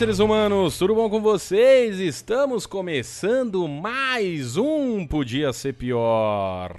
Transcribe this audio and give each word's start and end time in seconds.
seres 0.00 0.18
humanos, 0.18 0.78
tudo 0.78 0.94
bom 0.94 1.10
com 1.10 1.20
vocês? 1.20 1.98
Estamos 2.00 2.64
começando 2.64 3.68
mais 3.68 4.56
um 4.56 5.06
Podia 5.06 5.52
Ser 5.52 5.74
Pior. 5.74 6.74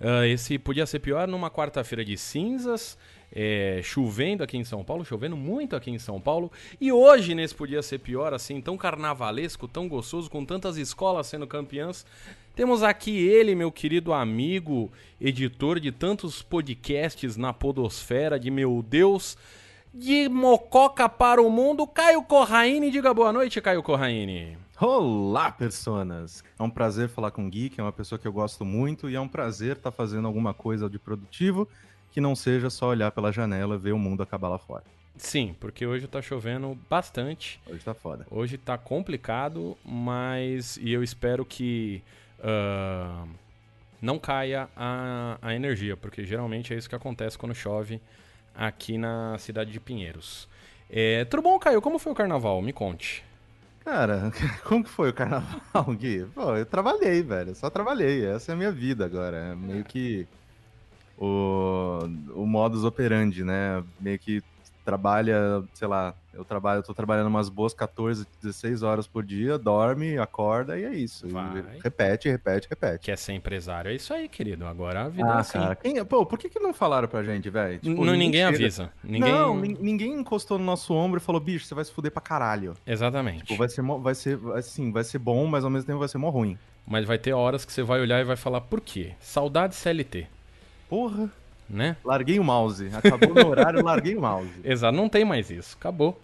Uh, 0.00 0.24
esse 0.24 0.58
podia 0.58 0.84
ser 0.84 0.98
pior 0.98 1.28
numa 1.28 1.48
quarta-feira 1.48 2.04
de 2.04 2.16
cinzas, 2.16 2.98
é, 3.32 3.78
chovendo 3.84 4.42
aqui 4.42 4.56
em 4.56 4.64
São 4.64 4.82
Paulo, 4.82 5.04
chovendo 5.04 5.36
muito 5.36 5.76
aqui 5.76 5.92
em 5.92 5.98
São 6.00 6.20
Paulo. 6.20 6.50
E 6.80 6.90
hoje, 6.90 7.36
nesse 7.36 7.54
podia 7.54 7.82
ser 7.82 8.00
pior, 8.00 8.34
assim, 8.34 8.60
tão 8.60 8.76
carnavalesco, 8.76 9.68
tão 9.68 9.88
gostoso, 9.88 10.28
com 10.28 10.44
tantas 10.44 10.76
escolas 10.76 11.28
sendo 11.28 11.46
campeãs, 11.46 12.04
temos 12.56 12.82
aqui 12.82 13.16
ele, 13.28 13.54
meu 13.54 13.70
querido 13.70 14.12
amigo, 14.12 14.90
editor 15.20 15.78
de 15.78 15.92
tantos 15.92 16.42
podcasts 16.42 17.36
na 17.36 17.52
Podosfera, 17.52 18.40
de 18.40 18.50
meu 18.50 18.84
Deus, 18.84 19.38
de 19.92 20.28
Mococa 20.28 21.08
para 21.08 21.42
o 21.42 21.50
Mundo, 21.50 21.86
Caio 21.86 22.22
Corraine. 22.22 22.90
Diga 22.90 23.12
boa 23.12 23.32
noite, 23.32 23.60
Caio 23.60 23.82
Corraine. 23.82 24.56
Olá, 24.80 25.50
personas! 25.50 26.42
É 26.58 26.62
um 26.62 26.70
prazer 26.70 27.08
falar 27.08 27.32
com 27.32 27.46
o 27.46 27.50
Gui, 27.50 27.68
que 27.68 27.80
é 27.80 27.84
uma 27.84 27.92
pessoa 27.92 28.18
que 28.18 28.26
eu 28.26 28.32
gosto 28.32 28.64
muito, 28.64 29.10
e 29.10 29.16
é 29.16 29.20
um 29.20 29.28
prazer 29.28 29.76
estar 29.76 29.90
tá 29.90 29.96
fazendo 29.96 30.26
alguma 30.26 30.54
coisa 30.54 30.88
de 30.88 30.98
produtivo 30.98 31.68
que 32.12 32.20
não 32.20 32.34
seja 32.34 32.70
só 32.70 32.88
olhar 32.88 33.10
pela 33.10 33.32
janela 33.32 33.74
e 33.74 33.78
ver 33.78 33.92
o 33.92 33.98
mundo 33.98 34.22
acabar 34.22 34.48
lá 34.48 34.58
fora. 34.58 34.84
Sim, 35.16 35.54
porque 35.60 35.84
hoje 35.84 36.06
tá 36.06 36.22
chovendo 36.22 36.78
bastante. 36.88 37.60
Hoje 37.66 37.84
tá 37.84 37.92
foda. 37.92 38.26
Hoje 38.30 38.56
tá 38.56 38.78
complicado, 38.78 39.76
mas. 39.84 40.78
E 40.78 40.92
eu 40.92 41.02
espero 41.02 41.44
que. 41.44 42.02
Uh, 42.38 43.28
não 44.00 44.18
caia 44.18 44.68
a, 44.74 45.36
a 45.42 45.54
energia, 45.54 45.94
porque 45.94 46.24
geralmente 46.24 46.72
é 46.72 46.76
isso 46.76 46.88
que 46.88 46.94
acontece 46.94 47.36
quando 47.36 47.54
chove 47.54 48.00
aqui 48.54 48.98
na 48.98 49.36
cidade 49.38 49.70
de 49.70 49.80
Pinheiros. 49.80 50.48
É, 50.88 51.24
tudo 51.24 51.42
bom, 51.42 51.58
Caio? 51.58 51.80
Como 51.80 51.98
foi 51.98 52.12
o 52.12 52.14
carnaval? 52.14 52.60
Me 52.60 52.72
conte. 52.72 53.24
Cara, 53.84 54.32
como 54.64 54.84
que 54.84 54.90
foi 54.90 55.10
o 55.10 55.14
carnaval, 55.14 55.84
Gui? 55.94 56.26
Pô, 56.34 56.56
eu 56.56 56.66
trabalhei, 56.66 57.22
velho. 57.22 57.54
Só 57.54 57.70
trabalhei. 57.70 58.26
Essa 58.26 58.52
é 58.52 58.54
a 58.54 58.56
minha 58.56 58.72
vida 58.72 59.04
agora. 59.04 59.36
É 59.36 59.54
meio 59.54 59.84
que 59.84 60.26
o, 61.16 62.00
o 62.34 62.46
modus 62.46 62.84
operandi, 62.84 63.44
né? 63.44 63.82
Meio 64.00 64.18
que 64.18 64.42
trabalha, 64.84 65.62
sei 65.74 65.86
lá, 65.88 66.14
eu 66.32 66.44
trabalho, 66.44 66.78
eu 66.78 66.82
tô 66.82 66.94
trabalhando 66.94 67.26
umas 67.26 67.48
boas 67.48 67.74
14, 67.74 68.26
16 68.40 68.82
horas 68.82 69.06
por 69.06 69.24
dia, 69.24 69.58
dorme, 69.58 70.16
acorda 70.18 70.78
e 70.78 70.84
é 70.84 70.94
isso. 70.94 71.26
E 71.26 71.80
repete, 71.82 72.28
repete, 72.28 72.68
repete. 72.68 73.04
Quer 73.04 73.18
ser 73.18 73.32
empresário? 73.32 73.90
É 73.90 73.94
isso 73.94 74.14
aí, 74.14 74.28
querido. 74.28 74.64
Agora 74.66 75.04
a 75.04 75.08
vida 75.08 75.28
é 75.28 75.32
ah, 75.32 75.36
é 75.36 75.40
assim. 75.40 75.58
Cara, 75.58 75.74
quem, 75.74 76.04
pô, 76.04 76.24
por 76.24 76.38
que, 76.38 76.48
que 76.48 76.60
não 76.60 76.72
falaram 76.72 77.08
pra 77.08 77.22
gente, 77.22 77.50
velho? 77.50 77.78
Tipo, 77.78 78.04
não, 78.04 78.14
ninguém 78.14 78.44
avisa. 78.44 78.92
Ninguém... 79.02 79.32
Não, 79.32 79.56
ninguém 79.56 80.12
encostou 80.12 80.58
no 80.58 80.64
nosso 80.64 80.94
ombro 80.94 81.18
e 81.18 81.22
falou, 81.22 81.40
bicho, 81.40 81.66
você 81.66 81.74
vai 81.74 81.84
se 81.84 81.92
fuder 81.92 82.12
pra 82.12 82.22
caralho. 82.22 82.74
Exatamente. 82.86 83.44
Tipo, 83.44 83.56
vai 83.56 83.68
ser, 83.68 83.82
vai 83.82 84.14
ser, 84.14 84.38
assim, 84.54 84.92
vai 84.92 85.04
ser 85.04 85.18
bom, 85.18 85.46
mas 85.46 85.64
ao 85.64 85.70
mesmo 85.70 85.86
tempo 85.86 85.98
vai 85.98 86.08
ser 86.08 86.18
mó 86.18 86.30
ruim. 86.30 86.56
Mas 86.86 87.04
vai 87.04 87.18
ter 87.18 87.32
horas 87.32 87.64
que 87.64 87.72
você 87.72 87.82
vai 87.82 88.00
olhar 88.00 88.20
e 88.20 88.24
vai 88.24 88.36
falar, 88.36 88.60
por 88.62 88.80
quê? 88.80 89.14
Saudade 89.20 89.74
CLT. 89.74 90.26
Porra 90.88 91.30
né? 91.70 91.96
Larguei 92.04 92.38
o 92.38 92.44
mouse. 92.44 92.90
Acabou 92.92 93.32
meu 93.32 93.48
horário, 93.48 93.82
larguei 93.84 94.16
o 94.16 94.20
mouse. 94.20 94.50
Exato, 94.64 94.96
não 94.96 95.08
tem 95.08 95.24
mais 95.24 95.50
isso. 95.50 95.76
Acabou. 95.78 96.20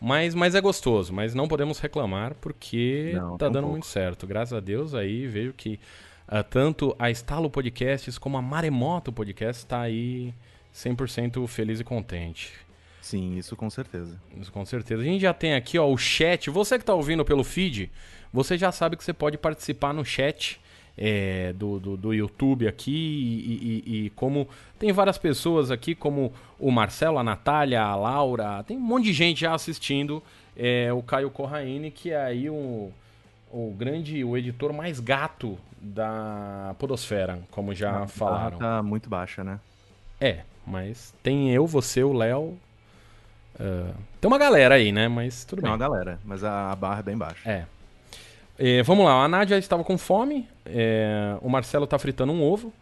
Mas, 0.00 0.34
mas 0.34 0.54
é 0.54 0.60
gostoso, 0.60 1.12
mas 1.12 1.34
não 1.34 1.48
podemos 1.48 1.78
reclamar 1.78 2.34
porque 2.34 3.12
não, 3.14 3.38
tá 3.38 3.48
dando 3.48 3.68
muito 3.68 3.86
certo. 3.86 4.26
Graças 4.26 4.52
a 4.52 4.60
Deus 4.60 4.94
aí 4.94 5.26
veio 5.26 5.52
que 5.52 5.80
uh, 6.28 6.44
tanto 6.48 6.94
a 6.98 7.10
Estalo 7.10 7.48
Podcasts 7.48 8.18
como 8.18 8.36
a 8.36 8.42
Maremoto 8.42 9.12
Podcast 9.12 9.62
está 9.62 9.80
aí 9.80 10.34
100% 10.74 11.46
feliz 11.46 11.80
e 11.80 11.84
contente. 11.84 12.52
Sim, 13.00 13.36
isso 13.36 13.56
com 13.56 13.70
certeza. 13.70 14.20
Isso 14.36 14.52
com 14.52 14.64
certeza. 14.64 15.02
A 15.02 15.04
gente 15.04 15.22
já 15.22 15.32
tem 15.32 15.54
aqui 15.54 15.78
ó, 15.78 15.86
o 15.86 15.96
chat. 15.96 16.50
Você 16.50 16.76
que 16.76 16.82
está 16.82 16.94
ouvindo 16.94 17.24
pelo 17.24 17.44
feed, 17.44 17.90
você 18.32 18.58
já 18.58 18.72
sabe 18.72 18.96
que 18.96 19.04
você 19.04 19.12
pode 19.12 19.38
participar 19.38 19.94
no 19.94 20.04
chat 20.04 20.60
é, 20.96 21.52
do, 21.54 21.78
do, 21.80 21.96
do, 21.96 22.14
YouTube 22.14 22.68
aqui 22.68 22.92
e, 22.92 23.82
e, 23.86 24.06
e, 24.06 24.10
como 24.10 24.48
tem 24.78 24.92
várias 24.92 25.18
pessoas 25.18 25.70
aqui, 25.70 25.94
como 25.94 26.32
o 26.58 26.70
Marcelo, 26.70 27.18
a 27.18 27.24
Natália, 27.24 27.82
a 27.82 27.96
Laura, 27.96 28.62
tem 28.62 28.76
um 28.76 28.80
monte 28.80 29.04
de 29.04 29.12
gente 29.12 29.40
já 29.40 29.54
assistindo 29.54 30.22
é, 30.56 30.92
o 30.92 31.02
Caio 31.02 31.30
Corraine, 31.30 31.90
que 31.90 32.10
é 32.10 32.24
aí 32.24 32.48
o, 32.48 32.92
o 33.50 33.74
grande, 33.76 34.22
o 34.24 34.36
editor 34.36 34.72
mais 34.72 35.00
gato 35.00 35.58
da 35.80 36.74
Podosfera, 36.78 37.40
como 37.50 37.74
já 37.74 38.02
a 38.02 38.06
falaram. 38.06 38.58
tá 38.58 38.82
muito 38.82 39.08
baixa, 39.08 39.42
né? 39.42 39.58
É, 40.20 40.40
mas 40.66 41.12
tem 41.22 41.52
eu, 41.52 41.66
você, 41.66 42.02
o 42.02 42.12
Léo. 42.12 42.56
Uh, 43.56 43.94
tem 44.20 44.28
uma 44.28 44.38
galera 44.38 44.76
aí, 44.76 44.90
né? 44.90 45.06
Mas 45.08 45.44
tudo 45.44 45.60
tem 45.60 45.70
bem. 45.70 45.78
Tem 45.78 45.86
uma 45.86 45.96
galera, 45.96 46.18
mas 46.24 46.42
a 46.42 46.74
barra 46.74 47.00
é 47.00 47.02
bem 47.02 47.16
baixa. 47.16 47.48
É. 47.48 47.66
É, 48.58 48.82
vamos 48.82 49.04
lá, 49.04 49.24
a 49.24 49.28
Nádia 49.28 49.58
estava 49.58 49.82
com 49.82 49.98
fome, 49.98 50.48
é, 50.64 51.36
o 51.40 51.48
Marcelo 51.48 51.84
está 51.84 51.98
fritando 51.98 52.32
um 52.32 52.42
ovo, 52.42 52.72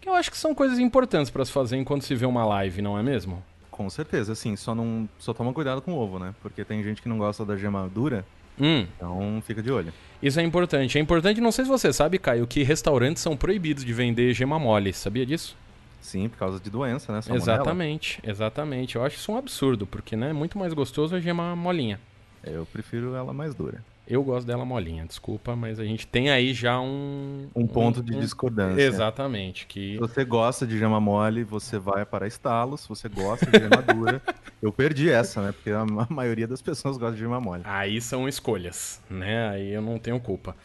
que 0.00 0.08
eu 0.08 0.14
acho 0.14 0.30
que 0.30 0.36
são 0.36 0.54
coisas 0.54 0.78
importantes 0.80 1.30
para 1.30 1.44
se 1.44 1.52
fazer 1.52 1.76
enquanto 1.76 2.02
se 2.02 2.14
vê 2.14 2.26
uma 2.26 2.44
live, 2.44 2.82
não 2.82 2.98
é 2.98 3.02
mesmo? 3.02 3.42
Com 3.70 3.88
certeza, 3.88 4.34
sim, 4.34 4.56
só 4.56 4.74
não 4.74 5.08
só 5.18 5.32
toma 5.32 5.52
cuidado 5.52 5.80
com 5.80 5.92
o 5.92 5.98
ovo, 5.98 6.18
né? 6.18 6.34
Porque 6.42 6.64
tem 6.64 6.82
gente 6.82 7.00
que 7.00 7.08
não 7.08 7.18
gosta 7.18 7.44
da 7.44 7.56
gema 7.56 7.88
dura, 7.88 8.24
hum. 8.60 8.84
então 8.96 9.42
fica 9.46 9.62
de 9.62 9.70
olho. 9.70 9.92
Isso 10.20 10.40
é 10.40 10.42
importante. 10.42 10.98
É 10.98 11.00
importante, 11.00 11.40
não 11.40 11.52
sei 11.52 11.64
se 11.64 11.70
você 11.70 11.92
sabe, 11.92 12.18
Caio, 12.18 12.46
que 12.46 12.62
restaurantes 12.62 13.22
são 13.22 13.36
proibidos 13.36 13.84
de 13.84 13.92
vender 13.92 14.34
gema 14.34 14.58
mole, 14.58 14.92
sabia 14.92 15.24
disso? 15.24 15.56
Sim, 16.00 16.28
por 16.28 16.36
causa 16.36 16.58
de 16.58 16.68
doença, 16.68 17.12
né? 17.12 17.22
Salmonella. 17.22 17.54
Exatamente, 17.54 18.20
exatamente. 18.24 18.96
Eu 18.96 19.04
acho 19.04 19.16
isso 19.16 19.30
um 19.30 19.36
absurdo, 19.36 19.86
porque 19.86 20.16
né, 20.16 20.30
é 20.30 20.32
muito 20.32 20.58
mais 20.58 20.74
gostoso 20.74 21.14
a 21.14 21.20
gema 21.20 21.54
molinha. 21.54 22.00
Eu 22.42 22.66
prefiro 22.66 23.14
ela 23.14 23.32
mais 23.32 23.54
dura. 23.54 23.82
Eu 24.06 24.22
gosto 24.24 24.46
dela 24.46 24.64
molinha, 24.64 25.06
desculpa, 25.06 25.54
mas 25.54 25.78
a 25.78 25.84
gente 25.84 26.06
tem 26.06 26.28
aí 26.28 26.52
já 26.52 26.80
um. 26.80 27.46
Um 27.54 27.66
ponto 27.66 28.00
um, 28.00 28.02
de 28.02 28.18
discordância. 28.18 28.82
Exatamente. 28.82 29.66
Que... 29.66 29.92
Se 29.92 29.98
você 29.98 30.24
gosta 30.24 30.66
de 30.66 30.76
gema 30.76 31.00
mole, 31.00 31.44
você 31.44 31.78
vai 31.78 32.04
para 32.04 32.26
estalo. 32.26 32.76
Se 32.76 32.88
você 32.88 33.08
gosta 33.08 33.46
de 33.46 33.58
gema 33.58 33.80
dura. 33.80 34.20
eu 34.60 34.72
perdi 34.72 35.08
essa, 35.08 35.40
né? 35.40 35.52
Porque 35.52 35.70
a 35.70 35.86
maioria 36.10 36.48
das 36.48 36.60
pessoas 36.60 36.96
gosta 36.96 37.14
de 37.14 37.20
gema 37.20 37.40
mole. 37.40 37.62
Aí 37.64 38.00
são 38.00 38.28
escolhas, 38.28 39.00
né? 39.08 39.48
Aí 39.50 39.72
eu 39.72 39.80
não 39.80 39.98
tenho 39.98 40.18
culpa. 40.18 40.56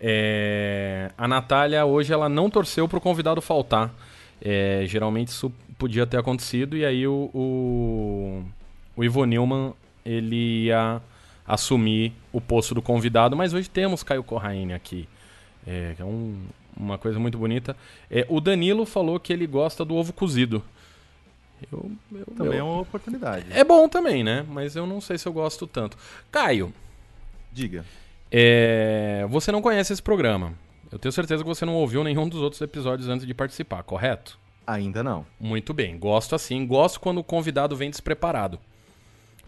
É... 0.00 1.10
A 1.18 1.28
Natália 1.28 1.84
hoje 1.84 2.12
ela 2.12 2.30
não 2.30 2.48
torceu 2.48 2.88
para 2.88 2.98
o 2.98 3.00
convidado 3.00 3.42
faltar. 3.42 3.94
É... 4.40 4.84
Geralmente 4.86 5.28
isso 5.28 5.52
podia 5.78 6.06
ter 6.06 6.16
acontecido, 6.16 6.76
e 6.76 6.86
aí 6.86 7.06
o, 7.06 7.30
o, 7.34 8.42
o 8.96 9.04
Ivo 9.04 9.24
Newman 9.26 9.74
ele 10.04 10.64
ia 10.64 11.02
assumir 11.46 12.12
o 12.32 12.40
posto 12.40 12.74
do 12.74 12.82
convidado, 12.82 13.36
mas 13.36 13.52
hoje 13.52 13.68
temos 13.70 14.02
Caio 14.02 14.24
Corraine 14.24 14.72
aqui, 14.72 15.08
é, 15.66 15.94
é 15.98 16.04
um, 16.04 16.36
uma 16.76 16.98
coisa 16.98 17.18
muito 17.18 17.38
bonita. 17.38 17.76
É, 18.10 18.26
o 18.28 18.40
Danilo 18.40 18.84
falou 18.84 19.18
que 19.18 19.32
ele 19.32 19.46
gosta 19.46 19.84
do 19.84 19.94
ovo 19.94 20.12
cozido. 20.12 20.62
Eu, 21.72 21.90
eu, 22.12 22.26
também 22.36 22.58
eu, 22.58 22.60
é 22.60 22.62
uma 22.62 22.80
oportunidade. 22.82 23.46
É 23.50 23.64
bom 23.64 23.88
também, 23.88 24.22
né? 24.22 24.44
Mas 24.48 24.76
eu 24.76 24.86
não 24.86 25.00
sei 25.00 25.16
se 25.16 25.26
eu 25.26 25.32
gosto 25.32 25.66
tanto. 25.66 25.96
Caio. 26.30 26.72
Diga. 27.52 27.84
É, 28.30 29.26
você 29.30 29.50
não 29.50 29.62
conhece 29.62 29.92
esse 29.92 30.02
programa. 30.02 30.52
Eu 30.92 30.98
tenho 30.98 31.12
certeza 31.12 31.42
que 31.42 31.48
você 31.48 31.64
não 31.64 31.74
ouviu 31.74 32.04
nenhum 32.04 32.28
dos 32.28 32.40
outros 32.40 32.60
episódios 32.60 33.08
antes 33.08 33.26
de 33.26 33.34
participar, 33.34 33.82
correto? 33.82 34.38
Ainda 34.66 35.02
não. 35.02 35.26
Muito 35.40 35.72
bem. 35.72 35.98
Gosto 35.98 36.34
assim. 36.34 36.66
Gosto 36.66 37.00
quando 37.00 37.18
o 37.18 37.24
convidado 37.24 37.74
vem 37.74 37.90
despreparado. 37.90 38.60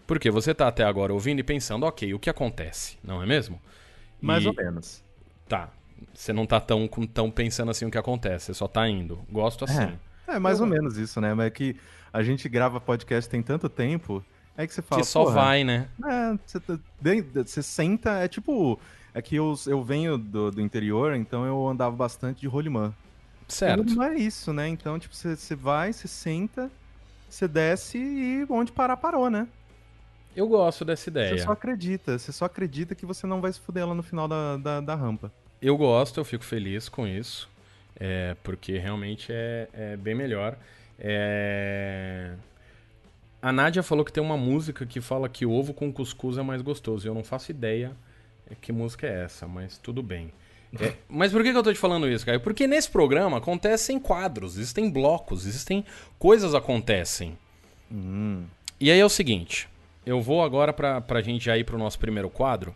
Porque 0.09 0.31
você 0.31 0.53
está 0.53 0.67
até 0.67 0.83
agora 0.83 1.13
ouvindo 1.13 1.37
e 1.37 1.43
pensando, 1.43 1.85
ok, 1.85 2.15
o 2.15 2.17
que 2.17 2.31
acontece, 2.31 2.97
não 3.03 3.21
é 3.21 3.27
mesmo? 3.27 3.61
Mais 4.19 4.43
e... 4.43 4.47
ou 4.47 4.55
menos. 4.55 5.03
Tá. 5.47 5.69
Você 6.11 6.33
não 6.33 6.45
está 6.45 6.59
tão, 6.59 6.87
tão 6.87 7.29
pensando 7.29 7.69
assim 7.69 7.85
o 7.85 7.91
que 7.91 7.97
acontece, 7.97 8.47
você 8.47 8.55
só 8.55 8.65
está 8.65 8.89
indo. 8.89 9.19
Gosto 9.31 9.65
assim. 9.65 9.95
É, 10.27 10.37
é 10.37 10.39
mais 10.39 10.57
Eu... 10.57 10.65
ou 10.65 10.71
menos 10.71 10.97
isso, 10.97 11.21
né? 11.21 11.35
Mas 11.35 11.45
é 11.45 11.49
que 11.51 11.75
a 12.11 12.23
gente 12.23 12.49
grava 12.49 12.81
podcast 12.81 13.29
tem 13.29 13.43
tanto 13.43 13.69
tempo, 13.69 14.25
é 14.57 14.65
que 14.65 14.73
você 14.73 14.81
fala. 14.81 14.99
Que 14.99 15.07
só 15.07 15.25
vai, 15.25 15.63
né? 15.63 15.87
É, 16.03 16.39
você, 16.43 16.59
tá 16.59 16.79
você 17.45 17.61
senta, 17.61 18.13
é 18.13 18.27
tipo. 18.27 18.79
É 19.13 19.21
que 19.21 19.35
eu, 19.35 19.53
eu 19.67 19.83
venho 19.83 20.17
do, 20.17 20.49
do 20.49 20.59
interior, 20.59 21.15
então 21.15 21.45
eu 21.45 21.67
andava 21.67 21.95
bastante 21.95 22.41
de 22.41 22.47
rolimã. 22.47 22.91
Certo. 23.47 23.93
Não 23.93 24.03
é 24.03 24.15
isso, 24.15 24.51
né? 24.53 24.67
Então, 24.67 24.97
tipo, 24.97 25.15
você, 25.15 25.35
você 25.35 25.55
vai, 25.55 25.93
você 25.93 26.07
senta, 26.07 26.71
você 27.29 27.47
desce 27.47 27.99
e 27.99 28.47
onde 28.49 28.71
parar, 28.71 28.97
parou, 28.97 29.29
né? 29.29 29.47
Eu 30.39 30.47
gosto 30.47 30.85
dessa 30.85 31.09
ideia. 31.09 31.37
Você 31.37 31.43
só 31.43 31.51
acredita, 31.51 32.17
você 32.17 32.31
só 32.31 32.45
acredita 32.45 32.95
que 32.95 33.05
você 33.05 33.27
não 33.27 33.41
vai 33.41 33.51
se 33.51 33.59
fuder 33.59 33.85
lá 33.85 33.93
no 33.93 34.01
final 34.01 34.25
da, 34.25 34.55
da, 34.55 34.79
da 34.79 34.95
rampa. 34.95 35.29
Eu 35.61 35.75
gosto, 35.75 36.17
eu 36.17 36.23
fico 36.23 36.45
feliz 36.45 36.87
com 36.87 37.05
isso, 37.05 37.49
é, 37.99 38.37
porque 38.41 38.77
realmente 38.77 39.33
é, 39.33 39.67
é 39.73 39.97
bem 39.97 40.15
melhor. 40.15 40.57
É... 40.97 42.31
A 43.41 43.51
Nádia 43.51 43.83
falou 43.83 44.05
que 44.05 44.13
tem 44.13 44.23
uma 44.23 44.37
música 44.37 44.85
que 44.85 45.01
fala 45.01 45.27
que 45.27 45.45
ovo 45.45 45.73
com 45.73 45.91
cuscuz 45.91 46.37
é 46.37 46.41
mais 46.41 46.61
gostoso. 46.61 47.05
Eu 47.05 47.13
não 47.13 47.23
faço 47.23 47.51
ideia 47.51 47.91
que 48.61 48.71
música 48.71 49.07
é 49.07 49.25
essa, 49.25 49.45
mas 49.45 49.77
tudo 49.77 50.01
bem. 50.01 50.31
É, 50.79 50.93
mas 51.09 51.33
por 51.33 51.43
que, 51.43 51.51
que 51.51 51.57
eu 51.57 51.63
tô 51.63 51.73
te 51.73 51.79
falando 51.79 52.07
isso, 52.07 52.25
Caio? 52.25 52.39
Porque 52.39 52.65
nesse 52.65 52.89
programa 52.89 53.39
acontecem 53.39 53.99
quadros, 53.99 54.55
existem 54.55 54.89
blocos, 54.89 55.45
existem 55.45 55.83
coisas 56.17 56.55
acontecem. 56.55 57.37
Hum. 57.91 58.45
E 58.79 58.89
aí 58.89 58.99
é 59.01 59.05
o 59.05 59.09
seguinte: 59.09 59.67
eu 60.09 60.21
vou 60.21 60.43
agora 60.43 60.73
pra, 60.73 60.99
pra 61.01 61.21
gente 61.21 61.45
já 61.45 61.57
ir 61.57 61.63
pro 61.63 61.77
nosso 61.77 61.99
primeiro 61.99 62.29
quadro. 62.29 62.75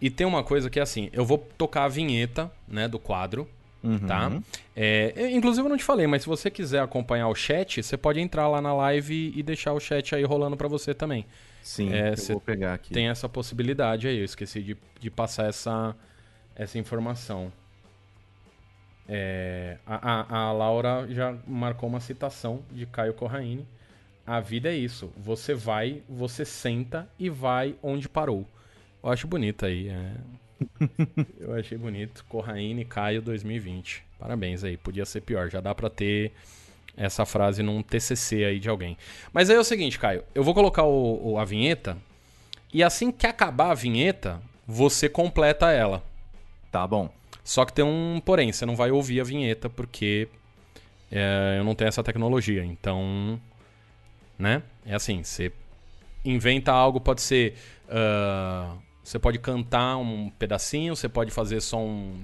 E 0.00 0.10
tem 0.10 0.26
uma 0.26 0.42
coisa 0.42 0.68
que 0.68 0.78
é 0.78 0.82
assim, 0.82 1.08
eu 1.12 1.24
vou 1.24 1.38
tocar 1.56 1.84
a 1.84 1.88
vinheta, 1.88 2.50
né, 2.66 2.88
do 2.88 2.98
quadro, 2.98 3.48
Uhum. 3.84 3.98
tá? 4.06 4.30
É, 4.76 5.30
inclusive 5.32 5.66
eu 5.66 5.68
não 5.68 5.76
te 5.76 5.82
falei, 5.82 6.06
mas 6.06 6.22
se 6.22 6.28
você 6.28 6.48
quiser 6.50 6.80
acompanhar 6.80 7.26
o 7.28 7.34
chat, 7.34 7.82
você 7.82 7.96
pode 7.96 8.20
entrar 8.20 8.46
lá 8.48 8.60
na 8.60 8.72
live 8.72 9.32
e 9.36 9.42
deixar 9.42 9.72
o 9.72 9.80
chat 9.80 10.14
aí 10.14 10.22
rolando 10.22 10.56
pra 10.56 10.68
você 10.68 10.94
também. 10.94 11.26
Sim, 11.62 11.92
É, 11.92 12.12
eu 12.12 12.26
vou 12.28 12.40
pegar 12.40 12.74
aqui. 12.74 12.92
Tem 12.94 13.08
essa 13.08 13.28
possibilidade 13.28 14.06
aí, 14.08 14.18
eu 14.18 14.24
esqueci 14.24 14.62
de, 14.62 14.76
de 15.00 15.10
passar 15.10 15.46
essa, 15.48 15.94
essa 16.54 16.78
informação. 16.78 17.52
É, 19.08 19.78
a, 19.86 20.12
a- 20.20 20.36
a 20.48 20.52
Laura 20.52 21.06
já 21.10 21.34
marcou 21.46 21.88
uma 21.88 22.00
citação 22.00 22.62
de 22.70 22.86
Caio 22.86 23.14
Corraine. 23.14 23.66
A 24.26 24.40
vida 24.40 24.70
é 24.70 24.76
isso. 24.76 25.10
Você 25.16 25.52
vai, 25.54 26.02
você 26.08 26.44
senta 26.44 27.08
e 27.18 27.28
vai 27.28 27.74
onde 27.82 28.08
parou. 28.08 28.46
Eu 29.02 29.10
acho 29.10 29.26
bonito 29.26 29.66
aí. 29.66 29.88
é. 29.88 30.12
Eu 31.40 31.54
achei 31.54 31.76
bonito. 31.76 32.24
Corraine 32.28 32.84
Caio 32.84 33.20
2020. 33.20 34.04
Parabéns 34.18 34.62
aí. 34.62 34.76
Podia 34.76 35.04
ser 35.04 35.20
pior. 35.22 35.50
Já 35.50 35.60
dá 35.60 35.74
pra 35.74 35.90
ter 35.90 36.30
essa 36.96 37.24
frase 37.26 37.62
num 37.62 37.82
TCC 37.82 38.44
aí 38.44 38.60
de 38.60 38.68
alguém. 38.68 38.96
Mas 39.32 39.50
aí 39.50 39.56
é 39.56 39.58
o 39.58 39.64
seguinte, 39.64 39.98
Caio. 39.98 40.22
Eu 40.34 40.44
vou 40.44 40.54
colocar 40.54 40.84
o- 40.84 41.32
o- 41.32 41.38
a 41.38 41.44
vinheta 41.44 41.96
e 42.72 42.82
assim 42.82 43.10
que 43.10 43.26
acabar 43.26 43.70
a 43.70 43.74
vinheta, 43.74 44.40
você 44.66 45.08
completa 45.08 45.70
ela. 45.72 46.02
Tá 46.70 46.86
bom. 46.86 47.10
Só 47.42 47.64
que 47.64 47.72
tem 47.72 47.84
um 47.84 48.20
porém, 48.24 48.52
você 48.52 48.64
não 48.64 48.76
vai 48.76 48.92
ouvir 48.92 49.20
a 49.20 49.24
vinheta 49.24 49.68
porque 49.68 50.28
é, 51.10 51.56
eu 51.58 51.64
não 51.64 51.74
tenho 51.74 51.88
essa 51.88 52.02
tecnologia. 52.04 52.64
Então, 52.64 53.40
né? 54.42 54.62
É 54.84 54.94
assim, 54.94 55.22
você 55.22 55.52
inventa 56.24 56.72
algo, 56.72 57.00
pode 57.00 57.20
ser. 57.22 57.54
ah, 57.88 58.74
você 59.04 59.18
pode 59.18 59.38
cantar 59.38 59.96
um 59.96 60.30
pedacinho, 60.30 60.94
você 60.94 61.08
pode 61.08 61.30
fazer 61.30 61.60
só 61.60 61.78
um. 61.78 62.22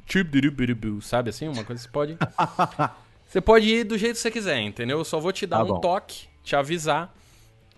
Sabe 1.03 1.31
assim? 1.31 1.49
Uma 1.49 1.65
coisa 1.65 1.81
que 1.81 1.89
você 1.89 1.89
pode. 1.93 2.17
você 3.27 3.41
pode 3.41 3.67
ir 3.69 3.85
do 3.85 3.97
jeito 3.99 4.15
que 4.15 4.21
você 4.21 4.31
quiser, 4.31 4.61
entendeu? 4.61 4.99
Eu 4.99 5.05
só 5.05 5.19
vou 5.19 5.33
te 5.33 5.47
dar 5.47 5.59
Tá 5.59 5.65
um 5.65 5.69
bom. 5.69 5.81
toque, 5.81 6.27
te 6.45 6.55
avisar 6.55 7.13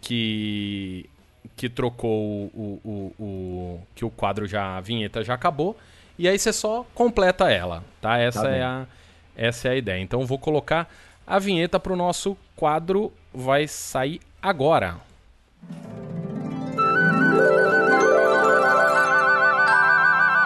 que. 0.01 1.09
que 1.57 1.69
trocou 1.69 2.51
o, 2.55 2.81
o, 2.85 3.15
o- 3.23 3.81
que 3.95 4.05
o 4.05 4.11
quadro 4.11 4.47
já. 4.47 4.77
a 4.77 4.81
vinheta 4.81 5.23
já 5.25 5.35
acabou. 5.35 5.77
E 6.19 6.29
aí 6.29 6.39
você 6.39 6.53
só 6.53 6.85
completa 6.95 7.51
ela, 7.51 7.83
tá? 8.01 8.19
Essa, 8.19 8.43
Tá 8.43 8.49
é, 8.49 8.53
bem. 8.53 8.63
a, 8.63 8.87
essa 9.35 9.69
é 9.69 9.71
a 9.73 9.77
ideia. 9.77 10.01
Então 10.03 10.21
eu 10.21 10.27
vou 10.27 10.39
colocar 10.39 10.93
a 11.27 11.39
vinheta 11.39 11.81
pro 11.81 11.97
nosso 11.97 12.37
quadro. 12.55 13.11
Vai 13.33 13.67
sair 13.69 14.21
agora. 14.43 15.01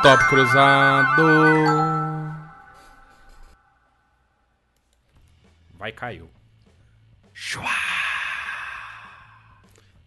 Top 0.03 0.23
cruzado. 0.29 1.23
Vai, 5.79 5.93
caiu. 5.93 6.29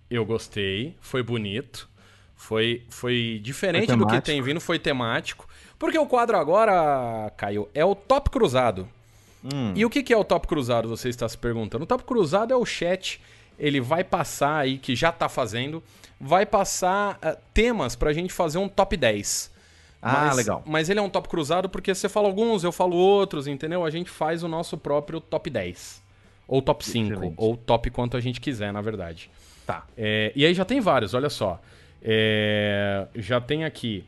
Eu 0.09 0.23
gostei, 0.25 0.95
foi 1.01 1.21
bonito, 1.21 1.89
foi, 2.35 2.85
foi 2.89 3.39
diferente 3.43 3.87
Foi 3.87 3.97
do 3.97 4.07
que 4.07 4.21
tem 4.21 4.41
vindo, 4.41 4.61
foi 4.61 4.79
temático. 4.79 5.47
Porque 5.77 5.97
o 5.97 6.05
quadro 6.05 6.37
agora, 6.37 7.29
Caio, 7.35 7.67
é 7.73 7.83
o 7.83 7.93
top 7.93 8.29
cruzado. 8.29 8.87
Hum, 9.43 9.73
E 9.75 9.83
o 9.85 9.89
que 9.89 10.01
que 10.01 10.13
é 10.13 10.17
o 10.17 10.23
top 10.23 10.47
cruzado, 10.47 10.87
você 10.87 11.09
está 11.09 11.27
se 11.27 11.37
perguntando? 11.37 11.83
O 11.83 11.87
top 11.87 12.03
cruzado 12.03 12.53
é 12.53 12.57
o 12.57 12.65
chat, 12.65 13.21
ele 13.59 13.79
vai 13.81 14.03
passar 14.03 14.57
aí, 14.59 14.77
que 14.77 14.95
já 14.95 15.11
tá 15.11 15.27
fazendo, 15.29 15.83
vai 16.19 16.45
passar 16.45 17.17
ah, 17.21 17.37
temas 17.53 17.95
pra 17.95 18.13
gente 18.13 18.31
fazer 18.33 18.57
um 18.57 18.67
top 18.69 18.95
10. 18.97 19.51
Ah, 20.01 20.25
Mas- 20.27 20.35
legal. 20.37 20.63
Mas 20.65 20.89
ele 20.89 20.99
é 20.99 21.01
um 21.01 21.09
top 21.09 21.27
cruzado 21.27 21.67
porque 21.69 21.93
você 21.93 22.07
fala 22.07 22.27
alguns, 22.27 22.63
eu 22.63 22.71
falo 22.71 22.95
outros, 22.95 23.47
entendeu? 23.47 23.83
A 23.83 23.89
gente 23.89 24.09
faz 24.09 24.43
o 24.43 24.47
nosso 24.47 24.77
próprio 24.77 25.19
top 25.19 25.49
10. 25.49 26.01
Ou 26.47 26.61
top 26.61 26.85
5, 26.85 27.11
Excelente. 27.13 27.33
ou 27.37 27.57
top 27.57 27.89
quanto 27.89 28.15
a 28.15 28.19
gente 28.21 28.39
quiser, 28.39 28.71
na 28.71 28.79
verdade. 28.79 29.29
Tá. 29.65 29.85
É, 29.97 30.31
e 30.35 30.45
aí 30.45 30.53
já 30.53 30.63
tem 30.63 30.79
vários, 30.79 31.13
olha 31.13 31.29
só. 31.29 31.59
É, 32.01 33.05
já 33.15 33.41
tem 33.41 33.65
aqui. 33.65 34.05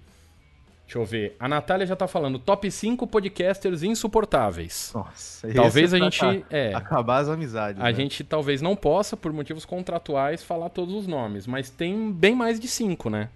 Deixa 0.89 0.97
eu 0.97 1.06
ver. 1.06 1.36
A 1.39 1.47
Natália 1.47 1.86
já 1.86 1.95
tá 1.95 2.07
falando 2.07 2.39
top 2.39 2.69
5 2.71 3.06
podcasters 3.06 3.83
insuportáveis. 3.83 4.91
Nossa, 4.95 5.47
Talvez 5.53 5.94
a 5.94 6.00
gente- 6.00 6.44
é. 6.50 6.74
Acabar 6.74 7.19
as 7.19 7.30
amizades. 7.30 7.80
A 7.80 7.86
né? 7.86 7.94
gente 7.94 8.24
talvez 8.24 8.59
não 8.59 8.75
possa, 8.75 9.15
por 9.15 9.31
motivos 9.31 9.65
contratuais, 9.65 10.41
falar 10.44 10.69
todos 10.69 10.95
os 10.95 11.06
nomes, 11.06 11.45
mas 11.45 11.69
tem 11.69 12.12
bem 12.12 12.33
mais 12.33 12.59
de 12.59 12.68
5, 12.68 13.07
né? 13.07 13.30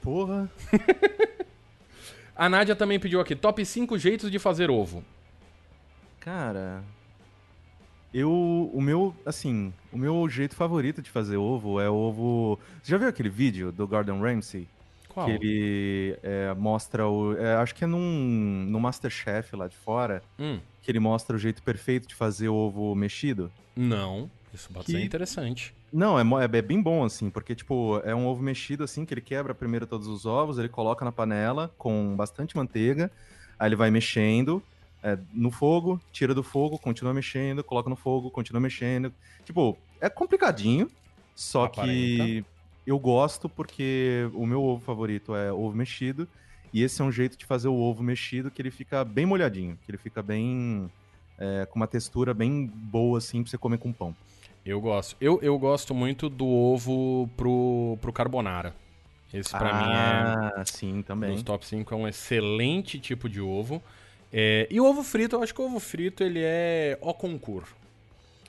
Porra. 0.00 0.48
A 2.36 2.48
Nádia 2.48 2.76
também 2.76 3.00
pediu 3.00 3.20
aqui 3.20 3.34
top 3.34 3.66
5 3.66 3.98
jeitos 3.98 4.30
de 4.30 4.38
fazer 4.38 4.70
ovo. 4.70 5.02
Cara. 6.20 6.84
Eu. 8.14 8.30
O 8.72 8.80
meu. 8.80 9.12
Assim. 9.24 9.74
O 9.92 9.98
meu 9.98 10.28
jeito 10.28 10.54
favorito 10.54 11.02
de 11.02 11.10
fazer 11.10 11.36
ovo 11.36 11.80
é 11.80 11.90
ovo. 11.90 12.60
Você 12.80 12.92
já 12.92 12.98
viu 12.98 13.08
aquele 13.08 13.28
vídeo 13.28 13.72
do 13.72 13.88
Gordon 13.88 14.20
Ramsay? 14.20 14.68
Qual? 15.16 15.26
Que 15.26 15.32
ele 15.32 16.18
é, 16.22 16.52
mostra 16.52 17.08
o. 17.08 17.34
é, 17.38 17.54
acho 17.56 17.74
que 17.74 17.84
é 17.84 17.86
num, 17.86 18.66
no 18.68 18.78
Masterchef 18.78 19.56
lá 19.56 19.66
de 19.66 19.74
fora. 19.76 20.22
Hum, 20.38 20.58
Que 20.82 20.90
ele 20.90 21.00
mostra 21.00 21.34
o 21.34 21.38
jeito 21.38 21.62
perfeito 21.62 22.06
de 22.06 22.14
fazer 22.14 22.50
ovo 22.50 22.94
mexido. 22.94 23.50
não. 23.74 24.30
Isso 24.52 24.70
pode 24.72 24.86
Que- 24.86 24.92
ser 24.92 25.00
interessante. 25.02 25.74
Não, 25.92 26.18
é, 26.40 26.44
é 26.44 26.62
bem 26.62 26.80
bom, 26.82 27.04
assim, 27.04 27.28
porque, 27.30 27.54
tipo, 27.54 28.00
é 28.04 28.14
um 28.14 28.26
ovo 28.26 28.42
mexido, 28.42 28.84
assim, 28.84 29.04
que 29.04 29.12
ele 29.14 29.20
quebra 29.20 29.54
primeiro 29.54 29.86
todos 29.86 30.06
os 30.06 30.24
ovos, 30.26 30.58
ele 30.58 30.68
coloca 30.68 31.04
na 31.04 31.12
panela 31.12 31.70
com 31.78 32.14
bastante 32.16 32.56
manteiga, 32.56 33.10
aí 33.58 33.68
ele 33.68 33.76
vai 33.76 33.90
mexendo 33.90 34.62
é, 35.02 35.18
no 35.32 35.50
fogo, 35.50 36.00
tira 36.12 36.34
do 36.34 36.42
fogo, 36.42 36.78
continua 36.78 37.12
mexendo, 37.14 37.62
coloca 37.64 37.88
no 37.90 37.96
fogo, 37.96 38.30
continua 38.30 38.60
mexendo. 38.60 39.12
Tipo, 39.44 39.76
é 40.00 40.08
complicadinho, 40.08 40.90
só 41.34 41.66
que 41.68 41.80
Aparenta. 41.80 42.46
Eu 42.86 42.98
gosto 42.98 43.48
porque 43.48 44.30
o 44.34 44.46
meu 44.46 44.62
ovo 44.62 44.80
favorito 44.80 45.34
é 45.34 45.52
ovo 45.52 45.76
mexido, 45.76 46.28
e 46.72 46.82
esse 46.82 47.00
é 47.00 47.04
um 47.04 47.12
jeito 47.12 47.36
de 47.36 47.44
fazer 47.44 47.68
o 47.68 47.74
ovo 47.74 48.02
mexido 48.02 48.50
que 48.50 48.60
ele 48.60 48.70
fica 48.70 49.04
bem 49.04 49.26
molhadinho, 49.26 49.78
que 49.84 49.90
ele 49.90 49.98
fica 49.98 50.22
bem... 50.22 50.90
é, 51.38 51.66
com 51.66 51.76
uma 51.76 51.86
textura 51.86 52.34
bem 52.34 52.66
boa, 52.66 53.18
assim, 53.18 53.42
pra 53.42 53.50
você 53.50 53.58
comer 53.58 53.78
com 53.78 53.92
pão. 53.92 54.14
Eu 54.64 54.80
gosto. 54.80 55.16
Eu, 55.20 55.38
eu 55.42 55.56
gosto 55.58 55.94
muito 55.94 56.28
do 56.28 56.46
ovo 56.46 57.30
pro, 57.36 57.96
pro 58.00 58.12
carbonara. 58.12 58.74
Esse 59.32 59.50
pra 59.50 59.72
mim 59.72 59.90
é 59.90 60.60
Ah, 60.60 60.64
sim, 60.64 61.02
também. 61.02 61.30
Nos 61.30 61.42
top 61.42 61.64
5 61.64 61.94
é 61.94 61.96
um 61.96 62.08
excelente 62.08 62.98
tipo 62.98 63.28
de 63.28 63.40
ovo. 63.40 63.82
É, 64.32 64.66
e 64.70 64.80
o 64.80 64.84
ovo 64.84 65.02
frito, 65.02 65.36
eu 65.36 65.42
acho 65.42 65.54
que 65.54 65.60
o 65.60 65.66
ovo 65.66 65.78
frito 65.78 66.22
ele 66.24 66.40
é 66.42 66.98
o 67.00 67.14
concurso. 67.14 67.74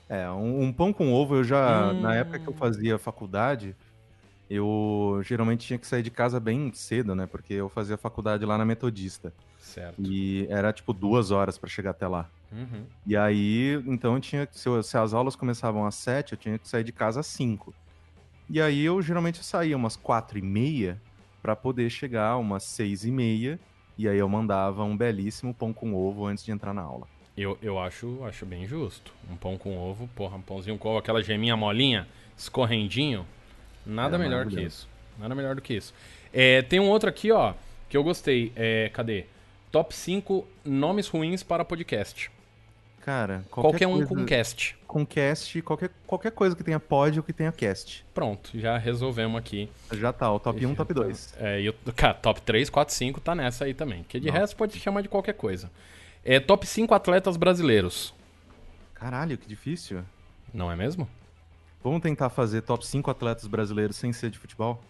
É, 0.08 0.28
um, 0.30 0.62
um 0.64 0.72
pão 0.72 0.92
com 0.92 1.12
ovo 1.12 1.36
eu 1.36 1.44
já. 1.44 1.92
Hum. 1.92 2.00
Na 2.00 2.16
época 2.16 2.38
que 2.38 2.48
eu 2.48 2.54
fazia 2.54 2.98
faculdade, 2.98 3.76
eu 4.50 5.20
geralmente 5.24 5.66
tinha 5.66 5.78
que 5.78 5.86
sair 5.86 6.02
de 6.02 6.10
casa 6.10 6.38
bem 6.40 6.72
cedo, 6.72 7.14
né? 7.14 7.26
Porque 7.26 7.54
eu 7.54 7.68
fazia 7.68 7.96
faculdade 7.96 8.44
lá 8.44 8.56
na 8.58 8.64
Metodista. 8.64 9.32
Certo. 9.58 10.00
E 10.00 10.46
era 10.48 10.72
tipo 10.72 10.92
duas 10.92 11.30
horas 11.30 11.58
pra 11.58 11.68
chegar 11.68 11.90
até 11.90 12.06
lá. 12.08 12.28
Uhum. 12.50 12.84
E 13.06 13.16
aí, 13.16 13.74
então 13.86 14.14
eu 14.14 14.20
tinha 14.20 14.46
que. 14.46 14.58
Se, 14.58 14.68
eu- 14.68 14.82
se 14.82 14.96
as 14.96 15.12
aulas 15.12 15.36
começavam 15.36 15.84
às 15.86 15.94
sete, 15.94 16.32
eu 16.32 16.38
tinha 16.38 16.58
que 16.58 16.66
sair 16.68 16.84
de 16.84 16.92
casa 16.92 17.20
às 17.20 17.26
cinco. 17.26 17.74
E 18.48 18.60
aí 18.60 18.82
eu 18.82 19.02
geralmente 19.02 19.44
saía 19.44 19.76
umas 19.76 19.94
quatro 19.96 20.38
e 20.38 20.42
meia 20.42 21.00
pra 21.42 21.54
poder 21.54 21.90
chegar 21.90 22.36
umas 22.38 22.62
seis 22.64 23.04
e 23.04 23.10
meia. 23.10 23.60
E 23.98 24.08
aí 24.08 24.16
eu 24.18 24.28
mandava 24.28 24.84
um 24.84 24.96
belíssimo 24.96 25.52
pão 25.52 25.72
com 25.72 25.94
ovo 25.94 26.24
antes 26.24 26.44
de 26.44 26.50
entrar 26.52 26.72
na 26.72 26.82
aula. 26.82 27.06
Eu, 27.36 27.58
eu 27.60 27.78
acho, 27.78 28.24
acho 28.24 28.46
bem 28.46 28.66
justo. 28.66 29.12
Um 29.30 29.36
pão 29.36 29.58
com 29.58 29.76
ovo, 29.76 30.08
porra, 30.16 30.36
um 30.36 30.40
pãozinho 30.40 30.78
com 30.78 30.88
ovo, 30.88 30.98
aquela 30.98 31.22
geminha 31.22 31.56
molinha, 31.56 32.08
escorrendinho. 32.36 33.26
Nada 33.88 34.16
É, 34.16 34.18
melhor 34.18 34.46
que 34.46 34.60
isso. 34.60 34.86
Nada 35.18 35.34
melhor 35.34 35.54
do 35.54 35.62
que 35.62 35.74
isso. 35.74 35.94
É, 36.32 36.60
tem 36.62 36.78
um 36.78 36.88
outro 36.88 37.08
aqui, 37.08 37.32
ó, 37.32 37.54
que 37.88 37.96
eu 37.96 38.04
gostei. 38.04 38.52
É, 38.54 38.90
cadê? 38.92 39.24
Top 39.72 39.94
5 39.94 40.46
nomes 40.64 41.08
ruins 41.08 41.42
para 41.42 41.64
podcast. 41.64 42.30
Cara, 43.00 43.42
Qualquer, 43.50 43.70
qualquer, 43.70 43.86
um 43.86 43.92
coisa... 43.92 44.06
com 44.08 44.26
cast. 44.26 44.76
com 44.86 45.06
cast, 45.06 45.62
qualquer, 45.62 45.90
qualquer 46.06 46.30
coisa 46.30 46.54
que 46.54 46.62
tenha 46.62 46.78
pod 46.78 47.18
ou 47.18 47.24
que 47.24 47.32
tenha 47.32 47.50
cast. 47.50 48.04
Pronto, 48.12 48.50
já 48.58 48.76
resolvemos 48.76 49.38
aqui. 49.38 49.70
Já 49.92 50.12
tá, 50.12 50.30
o 50.30 50.38
top 50.38 50.66
1, 50.66 50.74
top 50.74 50.92
2. 50.92 51.34
É, 51.38 51.60
e 51.62 51.70
o 51.70 51.74
cara, 51.96 52.12
top 52.12 52.42
3, 52.42 52.68
4, 52.68 52.94
5 52.94 53.20
tá 53.20 53.34
nessa 53.34 53.64
aí 53.64 53.72
também. 53.72 54.02
Que 54.02 54.20
de 54.20 54.26
Nossa. 54.26 54.38
resto 54.40 54.56
pode 54.56 54.78
chamar 54.78 55.00
de 55.00 55.08
qualquer 55.08 55.32
coisa. 55.32 55.70
É, 56.22 56.38
top 56.38 56.66
5 56.66 56.92
atletas 56.94 57.38
brasileiros. 57.38 58.12
Caralho, 58.92 59.38
que 59.38 59.48
difícil. 59.48 60.02
Não 60.52 60.70
é 60.70 60.76
mesmo? 60.76 61.08
Vamos 61.82 62.00
tentar 62.00 62.28
fazer 62.28 62.62
top 62.62 62.86
5 62.86 63.10
atletas 63.10 63.46
brasileiros 63.46 63.96
sem 63.96 64.12
ser 64.12 64.30
de 64.30 64.38
futebol? 64.38 64.82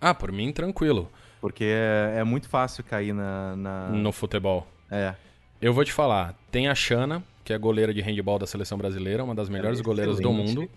Ah, 0.00 0.14
por 0.14 0.30
mim, 0.32 0.52
tranquilo. 0.52 1.10
Porque 1.40 1.64
é, 1.64 2.16
é 2.18 2.24
muito 2.24 2.48
fácil 2.48 2.82
cair 2.84 3.12
na. 3.12 3.56
na- 3.56 3.88
No 3.90 4.12
futebol. 4.12 4.66
É. 4.90 5.14
Eu 5.60 5.72
vou 5.72 5.84
te 5.84 5.92
falar. 5.92 6.34
Tem 6.50 6.68
a 6.68 6.74
Xana, 6.74 7.22
que 7.44 7.52
é 7.52 7.58
goleira 7.58 7.92
de 7.94 8.00
handball 8.00 8.38
da 8.38 8.46
seleção 8.46 8.76
brasileira, 8.78 9.22
uma 9.24 9.34
das 9.34 9.48
melhores 9.48 9.80
é 9.80 9.82
goleiras 9.82 10.18
do 10.20 10.32
mundo. 10.32 10.68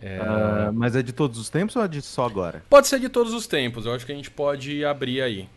É, 0.00 0.18
Ah, 0.20 0.70
mas 0.74 0.94
é 0.94 1.02
de 1.02 1.12
todos 1.12 1.38
os 1.38 1.48
tempos 1.48 1.74
ou 1.76 1.82
é 1.84 1.88
de 1.88 2.02
só 2.02 2.26
agora? 2.26 2.62
Pode 2.68 2.86
ser 2.86 3.00
de 3.00 3.08
todos 3.08 3.32
os 3.32 3.46
tempos, 3.46 3.86
eu 3.86 3.94
acho 3.94 4.04
que 4.04 4.12
a 4.12 4.14
gente 4.14 4.30
pode 4.30 4.84
abrir 4.84 5.22
aí. 5.22 5.48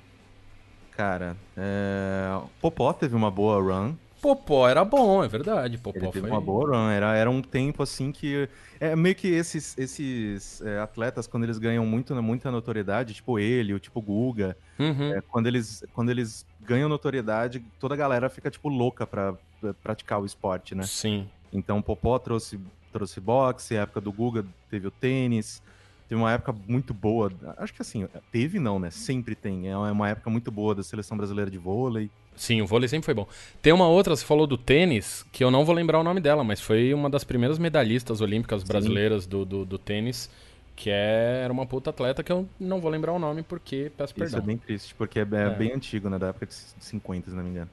Cara, 0.96 1.36
é... 1.58 2.40
Popó 2.62 2.92
teve 2.94 3.16
uma 3.16 3.30
boa 3.32 3.62
run. 3.62 3.96
Popó 4.22 4.68
era 4.68 4.84
bom, 4.84 5.24
é 5.24 5.28
verdade. 5.28 5.78
Popó 5.78 5.98
Ele 5.98 6.08
teve 6.08 6.22
foi. 6.22 6.30
uma 6.30 6.42
boa 6.42 6.68
run. 6.76 6.90
Era, 6.90 7.16
era 7.16 7.30
um 7.30 7.42
tempo 7.42 7.82
assim 7.84 8.12
que. 8.12 8.48
É 8.80 8.96
meio 8.96 9.16
que 9.16 9.28
esses, 9.28 9.78
esses 9.78 10.62
é, 10.62 10.80
atletas, 10.80 11.28
quando 11.28 11.44
eles 11.44 11.58
ganham 11.58 11.86
muito, 11.86 12.14
muita 12.22 12.50
notoriedade, 12.52 13.14
tipo 13.14 13.38
ele, 13.40 13.74
o 13.74 13.80
tipo 13.80 14.02
Guga, 14.02 14.56
Uhum. 14.78 15.14
é, 15.14 15.22
quando, 15.22 15.48
eles, 15.48 15.84
quando 15.94 16.10
eles 16.10 16.46
ganham 16.62 16.88
notoriedade, 16.88 17.62
toda 17.80 17.94
a 17.94 17.98
galera 17.98 18.30
fica, 18.30 18.50
tipo, 18.50 18.70
louca 18.70 19.06
pra, 19.06 19.34
pra 19.60 19.74
praticar 19.74 20.22
o 20.22 20.26
esporte, 20.26 20.74
né? 20.76 20.84
Sim. 20.84 21.28
Então 21.52 21.80
o 21.80 21.84
Popó 21.84 22.18
trouxe, 22.20 22.58
trouxe 22.94 23.20
boxe, 23.20 23.78
a 23.78 23.82
época 23.82 24.00
do 24.00 24.12
Guga 24.12 24.46
teve 24.70 24.88
o 24.88 24.92
tênis. 24.92 25.62
Teve 26.08 26.20
uma 26.22 26.32
época 26.32 26.56
muito 26.68 26.92
boa. 26.94 27.32
Acho 27.58 27.74
que 27.74 27.82
assim, 27.84 28.08
teve 28.32 28.58
não, 28.60 28.80
né? 28.80 28.90
Sempre 28.90 29.36
tem. 29.36 29.68
É 29.70 29.78
uma 29.78 30.10
época 30.10 30.28
muito 30.30 30.50
boa 30.50 30.74
da 30.74 30.82
seleção 30.82 31.16
brasileira 31.16 31.52
de 31.52 31.58
vôlei. 31.60 32.10
Sim, 32.40 32.62
o 32.62 32.66
vôlei 32.66 32.88
sempre 32.88 33.04
foi 33.04 33.14
bom. 33.14 33.28
Tem 33.62 33.74
uma 33.74 33.86
outra, 33.90 34.16
você 34.16 34.24
falou 34.24 34.48
do 34.48 34.58
tênis, 34.58 35.26
que 35.30 35.44
eu 35.44 35.52
não 35.52 35.66
vou 35.66 35.76
lembrar 35.76 36.00
o 36.00 36.04
nome 36.04 36.22
dela, 36.22 36.42
mas 36.42 36.62
foi 36.62 36.94
uma 36.94 37.10
das 37.10 37.26
primeiras 37.26 37.60
medalhistas 37.60 38.22
olímpicas 38.22 38.64
brasileiras 38.64 39.26
do, 39.28 39.44
do, 39.44 39.66
do 39.66 39.78
tênis, 39.78 40.30
que 40.74 40.90
é- 40.90 41.42
era 41.44 41.52
uma 41.52 41.66
puta 41.66 41.90
atleta 41.90 42.24
que 42.24 42.32
eu 42.32 42.48
não 42.58 42.80
vou 42.80 42.90
lembrar 42.90 43.12
o 43.12 43.20
nome 43.20 43.44
porque 43.44 43.92
peço 43.98 44.14
Isso 44.14 44.20
perdão. 44.20 44.40
é 44.40 44.42
bem 44.42 44.58
triste, 44.58 44.96
porque 44.96 45.20
é, 45.20 45.24
é 45.24 45.50
bem 45.50 45.74
antigo, 45.74 46.10
né? 46.10 46.18
Da 46.18 46.28
época 46.28 46.46
de 46.46 46.54
50, 46.54 47.30
se 47.30 47.36
não 47.36 47.44
me 47.44 47.50
engano. 47.50 47.70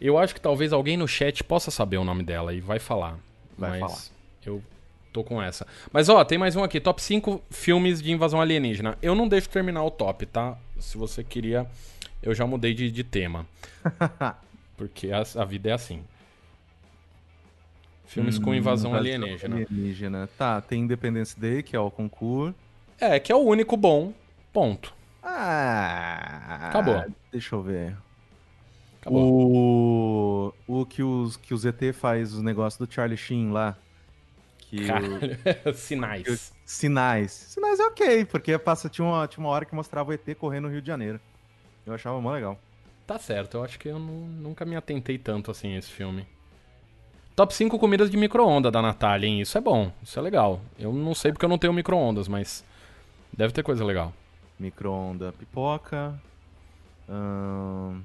Eu 0.00 0.16
acho 0.16 0.32
que 0.32 0.40
talvez 0.40 0.72
alguém 0.72 0.96
no 0.96 1.08
chat 1.08 1.42
possa 1.42 1.72
saber 1.72 1.96
o 1.96 2.04
nome 2.04 2.22
dela 2.22 2.54
e 2.54 2.60
vai 2.60 2.78
falar. 2.78 3.18
Vai 3.58 3.80
mas 3.80 3.80
falar. 3.80 4.02
eu 4.46 4.62
tô 5.12 5.24
com 5.24 5.42
essa. 5.42 5.66
Mas 5.92 6.08
ó, 6.08 6.24
tem 6.24 6.38
mais 6.38 6.54
um 6.54 6.62
aqui, 6.62 6.78
top 6.80 7.02
5 7.02 7.42
filmes 7.50 8.00
de 8.00 8.12
invasão 8.12 8.40
alienígena. 8.40 8.96
Eu 9.02 9.16
não 9.16 9.26
deixo 9.26 9.48
terminar 9.48 9.82
o 9.82 9.90
top, 9.90 10.24
tá? 10.24 10.56
Se 10.78 10.96
você 10.96 11.24
queria, 11.24 11.66
eu 12.24 12.34
já 12.34 12.46
mudei 12.46 12.74
de, 12.74 12.90
de 12.90 13.04
tema. 13.04 13.46
Porque 14.76 15.10
a, 15.12 15.22
a 15.40 15.44
vida 15.44 15.70
é 15.70 15.72
assim. 15.72 16.02
Filmes 18.06 18.38
com 18.38 18.54
invasão 18.54 18.92
Hum, 18.92 18.96
alienígena. 18.96 19.56
alienígena. 19.56 20.28
Tá, 20.38 20.60
tem 20.60 20.82
Independence 20.82 21.38
Day, 21.38 21.62
que 21.62 21.74
é 21.74 21.80
o 21.80 21.90
concurso. 21.90 22.54
É, 23.00 23.18
que 23.18 23.32
é 23.32 23.34
o 23.34 23.38
único 23.40 23.76
bom. 23.76 24.12
Ponto. 24.52 24.94
Ah, 25.22 26.68
Acabou. 26.68 27.04
Deixa 27.32 27.54
eu 27.56 27.62
ver. 27.62 27.96
Acabou. 29.00 30.52
O, 30.68 30.80
o 30.80 30.86
que, 30.86 31.02
os, 31.02 31.36
que 31.36 31.52
o 31.52 31.56
ZT 31.58 31.92
faz 31.92 32.32
os 32.34 32.42
negócios 32.42 32.78
do 32.86 32.92
Charlie 32.92 33.16
Sheen 33.16 33.50
lá. 33.50 33.76
Que 34.58 34.84
o- 34.84 34.86
Caralho. 34.86 35.38
Sinais. 35.74 36.52
Sinais. 36.64 37.32
Sinais 37.32 37.80
é 37.80 37.84
ok, 37.86 38.24
porque 38.26 38.56
passa, 38.58 38.88
tinha, 38.88 39.06
uma, 39.06 39.26
tinha 39.26 39.44
uma 39.44 39.50
hora 39.50 39.64
que 39.64 39.74
mostrava 39.74 40.10
o 40.10 40.12
ET 40.12 40.34
correndo 40.38 40.64
no 40.64 40.70
Rio 40.70 40.80
de 40.82 40.86
Janeiro. 40.86 41.20
Eu 41.86 41.94
achava 41.94 42.20
mó 42.20 42.32
legal. 42.32 42.58
Tá 43.06 43.18
certo, 43.18 43.58
eu 43.58 43.64
acho 43.64 43.78
que 43.78 43.88
eu 43.88 43.98
nu- 43.98 44.26
nunca 44.26 44.64
me 44.64 44.76
atentei 44.76 45.18
tanto 45.18 45.50
assim 45.50 45.74
a 45.74 45.78
esse 45.78 45.90
filme. 45.90 46.26
Top 47.36 47.52
5 47.52 47.78
comidas 47.78 48.08
de 48.10 48.16
micro-ondas 48.16 48.72
da 48.72 48.80
Natália, 48.80 49.26
hein? 49.26 49.40
Isso 49.40 49.58
é 49.58 49.60
bom, 49.60 49.92
isso 50.02 50.18
é 50.18 50.22
legal. 50.22 50.60
Eu 50.78 50.92
não 50.92 51.14
sei 51.14 51.32
porque 51.32 51.44
eu 51.44 51.48
não 51.48 51.58
tenho 51.58 51.72
micro-ondas, 51.72 52.28
mas 52.28 52.64
deve 53.32 53.52
ter 53.52 53.62
coisa 53.62 53.84
legal. 53.84 54.12
Micro-onda, 54.58 55.32
pipoca. 55.32 56.14
ahn, 57.08 58.00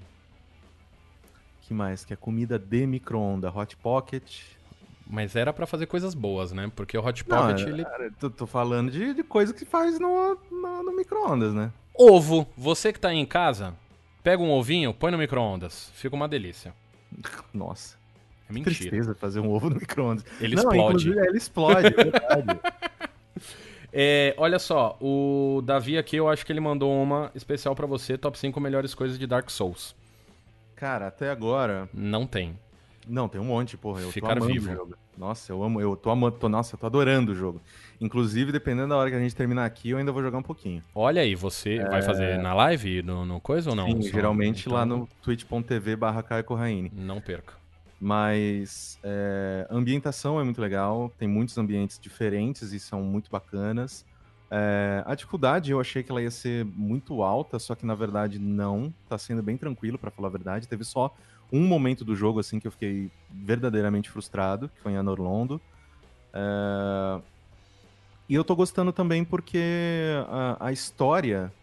que 1.62 1.74
mais? 1.74 2.04
Que 2.04 2.14
é 2.14 2.18
comida 2.18 2.58
de 2.58 2.86
micro-onda. 2.88 3.52
Hot 3.56 3.78
Pocket. 3.78 4.42
Mas 5.08 5.36
era 5.36 5.54
pra 5.54 5.66
fazer 5.66 5.86
coisas 5.86 6.14
boas, 6.14 6.52
né? 6.52 6.72
Porque 6.76 6.98
o 6.98 7.06
Hot 7.06 7.24
Não, 7.28 7.38
Pocket, 7.38 7.66
é- 7.68 7.70
ele... 7.70 7.82
é, 7.84 8.10
tô, 8.20 8.30
tô 8.30 8.46
falando 8.48 8.92
de, 8.92 9.14
de 9.14 9.24
coisa 9.24 9.54
que 9.54 9.64
faz 9.66 10.00
no, 10.00 10.36
no, 10.52 10.84
no 10.84 10.96
micro-ondas, 10.96 11.54
né? 11.54 11.72
Ovo, 12.00 12.48
você 12.56 12.94
que 12.94 13.00
tá 13.00 13.10
aí 13.10 13.18
em 13.18 13.26
casa, 13.26 13.76
pega 14.24 14.42
um 14.42 14.52
ovinho, 14.52 14.94
põe 14.94 15.12
no 15.12 15.18
micro-ondas. 15.18 15.92
Fica 15.94 16.16
uma 16.16 16.30
delícia. 16.30 16.74
Nossa. 17.54 17.98
É 18.50 18.54
mentira. 18.54 18.74
Tristeza 18.74 19.14
fazer 19.14 19.42
um 19.42 19.50
ovo 19.50 19.70
no 19.70 19.76
micro-ondas. 19.76 20.24
Ele 20.40 20.56
Não, 20.56 20.64
explode. 20.64 21.10
ele 21.10 21.38
explode, 21.38 21.88
é 21.88 21.90
verdade. 21.92 22.60
É, 23.92 24.36
olha 24.38 24.60
só, 24.60 24.96
o 25.02 25.64
Davi 25.66 25.98
aqui, 25.98 26.16
eu 26.16 26.30
acho 26.30 26.46
que 26.46 26.52
ele 26.52 26.60
mandou 26.60 26.94
uma 27.02 27.32
especial 27.34 27.74
pra 27.76 27.88
você, 27.88 28.20
top 28.20 28.38
5 28.38 28.60
melhores 28.60 28.94
coisas 28.94 29.18
de 29.18 29.26
Dark 29.26 29.50
Souls. 29.50 29.96
Cara, 30.76 31.08
até 31.08 31.32
agora. 31.32 31.90
Não 31.92 32.28
tem. 32.28 32.56
Não, 33.08 33.28
tem 33.28 33.42
um 33.42 33.46
monte, 33.46 33.76
porra. 33.78 34.02
Eu 34.02 34.12
Ficar 34.12 34.40
vivo. 34.40 34.96
Nossa, 35.20 35.52
eu 35.52 35.62
amo, 35.62 35.82
eu 35.82 35.98
tô 35.98 36.10
amando, 36.10 36.38
tô, 36.40 36.48
nossa, 36.48 36.76
eu 36.76 36.80
tô 36.80 36.86
adorando 36.86 37.34
o 37.34 37.36
jogo. 37.36 37.62
Inclusive, 38.00 38.54
dependendo 38.54 38.88
da 38.88 38.96
hora 38.96 39.10
que 39.10 39.18
a 39.18 39.20
gente 39.20 39.36
terminar 39.36 39.66
aqui, 39.66 39.90
eu 39.90 39.98
ainda 39.98 40.14
vou 40.14 40.24
jogar 40.24 40.38
um 40.38 40.44
pouquinho. 40.44 40.82
Olha 40.96 41.22
aí, 41.22 41.36
você 41.36 41.78
vai 41.90 42.02
fazer 42.02 42.40
na 42.40 42.54
live, 42.54 43.02
no, 43.02 43.26
no 43.26 43.42
coisa 43.42 43.70
ou 43.70 43.76
não? 43.76 43.88
É. 43.88 43.92
Sim, 43.92 44.02
Só- 44.02 44.10
geralmente 44.14 44.62
então, 44.62 44.74
lá 44.74 44.86
no 44.86 45.08
twitch.tv 45.22 45.98
barra. 45.98 46.24
Não 46.94 47.20
perca. 47.20 47.54
Mas 48.00 48.98
é, 49.04 49.68
a 49.70 49.76
ambientação 49.76 50.40
é 50.40 50.44
muito 50.46 50.62
legal, 50.62 51.10
tem 51.18 51.28
muitos 51.28 51.58
ambientes 51.58 52.00
diferentes 52.00 52.72
e 52.72 52.80
são 52.80 53.04
muito 53.04 53.30
bacanas. 53.30 54.06
É, 54.52 55.04
a 55.06 55.14
dificuldade 55.16 55.70
eu 55.72 55.82
achei 55.82 56.02
que 56.02 56.10
ela 56.12 56.22
ia 56.22 56.32
ser 56.32 56.64
muito 56.66 57.22
alta, 57.22 57.60
só 57.60 57.76
que 57.76 57.86
na 57.86 57.94
verdade 57.96 58.40
não. 58.40 58.94
Tá 59.08 59.18
sendo 59.18 59.44
bem 59.44 59.58
tranquilo, 59.58 60.00
pra 60.00 60.12
falar 60.12 60.30
a 60.30 60.32
verdade. 60.32 60.68
Teve 60.68 60.86
só 60.86 61.14
um 61.52 61.68
momento 61.68 62.06
do 62.06 62.16
jogo 62.16 62.40
assim 62.40 62.60
que 62.60 62.68
eu 62.68 62.72
fiquei 62.72 63.12
verdadeiramente 63.30 64.10
frustrado, 64.10 64.70
que 64.70 64.80
foi 64.82 64.94
em 64.94 64.98
Anorlondo. 64.98 65.64
É, 66.36 67.24
e 68.28 68.36
eu 68.36 68.44
tô 68.44 68.56
gostando 68.56 68.94
também 68.94 69.26
porque 69.26 69.60
a, 70.28 70.68
a 70.68 70.72
história 70.72 71.54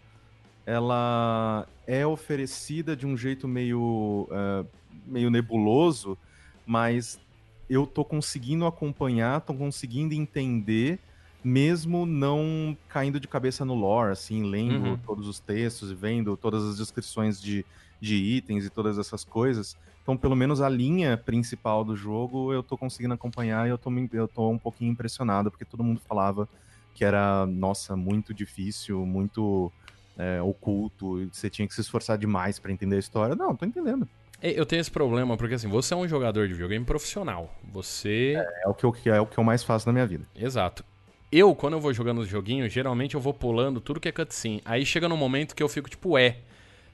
ela 0.66 1.68
é 1.86 2.06
oferecida 2.06 2.96
de 2.96 3.06
um 3.06 3.16
jeito 3.16 3.48
meio, 3.48 4.28
é, 4.32 4.66
meio 4.90 5.30
nebuloso, 5.30 6.18
mas 6.66 7.20
eu 7.68 7.86
tô 7.86 8.04
conseguindo 8.04 8.66
acompanhar, 8.66 9.42
tô 9.42 9.54
conseguindo 9.56 10.14
entender, 10.14 11.02
mesmo 11.44 12.06
não 12.06 12.78
caindo 12.88 13.20
de 13.20 13.28
cabeça 13.28 13.64
no 13.64 13.74
lore, 13.74 14.12
assim, 14.12 14.44
lendo 14.44 14.96
Uhum. 14.96 15.06
todos 15.06 15.28
os 15.28 15.40
textos 15.40 15.90
e 15.92 15.94
vendo 15.96 16.36
todas 16.36 16.64
as 16.64 16.76
descrições 16.78 17.40
de, 17.40 17.66
de 18.00 18.14
itens 18.14 18.64
e 18.64 18.70
todas 18.70 18.98
essas 18.98 19.24
coisas. 19.24 19.76
Então, 20.02 20.16
pelo 20.16 20.36
menos 20.36 20.60
a 20.60 20.68
linha 20.68 21.16
principal 21.16 21.84
do 21.84 21.96
jogo 21.96 22.52
eu 22.52 22.62
tô 22.62 22.76
conseguindo 22.78 23.14
acompanhar 23.14 23.66
e 23.66 23.70
eu 23.70 23.78
tô, 23.78 23.90
eu 24.12 24.28
tô 24.28 24.48
um 24.50 24.58
pouquinho 24.58 24.92
impressionado, 24.92 25.50
porque 25.50 25.64
todo 25.64 25.82
mundo 25.82 26.00
falava 26.06 26.48
que 26.94 27.04
era, 27.04 27.44
nossa, 27.44 27.96
muito 27.96 28.32
difícil, 28.32 29.04
muito 29.04 29.70
é, 30.16 30.40
oculto, 30.40 31.20
e 31.20 31.26
você 31.26 31.50
tinha 31.50 31.66
que 31.68 31.74
se 31.74 31.80
esforçar 31.80 32.16
demais 32.16 32.58
pra 32.58 32.72
entender 32.72 32.96
a 32.96 33.00
história. 33.00 33.34
Não, 33.34 33.54
tô 33.54 33.66
entendendo. 33.66 34.08
É, 34.40 34.58
Eu 34.58 34.64
tenho 34.64 34.80
esse 34.80 34.90
problema, 34.90 35.36
porque 35.36 35.54
assim, 35.54 35.68
você 35.68 35.92
é 35.92 35.96
um 35.96 36.08
jogador 36.08 36.46
de 36.46 36.54
videogame 36.54 36.84
profissional. 36.84 37.54
Você. 37.72 38.34
É 38.64 38.68
o 38.68 38.74
que 38.74 38.84
eu, 38.84 38.94
é 39.06 39.20
o 39.20 39.26
que 39.26 39.38
eu 39.38 39.44
mais 39.44 39.62
faço 39.62 39.86
na 39.86 39.92
minha 39.92 40.06
vida. 40.06 40.24
Exato. 40.34 40.84
Eu, 41.30 41.54
quando 41.54 41.74
eu 41.74 41.80
vou 41.80 41.92
jogando 41.92 42.20
os 42.20 42.28
joguinhos, 42.28 42.72
geralmente 42.72 43.14
eu 43.14 43.20
vou 43.20 43.34
pulando 43.34 43.80
tudo 43.80 44.00
que 44.00 44.08
é 44.08 44.12
cutscene. 44.12 44.62
Aí 44.64 44.86
chega 44.86 45.08
num 45.08 45.16
momento 45.16 45.54
que 45.54 45.62
eu 45.62 45.68
fico 45.68 45.90
tipo, 45.90 46.16
é. 46.16 46.38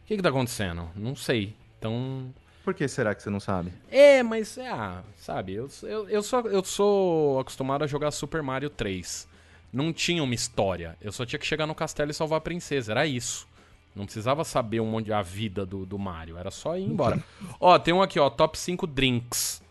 O 0.03 0.07
que 0.07 0.17
que 0.17 0.23
tá 0.23 0.29
acontecendo? 0.29 0.91
Não 0.95 1.15
sei. 1.15 1.55
Então. 1.79 2.33
Por 2.65 2.75
que 2.75 2.87
será 2.87 3.15
que 3.15 3.23
você 3.23 3.31
não 3.31 3.41
sabe? 3.41 3.73
É, 3.91 4.23
mas, 4.23 4.57
é, 4.57 4.69
ah, 4.69 5.03
sabe, 5.17 5.55
eu, 5.55 5.69
eu, 5.83 6.09
eu, 6.09 6.23
sou, 6.23 6.41
eu 6.43 6.65
sou 6.65 7.41
acostumado 7.41 7.83
a 7.83 7.89
jogar 7.89 8.11
Super 8.13 8.41
Mario 8.43 8.71
3. 8.71 9.29
Não 9.73 9.93
tinha 9.93 10.23
uma 10.23 10.35
história. 10.35 10.97
Eu 11.01 11.11
só 11.11 11.25
tinha 11.25 11.39
que 11.39 11.47
chegar 11.47 11.67
no 11.67 11.75
castelo 11.75 12.11
e 12.11 12.15
salvar 12.15 12.39
a 12.39 12.43
princesa. 12.43 12.93
Era 12.93 13.07
isso. 13.07 13.49
Não 13.95 14.05
precisava 14.05 14.45
saber 14.45 14.81
um 14.81 14.87
monte 14.87 15.13
a 15.13 15.23
vida 15.23 15.67
do, 15.67 15.85
do 15.85 15.99
Mario. 15.99 16.37
Era 16.37 16.51
só 16.51 16.77
ir 16.77 16.85
embora. 16.85 17.23
ó, 17.59 17.79
tem 17.79 17.93
um 17.93 18.03
aqui, 18.03 18.19
ó. 18.21 18.31
Top 18.31 18.57
5 18.59 18.87
drinks. 18.87 19.63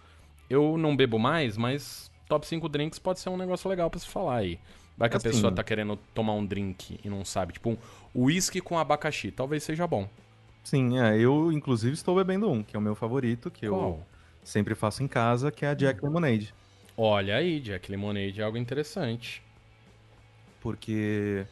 Eu 0.50 0.78
não 0.78 0.96
bebo 0.96 1.18
mais, 1.18 1.56
mas 1.56 2.12
top 2.28 2.46
5 2.46 2.68
drinks 2.68 3.00
pode 3.00 3.20
ser 3.20 3.30
um 3.30 3.38
negócio 3.38 3.70
legal 3.70 3.90
pra 3.90 4.00
se 4.00 4.08
falar 4.08 4.38
aí. 4.38 4.60
Vai 5.02 5.10
que 5.10 5.18
Assim. 5.18 5.30
a 5.30 5.32
pessoa 5.32 5.52
tá 5.52 5.64
querendo 5.64 5.98
tomar 6.14 6.34
um 6.34 6.46
drink 6.46 7.00
e 7.04 7.10
não 7.10 7.26
sabe. 7.26 7.54
Tipo, 7.54 7.72
um 7.72 7.78
uísque 8.14 8.62
com 8.62 8.78
abacaxi. 8.78 9.32
Talvez 9.32 9.64
seja 9.64 9.88
bom. 9.88 10.08
Sim, 10.64 11.00
é, 11.00 11.18
eu 11.18 11.52
inclusive 11.52 11.96
estou 11.96 12.16
bebendo 12.16 12.48
um, 12.48 12.62
que 12.62 12.76
é 12.76 12.80
o 12.80 12.82
meu 12.82 12.94
favorito, 12.94 13.50
que 13.50 13.66
eu 13.66 13.74
Qual? 13.74 14.08
sempre 14.44 14.76
faço 14.76 15.02
em 15.02 15.08
casa, 15.08 15.52
que 15.52 15.66
é 15.66 15.70
a 15.70 15.74
Jack 15.74 16.04
Lemonade. 16.04 16.54
Olha 16.96 17.38
aí, 17.38 17.60
Jack 17.60 17.90
Lemonade 17.90 18.40
é 18.40 18.44
algo 18.44 18.60
interessante. 18.60 19.42
Porque 20.62 21.48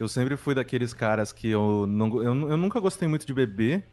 eu 0.00 0.08
sempre 0.08 0.34
fui 0.34 0.54
daqueles 0.54 0.94
caras 0.94 1.30
que 1.30 1.50
eu, 1.50 1.86
não, 1.86 2.08
eu, 2.22 2.48
eu 2.52 2.56
nunca 2.56 2.80
gostei 2.80 3.06
muito 3.06 3.26
de 3.26 3.34
beber, 3.34 3.84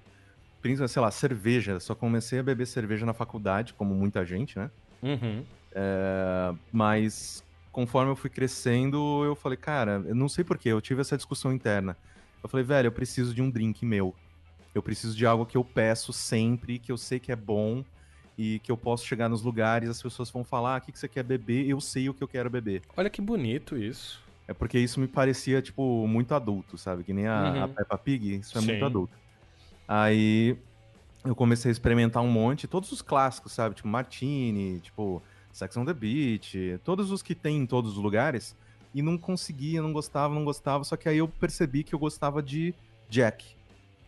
principalmente, 0.62 0.94
sei 0.94 1.01
lá, 1.01 1.12
cerveja. 1.12 1.82
Só 1.82 1.94
comecei 1.94 2.39
a 2.39 2.44
beber 2.44 2.65
cerveja 2.65 3.06
na 3.06 3.13
faculdade, 3.13 3.74
como 3.74 3.94
muita 3.94 4.25
gente, 4.25 4.58
né? 4.58 4.72
Uhum. 5.03 5.44
É, 5.74 6.53
mas 6.72 7.44
conforme 7.71 8.11
eu 8.11 8.15
fui 8.15 8.29
crescendo, 8.29 9.23
eu 9.23 9.35
falei, 9.35 9.57
cara, 9.57 10.03
eu 10.05 10.15
não 10.15 10.27
sei 10.29 10.43
porquê, 10.43 10.69
eu 10.69 10.81
tive 10.81 11.01
essa 11.01 11.15
discussão 11.15 11.53
interna. 11.53 11.97
Eu 12.43 12.49
falei, 12.49 12.65
velho, 12.65 12.87
eu 12.87 12.91
preciso 12.91 13.33
de 13.33 13.41
um 13.41 13.49
drink 13.49 13.85
meu. 13.85 14.15
Eu 14.73 14.81
preciso 14.81 15.15
de 15.15 15.25
algo 15.25 15.45
que 15.45 15.57
eu 15.57 15.63
peço 15.63 16.13
sempre, 16.13 16.79
que 16.79 16.91
eu 16.91 16.97
sei 16.97 17.19
que 17.19 17.31
é 17.31 17.35
bom 17.35 17.83
e 18.37 18.59
que 18.59 18.71
eu 18.71 18.77
posso 18.77 19.05
chegar 19.05 19.29
nos 19.29 19.41
lugares, 19.41 19.89
as 19.89 20.01
pessoas 20.01 20.29
vão 20.31 20.43
falar, 20.43 20.75
ah, 20.75 20.77
o 20.77 20.81
que, 20.81 20.91
que 20.91 20.99
você 20.99 21.07
quer 21.07 21.23
beber, 21.23 21.67
eu 21.67 21.79
sei 21.81 22.09
o 22.09 22.13
que 22.13 22.23
eu 22.23 22.27
quero 22.27 22.49
beber. 22.49 22.81
Olha 22.95 23.09
que 23.09 23.21
bonito 23.21 23.77
isso. 23.77 24.21
É 24.47 24.53
porque 24.53 24.79
isso 24.79 24.99
me 24.99 25.07
parecia, 25.07 25.61
tipo, 25.61 26.07
muito 26.07 26.33
adulto, 26.33 26.77
sabe? 26.77 27.03
Que 27.03 27.13
nem 27.13 27.27
a, 27.27 27.53
Uhum. 27.53 27.63
a 27.63 27.67
Peppa 27.67 27.97
Pig, 27.97 28.35
isso 28.37 28.57
é 28.57 28.61
Sim. 28.61 28.67
muito 28.67 28.85
adulto. 28.85 29.17
Aí 29.87 30.57
eu 31.23 31.35
comecei 31.35 31.69
a 31.69 31.71
experimentar 31.71 32.23
um 32.23 32.31
monte, 32.31 32.67
todos 32.67 32.91
os 32.91 33.01
clássicos, 33.01 33.51
sabe? 33.51 33.75
Tipo, 33.75 33.87
Martini, 33.87 34.79
tipo, 34.79 35.21
Sex 35.51 35.75
on 35.77 35.86
the 35.86 35.93
Beach, 35.93 36.79
todos 36.84 37.12
os 37.12 37.22
que 37.22 37.36
tem 37.36 37.58
em 37.58 37.65
todos 37.65 37.91
os 37.91 37.98
lugares. 38.03 38.55
E 38.93 39.01
não 39.01 39.17
conseguia, 39.17 39.81
não 39.81 39.93
gostava, 39.93 40.34
não 40.34 40.43
gostava. 40.43 40.84
Só 40.84 40.98
que 40.98 41.08
aí 41.08 41.17
eu 41.20 41.27
percebi 41.27 41.84
que 41.84 41.96
eu 41.96 42.00
gostava 42.00 42.41
de 42.43 42.74
Jack. 43.10 43.55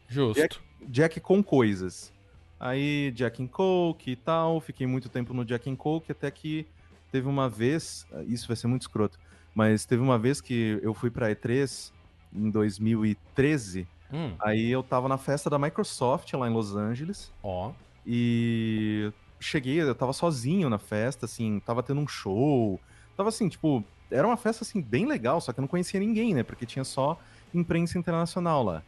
Justo. 0.08 0.40
Jack- 0.42 0.60
Jack 0.88 1.20
com 1.22 1.42
coisas. 1.44 2.12
Aí 2.60 3.12
Jack 3.12 3.42
and 3.44 3.48
Coke 3.48 4.12
e 4.12 4.16
tal, 4.16 4.60
fiquei 4.62 4.86
muito 4.88 5.10
tempo 5.10 5.34
no 5.34 5.44
Jack 5.46 5.70
and 5.70 5.76
Coke, 5.76 6.12
até 6.12 6.30
que 6.32 6.66
teve 7.12 7.28
uma 7.28 7.50
vez, 7.50 8.06
isso 8.28 8.48
vai 8.48 8.56
ser 8.56 8.68
muito 8.68 8.84
escroto, 8.84 9.20
mas 9.54 9.86
teve 9.86 10.02
uma 10.02 10.18
vez 10.18 10.40
que 10.42 10.80
eu 10.82 10.94
fui 10.94 11.10
pra 11.12 11.30
E3 11.30 11.92
em 12.34 12.50
2013, 12.50 13.88
Hum, 14.12 14.36
aí 14.40 14.70
eu 14.72 14.82
tava 14.84 15.08
na 15.10 15.18
festa 15.18 15.50
da 15.50 15.58
Microsoft 15.60 16.32
lá 16.34 16.48
em 16.48 16.54
Los 16.54 16.76
Angeles, 16.76 17.32
ó. 17.44 17.72
e 18.06 19.12
cheguei, 19.44 19.82
eu 19.82 19.96
tava 19.96 20.14
sozinho 20.14 20.70
na 20.70 20.80
festa, 20.80 21.26
assim, 21.26 21.60
tava 21.60 21.84
tendo 21.84 22.02
um 22.02 22.08
show, 22.08 22.80
tava 23.16 23.30
assim, 23.30 23.50
tipo, 23.50 23.84
era 24.10 24.28
uma 24.28 24.38
festa 24.38 24.64
assim 24.64 24.82
bem 24.82 25.06
legal, 25.06 25.42
só 25.42 25.52
que 25.52 25.60
eu 25.60 25.62
não 25.62 25.68
conhecia 25.68 26.00
ninguém, 26.00 26.34
né, 26.34 26.44
porque 26.44 26.66
tinha 26.66 26.84
só 26.84 27.20
imprensa 27.54 27.98
internacional 27.98 28.64
lá. 28.64 28.84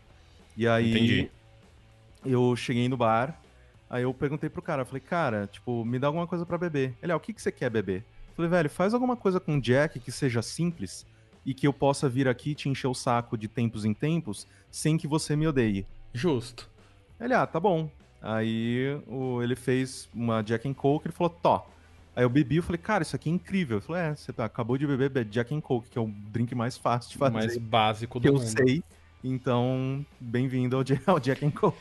E 0.58 0.68
aí 0.68 0.92
Entendi. 0.92 1.32
eu 2.26 2.56
cheguei 2.56 2.88
no 2.88 2.98
bar, 2.98 3.40
aí 3.90 4.04
eu 4.04 4.14
perguntei 4.14 4.50
pro 4.50 4.62
cara, 4.62 4.82
eu 4.82 4.86
falei, 4.86 5.02
cara, 5.02 5.48
tipo, 5.48 5.84
me 5.84 6.00
dá 6.00 6.08
alguma 6.08 6.28
coisa 6.28 6.46
pra 6.46 6.58
beber. 6.58 6.96
Ele, 7.02 7.12
ah, 7.12 7.18
o 7.18 7.20
que, 7.20 7.34
que 7.34 7.42
você 7.42 7.52
quer 7.52 7.70
beber? 7.70 8.04
Eu 8.30 8.36
falei, 8.36 8.50
velho, 8.50 8.70
faz 8.70 8.94
alguma 8.94 9.16
coisa 9.16 9.40
com 9.40 9.60
Jack 9.60 10.00
que 10.00 10.12
seja 10.12 10.42
simples 10.42 11.06
e 11.46 11.54
que 11.54 11.68
eu 11.68 11.74
possa 11.74 12.10
vir 12.10 12.28
aqui 12.28 12.56
te 12.56 12.68
encher 12.68 12.88
o 12.88 12.94
saco 12.94 13.38
de 13.38 13.48
tempos 13.48 13.86
em 13.86 13.94
tempos 13.94 14.48
sem 14.72 14.98
que 14.98 15.08
você 15.08 15.36
me 15.36 15.48
odeie. 15.48 15.86
Justo. 16.14 16.70
Ele, 17.20 17.34
ah, 17.34 17.46
tá 17.46 17.60
bom. 17.60 17.90
Aí 18.22 19.00
o, 19.08 19.42
ele 19.44 19.56
fez 19.56 20.10
uma 20.14 20.42
Jack 20.42 20.68
and 20.68 20.74
Coke, 20.74 21.08
ele 21.08 21.14
falou, 21.14 21.30
tó. 21.30 21.68
Aí 22.16 22.24
eu 22.24 22.30
bebi, 22.30 22.56
eu 22.58 22.64
falei, 22.64 22.80
cara, 22.80 23.04
isso 23.04 23.16
aqui 23.16 23.30
é 23.30 23.34
incrível. 23.34 23.78
Ele 23.78 23.86
falou, 23.86 24.02
é, 24.02 24.16
você 24.16 24.34
acabou 24.38 24.78
de 24.78 24.88
beber 24.88 25.26
Jack 25.26 25.54
and 25.54 25.62
Coke, 25.62 25.90
que 25.90 25.98
é 25.98 26.02
o 26.02 26.08
drink 26.08 26.56
mais 26.56 26.78
fácil 26.78 27.10
de 27.12 27.18
O 27.18 27.20
fazer, 27.20 27.34
mais 27.34 27.58
básico 27.58 28.20
que 28.20 28.28
do 28.30 28.36
eu 28.36 28.40
mundo. 28.40 28.48
sei. 28.48 28.84
Então, 29.24 30.06
bem-vindo 30.20 30.78
ao, 30.78 30.84
ao 31.08 31.20
Jack 31.20 31.46
and 31.46 31.52
Coke. 31.52 31.78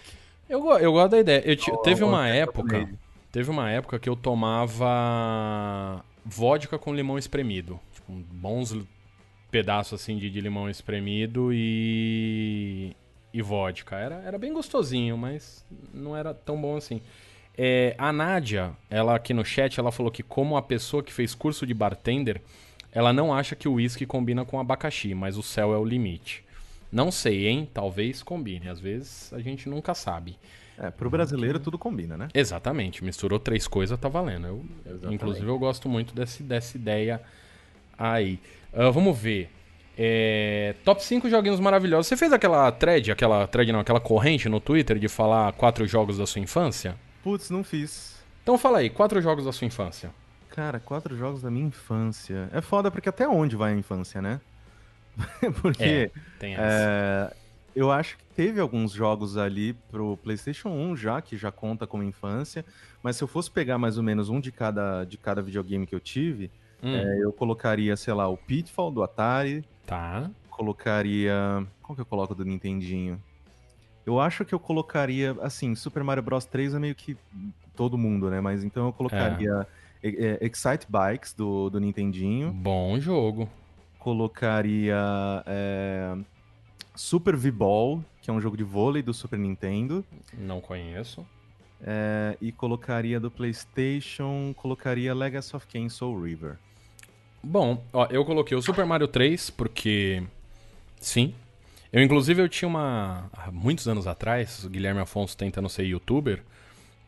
Eu, 0.48 0.68
eu 0.78 0.92
gosto 0.92 1.10
da 1.12 1.20
ideia. 1.20 1.42
Eu 1.46 1.56
teve 1.78 2.02
uma 2.04 2.28
época. 2.28 2.88
Teve 3.30 3.50
uma 3.50 3.70
época 3.70 3.98
que 3.98 4.08
eu 4.08 4.14
tomava 4.16 6.04
vodka 6.24 6.78
com 6.78 6.94
limão 6.94 7.18
espremido. 7.18 7.80
Tipo, 7.92 8.12
bons 8.12 8.76
pedaços 9.50 10.00
assim 10.00 10.16
de, 10.16 10.28
de 10.30 10.40
limão 10.40 10.68
espremido 10.68 11.50
e. 11.52 12.94
e 13.34 13.42
vodka. 13.42 13.96
Era, 13.96 14.22
era 14.24 14.38
bem 14.38 14.52
gostosinho, 14.52 15.18
mas 15.18 15.66
não 15.92 16.16
era 16.16 16.32
tão 16.32 16.58
bom 16.58 16.76
assim. 16.76 17.02
É, 17.58 17.94
a 17.98 18.12
Nádia, 18.12 18.72
ela 18.88 19.16
aqui 19.16 19.34
no 19.34 19.44
chat, 19.44 19.78
ela 19.78 19.90
falou 19.90 20.10
que 20.10 20.22
como 20.22 20.56
a 20.56 20.62
pessoa 20.62 21.02
que 21.02 21.12
fez 21.12 21.34
curso 21.34 21.66
de 21.66 21.74
bartender, 21.74 22.40
ela 22.92 23.12
não 23.12 23.34
acha 23.34 23.56
que 23.56 23.68
o 23.68 23.74
uísque 23.74 24.06
combina 24.06 24.44
com 24.44 24.58
abacaxi, 24.60 25.14
mas 25.14 25.36
o 25.36 25.42
céu 25.42 25.74
é 25.74 25.78
o 25.78 25.84
limite. 25.84 26.44
Não 26.92 27.10
sei, 27.10 27.48
hein? 27.48 27.68
Talvez 27.74 28.22
combine. 28.22 28.68
Às 28.68 28.78
vezes 28.78 29.32
a 29.32 29.40
gente 29.40 29.68
nunca 29.68 29.94
sabe. 29.94 30.38
É, 30.78 30.90
pro 30.90 31.10
brasileiro 31.10 31.58
tudo 31.58 31.76
combina, 31.76 32.16
né? 32.16 32.28
Exatamente, 32.32 33.02
misturou 33.02 33.38
três 33.40 33.66
coisas, 33.66 33.98
tá 33.98 34.08
valendo. 34.08 34.46
Eu, 34.46 34.64
Exatamente. 34.86 35.14
inclusive, 35.14 35.46
eu 35.46 35.58
gosto 35.58 35.88
muito 35.88 36.14
desse, 36.14 36.42
dessa 36.42 36.76
ideia 36.76 37.20
aí. 37.98 38.38
Ah, 38.72 38.90
vamos 38.90 39.16
ver. 39.18 39.50
É, 39.96 40.74
top 40.84 41.02
5 41.02 41.28
joguinhos 41.30 41.60
maravilhosos. 41.60 42.06
Você 42.06 42.16
fez 42.16 42.32
aquela 42.32 42.70
thread, 42.72 43.12
aquela 43.12 43.46
thread 43.46 43.72
não, 43.72 43.80
aquela 43.80 44.00
corrente 44.00 44.48
no 44.48 44.60
Twitter 44.60 44.98
de 44.98 45.08
falar 45.08 45.52
quatro 45.52 45.86
jogos 45.86 46.18
da 46.18 46.26
sua 46.26 46.40
infância? 46.40 46.96
Putz, 47.22 47.50
não 47.50 47.62
fiz. 47.62 48.14
Então 48.42 48.58
fala 48.58 48.78
aí, 48.78 48.90
quatro 48.90 49.20
jogos 49.22 49.44
da 49.44 49.52
sua 49.52 49.66
infância. 49.66 50.10
Cara, 50.50 50.78
quatro 50.78 51.16
jogos 51.16 51.42
da 51.42 51.50
minha 51.50 51.66
infância. 51.66 52.48
É 52.52 52.60
foda 52.60 52.90
porque 52.90 53.08
até 53.08 53.26
onde 53.26 53.56
vai 53.56 53.72
a 53.72 53.76
infância, 53.76 54.20
né? 54.20 54.40
porque 55.62 56.10
Tem 56.38 56.54
essa. 56.54 56.62
é, 56.62 57.36
eu 57.74 57.90
acho 57.90 58.16
que 58.16 58.24
teve 58.36 58.60
alguns 58.60 58.92
jogos 58.92 59.36
ali 59.36 59.72
pro 59.90 60.16
PlayStation 60.18 60.68
1 60.68 60.96
já, 60.96 61.22
que 61.22 61.36
já 61.36 61.50
conta 61.50 61.86
como 61.86 62.02
infância. 62.02 62.64
Mas 63.02 63.16
se 63.16 63.24
eu 63.24 63.28
fosse 63.28 63.50
pegar 63.50 63.78
mais 63.78 63.96
ou 63.96 64.02
menos 64.02 64.28
um 64.28 64.40
de 64.40 64.52
cada, 64.52 65.04
de 65.04 65.16
cada 65.16 65.42
videogame 65.42 65.86
que 65.86 65.94
eu 65.94 66.00
tive, 66.00 66.50
Hum, 66.84 66.94
é, 66.94 67.24
eu 67.24 67.32
colocaria, 67.32 67.96
sei 67.96 68.12
lá, 68.12 68.28
o 68.28 68.36
Pitfall 68.36 68.90
do 68.90 69.02
Atari. 69.02 69.64
Tá. 69.86 70.30
Colocaria. 70.50 71.66
Qual 71.82 71.96
que 71.96 72.02
eu 72.02 72.06
coloco 72.06 72.34
do 72.34 72.44
Nintendinho? 72.44 73.20
Eu 74.06 74.20
acho 74.20 74.44
que 74.44 74.54
eu 74.54 74.60
colocaria, 74.60 75.34
assim, 75.40 75.74
Super 75.74 76.04
Mario 76.04 76.22
Bros 76.22 76.44
3 76.44 76.74
é 76.74 76.78
meio 76.78 76.94
que 76.94 77.16
todo 77.74 77.96
mundo, 77.96 78.30
né? 78.30 78.40
Mas 78.40 78.62
então 78.62 78.86
eu 78.86 78.92
colocaria 78.92 79.66
é, 80.02 80.38
é, 80.42 80.46
Excite 80.46 80.86
Bikes 80.88 81.32
do, 81.32 81.70
do 81.70 81.80
Nintendinho. 81.80 82.52
Bom 82.52 83.00
jogo. 83.00 83.48
Colocaria 83.98 84.94
é, 85.46 86.14
Super 86.94 87.34
V-Ball, 87.34 88.04
que 88.20 88.28
é 88.28 88.32
um 88.32 88.40
jogo 88.40 88.56
de 88.56 88.62
vôlei 88.62 89.02
do 89.02 89.14
Super 89.14 89.38
Nintendo. 89.38 90.04
Não 90.36 90.60
conheço. 90.60 91.26
É, 91.82 92.36
e 92.40 92.52
colocaria 92.52 93.18
do 93.18 93.30
PlayStation, 93.30 94.54
colocaria 94.54 95.14
Legacy 95.14 95.56
of 95.56 95.66
Kain 95.66 95.88
Soul 95.88 96.22
River. 96.22 96.58
Bom, 97.44 97.84
ó, 97.92 98.06
eu 98.10 98.24
coloquei 98.24 98.56
o 98.56 98.62
Super 98.62 98.86
Mario 98.86 99.06
3 99.06 99.50
porque 99.50 100.22
sim. 100.98 101.34
Eu 101.92 102.02
inclusive 102.02 102.42
eu 102.42 102.48
tinha 102.48 102.68
uma 102.68 103.30
há 103.32 103.50
muitos 103.50 103.86
anos 103.86 104.06
atrás, 104.06 104.64
o 104.64 104.70
Guilherme 104.70 105.00
Afonso 105.00 105.36
tentando 105.36 105.68
ser 105.68 105.84
youtuber, 105.84 106.42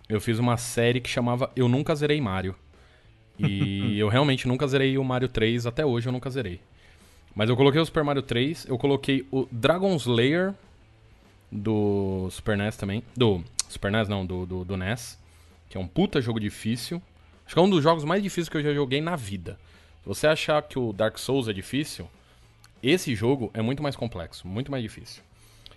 eu 0.09 0.21
fiz 0.21 0.39
uma 0.39 0.57
série 0.57 1.01
que 1.01 1.09
chamava 1.09 1.51
Eu 1.57 1.69
Nunca 1.69 1.95
Zerei 1.95 2.21
Mario. 2.21 2.55
E 3.39 3.97
eu 3.99 4.09
realmente 4.09 4.47
nunca 4.47 4.67
zerei 4.67 4.97
o 4.97 5.03
Mario 5.03 5.29
3, 5.29 5.67
até 5.67 5.85
hoje 5.85 6.09
eu 6.09 6.13
nunca 6.13 6.31
zerei. 6.31 6.61
Mas 7.35 7.51
eu 7.51 7.57
coloquei 7.57 7.81
o 7.81 7.85
Super 7.85 8.05
Mario 8.05 8.23
3, 8.23 8.67
eu 8.67 8.79
coloquei 8.79 9.27
o 9.33 9.49
Dragon's 9.51 10.07
Lair 10.07 10.55
do 11.51 12.29
Super 12.31 12.57
NES 12.57 12.77
também. 12.77 13.03
Do 13.17 13.43
Super 13.69 13.91
NES 13.91 14.09
não, 14.09 14.25
do, 14.25 14.47
do, 14.47 14.65
do 14.65 14.77
NES. 14.77 15.19
Que 15.69 15.77
é 15.77 15.81
um 15.81 15.87
puta 15.87 16.21
jogo 16.21 16.39
difícil. 16.39 17.03
Acho 17.45 17.55
que 17.55 17.59
é 17.59 17.63
um 17.63 17.69
dos 17.69 17.83
jogos 17.83 18.05
mais 18.05 18.23
difíceis 18.23 18.49
que 18.49 18.57
eu 18.57 18.63
já 18.63 18.73
joguei 18.73 19.01
na 19.01 19.17
vida. 19.17 19.59
Se 20.07 20.09
você 20.09 20.27
achar 20.29 20.63
que 20.63 20.79
o 20.79 20.93
Dark 20.93 21.19
Souls 21.19 21.49
é 21.49 21.53
difícil, 21.53 22.09
esse 22.81 23.13
jogo 23.13 23.51
é 23.53 23.61
muito 23.61 23.83
mais 23.83 23.97
complexo, 23.97 24.47
muito 24.47 24.71
mais 24.71 24.81
difícil. 24.81 25.21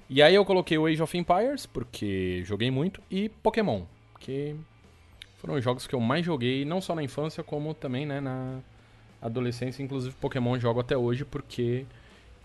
E 0.08 0.22
aí 0.22 0.36
eu 0.36 0.46
coloquei 0.46 0.78
o 0.78 0.86
Age 0.86 1.02
of 1.02 1.18
Empires, 1.18 1.66
porque 1.66 2.44
joguei 2.46 2.70
muito, 2.70 3.02
e 3.10 3.28
Pokémon, 3.30 3.82
que 4.20 4.56
foram 5.40 5.56
os 5.56 5.64
jogos 5.64 5.88
que 5.88 5.96
eu 5.96 6.00
mais 6.00 6.24
joguei, 6.24 6.64
não 6.64 6.80
só 6.80 6.94
na 6.94 7.02
infância, 7.02 7.44
como 7.44 7.74
também 7.74 8.06
né, 8.06 8.20
na 8.22 8.60
adolescência. 9.20 9.82
Inclusive 9.82 10.14
Pokémon 10.22 10.60
jogo 10.60 10.80
até 10.80 10.96
hoje, 10.96 11.26
porque 11.26 11.86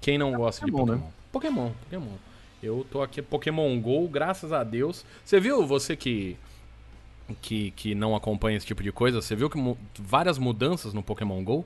quem 0.00 0.16
não 0.16 0.32
gosta 0.32 0.62
Pokémon, 0.66 0.84
de 0.86 0.90
né? 0.92 0.96
Pokémon? 1.30 1.70
Pokémon, 1.70 1.72
Pokémon. 1.84 2.16
Eu 2.62 2.86
tô 2.90 3.02
aqui, 3.02 3.20
Pokémon 3.20 3.78
GO, 3.78 4.08
graças 4.08 4.54
a 4.54 4.64
Deus. 4.64 5.04
Você 5.22 5.38
viu, 5.38 5.66
você 5.66 5.94
que 5.94 6.34
que, 7.40 7.70
que 7.70 7.94
não 7.94 8.14
acompanha 8.14 8.56
esse 8.56 8.66
tipo 8.66 8.82
de 8.82 8.92
coisa, 8.92 9.20
você 9.22 9.34
viu 9.34 9.48
que 9.48 9.56
mu- 9.56 9.78
várias 9.98 10.36
mudanças 10.38 10.92
no 10.92 11.02
Pokémon 11.02 11.42
GO? 11.42 11.64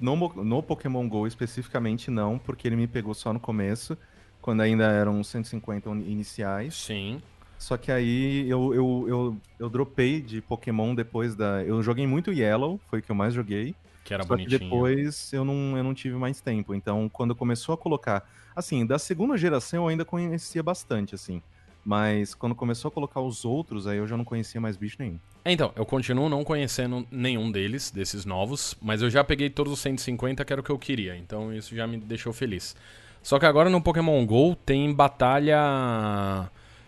No, 0.00 0.16
no 0.16 0.62
Pokémon 0.62 1.08
GO 1.08 1.26
especificamente 1.26 2.10
não, 2.10 2.38
porque 2.38 2.66
ele 2.68 2.76
me 2.76 2.86
pegou 2.86 3.14
só 3.14 3.32
no 3.32 3.40
começo, 3.40 3.96
quando 4.40 4.60
ainda 4.60 4.84
eram 4.84 5.22
150 5.22 5.88
un- 5.90 6.00
iniciais. 6.00 6.74
Sim. 6.74 7.22
Só 7.58 7.76
que 7.76 7.90
aí 7.90 8.48
eu, 8.48 8.74
eu, 8.74 9.04
eu, 9.08 9.36
eu 9.58 9.70
dropei 9.70 10.20
de 10.20 10.40
Pokémon 10.42 10.94
depois 10.94 11.34
da. 11.34 11.62
Eu 11.62 11.82
joguei 11.82 12.06
muito 12.06 12.32
Yellow, 12.32 12.78
foi 12.90 12.98
o 12.98 13.02
que 13.02 13.10
eu 13.10 13.16
mais 13.16 13.32
joguei. 13.32 13.74
Que 14.04 14.12
era 14.12 14.22
só 14.22 14.28
bonitinho. 14.30 14.58
que 14.58 14.64
depois 14.64 15.32
eu 15.32 15.44
não, 15.46 15.78
eu 15.78 15.82
não 15.82 15.94
tive 15.94 16.16
mais 16.16 16.40
tempo. 16.40 16.74
Então, 16.74 17.08
quando 17.08 17.34
começou 17.34 17.74
a 17.74 17.78
colocar. 17.78 18.28
Assim, 18.54 18.84
da 18.84 18.98
segunda 18.98 19.36
geração 19.36 19.84
eu 19.84 19.88
ainda 19.88 20.04
conhecia 20.04 20.62
bastante, 20.62 21.14
assim. 21.14 21.40
Mas 21.84 22.34
quando 22.34 22.54
começou 22.54 22.88
a 22.88 22.92
colocar 22.92 23.20
os 23.20 23.44
outros, 23.44 23.86
aí 23.86 23.98
eu 23.98 24.06
já 24.06 24.16
não 24.16 24.24
conhecia 24.24 24.60
mais 24.60 24.76
bicho 24.76 24.96
nenhum. 24.98 25.18
É, 25.44 25.52
Então, 25.52 25.70
eu 25.76 25.84
continuo 25.84 26.28
não 26.28 26.42
conhecendo 26.42 27.06
nenhum 27.10 27.52
deles, 27.52 27.90
desses 27.90 28.24
novos, 28.24 28.74
mas 28.80 29.02
eu 29.02 29.10
já 29.10 29.22
peguei 29.22 29.50
todos 29.50 29.72
os 29.72 29.80
150 29.80 30.42
que 30.44 30.52
era 30.52 30.60
o 30.60 30.64
que 30.64 30.70
eu 30.70 30.78
queria, 30.78 31.16
então 31.16 31.52
isso 31.52 31.76
já 31.76 31.86
me 31.86 31.98
deixou 31.98 32.32
feliz. 32.32 32.74
Só 33.22 33.38
que 33.38 33.46
agora 33.46 33.68
no 33.68 33.80
Pokémon 33.82 34.24
GO 34.24 34.54
tem 34.54 34.92
batalha. 34.92 35.58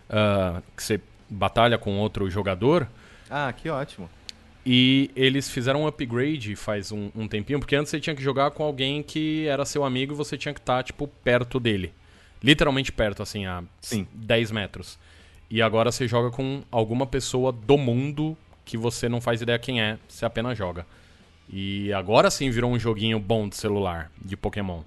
ah, 0.09 0.61
que 0.75 0.83
você 0.83 0.99
batalha 1.29 1.77
com 1.77 1.97
outro 1.99 2.29
jogador. 2.29 2.87
Ah, 3.29 3.51
que 3.53 3.69
ótimo. 3.69 4.09
E 4.65 5.11
eles 5.15 5.49
fizeram 5.49 5.83
um 5.83 5.87
upgrade 5.87 6.55
faz 6.55 6.91
um, 6.91 7.09
um 7.15 7.27
tempinho, 7.27 7.59
porque 7.59 7.75
antes 7.75 7.89
você 7.89 7.99
tinha 7.99 8.15
que 8.15 8.21
jogar 8.21 8.51
com 8.51 8.63
alguém 8.63 9.01
que 9.01 9.47
era 9.47 9.63
seu 9.63 9.83
amigo 9.85 10.13
e 10.13 10.15
você 10.15 10.37
tinha 10.37 10.53
que 10.53 10.59
estar, 10.59 10.83
tipo, 10.83 11.07
perto 11.07 11.59
dele. 11.59 11.93
Literalmente 12.43 12.91
perto, 12.91 13.23
assim, 13.23 13.45
a 13.45 13.63
Sim. 13.81 14.07
10 14.13 14.51
metros. 14.51 14.99
E 15.49 15.61
agora 15.61 15.91
você 15.91 16.07
joga 16.07 16.29
com 16.29 16.63
alguma 16.71 17.07
pessoa 17.07 17.51
do 17.51 17.77
mundo 17.77 18.37
que 18.65 18.77
você 18.77 19.07
não 19.07 19.21
faz 19.21 19.41
ideia 19.41 19.57
quem 19.57 19.81
é, 19.81 19.97
você 20.07 20.25
apenas 20.25 20.57
joga. 20.57 20.85
E 21.49 21.93
agora 21.93 22.29
sim 22.29 22.49
virou 22.49 22.71
um 22.71 22.77
joguinho 22.77 23.19
bom 23.19 23.47
de 23.47 23.55
celular, 23.55 24.11
de 24.21 24.35
Pokémon. 24.35 24.81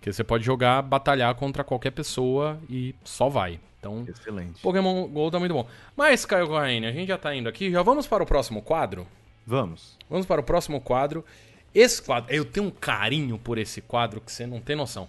Que 0.00 0.12
você 0.12 0.22
pode 0.22 0.44
jogar, 0.44 0.82
batalhar 0.82 1.34
contra 1.34 1.64
qualquer 1.64 1.90
pessoa 1.90 2.60
e 2.68 2.94
só 3.02 3.30
vai. 3.30 3.58
Então, 3.80 4.04
Excelente. 4.06 4.60
Pokémon 4.60 5.06
GO 5.08 5.30
tá 5.30 5.38
muito 5.38 5.54
bom. 5.54 5.66
Mas, 5.96 6.26
Caio 6.26 6.46
Corraine, 6.46 6.86
a 6.86 6.92
gente 6.92 7.08
já 7.08 7.16
tá 7.16 7.34
indo 7.34 7.48
aqui. 7.48 7.70
Já 7.70 7.82
vamos 7.82 8.06
para 8.06 8.22
o 8.22 8.26
próximo 8.26 8.60
quadro? 8.60 9.06
Vamos. 9.46 9.98
Vamos 10.08 10.26
para 10.26 10.40
o 10.40 10.44
próximo 10.44 10.80
quadro. 10.80 11.24
Esse 11.74 12.02
quadro, 12.02 12.32
eu 12.32 12.44
tenho 12.44 12.66
um 12.66 12.70
carinho 12.70 13.38
por 13.38 13.56
esse 13.56 13.80
quadro 13.80 14.20
que 14.20 14.30
você 14.30 14.46
não 14.46 14.60
tem 14.60 14.76
noção. 14.76 15.08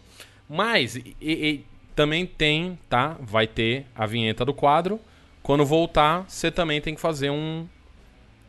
Mas, 0.49 0.95
e, 0.95 1.15
e, 1.21 1.65
também 1.95 2.25
tem, 2.25 2.77
tá? 2.89 3.15
Vai 3.19 3.47
ter 3.47 3.85
a 3.95 4.05
vinheta 4.05 4.43
do 4.43 4.53
quadro. 4.53 4.99
Quando 5.41 5.65
voltar, 5.65 6.25
você 6.27 6.51
também 6.51 6.81
tem 6.81 6.93
que 6.95 7.01
fazer 7.01 7.29
um, 7.29 7.67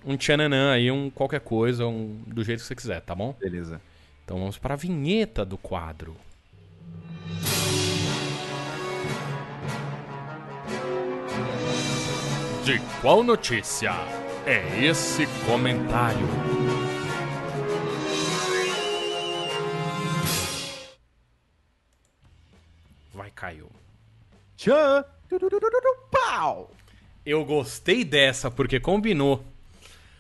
um 0.05 0.17
tchananã 0.17 0.73
aí, 0.73 0.91
um 0.91 1.11
qualquer 1.11 1.41
coisa, 1.41 1.87
um, 1.87 2.23
do 2.27 2.43
jeito 2.43 2.61
que 2.61 2.67
você 2.67 2.75
quiser, 2.75 3.01
tá 3.03 3.15
bom? 3.15 3.35
Beleza. 3.39 3.81
Então 4.25 4.39
vamos 4.39 4.59
para 4.59 4.75
a 4.75 4.77
vinheta 4.77 5.45
do 5.45 5.57
quadro. 5.57 6.17
De 12.65 12.81
qual 13.01 13.23
notícia 13.23 13.93
é 14.45 14.85
esse 14.85 15.25
comentário? 15.47 16.56
Caio. 23.37 23.71
Tchan! 24.57 25.05
Pau! 26.11 26.71
Eu 27.25 27.45
gostei 27.45 28.03
dessa 28.03 28.51
porque 28.51 28.81
combinou. 28.81 29.45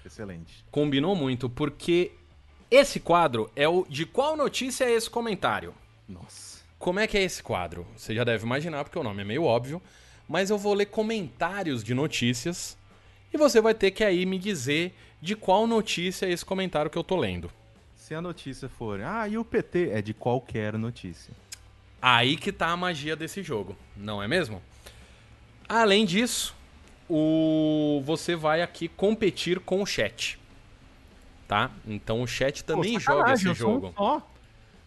Excelente. 0.05 0.63
Combinou 0.71 1.17
muito, 1.17 1.49
porque 1.49 2.13
esse 2.71 3.01
quadro 3.01 3.51
é 3.57 3.67
o 3.67 3.87
de 3.89 4.05
qual 4.05 4.37
notícia 4.37 4.85
é 4.85 4.93
esse 4.93 5.09
comentário? 5.09 5.75
Nossa. 6.07 6.61
Como 6.79 7.01
é 7.01 7.07
que 7.07 7.17
é 7.17 7.23
esse 7.23 7.43
quadro? 7.43 7.87
Você 7.97 8.15
já 8.15 8.23
deve 8.23 8.45
imaginar, 8.45 8.85
porque 8.85 8.99
o 8.99 9.03
nome 9.03 9.23
é 9.23 9.25
meio 9.25 9.45
óbvio, 9.45 9.81
mas 10.29 10.51
eu 10.51 10.59
vou 10.59 10.75
ler 10.75 10.87
comentários 10.87 11.83
de 11.83 11.95
notícias 11.95 12.77
e 13.33 13.39
você 13.39 13.63
vai 13.63 13.73
ter 13.73 13.93
que 13.93 14.05
aí 14.05 14.27
me 14.27 14.39
dizer 14.39 14.95
de 15.23 15.35
qual 15.35 15.67
notícia 15.67 16.27
é 16.27 16.31
esse 16.31 16.45
comentário 16.45 16.91
que 16.91 16.99
eu 16.99 17.05
tô 17.05 17.17
lendo. 17.17 17.51
Se 17.95 18.15
a 18.15 18.21
notícia 18.21 18.69
for, 18.69 19.01
ah, 19.01 19.27
e 19.27 19.39
o 19.39 19.45
PT? 19.45 19.89
É 19.91 20.03
de 20.03 20.13
qualquer 20.13 20.77
notícia. 20.77 21.33
Aí 22.09 22.37
que 22.37 22.53
tá 22.53 22.69
a 22.69 22.77
magia 22.77 23.17
desse 23.17 23.43
jogo, 23.43 23.77
não 23.97 24.23
é 24.23 24.29
mesmo? 24.29 24.63
Além 25.69 26.05
disso, 26.05 26.55
o 27.11 28.01
você 28.05 28.37
vai 28.37 28.63
aqui 28.63 28.87
competir 28.87 29.59
com 29.59 29.83
o 29.83 29.87
chat. 29.87 30.39
Tá? 31.49 31.69
Então 31.85 32.23
o 32.23 32.27
chat 32.29 32.63
também 32.63 32.93
Pô, 32.93 33.01
joga 33.01 33.33
esse 33.33 33.53
jogo. 33.53 33.93
só. 33.97 34.25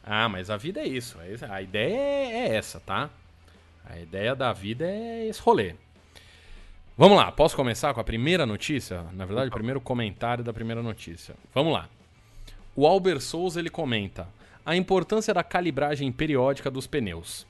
Ah, 0.01 0.29
mas 0.29 0.49
a 0.49 0.55
vida 0.55 0.79
é 0.79 0.87
isso. 0.87 1.17
A 1.49 1.61
ideia 1.61 1.93
é 1.93 2.31
é 2.31 2.55
essa, 2.55 2.79
tá? 2.79 3.09
A 3.83 3.99
ideia 3.99 4.33
da 4.33 4.53
vida 4.53 4.85
é 4.89 5.27
esse 5.27 5.41
rolê. 5.41 5.75
Vamos 6.97 7.17
lá, 7.17 7.33
posso 7.33 7.53
começar 7.53 7.93
com 7.93 7.99
a 7.99 8.03
primeira 8.05 8.45
notícia? 8.45 9.03
Na 9.11 9.25
verdade, 9.25 9.49
o 9.49 9.53
primeiro 9.53 9.81
comentário 9.81 10.41
da 10.41 10.53
primeira 10.53 10.81
notícia. 10.81 11.35
Vamos 11.53 11.73
lá. 11.73 11.89
O 12.77 12.87
Albert 12.87 13.19
Souza 13.19 13.59
ele 13.59 13.69
comenta 13.69 14.25
a 14.65 14.75
importância 14.75 15.33
da 15.33 15.43
calibragem 15.43 16.11
periódica 16.11 16.69
dos 16.69 16.85
pneus. 16.87 17.45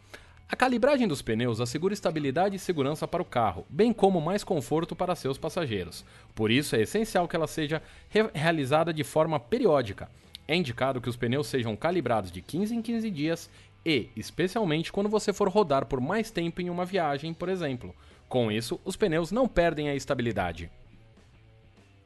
A 0.51 0.55
calibragem 0.55 1.07
dos 1.07 1.21
pneus 1.21 1.59
assegura 1.61 1.93
estabilidade 1.93 2.55
e 2.55 2.59
segurança 2.59 3.07
para 3.07 3.21
o 3.21 3.25
carro, 3.25 3.65
bem 3.69 3.93
como 3.93 4.19
mais 4.19 4.43
conforto 4.43 4.95
para 4.95 5.15
seus 5.15 5.37
passageiros. 5.37 6.03
Por 6.33 6.49
isso 6.49 6.75
é 6.75 6.81
essencial 6.81 7.27
que 7.27 7.35
ela 7.35 7.45
seja 7.45 7.83
re- 8.09 8.29
realizada 8.33 8.91
de 8.91 9.03
forma 9.03 9.39
periódica. 9.39 10.09
É 10.47 10.55
indicado 10.55 10.99
que 10.99 11.09
os 11.09 11.15
pneus 11.15 11.45
sejam 11.45 11.75
calibrados 11.75 12.31
de 12.31 12.41
15 12.41 12.75
em 12.75 12.81
15 12.81 13.11
dias 13.11 13.49
e, 13.85 14.09
especialmente, 14.15 14.91
quando 14.91 15.07
você 15.07 15.31
for 15.31 15.47
rodar 15.49 15.85
por 15.85 16.01
mais 16.01 16.31
tempo 16.31 16.61
em 16.61 16.69
uma 16.71 16.83
viagem, 16.83 17.31
por 17.31 17.47
exemplo. 17.47 17.93
Com 18.27 18.51
isso, 18.51 18.79
os 18.83 18.95
pneus 18.95 19.31
não 19.31 19.47
perdem 19.47 19.87
a 19.89 19.95
estabilidade. 19.95 20.69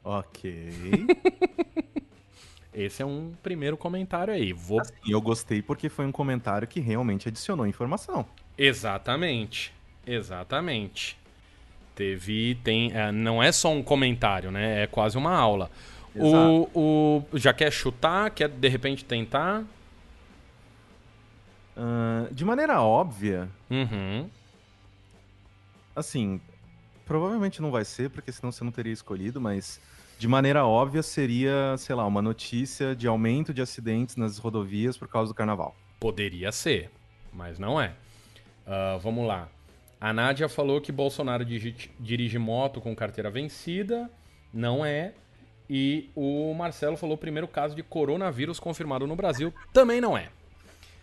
Ok. 0.03 1.07
Esse 2.73 3.01
é 3.01 3.05
um 3.05 3.33
primeiro 3.43 3.77
comentário 3.77 4.33
aí. 4.33 4.51
Vou 4.53 4.81
E 5.05 5.11
eu 5.11 5.21
gostei 5.21 5.61
porque 5.61 5.89
foi 5.89 6.05
um 6.05 6.11
comentário 6.11 6.67
que 6.67 6.79
realmente 6.79 7.27
adicionou 7.29 7.67
informação. 7.67 8.25
Exatamente. 8.57 9.73
Exatamente. 10.05 11.17
Teve. 11.95 12.55
Tem, 12.63 12.91
é, 12.93 13.11
não 13.11 13.41
é 13.41 13.51
só 13.51 13.71
um 13.71 13.83
comentário, 13.83 14.49
né? 14.51 14.83
É 14.83 14.87
quase 14.87 15.17
uma 15.17 15.33
aula. 15.35 15.69
O, 16.15 16.69
o. 16.73 17.37
Já 17.37 17.53
quer 17.53 17.71
chutar? 17.71 18.29
Quer 18.31 18.49
de 18.49 18.67
repente 18.67 19.03
tentar? 19.05 19.63
Ah, 21.75 22.27
de 22.31 22.45
maneira 22.45 22.81
óbvia, 22.81 23.49
Uhum. 23.69 24.29
assim, 25.95 26.39
provavelmente 27.05 27.61
não 27.61 27.71
vai 27.71 27.83
ser, 27.85 28.09
porque 28.09 28.31
senão 28.31 28.51
você 28.51 28.63
não 28.63 28.71
teria 28.71 28.93
escolhido, 28.93 29.41
mas 29.41 29.79
de 30.17 30.27
maneira 30.27 30.65
óbvia 30.65 31.03
seria, 31.03 31.75
sei 31.77 31.95
lá, 31.95 32.05
uma 32.05 32.21
notícia 32.21 32.95
de 32.95 33.07
aumento 33.07 33.53
de 33.53 33.61
acidentes 33.61 34.15
nas 34.15 34.37
rodovias 34.37 34.97
por 34.97 35.07
causa 35.07 35.31
do 35.31 35.35
carnaval. 35.35 35.75
Poderia 35.99 36.51
ser, 36.51 36.89
mas 37.31 37.59
não 37.59 37.79
é. 37.79 37.93
Ah, 38.65 38.97
vamos 39.01 39.27
lá. 39.27 39.49
A 39.99 40.11
Nádia 40.11 40.49
falou 40.49 40.81
que 40.81 40.91
Bolsonaro 40.91 41.45
dirige 41.45 42.37
moto 42.37 42.81
com 42.81 42.95
carteira 42.95 43.29
vencida. 43.29 44.09
Não 44.53 44.85
é. 44.85 45.13
E 45.69 46.09
o 46.13 46.53
Marcelo 46.53 46.97
falou 46.97 47.17
primeiro 47.17 47.47
caso 47.47 47.75
de 47.75 47.81
coronavírus 47.81 48.59
confirmado 48.59 49.07
no 49.07 49.15
Brasil. 49.15 49.53
Também 49.71 50.01
não 50.01 50.17
é. 50.17 50.29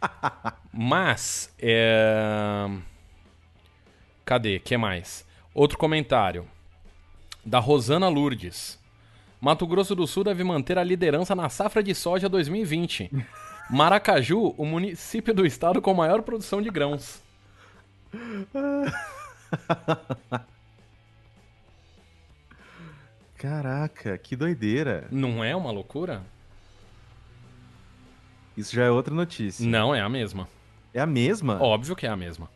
Mas, 0.72 1.54
é... 1.58 2.68
cadê? 4.24 4.58
que 4.58 4.76
mais? 4.76 5.26
Outro 5.54 5.78
comentário 5.78 6.46
da 7.44 7.58
Rosana 7.58 8.08
Lourdes. 8.08 8.79
Mato 9.40 9.66
Grosso 9.66 9.94
do 9.94 10.06
Sul 10.06 10.24
deve 10.24 10.44
manter 10.44 10.76
a 10.76 10.84
liderança 10.84 11.34
na 11.34 11.48
safra 11.48 11.82
de 11.82 11.94
soja 11.94 12.28
2020. 12.28 13.10
Maracaju, 13.70 14.54
o 14.58 14.66
município 14.66 15.32
do 15.32 15.46
estado 15.46 15.80
com 15.80 15.94
maior 15.94 16.20
produção 16.22 16.60
de 16.60 16.68
grãos. 16.68 17.22
Caraca, 23.38 24.18
que 24.18 24.36
doideira. 24.36 25.06
Não 25.10 25.42
é 25.42 25.56
uma 25.56 25.70
loucura? 25.70 26.22
Isso 28.56 28.74
já 28.76 28.84
é 28.84 28.90
outra 28.90 29.14
notícia. 29.14 29.66
Não 29.66 29.94
é 29.94 30.00
a 30.00 30.08
mesma. 30.08 30.48
É 30.92 31.00
a 31.00 31.06
mesma? 31.06 31.62
Óbvio 31.62 31.94
que 31.96 32.06
é 32.06 32.10
a 32.10 32.16
mesma. 32.16 32.50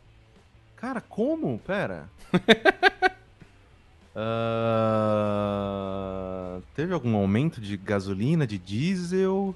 Cara, 0.75 1.01
como? 1.01 1.57
Pera. 1.59 2.07
Ah, 4.17 5.74
teve 6.75 6.93
algum 6.93 7.15
aumento 7.15 7.61
de 7.61 7.77
gasolina, 7.77 8.45
de 8.45 8.57
diesel? 8.57 9.55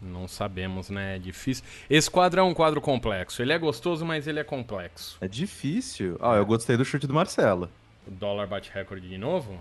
Não 0.00 0.26
sabemos, 0.26 0.88
né? 0.88 1.16
É 1.16 1.18
difícil. 1.18 1.64
Esse 1.88 2.10
quadro 2.10 2.40
é 2.40 2.42
um 2.42 2.54
quadro 2.54 2.80
complexo. 2.80 3.42
Ele 3.42 3.52
é 3.52 3.58
gostoso, 3.58 4.04
mas 4.04 4.26
ele 4.26 4.40
é 4.40 4.44
complexo. 4.44 5.18
É 5.20 5.28
difícil. 5.28 6.16
Ah, 6.20 6.36
eu 6.36 6.46
gostei 6.46 6.76
do 6.76 6.84
chute 6.84 7.06
do 7.06 7.12
Marcelo. 7.12 7.68
O 8.06 8.10
dólar 8.10 8.46
bate 8.46 8.70
recorde 8.72 9.06
de 9.08 9.18
novo? 9.18 9.58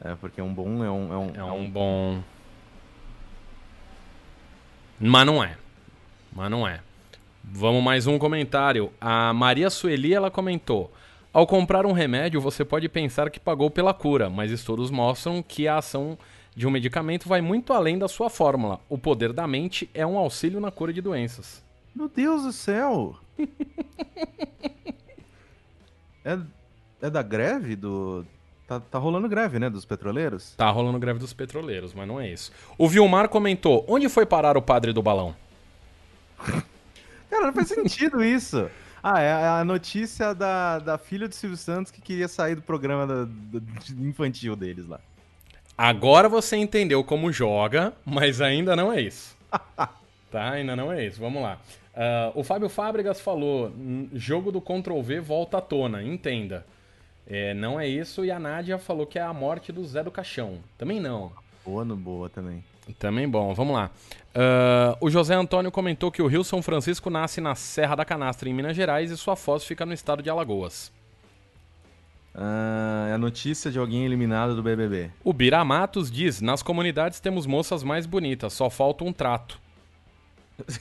É, 0.00 0.14
porque 0.14 0.40
é 0.40 0.44
um 0.44 0.54
bom. 0.54 0.84
É 0.84 0.90
um, 0.90 1.12
é 1.12 1.16
um, 1.18 1.34
É 1.34 1.52
um 1.52 1.68
bom. 1.68 2.22
Mas 4.98 5.26
não 5.26 5.42
é. 5.42 5.56
Mas 6.32 6.50
não 6.50 6.68
é. 6.68 6.80
Vamos 7.42 7.82
mais 7.82 8.06
um 8.06 8.18
comentário. 8.18 8.92
A 9.00 9.32
Maria 9.32 9.70
Sueli 9.70 10.14
ela 10.14 10.30
comentou: 10.30 10.92
Ao 11.32 11.46
comprar 11.46 11.86
um 11.86 11.92
remédio, 11.92 12.40
você 12.40 12.64
pode 12.64 12.88
pensar 12.88 13.30
que 13.30 13.38
pagou 13.38 13.70
pela 13.70 13.94
cura, 13.94 14.28
mas 14.28 14.50
estudos 14.50 14.90
mostram 14.90 15.40
que 15.42 15.68
a 15.68 15.78
ação 15.78 16.18
de 16.56 16.66
um 16.66 16.70
medicamento 16.70 17.28
vai 17.28 17.40
muito 17.40 17.72
além 17.72 17.96
da 17.96 18.08
sua 18.08 18.28
fórmula. 18.28 18.80
O 18.88 18.98
poder 18.98 19.32
da 19.32 19.46
mente 19.46 19.88
é 19.94 20.04
um 20.04 20.18
auxílio 20.18 20.58
na 20.58 20.72
cura 20.72 20.92
de 20.92 21.00
doenças. 21.00 21.62
Meu 21.94 22.08
Deus 22.08 22.42
do 22.42 22.52
céu! 22.52 23.16
é, 26.24 26.36
é 27.00 27.10
da 27.10 27.22
greve 27.22 27.76
do. 27.76 28.26
Tá, 28.66 28.80
tá 28.80 28.98
rolando 28.98 29.28
greve, 29.28 29.60
né? 29.60 29.70
Dos 29.70 29.84
petroleiros? 29.84 30.54
Tá 30.56 30.68
rolando 30.68 30.98
greve 30.98 31.20
dos 31.20 31.32
petroleiros, 31.32 31.94
mas 31.94 32.08
não 32.08 32.20
é 32.20 32.28
isso. 32.28 32.50
O 32.76 32.88
Vilmar 32.88 33.28
comentou: 33.28 33.84
Onde 33.88 34.08
foi 34.08 34.26
parar 34.26 34.56
o 34.56 34.62
padre 34.62 34.92
do 34.92 35.00
balão? 35.02 35.34
Cara, 37.30 37.46
não 37.46 37.52
faz 37.52 37.68
sentido 37.68 38.24
isso. 38.24 38.68
Ah, 39.02 39.20
é 39.20 39.32
a 39.60 39.64
notícia 39.64 40.34
da, 40.34 40.78
da 40.78 40.98
filha 40.98 41.26
do 41.28 41.34
Silvio 41.34 41.56
Santos 41.56 41.90
que 41.90 42.00
queria 42.00 42.28
sair 42.28 42.54
do 42.54 42.62
programa 42.62 43.06
da- 43.06 43.24
do- 43.24 43.62
infantil 44.06 44.54
deles 44.54 44.86
lá. 44.86 45.00
Agora 45.76 46.28
você 46.28 46.56
entendeu 46.56 47.02
como 47.02 47.32
joga, 47.32 47.92
mas 48.04 48.40
ainda 48.40 48.76
não 48.76 48.92
é 48.92 49.00
isso. 49.00 49.34
tá? 50.30 50.50
Ainda 50.52 50.76
não 50.76 50.92
é 50.92 51.06
isso. 51.06 51.18
Vamos 51.20 51.42
lá. 51.42 51.58
Ah, 51.96 52.30
o 52.34 52.44
Fábio 52.44 52.68
Fábregas 52.68 53.20
falou: 53.20 53.70
"N- 53.70 54.10
jogo 54.14 54.52
do 54.52 54.60
Ctrl 54.60 55.00
V 55.00 55.20
volta 55.20 55.56
à 55.58 55.60
tona, 55.60 56.02
entenda. 56.02 56.66
É, 57.26 57.54
não 57.54 57.80
é 57.80 57.88
isso. 57.88 58.24
E 58.24 58.30
a 58.30 58.38
Nádia 58.38 58.76
falou 58.78 59.06
que 59.06 59.18
é 59.18 59.22
a 59.22 59.32
morte 59.32 59.72
do 59.72 59.84
Zé 59.84 60.02
do 60.02 60.10
Caixão. 60.10 60.58
Também 60.76 61.00
não. 61.00 61.32
Boa 61.64 61.84
no 61.84 61.96
boa 61.96 62.28
também. 62.28 62.62
Também 62.98 63.28
bom, 63.28 63.54
vamos 63.54 63.74
lá. 63.74 63.90
Uh, 64.30 64.96
o 65.00 65.10
José 65.10 65.34
Antônio 65.34 65.70
comentou 65.70 66.10
que 66.10 66.22
o 66.22 66.26
Rio 66.26 66.44
São 66.44 66.62
Francisco 66.62 67.10
nasce 67.10 67.40
na 67.40 67.54
Serra 67.54 67.96
da 67.96 68.04
Canastra, 68.04 68.48
em 68.48 68.54
Minas 68.54 68.76
Gerais, 68.76 69.10
e 69.10 69.16
sua 69.16 69.34
foz 69.34 69.64
fica 69.64 69.84
no 69.84 69.92
estado 69.92 70.22
de 70.22 70.30
Alagoas. 70.30 70.92
Uh, 72.34 73.08
é 73.08 73.12
a 73.12 73.18
notícia 73.18 73.70
de 73.72 73.78
alguém 73.78 74.04
eliminado 74.04 74.54
do 74.54 74.62
BBB. 74.62 75.10
O 75.24 75.32
Bira 75.32 75.64
Matos 75.64 76.10
diz: 76.10 76.40
Nas 76.40 76.62
comunidades 76.62 77.18
temos 77.18 77.44
moças 77.44 77.82
mais 77.82 78.06
bonitas, 78.06 78.52
só 78.52 78.70
falta 78.70 79.02
um 79.02 79.12
trato. 79.12 79.60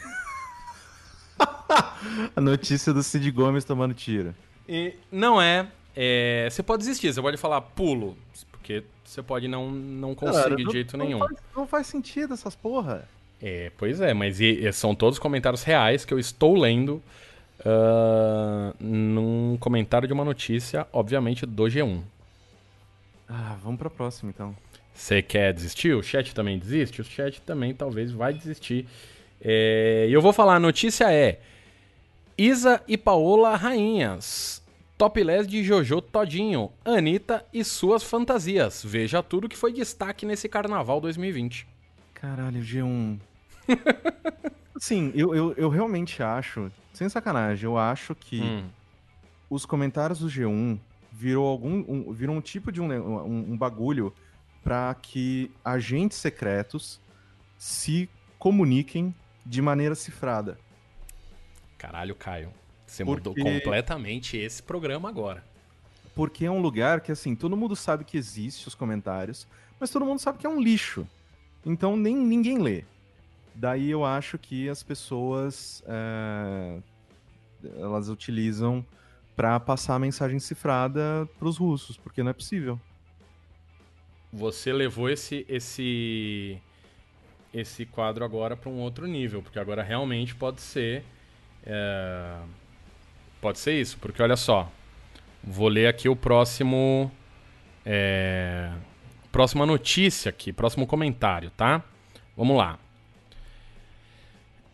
a 2.36 2.41
notícia 2.41 2.93
do 2.93 3.02
Cid 3.02 3.32
Gomes 3.32 3.63
tomando 3.63 3.95
tiro. 3.95 4.36
E 4.67 4.93
não 5.12 5.41
é, 5.41 5.67
é. 5.95 6.48
Você 6.52 6.62
pode 6.62 6.82
desistir, 6.84 7.12
você 7.12 7.22
pode 7.22 7.38
falar 7.38 7.62
pulo, 7.62 8.15
porque 8.69 8.84
você 9.03 9.23
pode 9.23 9.47
não, 9.47 9.71
não 9.71 10.13
conseguir 10.13 10.63
de 10.63 10.71
jeito 10.71 10.95
não 10.95 11.05
nenhum. 11.05 11.19
Faz, 11.19 11.38
não 11.55 11.67
faz 11.67 11.88
sentido 11.88 12.36
essas 12.36 12.55
porra. 12.55 13.10
É, 13.41 13.71
pois 13.75 13.99
é, 13.99 14.13
mas 14.13 14.39
e, 14.39 14.63
e 14.63 14.71
são 14.71 14.93
todos 14.93 15.17
comentários 15.17 15.63
reais 15.63 16.05
que 16.05 16.13
eu 16.13 16.19
estou 16.19 16.55
lendo 16.55 17.01
uh, 17.62 18.75
num 18.79 19.58
comentário 19.60 20.08
de 20.08 20.13
uma 20.13 20.23
notícia, 20.23 20.86
obviamente, 20.93 21.47
do 21.47 21.63
G1. 21.63 22.01
Ah, 23.27 23.58
vamos 23.63 23.79
pra 23.79 23.89
próxima 23.89 24.29
então. 24.29 24.55
Você 24.93 25.21
quer 25.23 25.51
desistir? 25.51 25.95
O 25.95 26.03
chat 26.03 26.36
também 26.36 26.60
desiste? 26.60 27.01
O 27.01 27.03
chat 27.03 27.41
também 27.41 27.73
talvez 27.73 28.12
vai 28.12 28.34
desistir. 28.34 28.88
É, 29.41 30.05
e 30.08 30.13
eu 30.13 30.21
vou 30.21 30.34
falar, 30.34 30.55
a 30.55 30.60
notícia 30.60 31.12
é 31.12 31.39
Isa 32.38 32.84
e 32.88 32.97
Paola 32.97 33.55
rainhas. 33.55 34.62
Topless 35.00 35.48
de 35.48 35.64
Jojo 35.64 36.02
Todinho, 36.02 36.74
Anitta 36.84 37.46
e 37.54 37.64
suas 37.64 38.04
fantasias. 38.04 38.84
Veja 38.84 39.24
tudo 39.24 39.48
que 39.48 39.56
foi 39.56 39.72
destaque 39.72 40.26
nesse 40.26 40.50
Carnaval 40.50 41.00
2020. 41.00 41.66
Caralho, 42.14 42.60
G1. 42.60 43.18
Sim, 44.78 45.14
eu, 45.16 45.34
eu, 45.34 45.54
eu, 45.54 45.70
realmente 45.70 46.22
acho, 46.22 46.70
sem 46.92 47.08
sacanagem, 47.08 47.64
eu 47.64 47.78
acho 47.78 48.14
que 48.14 48.42
hum. 48.42 48.70
os 49.50 49.66
comentários 49.66 50.20
do 50.20 50.28
G1 50.28 50.78
virou 51.14 51.48
algum 51.48 51.78
um, 51.88 52.12
virou 52.12 52.36
um 52.36 52.42
tipo 52.42 52.70
de 52.70 52.82
um, 52.82 52.92
um, 52.92 53.54
um 53.54 53.58
bagulho 53.58 54.14
para 54.62 54.94
que 54.96 55.50
agentes 55.64 56.18
secretos 56.18 57.00
se 57.58 58.10
comuniquem 58.38 59.16
de 59.46 59.62
maneira 59.62 59.96
cifrada. 59.96 60.60
Caralho, 61.78 62.16
Caio. 62.16 62.52
Você 62.89 63.06
Porque... 63.06 63.30
mudou 63.30 63.45
completamente 63.45 64.36
esse 64.36 64.63
programa 64.63 65.08
agora. 65.08 65.43
Porque 66.15 66.45
é 66.45 66.52
um 66.52 66.60
lugar 66.60 67.02
que, 67.02 67.12
assim, 67.12 67.36
todo 67.36 67.56
mundo 67.56 67.75
sabe 67.75 68.04
que 68.04 68.17
existe 68.17 68.67
os 68.67 68.75
comentários, 68.75 69.47
mas 69.80 69.91
todo 69.91 70.06
mundo 70.06 70.19
sabe 70.19 70.39
que 70.39 70.47
é 70.47 70.49
um 70.49 70.60
lixo. 70.60 71.08
Então 71.65 71.95
nem 71.95 72.15
ninguém 72.15 72.58
lê. 72.58 72.84
Daí 73.54 73.91
eu 73.91 74.04
acho 74.04 74.38
que 74.38 74.67
as 74.67 74.82
pessoas 74.82 75.84
é, 75.88 76.80
elas 77.78 78.10
utilizam 78.10 78.86
para 79.36 79.60
passar 79.60 79.95
a 79.95 79.99
mensagem 79.99 80.39
cifrada 80.39 81.30
para 81.38 81.47
os 81.47 81.58
russos, 81.58 81.95
porque 81.95 82.23
não 82.23 82.32
é 82.32 82.34
possível. 82.34 82.80
Você 84.34 84.73
levou 84.73 85.10
esse 85.10 85.45
esse 85.47 86.58
esse 87.54 87.86
quadro 87.86 88.23
agora 88.23 88.56
para 88.56 88.69
um 88.69 88.80
outro 88.80 89.06
nível, 89.08 89.41
porque 89.41 89.60
agora 89.60 89.84
realmente 89.84 90.36
pode 90.36 90.62
ser 90.62 91.04
é, 91.63 92.38
Pode 93.41 93.60
ser 93.60 93.80
isso, 93.80 93.97
porque 93.99 94.21
olha 94.21 94.36
só. 94.36 94.69
Vou 95.43 95.67
ler 95.67 95.88
aqui 95.88 96.10
o 96.10 96.15
próximo. 96.15 97.12
É, 97.86 98.71
próxima 99.32 99.65
notícia 99.65 100.30
aqui, 100.30 100.52
próximo 100.52 100.86
comentário, 100.86 101.49
tá? 101.52 101.84
Vamos 102.36 102.58
lá. 102.58 102.78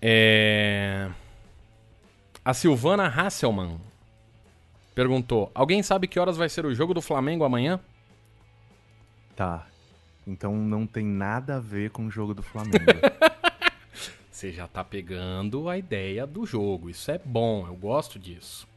É, 0.01 1.09
a 2.43 2.53
Silvana 2.53 3.07
Hasselman 3.07 3.79
perguntou: 4.93 5.51
Alguém 5.53 5.81
sabe 5.83 6.07
que 6.07 6.19
horas 6.19 6.37
vai 6.37 6.49
ser 6.49 6.65
o 6.65 6.73
jogo 6.73 6.93
do 6.93 7.01
Flamengo 7.01 7.43
amanhã? 7.43 7.79
Tá. 9.35 9.67
Então 10.27 10.55
não 10.55 10.87
tem 10.87 11.05
nada 11.05 11.57
a 11.57 11.59
ver 11.59 11.91
com 11.91 12.07
o 12.07 12.11
jogo 12.11 12.33
do 12.33 12.41
Flamengo. 12.41 12.77
Você 14.35 14.51
já 14.51 14.67
tá 14.67 14.83
pegando 14.83 15.69
a 15.69 15.77
ideia 15.77 16.27
do 16.27 16.45
jogo. 16.45 16.89
Isso 16.89 17.09
é 17.09 17.17
bom, 17.17 17.65
eu 17.67 17.73
gosto 17.73 18.19
disso. 18.19 18.67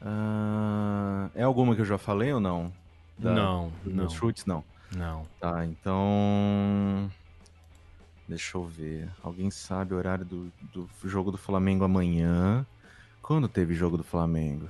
Uh, 0.00 1.28
é 1.34 1.42
alguma 1.42 1.74
que 1.74 1.80
eu 1.80 1.84
já 1.84 1.98
falei 1.98 2.32
ou 2.32 2.38
não? 2.38 2.72
Da, 3.18 3.32
não, 3.32 3.72
não. 3.84 4.08
Chutes, 4.08 4.46
não. 4.46 4.62
Não. 4.94 5.26
Tá, 5.40 5.66
então. 5.66 7.10
Deixa 8.28 8.56
eu 8.56 8.64
ver. 8.64 9.10
Alguém 9.24 9.50
sabe 9.50 9.92
o 9.92 9.96
horário 9.96 10.24
do, 10.24 10.52
do 10.72 10.88
jogo 11.02 11.32
do 11.32 11.36
Flamengo 11.36 11.82
amanhã? 11.82 12.64
Quando 13.20 13.48
teve 13.48 13.74
jogo 13.74 13.96
do 13.96 14.04
Flamengo? 14.04 14.68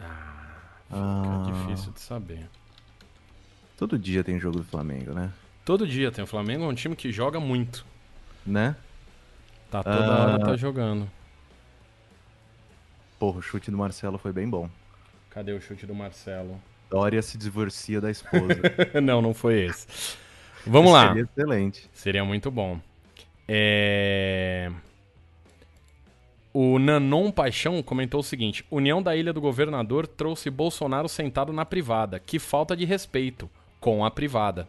Ah, 0.00 0.56
fica 0.86 0.98
ah, 0.98 1.52
difícil 1.52 1.92
de 1.92 2.00
saber. 2.00 2.48
Todo 3.76 3.98
dia 3.98 4.24
tem 4.24 4.40
jogo 4.40 4.56
do 4.56 4.64
Flamengo, 4.64 5.12
né? 5.12 5.30
Todo 5.66 5.86
dia 5.86 6.10
tem. 6.10 6.24
O 6.24 6.26
Flamengo 6.26 6.64
é 6.64 6.66
um 6.66 6.74
time 6.74 6.96
que 6.96 7.12
joga 7.12 7.38
muito. 7.38 7.84
Né? 8.46 8.74
Tá 9.70 9.82
toda 9.82 9.98
uh... 9.98 10.20
hora 10.20 10.38
tá 10.44 10.56
jogando. 10.56 11.10
Porra, 13.18 13.38
o 13.38 13.42
chute 13.42 13.70
do 13.70 13.78
Marcelo 13.78 14.18
foi 14.18 14.32
bem 14.32 14.48
bom. 14.48 14.68
Cadê 15.30 15.52
o 15.52 15.60
chute 15.60 15.86
do 15.86 15.94
Marcelo? 15.94 16.60
Dória 16.90 17.20
se 17.22 17.36
divorcia 17.36 18.00
da 18.00 18.10
esposa. 18.10 18.60
não, 19.02 19.20
não 19.20 19.34
foi 19.34 19.64
esse. 19.64 20.16
Vamos 20.66 20.92
lá. 20.92 21.08
Seria 21.08 21.22
excelente. 21.22 21.90
Seria 21.92 22.24
muito 22.24 22.50
bom. 22.50 22.80
É... 23.48 24.70
O 26.52 26.78
Nanon 26.78 27.30
Paixão 27.30 27.82
comentou 27.82 28.20
o 28.20 28.24
seguinte: 28.24 28.64
União 28.70 29.02
da 29.02 29.14
Ilha 29.14 29.32
do 29.32 29.40
Governador 29.40 30.06
trouxe 30.06 30.48
Bolsonaro 30.48 31.08
sentado 31.08 31.52
na 31.52 31.64
privada. 31.64 32.18
Que 32.18 32.38
falta 32.38 32.76
de 32.76 32.84
respeito 32.84 33.50
com 33.78 34.04
a 34.04 34.10
privada. 34.10 34.68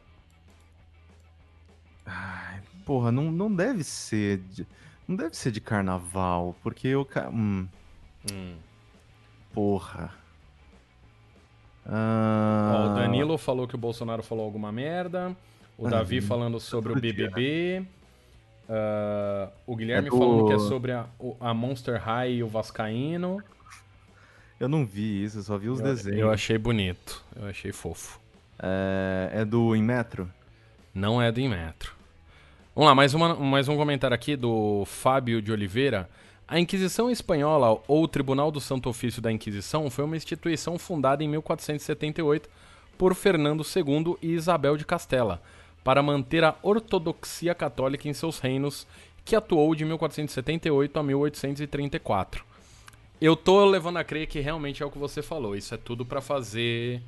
Ai, 2.05 2.61
porra, 2.85 3.11
não, 3.11 3.31
não 3.31 3.53
deve 3.53 3.83
ser. 3.83 4.39
De, 4.39 4.67
não 5.07 5.15
deve 5.15 5.35
ser 5.37 5.51
de 5.51 5.61
carnaval, 5.61 6.55
porque 6.61 6.93
o. 6.95 7.07
Hum. 7.31 7.67
Hum. 8.31 8.55
Porra. 9.53 10.13
Ah... 11.85 12.73
Ó, 12.75 12.91
o 12.91 12.95
Danilo 12.95 13.37
falou 13.37 13.67
que 13.67 13.75
o 13.75 13.77
Bolsonaro 13.77 14.21
falou 14.21 14.43
alguma 14.43 14.71
merda. 14.71 15.35
O 15.77 15.89
Davi 15.89 16.19
falando 16.21 16.59
sobre 16.59 16.91
o 16.91 16.99
BBB. 16.99 17.85
Uh, 18.67 18.69
ah, 18.69 19.49
o 19.65 19.75
Guilherme 19.75 20.09
é 20.09 20.11
do... 20.11 20.17
falando 20.17 20.47
que 20.47 20.53
é 20.53 20.59
sobre 20.59 20.91
a, 20.91 21.07
a, 21.39 21.53
Monster 21.53 22.01
High 22.01 22.33
e 22.33 22.43
o 22.43 22.47
Vascaíno. 22.47 23.41
Eu 24.59 24.67
não 24.67 24.85
vi 24.85 25.23
isso, 25.23 25.37
eu 25.37 25.43
só 25.43 25.57
vi 25.57 25.69
os 25.69 25.79
eu, 25.79 25.85
desenhos. 25.85 26.19
Eu 26.19 26.31
achei 26.31 26.57
bonito, 26.57 27.23
eu 27.35 27.47
achei 27.47 27.71
fofo. 27.71 28.19
É, 28.59 29.29
é 29.41 29.45
do 29.45 29.73
Inmetro? 29.73 30.29
Não 30.93 31.21
é 31.21 31.31
do 31.31 31.39
Inmetro. 31.39 31.96
Vamos 32.77 32.89
lá, 32.89 32.93
mais, 32.93 33.15
uma, 33.15 33.33
mais 33.33 33.67
um 33.67 33.75
comentário 33.75 34.13
aqui 34.13 34.35
do 34.35 34.85
Fábio 34.85 35.41
de 35.41 35.51
Oliveira. 35.51 36.07
A 36.47 36.59
Inquisição 36.59 37.09
Espanhola, 37.09 37.81
ou 37.87 38.07
Tribunal 38.07 38.51
do 38.51 38.61
Santo 38.61 38.87
Ofício 38.87 39.19
da 39.19 39.31
Inquisição, 39.31 39.89
foi 39.89 40.05
uma 40.05 40.15
instituição 40.15 40.77
fundada 40.77 41.23
em 41.23 41.27
1478 41.27 42.47
por 42.95 43.15
Fernando 43.15 43.63
II 43.63 44.15
e 44.21 44.27
Isabel 44.27 44.77
de 44.77 44.85
Castela, 44.85 45.41
para 45.83 46.03
manter 46.03 46.43
a 46.43 46.53
ortodoxia 46.61 47.55
católica 47.55 48.07
em 48.07 48.13
seus 48.13 48.37
reinos, 48.37 48.85
que 49.25 49.35
atuou 49.35 49.73
de 49.73 49.83
1478 49.83 50.99
a 50.99 51.01
1834. 51.01 52.45
Eu 53.19 53.35
tô 53.35 53.65
levando 53.65 53.97
a 53.97 54.03
crer 54.03 54.27
que 54.27 54.39
realmente 54.39 54.83
é 54.83 54.85
o 54.85 54.91
que 54.91 54.99
você 54.99 55.23
falou. 55.23 55.55
Isso 55.55 55.73
é 55.73 55.77
tudo 55.77 56.05
para 56.05 56.21
fazer. 56.21 57.01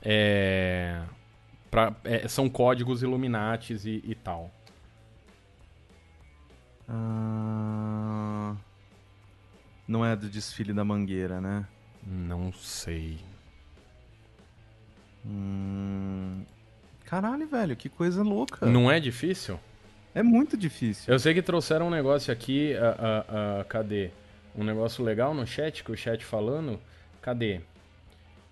É, 0.00 1.00
pra, 1.68 1.92
é, 2.04 2.28
são 2.28 2.48
códigos 2.48 3.02
Illuminatis 3.02 3.84
e, 3.84 4.00
e 4.06 4.14
tal. 4.14 4.52
Ah. 6.88 8.54
Não 9.86 10.04
é 10.04 10.14
do 10.14 10.28
desfile 10.28 10.72
da 10.72 10.84
Mangueira, 10.84 11.40
né? 11.40 11.66
Não 12.06 12.52
sei. 12.52 13.18
Hum... 15.24 16.42
Caralho, 17.04 17.46
velho, 17.46 17.74
que 17.74 17.88
coisa 17.88 18.22
louca. 18.22 18.66
Não 18.66 18.90
é 18.90 19.00
difícil? 19.00 19.58
É 20.14 20.22
muito 20.22 20.58
difícil. 20.58 21.10
Eu 21.12 21.18
sei 21.18 21.32
que 21.32 21.40
trouxeram 21.40 21.86
um 21.86 21.90
negócio 21.90 22.30
aqui, 22.30 22.74
a, 22.76 22.88
a, 22.88 23.60
a, 23.60 23.64
cadê? 23.64 24.10
Um 24.54 24.62
negócio 24.62 25.02
legal 25.02 25.32
no 25.32 25.46
chat, 25.46 25.82
que 25.82 25.90
o 25.90 25.96
chat 25.96 26.22
falando. 26.22 26.78
Cadê? 27.22 27.62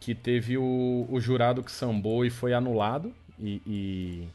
Que 0.01 0.14
teve 0.14 0.57
o, 0.57 1.07
o 1.11 1.20
jurado 1.20 1.62
que 1.62 1.70
sambou 1.70 2.25
e 2.25 2.31
foi 2.31 2.55
anulado. 2.55 3.12
E, 3.38 3.61
e, 3.66 4.29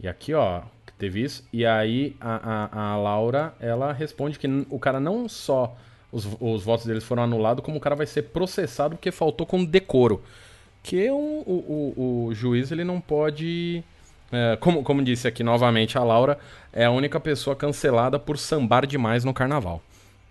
e 0.00 0.06
aqui, 0.06 0.34
ó, 0.34 0.62
teve 0.98 1.22
isso. 1.22 1.46
E 1.52 1.64
aí 1.64 2.16
a, 2.20 2.68
a, 2.72 2.92
a 2.92 2.96
Laura, 2.96 3.54
ela 3.60 3.92
responde 3.92 4.38
que 4.38 4.46
o 4.68 4.78
cara 4.78 5.00
não 5.00 5.28
só 5.28 5.76
os, 6.12 6.26
os 6.40 6.62
votos 6.64 6.86
deles 6.86 7.04
foram 7.04 7.22
anulados, 7.22 7.64
como 7.64 7.76
o 7.76 7.80
cara 7.80 7.94
vai 7.94 8.06
ser 8.06 8.22
processado 8.22 8.96
porque 8.96 9.10
faltou 9.10 9.46
com 9.46 9.64
decoro. 9.64 10.22
que 10.82 11.10
o, 11.10 11.14
o, 11.16 12.26
o, 12.28 12.34
juiz 12.34 12.70
ele 12.70 12.84
não 12.84 13.00
pode. 13.00 13.82
é, 14.32 14.56
como, 14.56 14.82
como 14.82 15.02
disse 15.02 15.28
aqui 15.28 15.42
novamente 15.42 15.98
a 15.98 16.04
Laura, 16.04 16.38
é 16.72 16.84
a 16.84 16.90
única 16.90 17.20
pessoa 17.20 17.54
cancelada 17.54 18.18
por 18.18 18.38
sambar 18.38 18.86
demais 18.86 19.24
no 19.24 19.34
carnaval. 19.34 19.82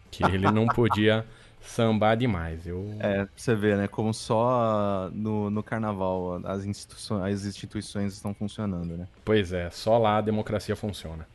Que 0.10 0.23
ele 0.23 0.49
não 0.51 0.65
podia 0.67 1.25
sambar 1.67 2.15
demais. 2.15 2.65
Eu... 2.65 2.95
É, 2.99 3.25
pra 3.25 3.30
você 3.36 3.56
ver, 3.56 3.77
né? 3.77 3.88
Como 3.88 4.13
só 4.13 5.10
no, 5.13 5.49
no 5.49 5.62
carnaval 5.62 6.41
as 6.45 6.65
instituições, 6.65 7.36
as 7.36 7.45
instituições 7.45 8.13
estão 8.13 8.34
funcionando, 8.34 8.97
né? 8.97 9.08
Pois 9.23 9.53
é, 9.53 9.69
só 9.69 9.97
lá 9.97 10.17
a 10.17 10.21
democracia 10.21 10.75
funciona. 10.75 11.27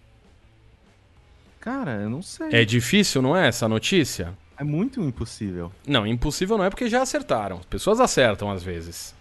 Cara, 1.61 1.93
eu 1.93 2.11
não 2.11 2.23
sei. 2.23 2.49
É 2.51 2.65
difícil, 2.65 3.23
não 3.23 3.37
é, 3.37 3.47
essa 3.47 3.69
notícia? 3.69 4.37
É 4.59 4.65
muito 4.65 5.01
impossível. 5.01 5.73
Não, 5.87 6.07
impossível 6.07 6.59
não 6.59 6.65
é 6.65 6.71
porque 6.71 6.89
já 6.89 7.03
acertaram. 7.03 7.59
As 7.59 7.67
pessoas 7.67 8.01
acertam 8.01 8.51
às 8.51 8.63
vezes. 8.63 9.15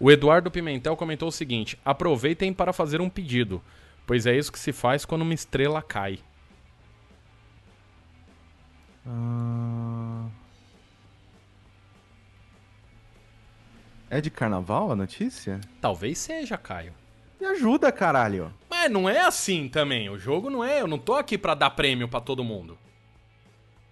O 0.00 0.10
Eduardo 0.10 0.50
Pimentel 0.50 0.96
comentou 0.96 1.28
o 1.28 1.32
seguinte: 1.32 1.78
aproveitem 1.84 2.52
para 2.52 2.72
fazer 2.72 3.00
um 3.00 3.08
pedido, 3.08 3.62
pois 4.06 4.26
é 4.26 4.36
isso 4.36 4.50
que 4.50 4.58
se 4.58 4.72
faz 4.72 5.04
quando 5.04 5.22
uma 5.22 5.34
estrela 5.34 5.82
cai. 5.82 6.18
Ah... 9.06 10.26
É 14.10 14.20
de 14.20 14.30
carnaval 14.30 14.92
a 14.92 14.96
notícia? 14.96 15.58
Talvez 15.80 16.18
seja, 16.18 16.58
Caio. 16.58 16.92
Me 17.40 17.46
ajuda, 17.46 17.90
caralho. 17.90 18.52
Mas 18.68 18.90
não 18.90 19.08
é 19.08 19.20
assim 19.20 19.68
também. 19.68 20.08
O 20.10 20.18
jogo 20.18 20.50
não 20.50 20.62
é. 20.62 20.80
Eu 20.82 20.86
não 20.86 20.98
tô 20.98 21.14
aqui 21.14 21.38
pra 21.38 21.54
dar 21.54 21.70
prêmio 21.70 22.06
pra 22.06 22.20
todo 22.20 22.44
mundo. 22.44 22.78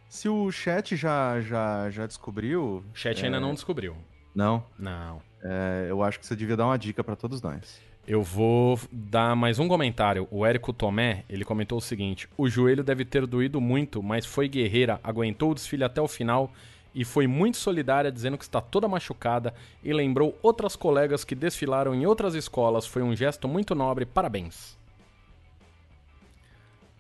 Se 0.08 0.28
o 0.28 0.50
chat 0.52 0.94
já, 0.94 1.40
já, 1.40 1.88
já 1.90 2.06
descobriu. 2.06 2.84
O 2.92 2.96
chat 2.96 3.24
ainda 3.24 3.40
não 3.40 3.54
descobriu. 3.54 3.96
Não, 4.34 4.64
Não. 4.78 5.20
é, 5.42 5.86
eu 5.88 6.02
acho 6.02 6.20
que 6.20 6.26
você 6.26 6.36
devia 6.36 6.56
dar 6.56 6.66
uma 6.66 6.78
dica 6.78 7.02
pra 7.02 7.16
todos 7.16 7.40
nós. 7.42 7.80
Eu 8.10 8.24
vou 8.24 8.76
dar 8.90 9.36
mais 9.36 9.60
um 9.60 9.68
comentário. 9.68 10.26
O 10.32 10.44
Érico 10.44 10.72
Tomé, 10.72 11.22
ele 11.28 11.44
comentou 11.44 11.78
o 11.78 11.80
seguinte: 11.80 12.28
O 12.36 12.48
joelho 12.48 12.82
deve 12.82 13.04
ter 13.04 13.24
doído 13.24 13.60
muito, 13.60 14.02
mas 14.02 14.26
foi 14.26 14.48
guerreira, 14.48 14.98
aguentou 15.04 15.52
o 15.52 15.54
desfile 15.54 15.84
até 15.84 16.02
o 16.02 16.08
final 16.08 16.50
e 16.92 17.04
foi 17.04 17.28
muito 17.28 17.56
solidária, 17.56 18.10
dizendo 18.10 18.36
que 18.36 18.42
está 18.42 18.60
toda 18.60 18.88
machucada 18.88 19.54
e 19.80 19.92
lembrou 19.92 20.36
outras 20.42 20.74
colegas 20.74 21.22
que 21.22 21.36
desfilaram 21.36 21.94
em 21.94 22.04
outras 22.04 22.34
escolas. 22.34 22.84
Foi 22.84 23.00
um 23.00 23.14
gesto 23.14 23.46
muito 23.46 23.76
nobre, 23.76 24.04
parabéns. 24.04 24.76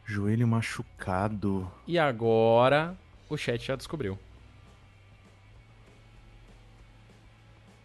Joelho 0.06 0.46
machucado. 0.46 1.68
E 1.88 1.98
agora 1.98 2.96
o 3.28 3.36
chat 3.36 3.66
já 3.66 3.74
descobriu. 3.74 4.16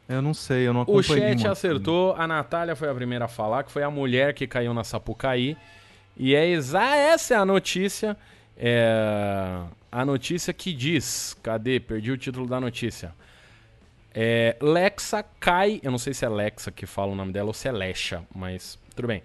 Eu 0.07 0.21
não 0.21 0.33
sei, 0.33 0.67
eu 0.67 0.73
não 0.73 0.81
O 0.81 0.83
acompanhei 0.83 1.03
chat 1.29 1.35
muito. 1.35 1.47
acertou, 1.47 2.13
a 2.15 2.27
Natália 2.27 2.75
foi 2.75 2.89
a 2.89 2.93
primeira 2.93 3.25
a 3.25 3.27
falar, 3.27 3.63
que 3.63 3.71
foi 3.71 3.81
a 3.83 3.89
mulher 3.89 4.33
que 4.33 4.45
caiu 4.45 4.73
na 4.73 4.83
Sapucaí. 4.83 5.57
E 6.15 6.35
é 6.35 6.47
exa 6.47 6.95
essa 6.95 7.33
é 7.33 7.37
a 7.37 7.45
notícia. 7.45 8.15
É 8.57 9.61
a 9.91 10.05
notícia 10.05 10.53
que 10.53 10.73
diz. 10.73 11.35
Cadê? 11.41 11.79
Perdi 11.79 12.11
o 12.11 12.17
título 12.17 12.47
da 12.47 12.59
notícia. 12.59 13.13
É, 14.13 14.55
Lexa 14.61 15.23
cai. 15.39 15.79
Eu 15.83 15.91
não 15.91 15.97
sei 15.97 16.13
se 16.13 16.23
é 16.23 16.29
Lexa 16.29 16.71
que 16.71 16.85
fala 16.85 17.11
o 17.11 17.15
nome 17.15 17.33
dela 17.33 17.47
ou 17.47 17.53
se 17.53 17.67
é 17.67 17.71
Lecha, 17.71 18.23
mas 18.33 18.79
tudo 18.95 19.07
bem. 19.07 19.23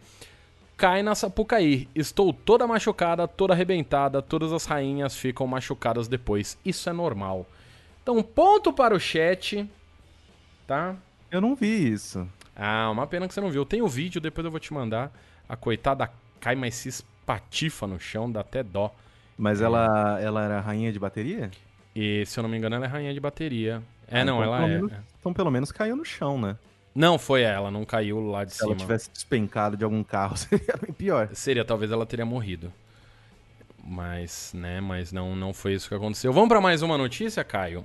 Cai 0.77 1.03
na 1.03 1.15
Sapucaí. 1.15 1.89
Estou 1.95 2.33
toda 2.33 2.67
machucada, 2.67 3.29
toda 3.29 3.53
arrebentada. 3.53 4.23
Todas 4.23 4.53
as 4.53 4.65
rainhas 4.65 5.15
ficam 5.15 5.47
machucadas 5.47 6.09
depois. 6.09 6.59
Isso 6.65 6.89
é 6.89 6.93
normal. 6.93 7.47
Então, 8.03 8.21
ponto 8.23 8.73
para 8.73 8.95
o 8.95 8.99
chat. 8.99 9.69
Tá? 10.71 10.95
Eu 11.33 11.41
não 11.41 11.57
vi 11.57 11.91
isso. 11.93 12.29
Ah, 12.55 12.89
uma 12.93 13.05
pena 13.05 13.27
que 13.27 13.35
você 13.35 13.41
não 13.41 13.51
viu. 13.51 13.65
Tem 13.67 13.83
o 13.83 13.89
vídeo, 13.89 14.21
depois 14.21 14.45
eu 14.45 14.53
vou 14.53 14.61
te 14.61 14.73
mandar. 14.73 15.11
A 15.49 15.57
coitada 15.57 16.09
cai, 16.39 16.55
mas 16.55 16.77
se 16.77 16.89
espatifa 16.89 17.89
no 17.89 17.99
chão, 17.99 18.31
dá 18.31 18.39
até 18.39 18.63
dó. 18.63 18.95
Mas 19.37 19.61
ela, 19.61 20.21
ela 20.21 20.45
era 20.45 20.61
rainha 20.61 20.93
de 20.93 20.99
bateria? 21.01 21.51
E 21.93 22.25
se 22.25 22.39
eu 22.39 22.43
não 22.43 22.49
me 22.49 22.57
engano, 22.57 22.77
ela 22.77 22.85
é 22.85 22.89
rainha 22.89 23.13
de 23.13 23.19
bateria. 23.19 23.83
É, 24.07 24.21
Ah, 24.21 24.25
não, 24.25 24.41
então 24.41 24.55
ela 24.55 24.65
é. 24.65 24.69
menos- 24.69 24.93
Então 25.19 25.33
pelo 25.33 25.51
menos 25.51 25.73
caiu 25.73 25.97
no 25.97 26.05
chão, 26.05 26.41
né? 26.41 26.57
Não 26.95 27.19
foi 27.19 27.43
ela, 27.43 27.69
não 27.69 27.85
caiu 27.85 28.21
lá 28.21 28.45
de 28.45 28.53
Se 28.53 28.59
cima. 28.59 28.71
ela 28.71 28.79
tivesse 28.79 29.11
despencado 29.11 29.77
de 29.77 29.83
algum 29.83 30.05
carro, 30.05 30.37
seria 30.39 30.77
bem 30.81 30.93
pior. 30.93 31.31
Seria, 31.35 31.65
talvez 31.65 31.91
ela 31.91 32.07
teria 32.07 32.25
morrido. 32.25 32.73
Mas, 33.83 34.53
né, 34.55 34.81
mas 34.81 35.11
não, 35.11 35.35
não 35.35 35.53
foi 35.53 35.75
isso 35.75 35.89
que 35.89 35.95
aconteceu. 35.97 36.33
Vamos 36.33 36.49
pra 36.49 36.61
mais 36.61 36.81
uma 36.81 36.97
notícia, 36.97 37.43
Caio? 37.43 37.85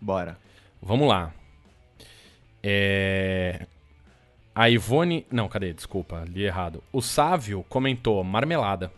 Bora. 0.00 0.36
Vamos 0.82 1.06
lá. 1.08 1.32
É... 2.64 3.66
A 4.54 4.70
Ivone. 4.70 5.26
Não, 5.30 5.48
cadê? 5.48 5.72
Desculpa, 5.74 6.24
li 6.26 6.44
errado. 6.44 6.82
O 6.92 7.02
Sávio 7.02 7.64
comentou 7.68 8.24
marmelada. 8.24 8.90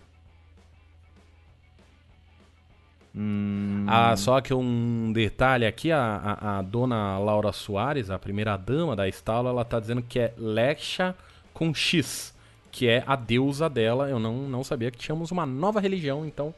Hum, 3.14 3.87
Ah, 3.88 4.14
só 4.16 4.40
que 4.40 4.52
um 4.52 5.12
detalhe 5.12 5.64
aqui, 5.66 5.90
a, 5.90 5.98
a, 6.40 6.59
a 6.59 6.62
dona 6.62 7.18
Laura 7.18 7.52
Soares, 7.52 8.11
a 8.11 8.18
primeira 8.18 8.57
dama 8.57 8.94
da 8.94 9.09
Estalo, 9.09 9.48
ela 9.48 9.64
tá 9.64 9.81
dizendo 9.81 10.02
que 10.02 10.18
é 10.18 10.35
Lexa 10.37 11.14
com 11.55 11.72
X, 11.72 12.35
que 12.70 12.87
é 12.88 13.02
a 13.07 13.16
deusa 13.16 13.68
dela. 13.70 14.09
Eu 14.11 14.18
não, 14.18 14.35
não 14.48 14.62
sabia 14.62 14.90
que 14.90 14.98
tínhamos 14.98 15.31
uma 15.31 15.46
nova 15.46 15.81
religião, 15.81 16.26
então 16.26 16.55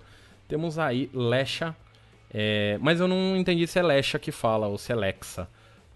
temos 0.49 0.79
aí 0.79 1.09
Lexa. 1.15 1.77
é, 2.35 2.77
mas 2.81 2.99
eu 3.01 3.07
não 3.09 3.37
entendi 3.37 3.67
se 3.67 3.79
é 3.79 3.83
Lexa 3.83 4.19
que 4.19 4.33
fala 4.33 4.67
ou 4.67 4.79
se 4.79 4.91
é 4.93 4.97
Lexa, 4.97 5.49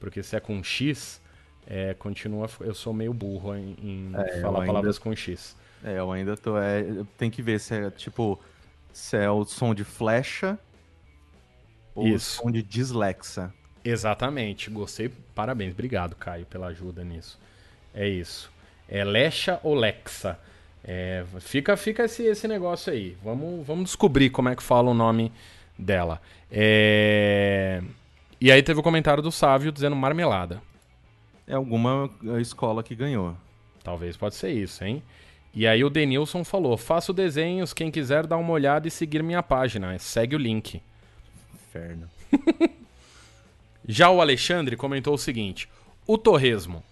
porque 0.02 0.20
se 0.20 0.34
é 0.34 0.40
com 0.40 0.60
X, 0.64 1.20
é, 1.64 1.94
continua. 1.94 2.50
Eu 2.60 2.74
sou 2.74 2.92
meio 2.92 3.14
burro 3.14 3.54
em, 3.54 3.76
em 3.80 4.12
É, 4.16 4.40
falar 4.40 4.60
ainda- 4.62 4.66
palavras 4.66 4.98
com 4.98 5.14
X. 5.14 5.56
É, 5.84 5.98
eu 5.98 6.10
ainda 6.10 6.36
tô. 6.36 6.58
É, 6.58 6.84
tem 7.16 7.30
que 7.30 7.40
ver 7.40 7.60
se 7.60 7.72
é 7.74 7.90
tipo. 7.90 8.38
Se 8.92 9.16
é 9.16 9.30
o 9.30 9.44
som 9.44 9.72
de 9.74 9.84
flecha 9.84 10.58
ou 11.94 12.06
Isso. 12.08 12.40
o 12.40 12.44
som 12.44 12.50
de 12.50 12.62
dislexa. 12.62 13.54
Exatamente, 13.84 14.68
gostei. 14.70 15.08
Parabéns, 15.34 15.72
obrigado, 15.72 16.14
Caio, 16.16 16.44
pela 16.46 16.66
ajuda 16.66 17.02
nisso. 17.04 17.38
É 17.94 18.08
isso. 18.08 18.50
É 18.88 19.04
Lecha 19.04 19.60
ou 19.62 19.74
Lexa? 19.74 20.38
É, 20.84 21.24
fica 21.40 21.76
fica 21.76 22.04
esse, 22.04 22.24
esse 22.24 22.46
negócio 22.48 22.92
aí. 22.92 23.16
Vamos, 23.22 23.64
vamos 23.66 23.84
descobrir 23.84 24.30
como 24.30 24.48
é 24.48 24.56
que 24.56 24.62
fala 24.62 24.90
o 24.90 24.94
nome 24.94 25.32
dela. 25.78 26.20
É, 26.50 27.80
E 28.42 28.50
aí 28.50 28.60
teve 28.60 28.80
o 28.80 28.82
comentário 28.82 29.22
do 29.22 29.30
Sávio 29.30 29.70
dizendo 29.70 29.94
marmelada. 29.94 30.60
É 31.46 31.54
alguma 31.54 32.10
escola 32.40 32.82
que 32.82 32.92
ganhou. 32.92 33.36
Talvez 33.84 34.16
pode 34.16 34.34
ser 34.34 34.50
isso, 34.50 34.82
hein? 34.82 35.00
E 35.54 35.64
aí 35.64 35.84
o 35.84 35.88
Denilson 35.88 36.42
falou: 36.42 36.76
faço 36.76 37.12
desenhos, 37.12 37.72
quem 37.72 37.88
quiser 37.88 38.26
dar 38.26 38.38
uma 38.38 38.50
olhada 38.50 38.88
e 38.88 38.90
seguir 38.90 39.22
minha 39.22 39.44
página. 39.44 39.96
Segue 40.00 40.34
o 40.34 40.40
link. 40.40 40.82
Inferno. 41.54 42.10
Já 43.86 44.10
o 44.10 44.20
Alexandre 44.20 44.76
comentou 44.76 45.14
o 45.14 45.18
seguinte: 45.18 45.68
o 46.04 46.18
torresmo 46.18 46.82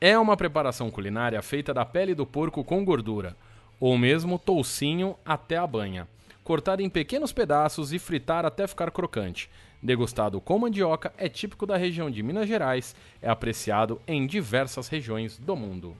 é 0.00 0.18
uma 0.18 0.34
preparação 0.34 0.90
culinária 0.90 1.42
feita 1.42 1.74
da 1.74 1.84
pele 1.84 2.14
do 2.14 2.24
porco 2.24 2.64
com 2.64 2.82
gordura, 2.82 3.36
ou 3.78 3.98
mesmo 3.98 4.38
toucinho 4.38 5.14
até 5.26 5.58
a 5.58 5.66
banha, 5.66 6.08
cortado 6.42 6.80
em 6.80 6.88
pequenos 6.88 7.34
pedaços 7.34 7.92
e 7.92 7.98
fritar 7.98 8.46
até 8.46 8.66
ficar 8.66 8.90
crocante. 8.90 9.50
Degustado 9.82 10.40
com 10.40 10.58
mandioca, 10.58 11.12
é 11.18 11.28
típico 11.28 11.66
da 11.66 11.76
região 11.76 12.10
de 12.10 12.22
Minas 12.22 12.48
Gerais, 12.48 12.94
é 13.22 13.28
apreciado 13.28 14.00
em 14.06 14.26
diversas 14.26 14.88
regiões 14.88 15.38
do 15.38 15.54
mundo. 15.54 15.96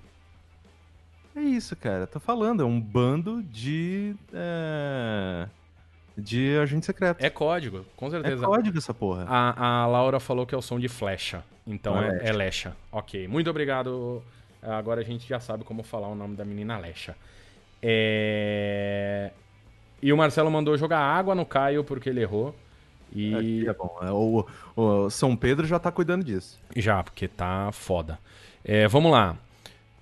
É 1.35 1.41
isso, 1.41 1.77
cara. 1.77 2.07
Tô 2.07 2.19
falando, 2.19 2.63
é 2.63 2.67
um 2.67 2.81
bando 2.81 3.43
de. 3.43 4.15
É... 4.33 5.47
De 6.19 6.57
agente 6.57 6.87
secreto. 6.87 7.23
É 7.23 7.29
código, 7.29 7.85
com 7.95 8.07
É 8.07 8.11
certeza. 8.11 8.47
código 8.47 8.79
essa 8.79 8.95
porra. 8.95 9.27
A, 9.29 9.83
a 9.83 9.87
Laura 9.87 10.19
falou 10.19 10.47
que 10.47 10.55
é 10.55 10.59
o 10.59 10.63
som 10.63 10.81
de 10.81 10.89
flecha. 10.89 11.45
Então 11.67 11.95
Ah, 11.95 12.07
é, 12.07 12.29
é 12.31 12.33
Lecha. 12.33 12.75
Ok, 12.91 13.29
muito 13.29 13.51
obrigado. 13.51 14.23
Agora 14.63 15.03
a 15.03 15.05
gente 15.05 15.29
já 15.29 15.39
sabe 15.39 15.63
como 15.63 15.83
falar 15.83 16.09
o 16.09 16.15
nome 16.15 16.35
da 16.35 16.45
menina 16.45 16.79
Lecha. 16.79 17.15
É... 17.83 19.31
E 20.03 20.11
o 20.13 20.17
Marcelo 20.17 20.51
mandou 20.51 20.77
jogar 20.79 21.01
água 21.01 21.35
no 21.35 21.45
Caio 21.45 21.85
porque 21.85 22.09
ele 22.09 22.23
errou. 22.23 22.55
E 23.13 23.35
Aqui 23.35 23.69
é 23.69 23.73
bom. 23.73 23.99
É, 24.03 24.11
O, 24.11 24.47
o 24.77 25.11
São 25.11 25.37
Pedro 25.37 25.67
já 25.67 25.79
tá 25.79 25.91
cuidando 25.91 26.25
disso. 26.25 26.59
já, 26.75 27.03
porque 27.03 27.29
tá 27.29 27.71
foda. 27.73 28.19
É, 28.65 28.89
vamos 28.89 29.13
lá. 29.13 29.37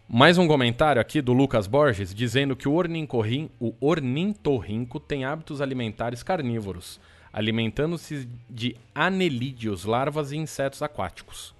Mais 0.08 0.36
um 0.36 0.46
comentário 0.46 1.00
aqui 1.00 1.22
do 1.22 1.32
Lucas 1.32 1.66
Borges 1.66 2.14
dizendo 2.14 2.54
que 2.54 2.68
o, 2.68 2.74
o 3.60 3.74
ornitorrinco 3.80 5.00
tem 5.00 5.24
hábitos 5.24 5.60
alimentares 5.60 6.22
carnívoros, 6.22 7.00
alimentando-se 7.32 8.28
de 8.48 8.76
anelídeos, 8.94 9.84
larvas 9.84 10.30
e 10.30 10.36
insetos 10.36 10.82
aquáticos. 10.82 11.54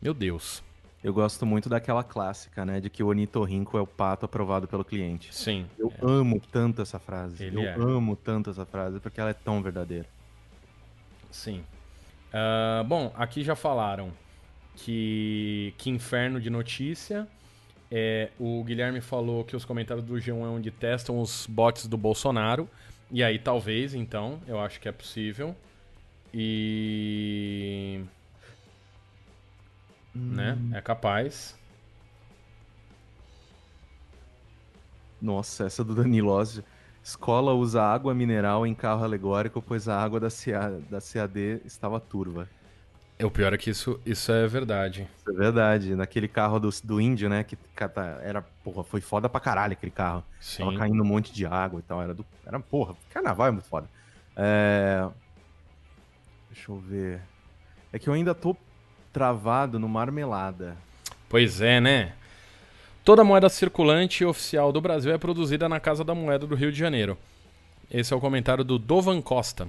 Meu 0.00 0.14
Deus. 0.14 0.62
Eu 1.02 1.12
gosto 1.12 1.44
muito 1.44 1.68
daquela 1.68 2.02
clássica, 2.02 2.64
né? 2.64 2.80
De 2.80 2.88
que 2.88 3.02
o 3.02 3.08
ornitorrinco 3.08 3.76
é 3.76 3.80
o 3.82 3.86
pato 3.86 4.24
aprovado 4.24 4.66
pelo 4.66 4.82
cliente. 4.82 5.34
Sim. 5.34 5.66
Eu 5.78 5.92
amo 6.00 6.40
tanto 6.50 6.80
essa 6.80 6.98
frase. 6.98 7.44
Ele 7.44 7.58
eu 7.58 7.62
é. 7.62 7.74
amo 7.74 8.16
tanto 8.16 8.48
essa 8.48 8.64
frase 8.64 8.98
porque 9.00 9.20
ela 9.20 9.28
é 9.28 9.34
tão 9.34 9.62
verdadeira. 9.62 10.06
Sim. 11.34 11.64
Ah, 12.32 12.84
bom, 12.86 13.12
aqui 13.16 13.42
já 13.42 13.56
falaram. 13.56 14.12
que, 14.76 15.74
que 15.76 15.90
inferno 15.90 16.40
de 16.40 16.48
notícia. 16.48 17.26
É, 17.90 18.30
o 18.38 18.62
Guilherme 18.64 19.00
falou 19.00 19.44
que 19.44 19.54
os 19.54 19.64
comentários 19.64 20.04
do 20.04 20.14
G1 20.14 20.30
é 20.30 20.48
onde 20.48 20.70
testam 20.70 21.20
os 21.20 21.46
bots 21.46 21.86
do 21.86 21.96
Bolsonaro. 21.96 22.68
E 23.10 23.22
aí, 23.22 23.38
talvez, 23.38 23.94
então, 23.94 24.40
eu 24.46 24.60
acho 24.60 24.80
que 24.80 24.88
é 24.88 24.92
possível. 24.92 25.54
E. 26.32 28.00
Né? 30.14 30.56
É 30.72 30.80
capaz. 30.80 31.56
Nossa, 35.20 35.66
essa 35.66 35.84
do 35.84 35.94
Danilo 35.94 36.30
Ósio. 36.30 36.64
Escola 37.04 37.52
usa 37.52 37.82
água 37.82 38.14
mineral 38.14 38.66
em 38.66 38.74
carro 38.74 39.04
alegórico, 39.04 39.60
pois 39.60 39.88
a 39.90 40.02
água 40.02 40.18
da, 40.18 40.30
CA, 40.30 40.80
da 40.88 41.02
CAD 41.02 41.60
estava 41.66 42.00
turva. 42.00 42.48
É, 43.18 43.26
o 43.26 43.30
pior 43.30 43.52
é 43.52 43.58
que 43.58 43.68
isso, 43.68 44.00
isso 44.06 44.32
é 44.32 44.46
verdade. 44.46 45.06
Isso 45.18 45.30
é 45.30 45.34
verdade. 45.34 45.94
Naquele 45.94 46.26
carro 46.26 46.58
do, 46.58 46.70
do 46.82 46.98
índio, 46.98 47.28
né? 47.28 47.44
Que 47.44 47.56
tá, 47.56 48.18
era, 48.22 48.40
porra, 48.40 48.82
foi 48.82 49.02
foda 49.02 49.28
pra 49.28 49.38
caralho 49.38 49.74
aquele 49.74 49.92
carro. 49.92 50.24
Sim. 50.40 50.64
Tava 50.64 50.78
caindo 50.78 51.02
um 51.02 51.06
monte 51.06 51.30
de 51.30 51.44
água 51.44 51.78
e 51.78 51.82
tal. 51.82 52.00
Era, 52.00 52.14
do, 52.14 52.24
era 52.46 52.58
porra, 52.58 52.96
carnaval 53.10 53.48
é 53.48 53.50
muito 53.50 53.68
foda. 53.68 53.86
É... 54.34 55.06
Deixa 56.50 56.72
eu 56.72 56.78
ver. 56.78 57.20
É 57.92 57.98
que 57.98 58.08
eu 58.08 58.14
ainda 58.14 58.34
tô 58.34 58.56
travado 59.12 59.78
no 59.78 59.90
Marmelada. 59.90 60.74
Pois 61.28 61.60
é, 61.60 61.82
né? 61.82 62.14
Toda 63.04 63.22
moeda 63.22 63.50
circulante 63.50 64.24
oficial 64.24 64.72
do 64.72 64.80
Brasil 64.80 65.12
é 65.12 65.18
produzida 65.18 65.68
na 65.68 65.78
Casa 65.78 66.02
da 66.02 66.14
Moeda 66.14 66.46
do 66.46 66.54
Rio 66.54 66.72
de 66.72 66.78
Janeiro. 66.78 67.18
Esse 67.90 68.14
é 68.14 68.16
o 68.16 68.20
comentário 68.20 68.64
do 68.64 68.78
Dovan 68.78 69.20
Costa. 69.20 69.68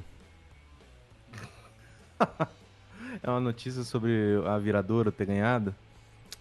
é 3.22 3.30
uma 3.30 3.42
notícia 3.42 3.84
sobre 3.84 4.12
a 4.48 4.58
viradora 4.58 5.12
ter 5.12 5.26
ganhado? 5.26 5.76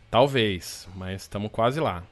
Talvez, 0.09 0.87
mas 0.95 1.23
estamos 1.23 1.51
quase 1.51 1.81
lá. 1.81 2.05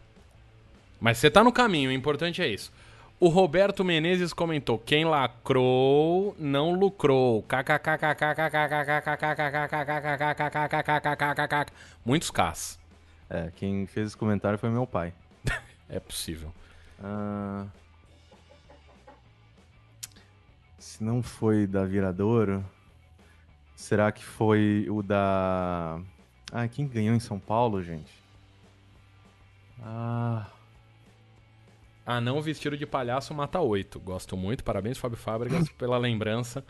Mas 1.00 1.18
você 1.18 1.30
tá 1.30 1.44
no 1.44 1.52
caminho, 1.52 1.90
o 1.90 1.92
importante 1.92 2.42
é 2.42 2.48
isso. 2.48 2.72
O 3.20 3.28
Roberto 3.28 3.84
Menezes 3.84 4.32
comentou: 4.32 4.80
quem 4.80 5.04
lacrou 5.04 6.34
não 6.36 6.72
lucrou. 6.72 7.44
Muitos 12.04 12.32
Ks. 12.32 12.81
É, 13.32 13.50
quem 13.56 13.86
fez 13.86 14.08
esse 14.08 14.16
comentário 14.16 14.58
foi 14.58 14.68
meu 14.68 14.86
pai. 14.86 15.14
é 15.88 15.98
possível. 15.98 16.52
Ah, 17.02 17.64
se 20.78 21.02
não 21.02 21.22
foi 21.22 21.66
da 21.66 21.82
Viradouro, 21.86 22.62
será 23.74 24.12
que 24.12 24.22
foi 24.22 24.86
o 24.90 25.02
da. 25.02 25.98
Ah, 26.52 26.68
quem 26.68 26.86
ganhou 26.86 27.14
em 27.14 27.20
São 27.20 27.38
Paulo, 27.38 27.82
gente? 27.82 28.12
Ah. 29.82 30.46
Ah, 32.04 32.20
não 32.20 32.42
vestido 32.42 32.76
de 32.76 32.84
palhaço 32.84 33.32
mata 33.32 33.60
oito. 33.60 33.98
Gosto 33.98 34.36
muito, 34.36 34.62
parabéns, 34.62 34.98
Fábio 34.98 35.16
Fábricas, 35.16 35.70
pela 35.78 35.96
lembrança. 35.96 36.62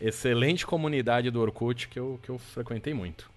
Excelente 0.00 0.64
comunidade 0.64 1.30
do 1.30 1.42
Orkut 1.42 1.88
que 1.88 1.98
eu, 1.98 2.18
que 2.22 2.30
eu 2.30 2.38
frequentei 2.38 2.94
muito. 2.94 3.35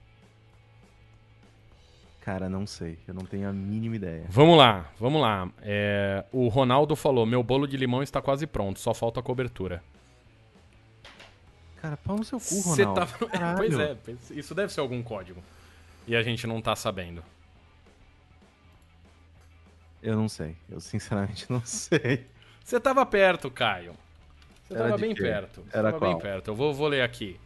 Cara, 2.29 2.47
não 2.47 2.67
sei. 2.67 2.99
Eu 3.07 3.15
não 3.15 3.25
tenho 3.25 3.49
a 3.49 3.51
mínima 3.51 3.95
ideia. 3.95 4.25
Vamos 4.29 4.55
lá, 4.55 4.91
vamos 4.99 5.19
lá. 5.19 5.49
É, 5.63 6.23
o 6.31 6.47
Ronaldo 6.47 6.95
falou: 6.95 7.25
meu 7.25 7.41
bolo 7.41 7.65
de 7.65 7.75
limão 7.75 8.03
está 8.03 8.21
quase 8.21 8.45
pronto, 8.45 8.79
só 8.79 8.93
falta 8.93 9.19
a 9.19 9.23
cobertura. 9.23 9.83
Cara, 11.77 11.97
pau 11.97 12.17
no 12.17 12.23
seu 12.23 12.39
cu, 12.39 12.61
Ronaldo. 12.61 12.93
Tá... 12.93 13.07
pois 13.57 13.79
é, 13.79 13.97
isso 14.29 14.53
deve 14.53 14.71
ser 14.71 14.79
algum 14.79 15.01
código. 15.01 15.41
E 16.07 16.15
a 16.15 16.21
gente 16.21 16.45
não 16.45 16.61
tá 16.61 16.75
sabendo. 16.75 17.23
Eu 19.99 20.15
não 20.15 20.29
sei. 20.29 20.55
Eu 20.69 20.79
sinceramente 20.79 21.47
não 21.49 21.65
sei. 21.65 22.27
Você 22.63 22.79
tava 22.79 23.03
perto, 23.07 23.49
Caio. 23.49 23.95
Você 24.67 24.75
Era 24.75 24.83
tava 24.83 24.97
bem 24.99 25.15
quê? 25.15 25.23
perto. 25.23 25.63
Você 25.63 25.75
Era 25.75 25.91
tava 25.91 25.97
qual? 25.97 26.11
bem 26.11 26.21
perto. 26.21 26.51
Eu 26.51 26.55
vou, 26.55 26.75
vou 26.75 26.87
ler 26.89 27.01
aqui. 27.01 27.39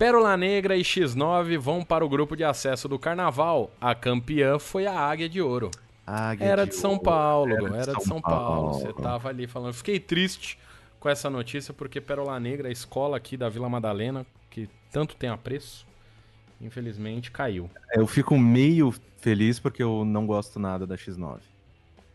Pérola 0.00 0.34
Negra 0.34 0.78
e 0.78 0.80
X9 0.80 1.58
vão 1.58 1.84
para 1.84 2.02
o 2.02 2.08
grupo 2.08 2.34
de 2.34 2.42
acesso 2.42 2.88
do 2.88 2.98
Carnaval. 2.98 3.70
A 3.78 3.94
campeã 3.94 4.58
foi 4.58 4.86
a 4.86 4.98
Águia 4.98 5.28
de 5.28 5.42
Ouro. 5.42 5.70
Águia 6.06 6.46
era 6.46 6.64
de, 6.64 6.70
de 6.70 6.76
São 6.76 6.92
Ouro. 6.92 7.02
Paulo, 7.02 7.52
era 7.52 7.68
de 7.68 7.74
era 7.74 7.84
São, 7.84 7.94
de 7.96 8.04
São 8.04 8.20
Paulo. 8.22 8.72
Você 8.72 8.94
tava 8.94 9.28
ali 9.28 9.46
falando. 9.46 9.74
Fiquei 9.74 10.00
triste 10.00 10.58
com 10.98 11.06
essa 11.06 11.28
notícia 11.28 11.74
porque 11.74 12.00
Pérola 12.00 12.40
Negra, 12.40 12.68
a 12.68 12.72
escola 12.72 13.18
aqui 13.18 13.36
da 13.36 13.50
Vila 13.50 13.68
Madalena, 13.68 14.24
que 14.48 14.70
tanto 14.90 15.14
tem 15.16 15.28
apreço, 15.28 15.86
infelizmente 16.62 17.30
caiu. 17.30 17.68
Eu 17.92 18.06
fico 18.06 18.38
meio 18.38 18.94
feliz 19.18 19.60
porque 19.60 19.82
eu 19.82 20.02
não 20.02 20.26
gosto 20.26 20.58
nada 20.58 20.86
da 20.86 20.96
X9. 20.96 21.40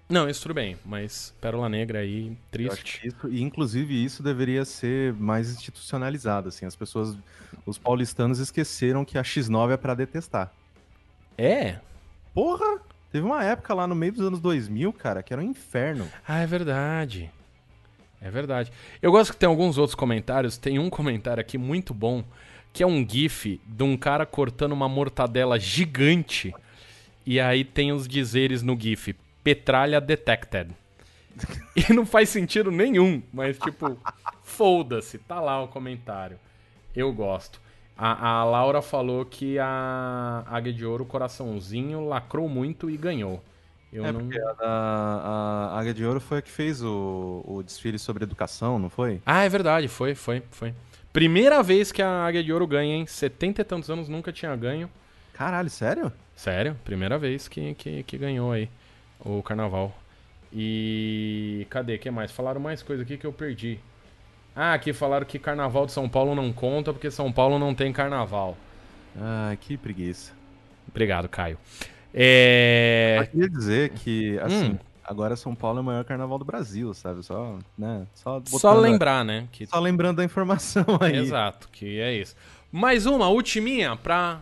Não, 0.08 0.30
isso 0.30 0.44
tudo 0.44 0.54
bem, 0.54 0.78
mas 0.86 1.34
Pérola 1.42 1.68
Negra 1.68 2.00
aí, 2.00 2.38
triste. 2.52 3.08
Isso, 3.08 3.28
e 3.28 3.42
inclusive 3.42 4.04
isso 4.04 4.22
deveria 4.22 4.64
ser 4.64 5.14
mais 5.14 5.52
institucionalizado, 5.52 6.50
assim, 6.50 6.66
as 6.66 6.76
pessoas, 6.76 7.18
os 7.66 7.80
paulistanos 7.80 8.38
esqueceram 8.38 9.04
que 9.04 9.18
a 9.18 9.24
X9 9.24 9.74
é 9.74 9.78
para 9.78 9.96
detestar. 9.96 10.54
É? 11.36 11.80
Porra! 12.34 12.82
Teve 13.12 13.26
uma 13.26 13.44
época 13.44 13.74
lá 13.74 13.88
no 13.88 13.96
meio 13.96 14.12
dos 14.12 14.28
anos 14.28 14.40
2000, 14.40 14.94
cara, 14.94 15.24
que 15.24 15.34
era 15.34 15.42
um 15.42 15.46
inferno. 15.46 16.08
Ah, 16.28 16.40
é 16.40 16.46
verdade. 16.46 17.32
É 18.22 18.30
verdade. 18.30 18.72
Eu 19.02 19.12
gosto 19.12 19.32
que 19.32 19.38
tem 19.38 19.48
alguns 19.48 19.78
outros 19.78 19.96
comentários, 19.96 20.58
tem 20.58 20.78
um 20.78 20.90
comentário 20.90 21.42
aqui 21.42 21.58
muito 21.58 21.94
bom, 21.94 22.24
que 22.74 22.84
é 22.84 22.88
um 22.88 23.08
gif 23.08 23.60
de 23.66 23.84
um 23.84 23.96
cara 23.96 24.26
cortando 24.26 24.74
uma 24.74 24.90
mortadela 24.90 25.60
gigante, 25.60 26.54
e 27.26 27.40
aí 27.40 27.64
tem 27.64 27.92
os 27.92 28.08
dizeres 28.08 28.62
no 28.62 28.80
gif, 28.80 29.16
Petralha 29.46 30.02
Detected. 30.02 30.72
E 31.76 31.94
não 31.94 32.04
faz 32.04 32.30
sentido 32.30 32.72
nenhum, 32.72 33.22
mas 33.32 33.60
tipo, 33.60 33.96
foda-se, 34.42 35.20
tá 35.20 35.40
lá 35.40 35.62
o 35.62 35.68
comentário. 35.68 36.40
Eu 36.96 37.14
gosto. 37.14 37.62
A, 37.96 38.40
a, 38.40 38.44
Laura 38.44 38.82
falou 38.82 39.24
que 39.24 39.60
a 39.60 40.44
Águia 40.48 40.74
de 40.74 40.84
Ouro, 40.84 41.06
coraçãozinho, 41.06 42.08
lacrou 42.08 42.50
muito 42.50 42.90
e 42.90 42.98
ganhou. 42.98 43.44
Eu 43.94 44.04
é 44.04 44.12
não... 44.12 44.22
porque 44.22 44.40
a, 44.62 45.72
a, 45.74 45.80
Águia 45.80 45.94
de 45.94 46.04
Ouro 46.04 46.20
foi 46.20 46.40
a 46.40 46.42
que 46.42 46.50
fez 46.50 46.82
o, 46.82 47.44
o 47.46 47.62
desfile 47.62 48.00
sobre 48.00 48.24
educação, 48.24 48.80
não 48.80 48.90
foi? 48.90 49.22
Ah, 49.26 49.44
é 49.44 49.50
verdade, 49.50 49.88
foi, 49.88 50.16
foi, 50.16 50.42
foi. 50.50 50.74
Primeira 51.14 51.62
vez 51.62 51.92
que 51.92 52.02
a 52.02 52.26
Águia 52.26 52.44
de 52.44 52.52
Ouro 52.52 52.66
ganha, 52.66 52.96
hein? 52.96 53.06
70 53.06 53.62
e 53.62 53.66
tantos 53.66 53.92
anos 53.92 54.10
nunca 54.10 54.34
tinha 54.34 54.56
ganho. 54.56 54.90
Caralho, 55.34 55.70
sério? 55.70 56.12
Sério, 56.36 56.76
primeira 56.84 57.20
vez 57.20 57.48
que, 57.48 57.76
que, 57.76 58.02
que 58.02 58.18
ganhou 58.18 58.52
aí 58.52 58.70
o 59.26 59.42
carnaval. 59.42 59.94
E 60.54 61.68
cadê? 61.70 61.98
que 61.98 62.10
mais? 62.10 62.32
Falaram 62.32 62.62
mais 62.62 62.82
coisa 62.82 63.04
aqui 63.04 63.18
que 63.18 63.26
eu 63.26 63.34
perdi. 63.34 63.80
Ah, 64.56 64.74
aqui 64.74 64.94
falaram 64.94 65.26
que 65.26 65.38
carnaval 65.38 65.86
de 65.86 65.92
São 65.92 66.08
Paulo 66.08 66.34
não 66.34 66.54
conta 66.54 66.94
porque 66.94 67.12
São 67.12 67.32
Paulo 67.32 67.60
não 67.60 67.76
tem 67.76 67.92
carnaval. 67.92 68.56
Ah, 69.20 69.58
que 69.60 69.76
preguiça. 69.76 70.32
Obrigado, 70.88 71.28
Caio. 71.28 71.58
É... 72.14 73.18
Eu 73.20 73.28
queria 73.28 73.50
dizer 73.50 73.90
que, 73.90 74.40
assim, 74.40 74.72
hum. 74.72 74.80
agora 75.04 75.36
São 75.36 75.54
Paulo 75.54 75.80
é 75.80 75.82
o 75.82 75.84
maior 75.84 76.06
carnaval 76.06 76.38
do 76.38 76.46
Brasil, 76.46 76.94
sabe? 76.94 77.22
Só, 77.22 77.60
né? 77.78 78.08
Só, 78.14 78.42
Só 78.46 78.74
lembrar, 78.74 79.20
a... 79.20 79.24
né? 79.26 79.50
Que... 79.52 79.66
Só 79.66 79.80
lembrando 79.80 80.22
a 80.22 80.24
informação 80.24 80.86
aí. 81.02 81.18
Exato, 81.18 81.68
que 81.70 82.00
é 82.00 82.14
isso. 82.14 82.36
Mais 82.72 83.06
uma, 83.06 83.28
ultiminha, 83.28 83.98
pra 83.98 84.40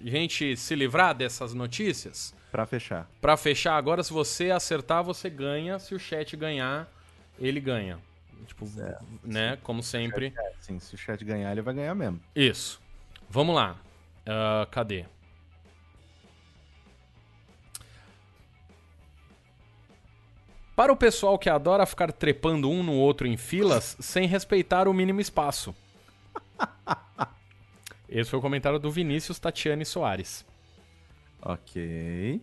gente 0.00 0.56
se 0.56 0.76
livrar 0.76 1.12
dessas 1.14 1.52
notícias. 1.54 2.37
Para 2.50 2.66
fechar. 2.66 3.08
Para 3.20 3.36
fechar, 3.36 3.76
agora 3.76 4.02
se 4.02 4.12
você 4.12 4.50
acertar, 4.50 5.04
você 5.04 5.28
ganha. 5.28 5.78
Se 5.78 5.94
o 5.94 5.98
chat 5.98 6.36
ganhar, 6.36 6.90
ele 7.38 7.60
ganha. 7.60 7.98
Tipo, 8.46 8.66
certo. 8.66 9.04
né? 9.22 9.58
Como 9.62 9.82
sempre. 9.82 10.32
É, 10.36 10.52
sim, 10.60 10.78
se 10.78 10.94
o 10.94 10.98
chat 10.98 11.22
ganhar, 11.24 11.52
ele 11.52 11.62
vai 11.62 11.74
ganhar 11.74 11.94
mesmo. 11.94 12.20
Isso. 12.34 12.80
Vamos 13.28 13.54
lá. 13.54 13.76
Uh, 14.26 14.66
cadê? 14.70 15.04
Para 20.74 20.92
o 20.92 20.96
pessoal 20.96 21.38
que 21.38 21.50
adora 21.50 21.84
ficar 21.84 22.12
trepando 22.12 22.70
um 22.70 22.84
no 22.84 22.92
outro 22.92 23.26
em 23.26 23.36
filas 23.36 23.96
sem 23.98 24.28
respeitar 24.28 24.86
o 24.86 24.94
mínimo 24.94 25.20
espaço. 25.20 25.74
Esse 28.08 28.30
foi 28.30 28.38
o 28.38 28.42
comentário 28.42 28.78
do 28.78 28.90
Vinícius 28.90 29.38
Tatiane 29.38 29.84
Soares. 29.84 30.46
Ok. 31.42 32.40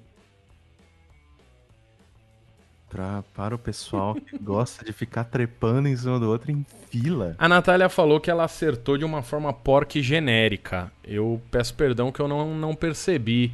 Pra, 2.89 3.23
para 3.33 3.55
o 3.55 3.59
pessoal 3.59 4.15
que 4.15 4.37
gosta 4.39 4.85
de 4.85 4.93
ficar 4.93 5.25
trepando 5.25 5.87
em 5.87 5.95
cima 5.97 6.19
do 6.19 6.29
outro 6.29 6.51
em 6.51 6.65
fila. 6.89 7.35
A 7.37 7.49
Natália 7.49 7.89
falou 7.89 8.19
que 8.19 8.31
ela 8.31 8.45
acertou 8.45 8.97
de 8.97 9.03
uma 9.03 9.21
forma 9.21 9.51
porca 9.51 9.97
e 9.97 10.01
genérica. 10.01 10.91
Eu 11.03 11.41
peço 11.51 11.73
perdão 11.73 12.11
que 12.11 12.19
eu 12.19 12.27
não, 12.27 12.55
não 12.55 12.73
percebi. 12.73 13.51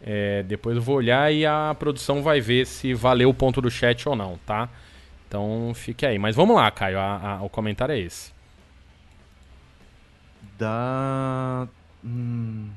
É, 0.00 0.42
depois 0.44 0.76
eu 0.76 0.82
vou 0.82 0.96
olhar 0.96 1.32
e 1.32 1.44
a 1.44 1.74
produção 1.78 2.22
vai 2.22 2.40
ver 2.40 2.66
se 2.66 2.94
valeu 2.94 3.28
o 3.28 3.34
ponto 3.34 3.60
do 3.60 3.70
chat 3.70 4.08
ou 4.08 4.16
não, 4.16 4.38
tá? 4.46 4.68
Então 5.26 5.72
fique 5.74 6.06
aí. 6.06 6.18
Mas 6.18 6.34
vamos 6.34 6.56
lá, 6.56 6.70
Caio. 6.70 6.98
A, 6.98 7.34
a, 7.34 7.42
o 7.42 7.48
comentário 7.48 7.92
é 7.92 7.98
esse. 7.98 8.32
Da. 10.56 11.68
Hum... 12.02 12.70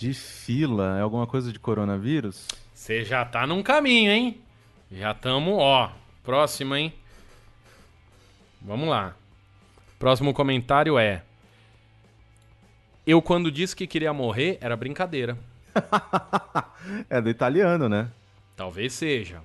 De 0.00 0.14
fila? 0.14 0.96
É 0.96 1.02
alguma 1.02 1.26
coisa 1.26 1.52
de 1.52 1.58
coronavírus? 1.58 2.48
Você 2.72 3.04
já 3.04 3.22
tá 3.22 3.46
num 3.46 3.62
caminho, 3.62 4.10
hein? 4.10 4.40
Já 4.90 5.12
tamo, 5.12 5.56
ó. 5.58 5.90
Próximo, 6.24 6.74
hein? 6.74 6.90
Vamos 8.62 8.88
lá. 8.88 9.14
Próximo 9.98 10.32
comentário 10.32 10.98
é: 10.98 11.22
Eu, 13.06 13.20
quando 13.20 13.52
disse 13.52 13.76
que 13.76 13.86
queria 13.86 14.10
morrer, 14.14 14.56
era 14.62 14.74
brincadeira. 14.74 15.36
é 17.10 17.20
do 17.20 17.28
italiano, 17.28 17.86
né? 17.86 18.10
Talvez 18.56 18.94
seja. 18.94 19.42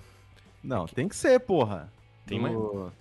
Não, 0.64 0.86
tem 0.86 1.10
que 1.10 1.18
ser, 1.18 1.38
porra. 1.42 1.92
Tem 2.26 2.40
do, 2.40 2.44
mais- 2.44 2.94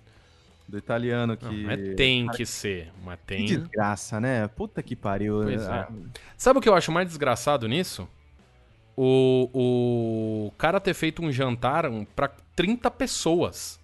do 0.67 0.77
italiano 0.77 1.37
que. 1.37 1.45
Não, 1.63 1.71
é 1.71 1.77
tem 1.93 2.27
que 2.27 2.45
ser, 2.45 2.91
mas 3.03 3.19
Que 3.19 3.25
tem. 3.25 3.45
desgraça, 3.45 4.19
né? 4.19 4.47
Puta 4.47 4.81
que 4.81 4.95
pariu. 4.95 5.41
Pois 5.43 5.63
é. 5.63 5.71
Ah, 5.71 5.87
Sabe 6.37 6.59
o 6.59 6.61
que 6.61 6.67
eu 6.69 6.73
acho 6.75 6.91
mais 6.91 7.07
desgraçado 7.07 7.67
nisso? 7.67 8.07
O, 8.97 9.49
o 10.47 10.51
cara 10.57 10.79
ter 10.79 10.93
feito 10.93 11.21
um 11.21 11.31
jantar 11.31 11.85
pra 12.15 12.29
30 12.55 12.89
pessoas. 12.91 13.79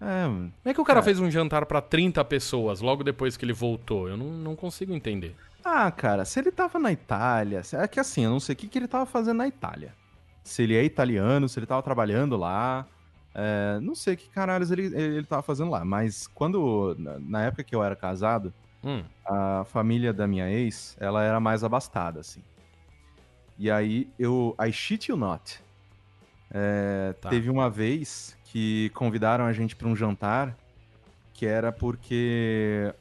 é, 0.00 0.24
Como 0.24 0.52
é 0.64 0.74
que 0.74 0.80
o 0.80 0.84
cara 0.84 0.96
Cara. 1.00 1.02
fez 1.04 1.20
um 1.20 1.30
jantar 1.30 1.64
pra 1.66 1.80
30 1.80 2.24
pessoas 2.24 2.80
logo 2.80 3.04
depois 3.04 3.36
que 3.36 3.44
ele 3.44 3.52
voltou? 3.52 4.08
Eu 4.08 4.16
não, 4.16 4.26
não 4.26 4.56
consigo 4.56 4.92
entender. 4.92 5.34
Ah, 5.64 5.90
cara, 5.90 6.24
se 6.24 6.38
ele 6.40 6.50
tava 6.50 6.78
na 6.78 6.92
Itália. 6.92 7.62
É 7.74 7.88
que 7.88 7.98
assim, 8.00 8.24
eu 8.24 8.30
não 8.30 8.40
sei 8.40 8.52
o 8.54 8.56
que, 8.56 8.68
que 8.68 8.78
ele 8.78 8.88
tava 8.88 9.06
fazendo 9.06 9.38
na 9.38 9.48
Itália. 9.48 9.94
Se 10.42 10.62
ele 10.62 10.76
é 10.76 10.84
italiano, 10.84 11.48
se 11.48 11.58
ele 11.58 11.66
tava 11.66 11.82
trabalhando 11.82 12.36
lá. 12.36 12.86
É, 13.38 13.78
não 13.80 13.94
sei 13.94 14.16
que 14.16 14.30
caralhos 14.30 14.70
ele, 14.70 14.86
ele 14.96 15.26
tava 15.26 15.42
fazendo 15.42 15.70
lá. 15.70 15.84
Mas 15.84 16.26
quando. 16.26 16.96
Na, 16.98 17.18
na 17.18 17.44
época 17.44 17.62
que 17.62 17.74
eu 17.76 17.84
era 17.84 17.94
casado, 17.94 18.52
Hum, 18.82 19.02
a 19.24 19.64
família 19.64 20.12
da 20.12 20.28
minha 20.28 20.48
ex, 20.48 20.96
ela 21.00 21.22
era 21.22 21.40
mais 21.40 21.64
abastada, 21.64 22.20
assim. 22.20 22.40
E 23.58 23.70
aí 23.70 24.08
eu. 24.18 24.56
I 24.64 24.72
shit 24.72 25.10
you 25.10 25.16
not. 25.16 25.60
É, 26.50 27.14
Tá. 27.20 27.28
Teve 27.28 27.50
uma 27.50 27.68
vez 27.68 28.38
que 28.44 28.90
convidaram 28.94 29.44
a 29.44 29.52
gente 29.52 29.76
para 29.76 29.88
um 29.88 29.96
jantar 29.96 30.56
que 31.34 31.44
era 31.44 31.70
porque 31.70 32.94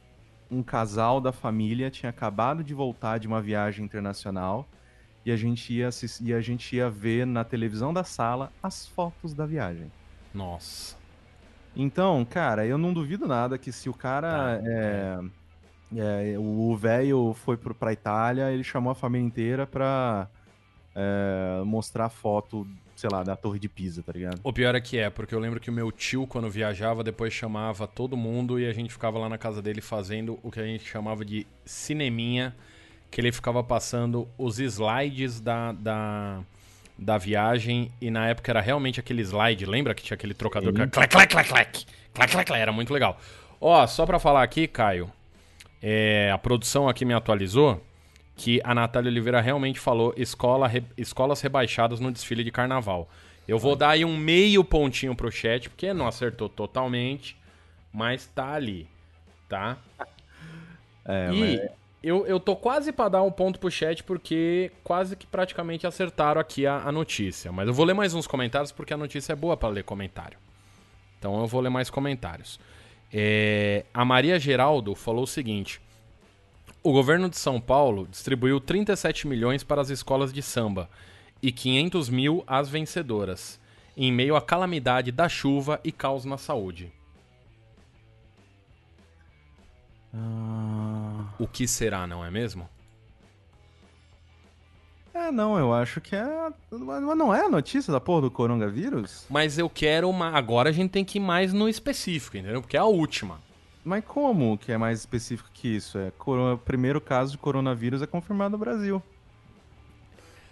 um 0.51 0.61
casal 0.61 1.21
da 1.21 1.31
família 1.31 1.89
tinha 1.89 2.09
acabado 2.09 2.63
de 2.63 2.73
voltar 2.73 3.17
de 3.17 3.27
uma 3.27 3.41
viagem 3.41 3.85
internacional 3.85 4.67
e 5.25 5.31
a 5.31 5.37
gente 5.37 5.73
ia, 5.73 5.89
e 6.21 6.33
a 6.33 6.41
gente 6.41 6.75
ia 6.75 6.89
ver 6.89 7.25
na 7.25 7.43
televisão 7.43 7.93
da 7.93 8.03
sala 8.03 8.51
as 8.61 8.85
fotos 8.87 9.33
da 9.33 9.45
viagem. 9.45 9.89
Nossa. 10.35 10.95
Então, 11.75 12.23
cara, 12.25 12.65
eu 12.65 12.77
não 12.77 12.93
duvido 12.93 13.27
nada 13.27 13.57
que 13.57 13.71
se 13.71 13.89
o 13.89 13.93
cara. 13.93 14.59
Tá, 14.59 14.61
é, 14.65 15.19
é, 15.95 16.35
o 16.37 16.75
velho 16.75 17.33
foi 17.33 17.57
pro, 17.57 17.75
pra 17.75 17.93
Itália, 17.93 18.51
ele 18.51 18.63
chamou 18.63 18.91
a 18.91 18.95
família 18.95 19.25
inteira 19.25 19.67
pra 19.67 20.27
é, 20.95 21.61
mostrar 21.65 22.09
foto, 22.09 22.65
sei 22.95 23.09
lá, 23.11 23.23
da 23.23 23.35
Torre 23.35 23.59
de 23.59 23.67
Pisa, 23.67 24.01
tá 24.01 24.11
ligado? 24.13 24.39
O 24.43 24.53
pior 24.53 24.73
é 24.73 24.81
que 24.81 24.97
é, 24.97 25.09
porque 25.09 25.35
eu 25.35 25.39
lembro 25.39 25.59
que 25.59 25.69
o 25.69 25.73
meu 25.73 25.91
tio, 25.91 26.25
quando 26.25 26.49
viajava, 26.49 27.03
depois 27.03 27.33
chamava 27.33 27.87
todo 27.87 28.15
mundo 28.15 28.59
e 28.59 28.65
a 28.65 28.73
gente 28.73 28.91
ficava 28.91 29.19
lá 29.19 29.29
na 29.29 29.37
casa 29.37 29.61
dele 29.61 29.81
fazendo 29.81 30.39
o 30.41 30.49
que 30.49 30.59
a 30.59 30.65
gente 30.65 30.85
chamava 30.85 31.23
de 31.25 31.45
cineminha, 31.65 32.55
que 33.11 33.19
ele 33.21 33.31
ficava 33.31 33.63
passando 33.63 34.27
os 34.37 34.59
slides 34.59 35.39
da, 35.39 35.71
da, 35.73 36.41
da 36.97 37.17
viagem 37.17 37.91
e 38.01 38.09
na 38.09 38.27
época 38.29 38.51
era 38.51 38.61
realmente 38.61 38.99
aquele 38.99 39.21
slide, 39.21 39.65
lembra 39.65 39.93
que 39.93 40.01
tinha 40.03 40.15
aquele 40.15 40.33
trocador 40.33 40.71
que 40.73 40.81
era 40.81 40.89
clac, 40.89 41.11
clac, 41.11 41.29
clac, 41.31 41.49
clac, 41.49 41.71
clac, 42.13 42.31
clac, 42.31 42.45
clac, 42.47 42.61
era 42.61 42.71
muito 42.71 42.93
legal. 42.93 43.19
Ó, 43.59 43.85
só 43.87 44.05
pra 44.05 44.19
falar 44.19 44.43
aqui, 44.43 44.67
Caio, 44.67 45.11
é, 45.81 46.31
a 46.31 46.37
produção 46.37 46.87
aqui 46.87 47.03
me 47.05 47.13
atualizou 47.13 47.83
que 48.37 48.59
a 48.63 48.73
Natália 48.75 49.09
Oliveira 49.09 49.39
realmente 49.41 49.79
falou 49.79 50.13
escola, 50.17 50.67
re- 50.67 50.83
escolas 50.97 51.41
rebaixadas 51.41 51.99
no 51.99 52.11
desfile 52.11 52.43
de 52.43 52.51
carnaval. 52.51 53.09
Eu 53.47 53.59
vou 53.59 53.75
dar 53.75 53.89
aí 53.91 54.03
um 54.03 54.17
meio 54.17 54.63
pontinho 54.63 55.15
pro 55.15 55.31
chat, 55.31 55.69
porque 55.69 55.93
não 55.93 56.07
acertou 56.07 56.49
totalmente, 56.49 57.37
mas 57.93 58.25
tá 58.25 58.53
ali, 58.53 58.87
tá? 59.47 59.77
É, 61.05 61.29
e 61.31 61.39
mas- 61.39 61.69
eu, 62.05 62.27
eu 62.27 62.39
tô 62.39 62.55
quase 62.55 62.91
pra 62.91 63.09
dar 63.09 63.23
um 63.23 63.31
ponto 63.31 63.59
pro 63.59 63.71
chat, 63.71 64.03
porque 64.03 64.71
quase 64.83 65.15
que 65.15 65.25
praticamente 65.25 65.87
acertaram 65.87 66.39
aqui 66.39 66.67
a, 66.67 66.77
a 66.77 66.91
notícia. 66.91 67.51
Mas 67.51 67.67
eu 67.67 67.73
vou 67.73 67.83
ler 67.83 67.95
mais 67.95 68.13
uns 68.13 68.27
comentários, 68.27 68.71
porque 68.71 68.93
a 68.93 68.97
notícia 68.97 69.33
é 69.33 69.35
boa 69.35 69.57
pra 69.57 69.69
ler 69.69 69.83
comentário. 69.83 70.37
Então 71.17 71.39
eu 71.39 71.47
vou 71.47 71.59
ler 71.61 71.71
mais 71.71 71.89
comentários. 71.89 72.59
É, 73.11 73.85
a 73.91 74.05
Maria 74.05 74.37
Geraldo 74.37 74.93
falou 74.93 75.23
o 75.23 75.27
seguinte: 75.27 75.81
O 76.83 76.91
governo 76.91 77.27
de 77.27 77.39
São 77.39 77.59
Paulo 77.59 78.07
distribuiu 78.07 78.59
37 78.59 79.27
milhões 79.27 79.63
para 79.63 79.81
as 79.81 79.89
escolas 79.89 80.31
de 80.31 80.43
samba 80.43 80.87
e 81.41 81.51
500 81.51 82.07
mil 82.09 82.43
às 82.45 82.69
vencedoras, 82.69 83.59
em 83.97 84.11
meio 84.11 84.35
à 84.35 84.41
calamidade 84.41 85.11
da 85.11 85.27
chuva 85.27 85.79
e 85.83 85.91
caos 85.91 86.23
na 86.23 86.37
saúde. 86.37 86.93
Ah, 90.15 91.25
O 91.37 91.47
que 91.47 91.67
será, 91.67 92.07
não 92.07 92.23
é 92.23 92.31
mesmo? 92.31 92.69
É, 95.13 95.31
não, 95.31 95.57
eu 95.57 95.73
acho 95.73 96.01
que 96.01 96.15
é. 96.15 96.25
Mas 96.71 97.17
não 97.17 97.33
é 97.33 97.45
a 97.45 97.49
notícia 97.49 97.91
da 97.91 98.01
porra 98.01 98.23
do 98.23 98.31
coronavírus? 98.31 99.25
Mas 99.29 99.57
eu 99.57 99.69
quero 99.69 100.09
uma. 100.09 100.29
Agora 100.29 100.69
a 100.69 100.73
gente 100.73 100.91
tem 100.91 101.05
que 101.05 101.17
ir 101.17 101.21
mais 101.21 101.53
no 101.53 101.69
específico, 101.69 102.35
entendeu? 102.35 102.61
Porque 102.61 102.75
é 102.75 102.79
a 102.81 102.85
última. 102.85 103.39
Mas 103.83 104.03
como 104.03 104.57
que 104.57 104.71
é 104.71 104.77
mais 104.77 104.99
específico 104.99 105.49
que 105.53 105.69
isso? 105.75 105.97
É, 105.97 106.11
primeiro 106.65 106.99
caso 106.99 107.31
de 107.31 107.37
coronavírus 107.37 108.01
é 108.01 108.07
confirmado 108.07 108.51
no 108.53 108.57
Brasil. 108.57 109.01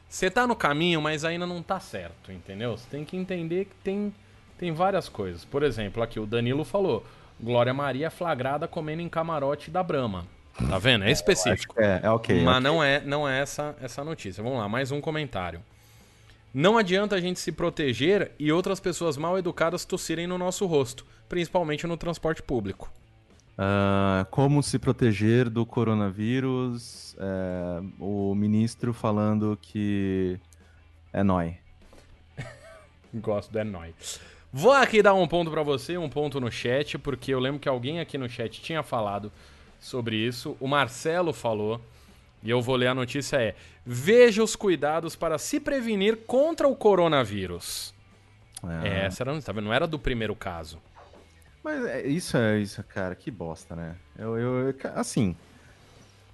Você 0.07 0.29
tá 0.29 0.45
no 0.45 0.55
caminho, 0.55 1.01
mas 1.01 1.25
ainda 1.25 1.45
não 1.45 1.61
tá 1.63 1.79
certo, 1.79 2.31
entendeu? 2.31 2.77
Você 2.77 2.87
tem 2.89 3.03
que 3.03 3.17
entender 3.17 3.65
que 3.65 3.75
tem, 3.83 4.13
tem 4.59 4.71
várias 4.71 5.09
coisas. 5.09 5.43
Por 5.43 5.63
exemplo, 5.63 6.03
aqui 6.03 6.19
o 6.19 6.25
Danilo 6.25 6.63
falou: 6.63 7.03
Glória 7.39 7.73
Maria 7.73 8.09
flagrada 8.09 8.67
comendo 8.67 9.01
em 9.01 9.09
camarote 9.09 9.69
da 9.69 9.83
Brahma. 9.83 10.25
Tá 10.69 10.77
vendo? 10.77 11.03
É 11.03 11.11
específico. 11.11 11.75
É, 11.77 12.01
é 12.03 12.09
ok. 12.09 12.43
Mas 12.43 12.57
ok. 12.57 12.63
não 12.63 12.83
é, 12.83 13.01
não 13.01 13.27
é 13.27 13.39
essa, 13.39 13.75
essa 13.81 14.03
notícia. 14.03 14.43
Vamos 14.43 14.59
lá, 14.59 14.69
mais 14.69 14.91
um 14.91 15.01
comentário. 15.01 15.61
Não 16.53 16.77
adianta 16.77 17.15
a 17.15 17.21
gente 17.21 17.39
se 17.39 17.51
proteger 17.51 18.31
e 18.37 18.51
outras 18.51 18.79
pessoas 18.79 19.17
mal 19.17 19.37
educadas 19.37 19.85
tossirem 19.85 20.27
no 20.27 20.37
nosso 20.37 20.65
rosto, 20.67 21.05
principalmente 21.27 21.87
no 21.87 21.97
transporte 21.97 22.43
público. 22.43 22.91
Ah, 23.57 24.27
como 24.29 24.61
se 24.61 24.77
proteger 24.77 25.49
do 25.49 25.65
coronavírus? 25.65 27.03
é, 27.17 27.81
o 27.99 28.33
ministro 28.35 28.93
falando 28.93 29.57
que 29.61 30.39
é 31.11 31.23
nóis. 31.23 31.55
Gosto 33.13 33.51
do 33.51 33.59
é 33.59 33.63
nóis. 33.63 34.19
Vou 34.55 34.71
aqui 34.71 35.01
dar 35.01 35.15
um 35.15 35.27
ponto 35.27 35.49
pra 35.49 35.63
você, 35.63 35.97
um 35.97 36.07
ponto 36.07 36.39
no 36.39 36.51
chat, 36.51 36.97
porque 36.99 37.33
eu 37.33 37.39
lembro 37.39 37.59
que 37.59 37.67
alguém 37.67 37.99
aqui 37.99 38.17
no 38.19 38.29
chat 38.29 38.61
tinha 38.61 38.83
falado 38.83 39.31
sobre 39.79 40.15
isso. 40.15 40.55
O 40.59 40.67
Marcelo 40.67 41.33
falou, 41.33 41.81
e 42.43 42.51
eu 42.51 42.61
vou 42.61 42.75
ler 42.75 42.87
a 42.87 42.93
notícia 42.93 43.37
é: 43.37 43.55
Veja 43.83 44.43
os 44.43 44.55
cuidados 44.55 45.15
para 45.15 45.39
se 45.39 45.59
prevenir 45.59 46.17
contra 46.27 46.67
o 46.67 46.75
coronavírus. 46.75 47.93
Ah, 48.61 48.85
É, 48.87 49.05
essa 49.05 49.23
era, 49.23 49.41
tá 49.41 49.51
vendo? 49.51 49.65
não 49.65 49.73
era 49.73 49.87
do 49.87 49.97
primeiro 49.97 50.35
caso. 50.35 50.77
Mas 51.63 51.83
é, 51.85 52.05
isso 52.05 52.37
é 52.37 52.59
isso, 52.59 52.83
cara, 52.83 53.15
que 53.15 53.31
bosta, 53.31 53.75
né? 53.75 53.95
Eu, 54.17 54.37
eu- 54.37 54.75
assim, 54.95 55.35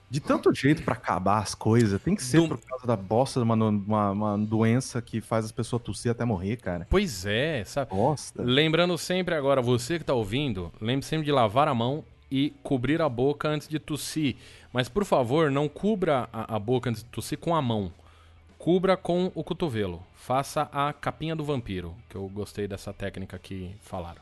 de 0.09 0.19
tanto 0.19 0.53
jeito 0.53 0.81
pra 0.83 0.93
acabar 0.93 1.39
as 1.39 1.53
coisas, 1.53 2.01
tem 2.01 2.15
que 2.15 2.23
ser 2.23 2.41
Do- 2.41 2.47
por 2.49 2.57
causa 2.59 2.87
da 2.87 2.95
bosta 2.95 3.39
de 3.39 3.43
uma, 3.43 3.53
uma, 3.55 4.11
uma 4.11 4.37
doença 4.37 5.01
que 5.01 5.21
faz 5.21 5.45
as 5.45 5.51
pessoas 5.51 5.81
tossir 5.81 6.11
até 6.11 6.25
morrer, 6.25 6.57
cara. 6.57 6.87
Pois 6.89 7.25
é, 7.25 7.63
sabe? 7.65 7.91
Bosta. 7.91 8.41
Lembrando 8.41 8.97
sempre 8.97 9.35
agora, 9.35 9.61
você 9.61 9.99
que 9.99 10.05
tá 10.05 10.13
ouvindo, 10.13 10.71
lembre 10.81 11.05
sempre 11.05 11.25
de 11.25 11.31
lavar 11.31 11.67
a 11.67 11.73
mão 11.75 12.03
e 12.31 12.51
cobrir 12.63 13.01
a 13.01 13.09
boca 13.09 13.47
antes 13.47 13.67
de 13.67 13.77
tossir. 13.79 14.35
Mas 14.73 14.87
por 14.89 15.03
favor, 15.05 15.49
não 15.51 15.67
cubra 15.69 16.27
a, 16.33 16.55
a 16.55 16.59
boca 16.59 16.89
antes 16.89 17.03
de 17.03 17.09
tossir 17.09 17.37
com 17.37 17.55
a 17.55 17.61
mão. 17.61 17.91
Cubra 18.57 18.97
com 18.97 19.31
o 19.33 19.43
cotovelo. 19.43 20.03
Faça 20.15 20.69
a 20.73 20.91
capinha 20.91 21.35
do 21.35 21.43
vampiro, 21.45 21.95
que 22.09 22.15
eu 22.15 22.27
gostei 22.29 22.67
dessa 22.67 22.91
técnica 22.93 23.39
que 23.39 23.71
falaram. 23.81 24.21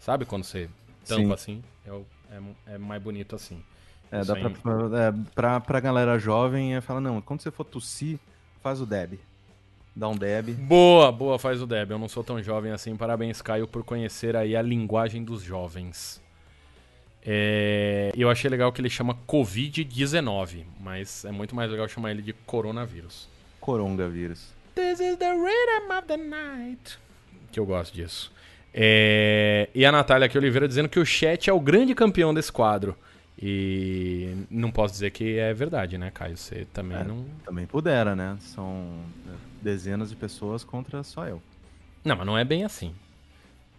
Sabe 0.00 0.24
quando 0.24 0.44
você 0.44 0.68
tampa 1.06 1.22
Sim. 1.22 1.32
assim? 1.32 1.64
É, 1.86 2.36
é- 2.70 2.74
é 2.74 2.78
mais 2.78 3.00
bonito 3.02 3.36
assim. 3.36 3.62
É, 4.10 4.20
Isso 4.20 4.34
dá 4.34 4.40
pra, 4.40 4.50
pra, 4.50 4.72
é, 5.00 5.14
pra, 5.34 5.60
pra 5.60 5.80
galera 5.80 6.18
jovem, 6.18 6.74
é, 6.76 6.80
fala, 6.80 7.00
não, 7.00 7.20
quando 7.20 7.40
você 7.42 7.50
for 7.50 7.64
tossir, 7.64 8.18
faz 8.62 8.80
o 8.80 8.86
deb. 8.86 9.18
Dá 9.94 10.08
um 10.08 10.16
deb. 10.16 10.50
Boa, 10.50 11.10
boa, 11.10 11.38
faz 11.38 11.62
o 11.62 11.66
Deb. 11.66 11.90
Eu 11.90 11.98
não 11.98 12.06
sou 12.06 12.22
tão 12.22 12.42
jovem 12.42 12.70
assim. 12.70 12.94
Parabéns, 12.94 13.40
Caio, 13.40 13.66
por 13.66 13.82
conhecer 13.82 14.36
aí 14.36 14.54
a 14.54 14.60
linguagem 14.60 15.24
dos 15.24 15.42
jovens. 15.42 16.20
É, 17.24 18.12
Eu 18.14 18.28
achei 18.28 18.50
legal 18.50 18.70
que 18.72 18.80
ele 18.80 18.90
chama 18.90 19.16
Covid-19, 19.26 20.64
mas 20.78 21.24
é 21.24 21.32
muito 21.32 21.56
mais 21.56 21.70
legal 21.70 21.88
chamar 21.88 22.10
ele 22.10 22.20
de 22.20 22.32
coronavírus. 22.32 23.26
Coronavírus. 23.58 24.52
This 24.74 25.00
is 25.00 25.16
the 25.16 25.32
rhythm 25.32 25.90
of 25.98 26.06
the 26.06 26.18
night. 26.18 26.98
Que 27.50 27.58
eu 27.58 27.64
gosto 27.64 27.94
disso. 27.94 28.30
É, 28.74 29.70
E 29.74 29.84
a 29.86 29.90
Natália 29.90 30.26
aqui 30.26 30.36
Oliveira 30.36 30.68
dizendo 30.68 30.90
que 30.90 31.00
o 31.00 31.06
chat 31.06 31.48
é 31.48 31.52
o 31.54 31.58
grande 31.58 31.94
campeão 31.94 32.34
desse 32.34 32.52
quadro. 32.52 32.94
E 33.38 34.34
não 34.50 34.70
posso 34.70 34.94
dizer 34.94 35.10
que 35.10 35.38
é 35.38 35.52
verdade, 35.52 35.98
né, 35.98 36.10
Caio? 36.10 36.36
Você 36.36 36.66
também 36.72 36.96
É. 36.98 37.04
não. 37.04 37.24
Também 37.44 37.66
pudera, 37.66 38.16
né? 38.16 38.36
São 38.40 38.98
dezenas 39.60 40.08
de 40.10 40.16
pessoas 40.16 40.64
contra 40.64 41.02
só 41.02 41.26
eu. 41.26 41.42
Não, 42.04 42.16
mas 42.16 42.26
não 42.26 42.38
é 42.38 42.44
bem 42.44 42.64
assim. 42.64 42.94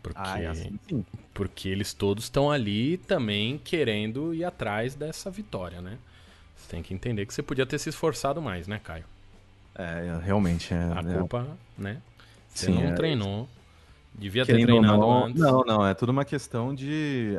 Porque, 0.03 0.19
Ah, 0.23 0.39
é 0.39 0.45
assim 0.47 0.79
sim. 0.87 1.03
porque 1.33 1.67
eles 1.69 1.91
todos 1.93 2.25
estão 2.25 2.51
ali 2.51 2.97
também 2.97 3.57
querendo 3.57 4.33
ir 4.33 4.43
atrás 4.45 4.93
dessa 4.95 5.29
vitória, 5.31 5.81
né? 5.81 5.97
Você 6.55 6.69
tem 6.69 6.83
que 6.83 6.93
entender 6.93 7.25
que 7.25 7.33
você 7.33 7.41
podia 7.41 7.65
ter 7.65 7.79
se 7.79 7.89
esforçado 7.89 8.41
mais, 8.41 8.67
né, 8.67 8.79
Caio? 8.83 9.03
É, 9.75 10.19
realmente. 10.23 10.73
É, 10.73 10.77
A 10.77 10.99
é- 10.99 11.17
culpa, 11.17 11.47
né? 11.77 11.97
Você 12.49 12.67
Sim, 12.67 12.73
não 12.75 12.83
é. 12.83 12.93
treinou. 12.93 13.49
Devia 14.13 14.45
ter 14.45 14.53
Querendo 14.53 14.69
ou 14.73 14.79
treinado 14.79 14.99
não, 15.01 15.25
antes. 15.25 15.41
Não, 15.41 15.59
não, 15.63 15.85
é 15.87 15.93
tudo 15.93 16.11
uma 16.11 16.25
questão 16.25 16.73
de. 16.73 17.35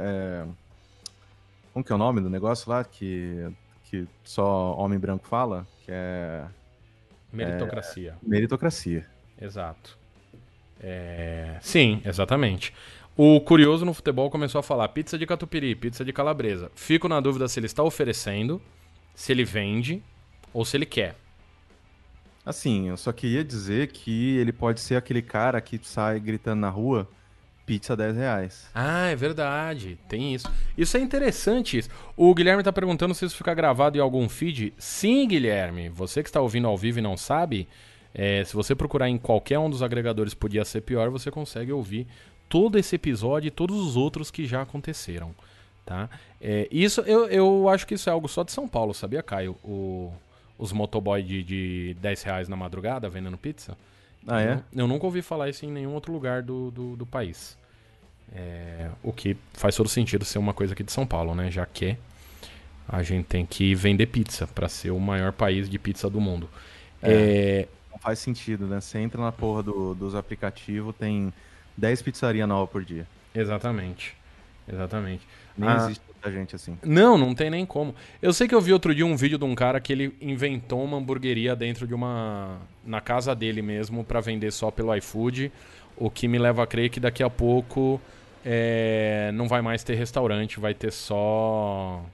É, 1.69 1.73
Como 1.73 1.85
que 1.85 1.93
é 1.93 1.95
o 1.95 1.99
nome 1.99 2.21
do 2.21 2.31
negócio 2.31 2.71
lá? 2.71 2.85
Que, 2.85 3.49
que 3.85 4.07
só 4.25 4.75
homem 4.77 4.99
branco 4.99 5.27
fala? 5.27 5.67
Que 5.85 5.91
é 5.93 6.45
Meritocracia. 7.33 8.17
meritocracia. 8.23 9.07
Exato. 9.41 9.99
É, 10.81 11.59
Sim, 11.61 12.01
exatamente. 12.05 12.73
O 13.17 13.41
curioso 13.41 13.85
no 13.85 13.93
futebol 13.93 14.31
começou 14.31 14.61
a 14.61 14.63
falar 14.63 14.89
pizza 14.89 15.19
de 15.19 15.27
catupiry, 15.27 15.75
pizza 15.75 16.05
de 16.05 16.13
calabresa. 16.13 16.71
Fico 16.75 17.09
na 17.09 17.21
dúvida 17.21 17.49
se 17.49 17.59
ele 17.59 17.67
está 17.67 17.83
oferecendo, 17.83 18.63
se 19.15 19.33
ele 19.33 19.45
vende 19.45 20.03
ou 20.53 20.65
se 20.65 20.77
ele 20.77 20.87
quer. 20.87 21.17
Assim, 22.47 22.89
eu 22.89 22.97
só 22.97 23.13
queria 23.13 23.45
dizer 23.45 23.89
que 23.89 24.37
ele 24.39 24.53
pode 24.53 24.81
ser 24.81 24.97
aquele 24.97 25.21
cara 25.21 25.61
que 25.61 25.79
sai 25.83 26.19
gritando 26.19 26.61
na 26.61 26.71
rua, 26.71 27.07
pizza 27.69 27.95
10 27.95 28.17
reais. 28.17 28.67
Ah, 28.75 29.09
é 29.09 29.15
verdade. 29.15 29.99
Tem 30.09 30.35
isso. 30.35 30.51
Isso 30.77 30.97
é 30.97 31.01
interessante. 31.01 31.77
Isso. 31.79 31.91
O 32.17 32.35
Guilherme 32.35 32.63
tá 32.63 32.73
perguntando 32.73 33.15
se 33.15 33.27
isso 33.27 33.37
fica 33.37 33.53
gravado 33.53 33.99
em 33.99 34.01
algum 34.01 34.27
feed. 34.29 34.73
Sim, 34.79 35.29
Guilherme. 35.29 35.91
Você 35.91 36.23
que 36.23 36.29
está 36.31 36.41
ouvindo 36.41 36.67
ao 36.67 36.77
vivo 36.79 36.99
e 36.99 37.03
não 37.03 37.15
sabe, 37.17 37.69
é, 38.15 38.43
se 38.45 38.55
você 38.55 38.75
procurar 38.75 39.09
em 39.11 39.19
qualquer 39.19 39.59
um 39.59 39.69
dos 39.69 39.83
agregadores 39.83 40.33
Podia 40.33 40.65
Ser 40.65 40.81
Pior, 40.81 41.11
você 41.11 41.31
consegue 41.31 41.71
ouvir 41.71 42.07
todo 42.49 42.79
esse 42.79 42.97
episódio 42.97 43.49
e 43.49 43.51
todos 43.51 43.77
os 43.77 43.97
outros 43.97 44.31
que 44.31 44.47
já 44.47 44.63
aconteceram. 44.63 45.35
Tá? 45.85 46.09
É, 46.41 46.67
isso 46.73 47.03
eu, 47.03 47.27
eu 47.29 47.69
acho 47.69 47.87
que 47.87 47.95
isso 47.95 48.09
é 48.09 48.13
algo 48.13 48.29
só 48.29 48.43
de 48.43 48.51
São 48.53 48.67
Paulo, 48.67 48.95
sabia, 48.95 49.23
Caio? 49.23 49.57
O- 49.63 50.11
os 50.59 50.73
motoboy 50.73 51.23
de, 51.23 51.43
de 51.45 51.97
10 52.01 52.23
reais 52.23 52.49
na 52.49 52.57
madrugada 52.57 53.09
vendendo 53.09 53.39
pizza. 53.39 53.77
Ah, 54.29 54.41
é? 54.43 54.53
Eu, 54.55 54.63
eu 54.83 54.87
nunca 54.89 55.07
ouvi 55.07 55.23
falar 55.23 55.49
isso 55.49 55.65
em 55.65 55.71
nenhum 55.71 55.93
outro 55.95 56.13
lugar 56.13 56.43
do, 56.43 56.71
do, 56.71 56.97
do 56.97 57.07
país. 57.07 57.57
É, 58.35 58.91
o 59.03 59.13
que 59.13 59.37
faz 59.55 59.75
todo 59.75 59.89
sentido 59.89 60.25
ser 60.25 60.39
uma 60.39 60.53
coisa 60.53 60.75
aqui 60.75 60.83
de 60.85 60.93
São 60.93 61.07
Paulo, 61.07 61.35
né? 61.35 61.51
Já 61.51 61.65
que 61.65 61.97
a 62.89 63.03
gente 63.03 63.25
tem 63.27 63.45
que 63.47 63.75
vender 63.75 64.07
pizza 64.07 64.47
para 64.47 64.69
ser 64.69 64.91
o 64.91 65.01
maior 65.01 65.33
país 65.33 65.69
de 65.69 65.79
pizza 65.79 66.09
do 66.11 66.21
mundo. 66.21 66.49
É, 67.03 67.67
Não 67.91 67.99
faz 67.99 68.19
sentido, 68.19 68.67
né? 68.67 68.81
Você 68.81 68.99
entra 68.99 69.21
na 69.21 69.33
porra 69.33 69.63
do- 69.63 69.95
dos 69.95 70.15
aplicativos, 70.15 70.95
tem 70.97 71.33
10 71.77 72.03
pizzarias 72.03 72.49
novas 72.49 72.71
por 72.71 72.85
dia. 72.85 73.07
exatamente. 73.35 74.15
Exatamente. 74.71 75.27
Nem 75.57 75.69
Ah. 75.71 75.77
existe 75.77 76.03
tanta 76.21 76.33
gente 76.35 76.55
assim. 76.57 76.77
Não, 76.85 77.17
não 77.19 77.35
tem 77.35 77.49
nem 77.51 77.65
como. 77.67 77.95
Eu 78.21 78.33
sei 78.33 78.47
que 78.49 78.55
eu 78.55 78.61
vi 78.61 78.73
outro 78.73 78.95
dia 78.95 79.07
um 79.07 79.17
vídeo 79.17 79.39
de 79.39 79.45
um 79.45 79.55
cara 79.55 79.81
que 79.81 79.93
ele 79.93 80.17
inventou 80.21 80.83
uma 80.85 80.97
hamburgueria 80.99 81.55
dentro 81.57 81.87
de 81.87 81.95
uma. 81.95 82.59
na 82.85 83.01
casa 83.01 83.35
dele 83.35 83.63
mesmo, 83.63 84.05
pra 84.05 84.21
vender 84.21 84.51
só 84.53 84.71
pelo 84.71 84.95
iFood. 84.97 85.53
O 85.97 86.09
que 86.11 86.29
me 86.29 86.39
leva 86.39 86.63
a 86.63 86.67
crer 86.67 86.91
que 86.91 87.01
daqui 87.01 87.23
a 87.23 87.31
pouco 87.31 88.01
é, 88.45 89.31
não 89.35 89.49
vai 89.49 89.61
mais 89.61 89.83
ter 89.83 89.95
restaurante, 89.95 90.61
vai 90.61 90.73
ter 90.75 90.93
só. 90.93 92.05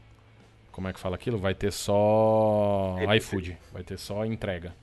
Como 0.73 0.89
é 0.89 0.93
que 0.93 0.99
fala 0.99 1.15
aquilo? 1.17 1.39
Vai 1.39 1.55
ter 1.55 1.71
só 1.73 2.97
iFood, 3.17 3.57
vai 3.73 3.83
ter 3.85 3.99
só 3.99 4.25
entrega. 4.25 4.75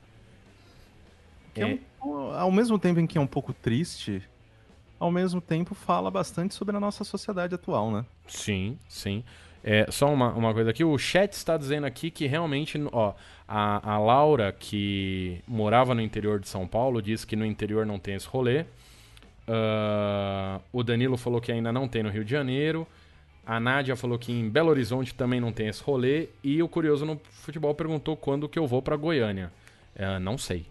Que 1.53 1.61
é 1.61 1.79
um- 2.05 2.31
ao 2.33 2.51
mesmo 2.51 2.79
tempo 2.79 2.99
em 2.99 3.05
que 3.07 3.17
é 3.17 3.21
um 3.21 3.27
pouco 3.27 3.51
triste, 3.53 4.21
ao 5.01 5.09
mesmo 5.09 5.41
tempo 5.41 5.73
fala 5.73 6.11
bastante 6.11 6.53
sobre 6.53 6.77
a 6.77 6.79
nossa 6.79 7.03
sociedade 7.03 7.55
atual, 7.55 7.89
né? 7.89 8.05
Sim, 8.27 8.77
sim. 8.87 9.23
É, 9.63 9.87
só 9.89 10.13
uma, 10.13 10.31
uma 10.31 10.53
coisa 10.53 10.69
aqui, 10.69 10.83
o 10.83 10.95
chat 10.95 11.33
está 11.33 11.57
dizendo 11.57 11.87
aqui 11.87 12.11
que 12.11 12.27
realmente, 12.27 12.79
ó, 12.91 13.15
a, 13.47 13.93
a 13.93 13.97
Laura, 13.97 14.51
que 14.51 15.41
morava 15.47 15.95
no 15.95 16.01
interior 16.01 16.39
de 16.39 16.47
São 16.47 16.67
Paulo, 16.67 17.01
disse 17.01 17.25
que 17.25 17.35
no 17.35 17.43
interior 17.43 17.83
não 17.83 17.97
tem 17.97 18.13
esse 18.13 18.27
rolê. 18.27 18.63
Ah, 19.47 20.61
o 20.71 20.83
Danilo 20.83 21.17
falou 21.17 21.41
que 21.41 21.51
ainda 21.51 21.71
não 21.71 21.87
tem 21.87 22.03
no 22.03 22.09
Rio 22.09 22.23
de 22.23 22.29
Janeiro. 22.29 22.87
A 23.43 23.59
Nádia 23.59 23.95
falou 23.95 24.19
que 24.19 24.31
em 24.31 24.47
Belo 24.47 24.69
Horizonte 24.69 25.15
também 25.15 25.41
não 25.41 25.51
tem 25.51 25.67
esse 25.67 25.81
rolê. 25.81 26.29
E 26.43 26.61
o 26.61 26.67
Curioso 26.67 27.07
no 27.07 27.19
Futebol 27.31 27.73
perguntou 27.73 28.15
quando 28.15 28.47
que 28.47 28.59
eu 28.59 28.67
vou 28.67 28.83
pra 28.83 28.95
Goiânia. 28.95 29.51
É, 29.95 30.19
não 30.19 30.37
sei. 30.37 30.65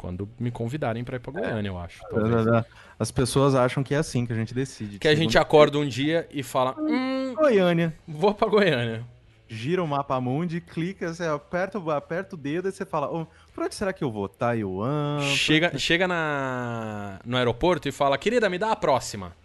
Quando 0.00 0.26
me 0.38 0.50
convidarem 0.50 1.04
pra 1.04 1.16
ir 1.16 1.20
pra 1.20 1.30
Goiânia, 1.30 1.68
eu 1.68 1.78
acho. 1.78 2.00
talvez. 2.08 2.64
As 2.98 3.10
pessoas 3.10 3.54
acham 3.54 3.82
que 3.82 3.94
é 3.94 3.98
assim 3.98 4.24
que 4.24 4.32
a 4.32 4.36
gente 4.36 4.54
decide. 4.54 4.98
Que 4.98 5.06
a 5.06 5.14
gente 5.14 5.36
acorda 5.36 5.76
um 5.78 5.86
dia 5.86 6.26
e 6.32 6.42
fala: 6.42 6.74
Hum, 6.80 7.34
Goiânia. 7.34 7.94
vou 8.08 8.32
pra 8.32 8.48
Goiânia. 8.48 9.04
Gira 9.46 9.82
o 9.82 9.86
mapa 9.86 10.18
mundi, 10.18 10.58
clica, 10.58 11.12
você 11.12 11.24
aperta, 11.24 11.78
o- 11.78 11.90
aperta 11.90 12.34
o 12.34 12.38
dedo 12.38 12.68
e 12.68 12.72
você 12.72 12.86
fala, 12.86 13.12
"Ô, 13.12 13.26
por 13.52 13.64
onde 13.64 13.74
será 13.74 13.92
que 13.92 14.02
eu 14.02 14.10
vou? 14.10 14.26
Taiwan? 14.26 15.20
Chega, 15.20 15.76
chega 15.76 16.08
na, 16.08 17.20
no 17.26 17.36
aeroporto 17.36 17.86
e 17.86 17.92
fala, 17.92 18.16
querida, 18.16 18.48
me 18.48 18.56
dá 18.58 18.72
a 18.72 18.76
próxima. 18.76 19.36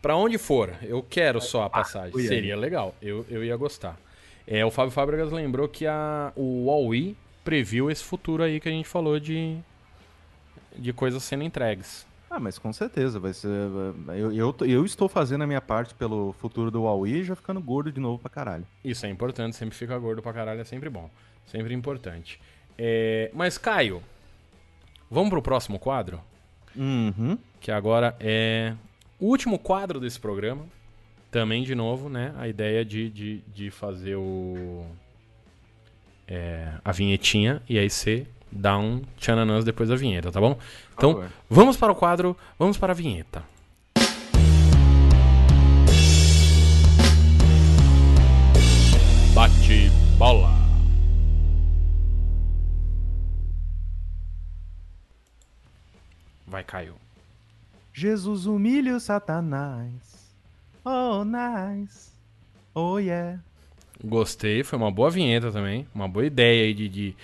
Pra 0.00 0.16
onde 0.16 0.38
for, 0.38 0.72
eu 0.82 1.02
quero 1.02 1.42
só 1.42 1.64
a 1.64 1.68
passagem. 1.70 2.10
Goiânia. 2.12 2.28
Seria 2.34 2.56
legal, 2.56 2.94
eu, 3.02 3.26
eu 3.28 3.44
ia 3.44 3.56
gostar. 3.56 3.98
É, 4.46 4.64
o 4.64 4.70
Fábio 4.70 4.92
Fábricas 4.92 5.30
lembrou 5.30 5.68
que 5.68 5.86
a, 5.86 6.32
o 6.36 6.66
Huawei 6.68 7.14
previu 7.44 7.90
esse 7.90 8.02
futuro 8.04 8.42
aí 8.42 8.58
que 8.60 8.68
a 8.68 8.72
gente 8.72 8.88
falou 8.88 9.18
de, 9.20 9.58
de 10.76 10.92
coisas 10.92 11.22
sendo 11.22 11.44
entregues. 11.44 12.06
Ah, 12.30 12.40
mas 12.40 12.58
com 12.58 12.72
certeza, 12.72 13.20
vai 13.20 13.32
ser. 13.32 13.48
Eu, 14.16 14.32
eu, 14.32 14.52
tô- 14.52 14.64
eu 14.64 14.84
estou 14.84 15.08
fazendo 15.08 15.42
a 15.42 15.46
minha 15.46 15.60
parte 15.60 15.94
pelo 15.94 16.32
futuro 16.32 16.70
do 16.70 16.82
Huawei 16.82 17.20
e 17.20 17.24
já 17.24 17.36
ficando 17.36 17.60
gordo 17.60 17.92
de 17.92 18.00
novo 18.00 18.18
pra 18.18 18.28
caralho. 18.30 18.66
Isso 18.84 19.06
é 19.06 19.08
importante, 19.08 19.54
sempre 19.54 19.76
fica 19.76 19.96
gordo 19.98 20.20
pra 20.20 20.32
caralho, 20.32 20.60
é 20.60 20.64
sempre 20.64 20.90
bom. 20.90 21.08
Sempre 21.46 21.72
importante. 21.74 22.40
É, 22.76 23.30
mas, 23.32 23.56
Caio, 23.56 24.02
vamos 25.10 25.30
pro 25.30 25.40
próximo 25.42 25.78
quadro? 25.78 26.20
Uhum. 26.76 27.38
que 27.60 27.70
agora 27.70 28.16
é 28.18 28.74
o 29.20 29.26
último 29.26 29.56
quadro 29.58 30.00
desse 30.00 30.18
programa. 30.18 30.64
Também, 31.30 31.62
de 31.62 31.74
novo, 31.74 32.08
né? 32.08 32.34
A 32.36 32.48
ideia 32.48 32.84
de, 32.84 33.08
de, 33.10 33.38
de 33.54 33.70
fazer 33.70 34.16
o. 34.16 34.84
é, 36.26 36.72
a 36.84 36.90
vinhetinha 36.92 37.62
e 37.68 37.78
aí 37.78 37.88
você 37.88 38.26
dá 38.54 38.78
um 38.78 39.02
tchananãs 39.18 39.64
depois 39.64 39.88
da 39.88 39.96
vinheta, 39.96 40.30
tá 40.30 40.40
bom? 40.40 40.56
Então, 40.96 41.24
vamos 41.50 41.76
para 41.76 41.92
o 41.92 41.94
quadro, 41.94 42.36
vamos 42.58 42.78
para 42.78 42.92
a 42.92 42.94
vinheta. 42.94 43.42
Bate 49.34 49.90
bola. 50.16 50.50
Vai, 56.46 56.62
Caio. 56.62 56.94
Jesus 57.92 58.46
humilha 58.46 58.94
o 58.94 59.00
Satanás. 59.00 59.90
Oh, 60.84 61.24
nice. 61.24 62.10
Oh, 62.72 62.98
yeah. 62.98 63.40
Gostei, 64.04 64.62
foi 64.62 64.78
uma 64.78 64.90
boa 64.90 65.10
vinheta 65.10 65.50
também. 65.50 65.86
Uma 65.94 66.08
boa 66.08 66.26
ideia 66.26 66.64
aí 66.64 66.74
de, 66.74 66.88
de, 66.88 67.16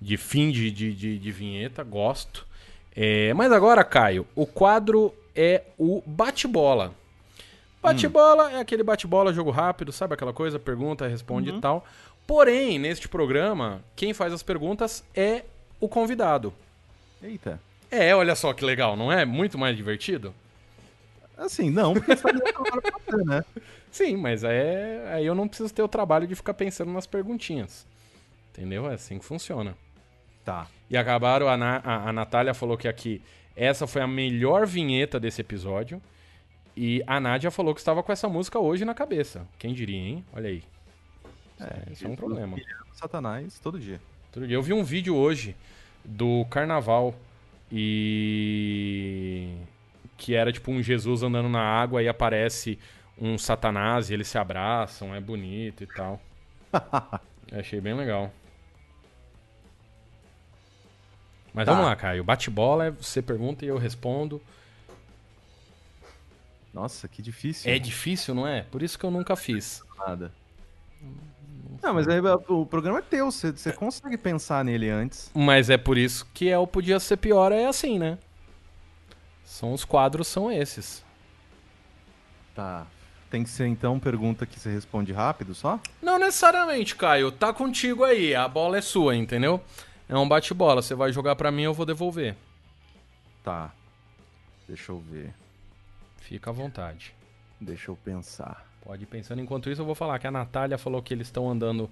de 0.00 0.16
fim 0.16 0.50
de, 0.50 0.70
de, 0.70 0.94
de, 0.94 1.18
de 1.18 1.32
vinheta, 1.32 1.82
gosto. 1.82 2.46
É, 2.94 3.32
mas 3.34 3.52
agora, 3.52 3.84
Caio, 3.84 4.26
o 4.34 4.46
quadro 4.46 5.14
é 5.34 5.62
o 5.78 6.02
bate-bola. 6.06 6.94
Bate-bola 7.82 8.52
é 8.52 8.60
aquele 8.60 8.82
bate-bola, 8.82 9.32
jogo 9.32 9.50
rápido, 9.50 9.92
sabe 9.92 10.14
aquela 10.14 10.32
coisa? 10.32 10.58
Pergunta, 10.58 11.06
responde 11.06 11.50
e 11.50 11.60
tal. 11.60 11.86
Porém, 12.26 12.78
neste 12.78 13.08
programa, 13.08 13.80
quem 13.94 14.12
faz 14.12 14.32
as 14.32 14.42
perguntas 14.42 15.04
é 15.14 15.44
o 15.78 15.88
convidado. 15.88 16.52
Eita. 17.22 17.60
É, 17.90 18.14
olha 18.14 18.34
só 18.34 18.52
que 18.52 18.64
legal, 18.64 18.96
não 18.96 19.12
é? 19.12 19.24
Muito 19.24 19.56
mais 19.56 19.76
divertido? 19.76 20.34
Assim, 21.36 21.70
não, 21.70 21.92
porque 21.92 22.16
você 22.16 22.32
fazer, 22.32 23.24
né? 23.24 23.44
Sim, 23.92 24.16
mas 24.16 24.42
é, 24.42 25.12
aí 25.12 25.26
eu 25.26 25.34
não 25.34 25.46
preciso 25.46 25.72
ter 25.72 25.82
o 25.82 25.88
trabalho 25.88 26.26
de 26.26 26.34
ficar 26.34 26.54
pensando 26.54 26.92
nas 26.92 27.06
perguntinhas. 27.06 27.86
Entendeu? 28.52 28.90
É 28.90 28.94
assim 28.94 29.18
que 29.18 29.24
funciona. 29.24 29.76
Tá. 30.46 30.66
E 30.88 30.96
acabaram, 30.96 31.48
a, 31.48 31.56
Na- 31.56 31.82
a, 31.84 32.08
a 32.08 32.12
Natália 32.12 32.54
falou 32.54 32.78
que 32.78 32.86
aqui 32.88 33.20
essa 33.56 33.86
foi 33.86 34.00
a 34.00 34.06
melhor 34.06 34.66
vinheta 34.66 35.18
desse 35.20 35.40
episódio. 35.42 36.00
E 36.76 37.02
a 37.06 37.18
Nádia 37.18 37.50
falou 37.50 37.74
que 37.74 37.80
estava 37.80 38.02
com 38.02 38.12
essa 38.12 38.28
música 38.28 38.58
hoje 38.58 38.84
na 38.84 38.94
cabeça. 38.94 39.46
Quem 39.58 39.74
diria, 39.74 39.96
hein? 39.98 40.24
Olha 40.32 40.48
aí. 40.48 40.62
É, 41.60 41.90
isso 41.92 42.06
é 42.06 42.08
um 42.08 42.14
problema. 42.14 42.56
Satanás 42.92 43.58
todo 43.58 43.78
dia. 43.80 44.00
Outro 44.26 44.46
dia 44.46 44.56
eu 44.56 44.62
vi 44.62 44.72
um 44.74 44.84
vídeo 44.84 45.16
hoje 45.16 45.56
do 46.04 46.44
carnaval 46.50 47.14
e 47.72 49.56
que 50.16 50.34
era 50.34 50.52
tipo 50.52 50.70
um 50.70 50.82
Jesus 50.82 51.22
andando 51.22 51.48
na 51.48 51.60
água 51.62 52.02
e 52.02 52.08
aparece 52.08 52.78
um 53.18 53.36
satanás 53.38 54.10
e 54.10 54.14
eles 54.14 54.28
se 54.28 54.38
abraçam, 54.38 55.14
é 55.14 55.20
bonito 55.20 55.82
e 55.82 55.86
tal. 55.86 56.20
Achei 57.52 57.80
bem 57.80 57.94
legal. 57.94 58.30
Mas 61.56 61.64
Tá. 61.64 61.72
vamos 61.72 61.86
lá, 61.86 61.96
Caio. 61.96 62.22
Bate-bola, 62.22 62.84
é 62.84 62.90
você 62.90 63.22
pergunta 63.22 63.64
e 63.64 63.68
eu 63.68 63.78
respondo. 63.78 64.42
Nossa, 66.72 67.08
que 67.08 67.22
difícil. 67.22 67.72
É 67.72 67.78
difícil, 67.78 68.34
não 68.34 68.46
é? 68.46 68.60
Por 68.64 68.82
isso 68.82 68.98
que 68.98 69.06
eu 69.06 69.10
nunca 69.10 69.34
fiz. 69.34 69.82
Nada. 69.98 70.30
Não, 71.82 71.94
mas 71.94 72.06
aí 72.08 72.20
o 72.48 72.66
programa 72.66 72.98
é 72.98 73.02
teu, 73.02 73.30
você, 73.30 73.52
você 73.52 73.72
consegue 73.72 74.18
pensar 74.18 74.62
nele 74.62 74.90
antes. 74.90 75.30
Mas 75.34 75.70
é 75.70 75.78
por 75.78 75.96
isso 75.96 76.26
que 76.34 76.50
é 76.50 76.58
o 76.58 76.66
Podia 76.66 77.00
Ser 77.00 77.16
Pior, 77.16 77.50
é 77.52 77.64
assim, 77.64 77.98
né? 77.98 78.18
São 79.42 79.72
os 79.72 79.82
quadros, 79.82 80.28
são 80.28 80.52
esses. 80.52 81.02
Tá. 82.54 82.86
Tem 83.30 83.42
que 83.42 83.48
ser 83.48 83.66
então 83.66 83.98
pergunta 83.98 84.44
que 84.44 84.60
você 84.60 84.70
responde 84.70 85.10
rápido 85.12 85.54
só? 85.54 85.80
Não 86.02 86.18
necessariamente, 86.18 86.94
Caio. 86.94 87.32
Tá 87.32 87.50
contigo 87.52 88.04
aí. 88.04 88.34
A 88.34 88.46
bola 88.46 88.76
é 88.76 88.82
sua, 88.82 89.16
entendeu? 89.16 89.62
É 90.08 90.16
um 90.16 90.28
bate-bola. 90.28 90.82
Você 90.82 90.94
vai 90.94 91.12
jogar 91.12 91.36
pra 91.36 91.50
mim, 91.50 91.62
eu 91.62 91.74
vou 91.74 91.86
devolver. 91.86 92.36
Tá. 93.42 93.72
Deixa 94.68 94.92
eu 94.92 94.98
ver. 94.98 95.32
Fica 96.18 96.50
à 96.50 96.52
vontade. 96.52 97.14
Deixa 97.60 97.90
eu 97.90 97.96
pensar. 97.96 98.66
Pode 98.84 99.02
ir 99.02 99.06
pensando. 99.06 99.40
Enquanto 99.40 99.70
isso, 99.70 99.80
eu 99.80 99.86
vou 99.86 99.94
falar 99.94 100.18
que 100.18 100.26
a 100.26 100.30
Natália 100.30 100.78
falou 100.78 101.02
que 101.02 101.12
eles 101.12 101.26
estão 101.26 101.50
andando 101.50 101.90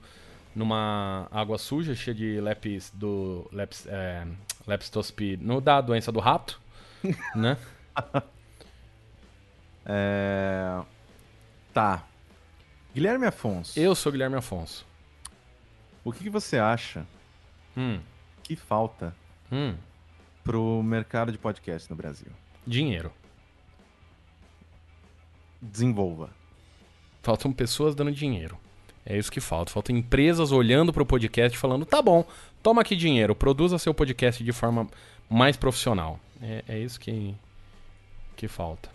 numa 0.55 1.27
água 1.31 1.59
suja, 1.59 1.95
cheia 1.95 2.15
de 2.15 2.41
lepis 2.41 2.91
do. 2.95 3.49
Leps, 3.53 3.87
é. 3.89 4.27
No 5.41 5.61
da 5.61 5.81
doença 5.81 6.11
do 6.13 6.21
rato, 6.21 6.61
né? 7.35 7.59
É... 9.85 10.81
Tá. 11.73 12.05
Guilherme 12.95 13.27
Afonso, 13.27 13.79
Eu 13.79 13.95
sou 13.95 14.13
Guilherme 14.13 14.37
Afonso. 14.37 14.87
o 16.05 16.13
que, 16.13 16.23
que 16.25 16.31
você 16.31 16.59
acha 16.59 17.05
Hum, 17.77 18.01
que 18.43 18.57
falta 18.57 19.15
hum. 19.51 19.75
pro 20.43 20.83
mercado 20.83 21.33
de 21.33 21.39
podcast 21.39 21.91
no 21.91 21.97
Brasil? 21.97 22.29
Dinheiro. 22.67 23.13
Desenvolva. 25.61 26.31
Faltam 27.23 27.53
pessoas 27.53 27.95
dando 27.95 28.13
dinheiro. 28.13 28.59
É 29.05 29.17
isso 29.19 29.31
que 29.31 29.41
falta. 29.41 29.73
Faltam 29.73 29.97
empresas 29.97 30.53
olhando 30.53 30.93
pro 30.93 31.05
podcast 31.05 31.57
e 31.57 31.61
falando: 31.61 31.85
tá 31.85 32.01
bom, 32.01 32.27
toma 32.63 32.83
aqui 32.83 32.97
dinheiro, 32.97 33.35
produza 33.35 33.79
seu 33.79 33.93
podcast 33.93 34.43
de 34.43 34.53
forma 34.53 34.89
mais 35.29 35.57
profissional. 35.57 36.19
É, 36.41 36.65
é 36.69 36.79
isso 36.79 36.99
que, 37.01 37.35
que 38.37 38.49
falta. 38.49 38.94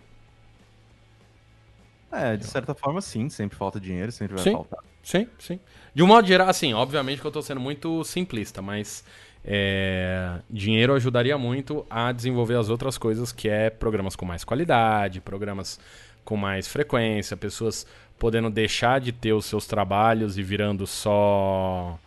É, 2.11 2.35
de 2.35 2.45
certa 2.45 2.73
forma, 2.73 3.01
sim. 3.01 3.29
Sempre 3.29 3.57
falta 3.57 3.79
dinheiro, 3.79 4.11
sempre 4.11 4.35
vai 4.35 4.43
Sim. 4.43 4.51
faltar. 4.51 4.79
Sim, 5.03 5.27
sim. 5.39 5.59
De 5.93 6.03
um 6.03 6.07
modo 6.07 6.27
geral, 6.27 6.49
assim, 6.49 6.73
obviamente 6.73 7.21
que 7.21 7.27
eu 7.27 7.31
tô 7.31 7.41
sendo 7.41 7.59
muito 7.59 8.03
simplista, 8.03 8.61
mas 8.61 9.03
é, 9.43 10.39
dinheiro 10.49 10.93
ajudaria 10.93 11.37
muito 11.37 11.85
a 11.89 12.11
desenvolver 12.11 12.55
as 12.55 12.69
outras 12.69 12.97
coisas, 12.97 13.31
que 13.31 13.47
é 13.47 13.69
programas 13.69 14.15
com 14.15 14.25
mais 14.25 14.43
qualidade, 14.43 15.21
programas 15.21 15.79
com 16.25 16.35
mais 16.35 16.67
frequência, 16.67 17.37
pessoas 17.37 17.85
podendo 18.19 18.49
deixar 18.49 18.99
de 18.99 19.11
ter 19.11 19.33
os 19.33 19.45
seus 19.45 19.65
trabalhos 19.65 20.37
e 20.37 20.43
virando 20.43 20.85
só. 20.85 21.97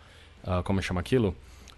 ah, 0.44 0.62
como 0.62 0.82
chama 0.82 1.00
aquilo? 1.00 1.34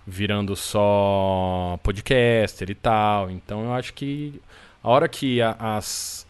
Virando 0.07 0.55
só 0.57 1.79
podcaster 1.83 2.70
e 2.70 2.75
tal. 2.75 3.31
Então 3.31 3.64
eu 3.64 3.72
acho 3.72 3.95
que 3.95 4.41
a 4.83 4.89
hora 4.91 5.09
que 5.09 5.41
a- 5.41 5.57
as 5.77 6.24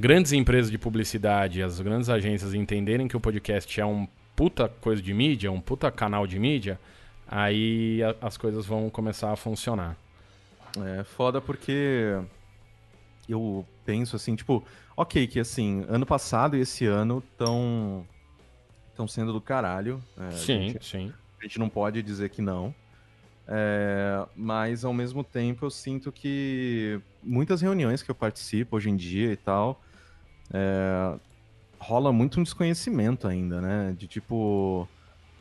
grandes 0.00 0.32
empresas 0.32 0.70
de 0.70 0.78
publicidade, 0.78 1.62
as 1.62 1.80
grandes 1.80 2.08
agências 2.08 2.54
entenderem 2.54 3.06
que 3.06 3.16
o 3.16 3.20
podcast 3.20 3.80
é 3.80 3.84
um 3.84 4.08
puta 4.34 4.68
coisa 4.68 5.02
de 5.02 5.12
mídia, 5.12 5.52
um 5.52 5.60
puta 5.60 5.90
canal 5.90 6.26
de 6.26 6.38
mídia, 6.38 6.80
aí 7.28 8.02
a- 8.02 8.26
as 8.26 8.36
coisas 8.36 8.64
vão 8.64 8.88
começar 8.88 9.30
a 9.30 9.36
funcionar. 9.36 9.96
É 10.98 11.04
foda 11.04 11.40
porque 11.40 12.18
eu 13.28 13.66
penso 13.84 14.16
assim, 14.16 14.34
tipo, 14.34 14.64
ok, 14.96 15.26
que 15.26 15.38
assim, 15.38 15.84
ano 15.88 16.06
passado 16.06 16.56
e 16.56 16.60
esse 16.60 16.86
ano 16.86 17.22
estão 17.32 18.06
estão 18.90 19.06
sendo 19.08 19.32
do 19.32 19.40
caralho. 19.40 20.02
é, 20.18 20.30
sim, 20.32 20.68
gente- 20.72 20.84
sim. 20.84 21.12
a 21.38 21.42
gente 21.42 21.58
não 21.58 21.68
pode 21.68 22.02
dizer 22.02 22.28
que 22.30 22.40
não. 22.42 22.74
É, 23.48 24.24
mas 24.36 24.84
ao 24.84 24.92
mesmo 24.92 25.24
tempo 25.24 25.64
eu 25.66 25.70
sinto 25.70 26.12
que 26.12 27.00
muitas 27.22 27.60
reuniões 27.60 28.02
que 28.02 28.10
eu 28.10 28.14
participo 28.14 28.76
hoje 28.76 28.88
em 28.90 28.96
dia 28.96 29.32
e 29.32 29.36
tal, 29.36 29.82
é, 30.52 31.18
rola 31.78 32.12
muito 32.12 32.40
um 32.40 32.42
desconhecimento 32.42 33.26
ainda, 33.26 33.60
né? 33.60 33.94
De 33.96 34.06
tipo. 34.06 34.88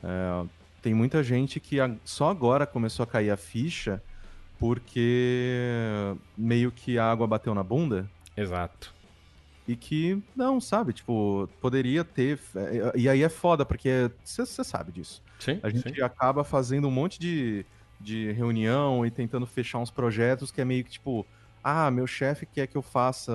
é, 0.03 0.47
tem 0.81 0.93
muita 0.93 1.21
gente 1.21 1.59
que 1.59 1.77
só 2.05 2.29
agora 2.29 2.65
começou 2.65 3.03
a 3.03 3.07
cair 3.07 3.31
a 3.31 3.37
ficha 3.37 4.01
porque 4.57 6.15
meio 6.37 6.71
que 6.71 6.97
a 6.99 7.09
água 7.09 7.25
bateu 7.25 7.53
na 7.55 7.63
bunda. 7.63 8.09
Exato. 8.35 8.93
E 9.67 9.75
que, 9.75 10.21
não, 10.35 10.59
sabe? 10.59 10.93
Tipo, 10.93 11.47
poderia 11.61 12.03
ter. 12.03 12.39
é, 12.55 12.97
E 12.99 13.07
aí 13.07 13.23
é 13.23 13.29
foda, 13.29 13.65
porque 13.65 14.11
você 14.23 14.63
sabe 14.63 14.91
disso. 14.91 15.21
Sim, 15.39 15.59
A 15.63 15.69
gente 15.69 15.95
sim. 15.95 16.01
acaba 16.01 16.43
fazendo 16.43 16.87
um 16.87 16.91
monte 16.91 17.19
de, 17.19 17.65
de 17.99 18.31
reunião 18.31 19.05
e 19.05 19.11
tentando 19.11 19.45
fechar 19.45 19.77
uns 19.79 19.91
projetos 19.91 20.51
que 20.51 20.59
é 20.59 20.65
meio 20.65 20.83
que 20.83 20.91
tipo, 20.91 21.25
ah, 21.63 21.89
meu 21.91 22.07
chefe 22.07 22.45
quer 22.45 22.67
que 22.67 22.75
eu 22.75 22.81
faça, 22.81 23.31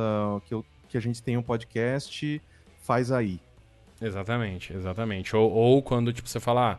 que, 0.47 0.53
eu, 0.53 0.64
que 0.95 0.99
a 0.99 1.01
gente 1.01 1.21
tenha 1.21 1.41
um 1.41 1.43
podcast, 1.43 2.41
faz 2.85 3.11
aí. 3.11 3.41
Exatamente, 4.01 4.73
exatamente. 4.73 5.35
Ou, 5.35 5.51
ou 5.51 5.83
quando 5.83 6.13
tipo, 6.13 6.29
você 6.29 6.39
fala, 6.39 6.75
ah, 6.75 6.79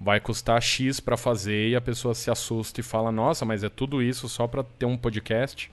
vai 0.00 0.20
custar 0.20 0.62
X 0.62 1.00
pra 1.00 1.16
fazer 1.16 1.70
e 1.70 1.74
a 1.74 1.80
pessoa 1.80 2.14
se 2.14 2.30
assusta 2.30 2.78
e 2.80 2.84
fala, 2.84 3.10
nossa, 3.10 3.44
mas 3.44 3.64
é 3.64 3.68
tudo 3.68 4.00
isso 4.00 4.28
só 4.28 4.46
pra 4.46 4.62
ter 4.62 4.86
um 4.86 4.96
podcast? 4.96 5.68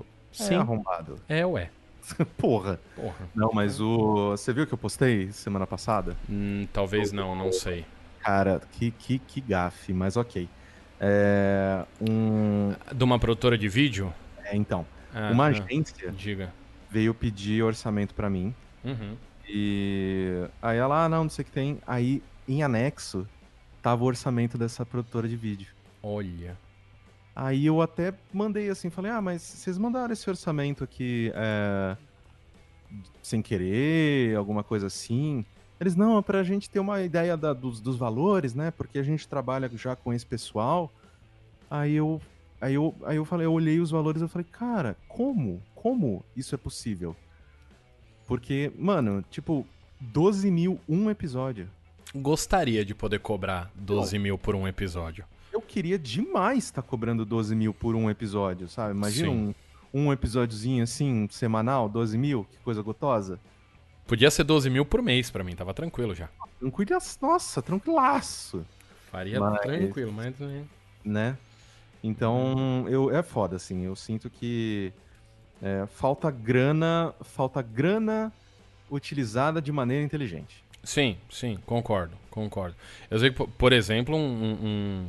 É 0.00 0.04
Sim, 0.30 0.54
arrombado. 0.54 1.16
é, 1.28 1.44
ué. 1.44 1.70
Porra. 2.38 2.78
Porra. 2.94 3.28
Não, 3.34 3.50
mas 3.52 3.80
o. 3.80 4.30
Você 4.30 4.52
viu 4.52 4.64
que 4.64 4.72
eu 4.72 4.78
postei 4.78 5.32
semana 5.32 5.66
passada? 5.66 6.16
Hum, 6.30 6.68
talvez 6.72 7.10
não, 7.10 7.34
não 7.34 7.50
sei. 7.50 7.84
Cara, 8.20 8.62
que, 8.72 8.92
que, 8.92 9.18
que 9.18 9.40
gafe, 9.40 9.92
mas 9.92 10.16
ok. 10.16 10.48
É. 11.00 11.84
Um. 12.00 12.72
De 12.94 13.02
uma 13.02 13.18
produtora 13.18 13.58
de 13.58 13.68
vídeo? 13.68 14.14
é, 14.44 14.56
então, 14.56 14.86
Ah, 15.12 15.30
uma 15.32 15.46
ah, 15.46 15.48
agência 15.48 16.12
Diga. 16.12 16.52
Veio 16.90 17.14
pedir 17.14 17.62
orçamento 17.62 18.14
pra 18.14 18.28
mim. 18.30 18.54
Uhum. 18.84 19.16
E 19.48 20.46
aí 20.60 20.76
ela, 20.78 21.04
ah, 21.04 21.08
não, 21.08 21.24
não 21.24 21.30
sei 21.30 21.42
o 21.42 21.46
que 21.46 21.52
tem. 21.52 21.78
Aí, 21.86 22.22
em 22.46 22.62
anexo, 22.62 23.26
tava 23.82 24.04
o 24.04 24.06
orçamento 24.06 24.58
dessa 24.58 24.84
produtora 24.84 25.28
de 25.28 25.36
vídeo. 25.36 25.68
Olha. 26.02 26.56
Aí 27.34 27.66
eu 27.66 27.80
até 27.80 28.12
mandei 28.32 28.68
assim, 28.68 28.90
falei, 28.90 29.10
ah, 29.12 29.20
mas 29.22 29.42
vocês 29.42 29.78
mandaram 29.78 30.12
esse 30.12 30.28
orçamento 30.28 30.82
aqui 30.82 31.30
é, 31.34 31.96
sem 33.22 33.40
querer, 33.40 34.36
alguma 34.36 34.64
coisa 34.64 34.88
assim? 34.88 35.44
Eles, 35.80 35.94
não, 35.94 36.18
é 36.18 36.22
pra 36.22 36.42
gente 36.42 36.68
ter 36.68 36.80
uma 36.80 37.00
ideia 37.02 37.36
da- 37.36 37.52
dos, 37.52 37.80
dos 37.80 37.96
valores, 37.96 38.54
né? 38.54 38.72
Porque 38.72 38.98
a 38.98 39.02
gente 39.04 39.28
trabalha 39.28 39.70
já 39.74 39.94
com 39.94 40.12
esse 40.12 40.26
pessoal. 40.26 40.92
Aí 41.70 41.94
eu, 41.94 42.20
aí 42.60 42.74
eu, 42.74 42.94
aí 43.04 43.16
eu 43.16 43.24
falei, 43.24 43.46
eu 43.46 43.52
olhei 43.52 43.80
os 43.80 43.90
valores 43.90 44.20
e 44.20 44.24
eu 44.24 44.28
falei, 44.28 44.46
cara, 44.50 44.96
como? 45.08 45.62
Como 45.74 46.24
isso 46.36 46.54
é 46.54 46.58
possível? 46.58 47.14
Porque, 48.26 48.70
mano, 48.78 49.24
tipo, 49.30 49.66
12 50.00 50.50
mil 50.50 50.78
um 50.88 51.10
episódio. 51.10 51.68
Gostaria 52.14 52.84
de 52.84 52.94
poder 52.94 53.20
cobrar 53.20 53.70
12 53.74 54.18
mil 54.18 54.38
por 54.38 54.54
um 54.54 54.66
episódio. 54.66 55.24
Eu 55.52 55.60
queria 55.60 55.98
demais 55.98 56.64
estar 56.64 56.82
cobrando 56.82 57.24
12 57.24 57.54
mil 57.54 57.72
por 57.74 57.94
um 57.94 58.10
episódio, 58.10 58.68
sabe? 58.68 58.94
Imagina 58.94 59.28
Sim. 59.30 59.54
um, 59.92 60.06
um 60.06 60.12
episódiozinho 60.12 60.82
assim, 60.84 61.26
semanal, 61.30 61.88
12 61.88 62.16
mil, 62.18 62.46
que 62.50 62.58
coisa 62.58 62.82
gostosa. 62.82 63.38
Podia 64.06 64.30
ser 64.30 64.44
12 64.44 64.70
mil 64.70 64.84
por 64.86 65.02
mês 65.02 65.30
pra 65.30 65.44
mim, 65.44 65.54
tava 65.54 65.74
tranquilo 65.74 66.14
já. 66.14 66.28
Tranquilo, 66.58 66.98
nossa, 67.20 67.60
tranquilaço, 67.60 68.64
Faria 69.10 69.40
Mas- 69.40 69.60
tranquilo, 69.60 70.12
mas. 70.12 70.38
né? 70.38 70.64
né? 71.04 71.38
Então, 72.02 72.86
eu, 72.88 73.14
é 73.14 73.22
foda, 73.22 73.56
assim, 73.56 73.84
eu 73.84 73.96
sinto 73.96 74.30
que 74.30 74.92
é, 75.62 75.86
falta 75.86 76.30
grana, 76.30 77.12
falta 77.22 77.60
grana 77.60 78.32
utilizada 78.90 79.60
de 79.60 79.72
maneira 79.72 80.04
inteligente. 80.04 80.62
Sim, 80.84 81.16
sim, 81.28 81.58
concordo, 81.66 82.14
concordo. 82.30 82.74
Eu 83.10 83.18
sei 83.18 83.30
que, 83.30 83.36
po- 83.36 83.48
por 83.48 83.72
exemplo, 83.72 84.16
um, 84.16 84.52
um- 84.62 85.06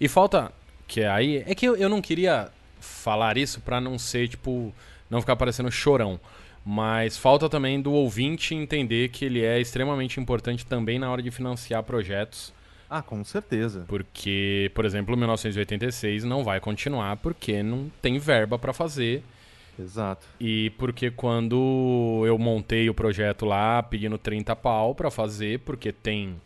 E 0.00 0.08
falta. 0.08 0.52
Que 0.86 1.04
aí. 1.04 1.42
É 1.46 1.54
que 1.54 1.64
eu, 1.66 1.76
eu 1.76 1.88
não 1.88 2.02
queria 2.02 2.50
falar 2.80 3.38
isso 3.38 3.60
pra 3.60 3.80
não 3.80 3.98
ser, 3.98 4.28
tipo. 4.28 4.74
Não 5.08 5.20
ficar 5.20 5.36
parecendo 5.36 5.70
chorão. 5.70 6.18
Mas 6.66 7.16
falta 7.16 7.48
também 7.48 7.80
do 7.80 7.92
ouvinte 7.92 8.54
entender 8.54 9.08
que 9.10 9.24
ele 9.24 9.42
é 9.44 9.60
extremamente 9.60 10.20
importante 10.20 10.66
também 10.66 10.98
na 10.98 11.10
hora 11.10 11.22
de 11.22 11.30
financiar 11.30 11.82
projetos. 11.82 12.52
Ah, 12.94 13.00
com 13.00 13.24
certeza. 13.24 13.86
Porque, 13.88 14.70
por 14.74 14.84
exemplo, 14.84 15.14
o 15.14 15.16
1986 15.16 16.24
não 16.24 16.44
vai 16.44 16.60
continuar 16.60 17.16
porque 17.16 17.62
não 17.62 17.90
tem 18.02 18.18
verba 18.18 18.58
pra 18.58 18.74
fazer. 18.74 19.22
Exato. 19.80 20.26
E 20.38 20.68
porque 20.76 21.10
quando 21.10 22.22
eu 22.26 22.36
montei 22.36 22.90
o 22.90 22.94
projeto 22.94 23.46
lá, 23.46 23.82
pedindo 23.82 24.18
30 24.18 24.54
pau 24.56 24.94
pra 24.94 25.10
fazer, 25.10 25.60
porque 25.60 25.90
tem 25.90 26.36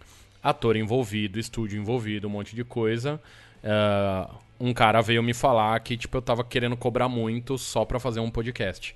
ator 0.41 0.77
envolvido, 0.77 1.41
estúdio 1.41 1.81
envolvido, 1.81 2.29
um 2.29 2.31
monte 2.31 2.55
de 2.55 2.63
coisa, 2.63 3.21
uh, 3.65 4.33
um 4.61 4.73
cara 4.73 5.01
veio 5.01 5.25
me 5.25 5.35
falar 5.35 5.81
que 5.81 5.97
tipo, 5.97 6.17
eu 6.17 6.23
tava 6.23 6.45
querendo 6.45 6.77
cobrar 6.77 7.09
muito 7.09 7.59
só 7.59 7.85
pra 7.85 7.99
fazer 7.99 8.21
um 8.21 8.31
podcast. 8.31 8.95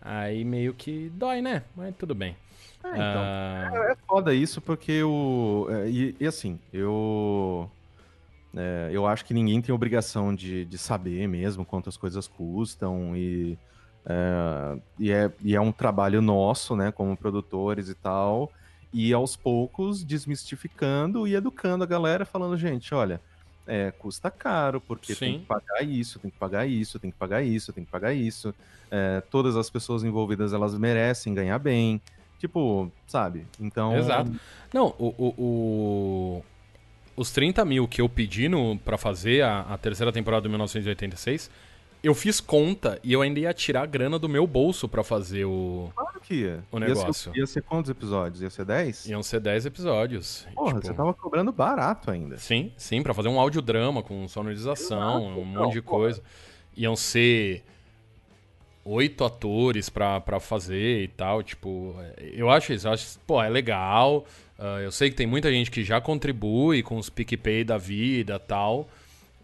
Aí 0.00 0.44
meio 0.44 0.72
que 0.72 1.10
dói, 1.12 1.42
né? 1.42 1.64
Mas 1.74 1.92
tudo 1.96 2.14
bem. 2.14 2.36
É, 2.84 2.88
então, 2.90 3.80
uh... 3.80 3.84
é 3.90 3.96
foda 4.06 4.34
isso 4.34 4.60
porque 4.60 5.02
o. 5.02 5.66
E, 5.86 6.14
e 6.20 6.26
assim, 6.26 6.58
eu. 6.72 7.70
É, 8.56 8.90
eu 8.92 9.06
acho 9.06 9.24
que 9.24 9.34
ninguém 9.34 9.60
tem 9.60 9.74
obrigação 9.74 10.32
de, 10.32 10.64
de 10.64 10.78
saber 10.78 11.26
mesmo 11.26 11.64
quanto 11.64 11.88
as 11.88 11.96
coisas 11.96 12.28
custam 12.28 13.16
e, 13.16 13.58
é, 14.06 14.78
e, 14.96 15.10
é, 15.10 15.32
e 15.42 15.56
é 15.56 15.60
um 15.60 15.72
trabalho 15.72 16.22
nosso, 16.22 16.76
né, 16.76 16.92
como 16.92 17.16
produtores 17.16 17.88
e 17.88 17.94
tal, 17.94 18.52
e 18.92 19.12
aos 19.12 19.34
poucos 19.34 20.04
desmistificando 20.04 21.26
e 21.26 21.34
educando 21.34 21.82
a 21.82 21.86
galera, 21.86 22.24
falando, 22.24 22.56
gente, 22.56 22.94
olha, 22.94 23.20
é, 23.66 23.90
custa 23.90 24.30
caro, 24.30 24.80
porque 24.80 25.14
Sim. 25.14 25.20
tem 25.20 25.40
que 25.40 25.46
pagar 25.46 25.82
isso, 25.82 26.18
tem 26.18 26.30
que 26.30 26.38
pagar 26.38 26.66
isso, 26.66 26.98
tem 27.00 27.10
que 27.10 27.16
pagar 27.16 27.42
isso, 27.42 27.72
tem 27.72 27.84
que 27.84 27.90
pagar 27.90 28.12
isso. 28.12 28.54
É, 28.90 29.20
todas 29.30 29.56
as 29.56 29.70
pessoas 29.70 30.04
envolvidas, 30.04 30.52
elas 30.52 30.78
merecem 30.78 31.34
ganhar 31.34 31.58
bem. 31.58 32.00
Tipo, 32.44 32.92
sabe? 33.06 33.46
Então. 33.58 33.96
Exato. 33.96 34.30
Não, 34.70 34.94
o, 34.98 35.14
o, 35.16 35.34
o 35.38 36.44
os 37.16 37.30
30 37.30 37.64
mil 37.64 37.88
que 37.88 38.02
eu 38.02 38.08
pedi 38.08 38.50
no, 38.50 38.78
pra 38.78 38.98
fazer 38.98 39.42
a, 39.42 39.60
a 39.60 39.78
terceira 39.78 40.12
temporada 40.12 40.42
do 40.42 40.50
1986, 40.50 41.50
eu 42.02 42.14
fiz 42.14 42.42
conta 42.42 43.00
e 43.02 43.14
eu 43.14 43.22
ainda 43.22 43.40
ia 43.40 43.54
tirar 43.54 43.84
a 43.84 43.86
grana 43.86 44.18
do 44.18 44.28
meu 44.28 44.46
bolso 44.46 44.86
para 44.86 45.02
fazer 45.02 45.46
o. 45.46 45.90
Claro 45.96 46.20
que 46.20 46.34
ia. 46.34 46.62
O 46.70 46.78
negócio. 46.78 47.30
Ia 47.30 47.32
ser, 47.32 47.38
ia 47.38 47.46
ser, 47.46 47.62
quantos 47.62 47.90
episódios? 47.90 48.42
Ia 48.42 48.50
ser 48.50 48.66
10? 48.66 49.06
Iam 49.06 49.22
ser 49.22 49.40
10 49.40 49.64
episódios. 49.64 50.46
Porra, 50.54 50.74
tipo... 50.74 50.86
você 50.86 50.92
tava 50.92 51.14
cobrando 51.14 51.50
barato 51.50 52.10
ainda. 52.10 52.36
Sim, 52.36 52.72
sim, 52.76 53.02
para 53.02 53.14
fazer 53.14 53.28
um 53.28 53.40
audiodrama 53.40 54.02
com 54.02 54.28
sonorização, 54.28 55.28
Exato. 55.28 55.40
um 55.40 55.44
monte 55.46 55.72
de 55.72 55.80
coisa. 55.80 56.22
Iam 56.76 56.94
ser 56.94 57.64
oito 58.84 59.24
atores 59.24 59.88
pra 59.88 60.38
fazer 60.40 61.04
e 61.04 61.08
tal. 61.08 61.42
Tipo, 61.42 61.94
eu 62.18 62.50
acho 62.50 62.72
isso. 62.72 62.86
Eu 62.86 62.92
acho, 62.92 63.18
pô, 63.26 63.42
é 63.42 63.48
legal. 63.48 64.26
Uh, 64.58 64.80
eu 64.82 64.92
sei 64.92 65.10
que 65.10 65.16
tem 65.16 65.26
muita 65.26 65.50
gente 65.50 65.70
que 65.70 65.82
já 65.82 66.00
contribui 66.00 66.82
com 66.82 66.96
os 66.96 67.08
PicPay 67.08 67.64
da 67.64 67.78
vida 67.78 68.38
tal. 68.38 68.88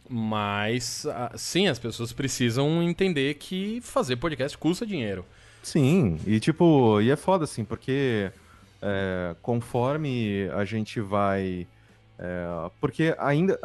Mas, 0.09 1.05
uh, 1.05 1.37
sim, 1.37 1.69
as 1.69 1.79
pessoas 1.79 2.13
precisam 2.13 2.83
entender 2.83 3.35
que 3.35 3.81
fazer 3.81 4.17
podcast 4.17 4.57
custa 4.59 4.87
dinheiro. 4.87 5.25
Sim, 5.63 6.19
e 6.27 6.41
tipo, 6.41 7.01
e 7.01 7.11
é 7.11 7.17
foda 7.17 7.45
assim, 7.45 7.65
porque 7.65 8.31
é, 8.81 9.35
conforme 9.43 10.49
a 10.55 10.65
gente 10.65 11.01
vai. 11.01 11.67
É, 12.19 12.71
porque 12.81 13.15
ainda. 13.19 13.59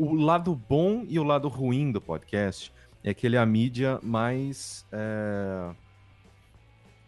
O 0.00 0.14
lado 0.14 0.54
bom 0.54 1.04
e 1.08 1.18
o 1.18 1.24
lado 1.24 1.48
ruim 1.48 1.90
do 1.90 2.00
podcast 2.00 2.72
é 3.02 3.14
que 3.14 3.26
ele 3.26 3.36
é 3.36 3.38
a 3.38 3.46
mídia 3.46 3.98
mais. 4.02 4.86
É 4.92 5.70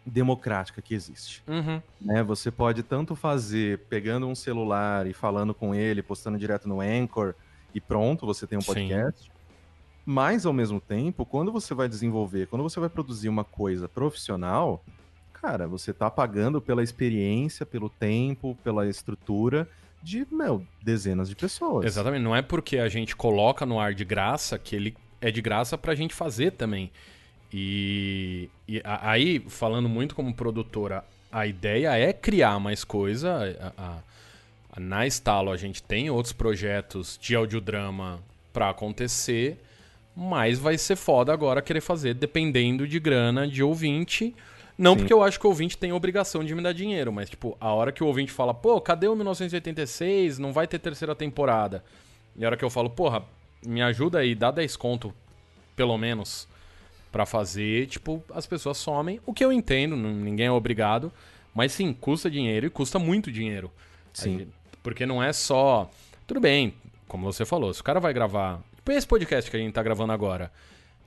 democrática 0.05 0.81
que 0.81 0.93
existe. 0.93 1.43
Uhum. 1.47 1.81
Né? 1.99 2.23
Você 2.23 2.49
pode 2.49 2.83
tanto 2.83 3.15
fazer 3.15 3.79
pegando 3.89 4.27
um 4.27 4.35
celular 4.35 5.05
e 5.07 5.13
falando 5.13 5.53
com 5.53 5.75
ele, 5.75 6.01
postando 6.01 6.37
direto 6.37 6.67
no 6.67 6.81
Anchor 6.81 7.35
e 7.73 7.79
pronto, 7.79 8.25
você 8.25 8.47
tem 8.47 8.57
um 8.57 8.61
podcast. 8.61 9.23
Sim. 9.23 9.31
Mas, 10.03 10.45
ao 10.45 10.53
mesmo 10.53 10.81
tempo, 10.81 11.25
quando 11.25 11.51
você 11.51 11.73
vai 11.73 11.87
desenvolver, 11.87 12.47
quando 12.47 12.63
você 12.63 12.79
vai 12.79 12.89
produzir 12.89 13.29
uma 13.29 13.43
coisa 13.43 13.87
profissional, 13.87 14.83
cara, 15.31 15.67
você 15.67 15.93
tá 15.93 16.09
pagando 16.09 16.59
pela 16.59 16.81
experiência, 16.81 17.65
pelo 17.65 17.89
tempo, 17.89 18.57
pela 18.63 18.87
estrutura 18.87 19.69
de, 20.01 20.25
meu, 20.31 20.65
dezenas 20.81 21.29
de 21.29 21.35
pessoas. 21.35 21.85
Exatamente. 21.85 22.23
Não 22.23 22.35
é 22.35 22.41
porque 22.41 22.79
a 22.79 22.89
gente 22.89 23.15
coloca 23.15 23.63
no 23.65 23.79
ar 23.79 23.93
de 23.93 24.03
graça 24.03 24.57
que 24.57 24.75
ele 24.75 24.97
é 25.21 25.31
de 25.31 25.41
graça 25.41 25.77
pra 25.77 25.95
gente 25.95 26.13
fazer 26.13 26.51
também. 26.51 26.91
E, 27.53 28.49
e 28.67 28.81
aí, 28.83 29.39
falando 29.47 29.87
muito 29.87 30.15
como 30.15 30.33
produtora, 30.33 31.03
a 31.31 31.45
ideia 31.45 31.97
é 31.97 32.11
criar 32.11 32.59
mais 32.59 32.83
coisa. 32.83 33.55
A, 33.77 33.81
a, 33.81 33.97
a, 34.73 34.79
na 34.79 35.05
Estalo 35.05 35.51
a 35.51 35.57
gente 35.57 35.83
tem 35.83 36.09
outros 36.09 36.33
projetos 36.33 37.19
de 37.21 37.35
audiodrama 37.35 38.19
para 38.51 38.69
acontecer, 38.69 39.57
mas 40.15 40.59
vai 40.59 40.77
ser 40.77 40.95
foda 40.95 41.31
agora 41.31 41.61
querer 41.61 41.81
fazer 41.81 42.13
dependendo 42.13 42.87
de 42.87 42.99
grana 42.99 43.47
de 43.47 43.61
ouvinte. 43.61 44.33
Não 44.77 44.93
Sim. 44.93 44.99
porque 44.99 45.13
eu 45.13 45.21
acho 45.21 45.39
que 45.39 45.45
o 45.45 45.49
ouvinte 45.49 45.77
tem 45.77 45.91
obrigação 45.91 46.43
de 46.43 46.55
me 46.55 46.61
dar 46.61 46.73
dinheiro, 46.73 47.11
mas 47.11 47.29
tipo, 47.29 47.55
a 47.59 47.71
hora 47.73 47.91
que 47.91 48.03
o 48.03 48.07
ouvinte 48.07 48.31
fala, 48.31 48.53
pô, 48.53 48.79
cadê 48.81 49.07
o 49.07 49.15
1986? 49.15 50.39
Não 50.39 50.51
vai 50.51 50.67
ter 50.67 50.79
terceira 50.79 51.13
temporada. 51.13 51.83
E 52.35 52.43
a 52.43 52.47
hora 52.47 52.57
que 52.57 52.63
eu 52.63 52.69
falo, 52.69 52.89
porra, 52.89 53.23
me 53.65 53.81
ajuda 53.81 54.19
aí, 54.19 54.35
dá 54.35 54.51
10 54.51 54.75
conto, 54.75 55.13
pelo 55.75 55.97
menos 55.97 56.47
para 57.11 57.25
fazer, 57.25 57.87
tipo, 57.87 58.23
as 58.33 58.47
pessoas 58.47 58.77
somem, 58.77 59.19
o 59.25 59.33
que 59.33 59.43
eu 59.43 59.51
entendo, 59.51 59.97
ninguém 59.97 60.47
é 60.47 60.51
obrigado, 60.51 61.11
mas 61.53 61.73
sim, 61.73 61.91
custa 61.93 62.31
dinheiro 62.31 62.65
e 62.65 62.69
custa 62.69 62.97
muito 62.97 63.31
dinheiro. 63.31 63.69
Sim. 64.13 64.47
porque 64.83 65.05
não 65.05 65.23
é 65.23 65.31
só. 65.31 65.89
Tudo 66.27 66.39
bem, 66.39 66.73
como 67.07 67.31
você 67.31 67.45
falou, 67.45 67.73
se 67.73 67.81
o 67.81 67.83
cara 67.83 67.99
vai 67.99 68.13
gravar. 68.13 68.61
Tipo, 68.75 68.91
esse 68.91 69.07
podcast 69.07 69.49
que 69.49 69.57
a 69.57 69.59
gente 69.59 69.73
tá 69.73 69.83
gravando 69.83 70.13
agora. 70.13 70.51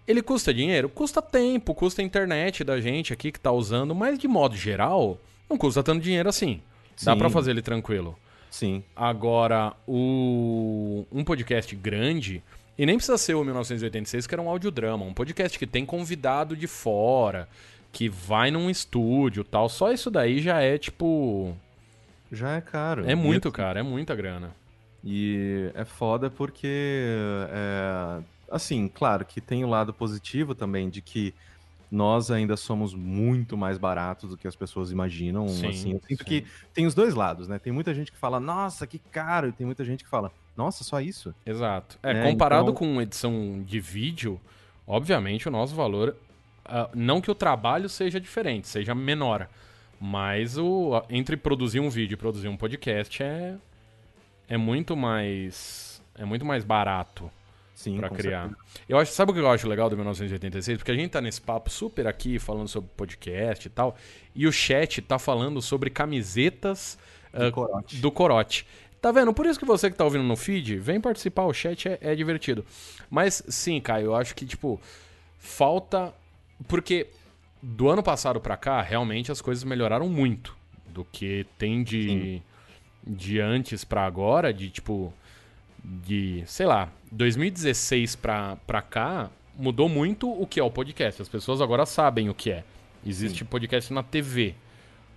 Ele 0.06 0.22
custa 0.22 0.52
dinheiro? 0.52 0.88
Custa 0.88 1.22
tempo, 1.22 1.74
custa 1.74 2.02
a 2.02 2.04
internet 2.04 2.62
da 2.62 2.78
gente 2.80 3.12
aqui 3.12 3.32
que 3.32 3.40
tá 3.40 3.50
usando, 3.50 3.94
mas 3.94 4.18
de 4.18 4.28
modo 4.28 4.54
geral, 4.54 5.18
não 5.48 5.56
custa 5.56 5.82
tanto 5.82 6.02
dinheiro 6.02 6.28
assim. 6.28 6.60
Sim. 6.94 7.06
Dá 7.06 7.16
para 7.16 7.30
fazer 7.30 7.52
ele 7.52 7.62
tranquilo. 7.62 8.18
Sim. 8.54 8.84
Agora, 8.94 9.72
o 9.84 11.04
um 11.10 11.24
podcast 11.24 11.74
grande, 11.74 12.40
e 12.78 12.86
nem 12.86 12.94
precisa 12.94 13.18
ser 13.18 13.34
o 13.34 13.42
1986, 13.42 14.28
que 14.28 14.34
era 14.34 14.40
um 14.40 14.48
audiodrama, 14.48 15.04
um 15.04 15.12
podcast 15.12 15.58
que 15.58 15.66
tem 15.66 15.84
convidado 15.84 16.56
de 16.56 16.68
fora, 16.68 17.48
que 17.90 18.08
vai 18.08 18.52
num 18.52 18.70
estúdio 18.70 19.42
tal. 19.42 19.68
Só 19.68 19.90
isso 19.90 20.08
daí 20.08 20.40
já 20.40 20.60
é 20.60 20.78
tipo. 20.78 21.56
Já 22.30 22.54
é 22.54 22.60
caro. 22.60 23.04
É 23.10 23.16
muito 23.16 23.50
caro, 23.50 23.80
é 23.80 23.82
muita 23.82 24.14
grana. 24.14 24.54
E 25.02 25.72
é 25.74 25.84
foda 25.84 26.30
porque. 26.30 26.68
É, 27.50 28.22
assim, 28.48 28.86
claro 28.86 29.24
que 29.24 29.40
tem 29.40 29.64
o 29.64 29.68
lado 29.68 29.92
positivo 29.92 30.54
também 30.54 30.88
de 30.88 31.02
que 31.02 31.34
nós 31.94 32.30
ainda 32.30 32.56
somos 32.56 32.92
muito 32.92 33.56
mais 33.56 33.78
baratos 33.78 34.30
do 34.30 34.36
que 34.36 34.48
as 34.48 34.56
pessoas 34.56 34.90
imaginam. 34.90 35.46
Sim, 35.48 35.66
assim, 35.68 35.92
eu 35.92 36.00
sinto 36.08 36.18
sim. 36.18 36.24
que 36.24 36.44
tem 36.74 36.86
os 36.86 36.94
dois 36.94 37.14
lados, 37.14 37.46
né? 37.46 37.58
Tem 37.58 37.72
muita 37.72 37.94
gente 37.94 38.10
que 38.10 38.18
fala, 38.18 38.40
nossa, 38.40 38.86
que 38.86 38.98
caro, 38.98 39.48
e 39.48 39.52
tem 39.52 39.64
muita 39.64 39.84
gente 39.84 40.02
que 40.02 40.10
fala, 40.10 40.32
nossa, 40.56 40.82
só 40.82 41.00
isso? 41.00 41.32
Exato. 41.46 41.96
É, 42.02 42.10
é 42.10 42.30
comparado 42.30 42.70
então... 42.70 42.74
com 42.74 43.00
edição 43.00 43.62
de 43.64 43.78
vídeo, 43.78 44.40
obviamente 44.86 45.46
o 45.46 45.52
nosso 45.52 45.74
valor. 45.74 46.16
Uh, 46.66 46.90
não 46.94 47.20
que 47.20 47.30
o 47.30 47.34
trabalho 47.34 47.88
seja 47.88 48.18
diferente, 48.18 48.66
seja 48.66 48.94
menor. 48.94 49.48
Mas 50.00 50.58
o, 50.58 51.00
entre 51.08 51.36
produzir 51.36 51.78
um 51.78 51.88
vídeo 51.88 52.14
e 52.14 52.16
produzir 52.16 52.48
um 52.48 52.56
podcast 52.56 53.22
é, 53.22 53.54
é 54.48 54.56
muito 54.56 54.96
mais. 54.96 56.02
É 56.16 56.24
muito 56.24 56.44
mais 56.44 56.64
barato 56.64 57.30
Sim, 57.74 57.96
para 57.96 58.08
criar. 58.08 58.48
Certeza. 58.48 58.84
Eu 58.88 58.98
acho, 58.98 59.12
sabe 59.12 59.32
o 59.32 59.34
que 59.34 59.40
eu 59.40 59.50
acho 59.50 59.68
legal 59.68 59.90
do 59.90 59.96
1986? 59.96 60.78
Porque 60.78 60.92
a 60.92 60.94
gente 60.94 61.10
tá 61.10 61.20
nesse 61.20 61.40
papo 61.40 61.68
super 61.68 62.06
aqui 62.06 62.38
falando 62.38 62.68
sobre 62.68 62.88
podcast 62.96 63.66
e 63.66 63.70
tal, 63.70 63.96
e 64.34 64.46
o 64.46 64.52
chat 64.52 65.02
tá 65.02 65.18
falando 65.18 65.60
sobre 65.60 65.90
camisetas 65.90 66.96
do, 67.32 67.48
uh, 67.48 67.52
corote. 67.52 67.96
do 67.96 68.10
corote. 68.12 68.66
Tá 69.04 69.12
vendo? 69.12 69.34
Por 69.34 69.44
isso 69.44 69.58
que 69.58 69.66
você 69.66 69.90
que 69.90 69.96
tá 69.96 70.04
ouvindo 70.04 70.24
no 70.24 70.34
feed, 70.34 70.78
vem 70.78 70.98
participar, 70.98 71.44
o 71.44 71.52
chat 71.52 71.88
é, 71.88 71.98
é 72.00 72.14
divertido. 72.14 72.64
Mas 73.10 73.42
sim, 73.48 73.78
Caio, 73.78 74.06
eu 74.06 74.14
acho 74.14 74.34
que, 74.34 74.46
tipo, 74.46 74.80
falta. 75.38 76.14
Porque 76.66 77.08
do 77.62 77.90
ano 77.90 78.02
passado 78.02 78.40
pra 78.40 78.56
cá, 78.56 78.80
realmente 78.80 79.30
as 79.30 79.42
coisas 79.42 79.62
melhoraram 79.62 80.08
muito. 80.08 80.56
Do 80.86 81.04
que 81.04 81.44
tem 81.58 81.82
de, 81.82 82.40
de 83.06 83.40
antes 83.40 83.84
pra 83.84 84.06
agora, 84.06 84.54
de 84.54 84.70
tipo. 84.70 85.12
De, 85.84 86.42
sei 86.46 86.64
lá, 86.64 86.90
2016 87.14 88.16
pra, 88.16 88.56
pra 88.66 88.82
cá, 88.82 89.30
mudou 89.56 89.88
muito 89.88 90.30
o 90.30 90.46
que 90.46 90.58
é 90.58 90.62
o 90.62 90.70
podcast. 90.70 91.22
As 91.22 91.28
pessoas 91.28 91.60
agora 91.60 91.86
sabem 91.86 92.28
o 92.28 92.34
que 92.34 92.50
é. 92.50 92.64
Existe 93.06 93.40
Sim. 93.40 93.44
podcast 93.44 93.92
na 93.92 94.02
TV. 94.02 94.54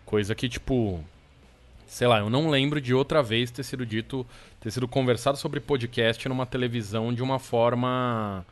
Coisa 0.06 0.36
que, 0.36 0.48
tipo, 0.48 1.04
sei 1.88 2.08
lá, 2.08 2.20
eu 2.20 2.30
não 2.30 2.50
lembro 2.50 2.80
de 2.80 2.94
outra 2.94 3.24
vez 3.24 3.50
ter 3.50 3.64
sido 3.64 3.86
dito, 3.86 4.26
ter 4.60 4.72
sido 4.72 4.88
conversado 4.88 5.38
sobre 5.38 5.60
podcast 5.60 6.28
numa 6.30 6.46
televisão 6.46 7.14
de 7.14 7.24
uma 7.24 7.40
forma 7.40 8.46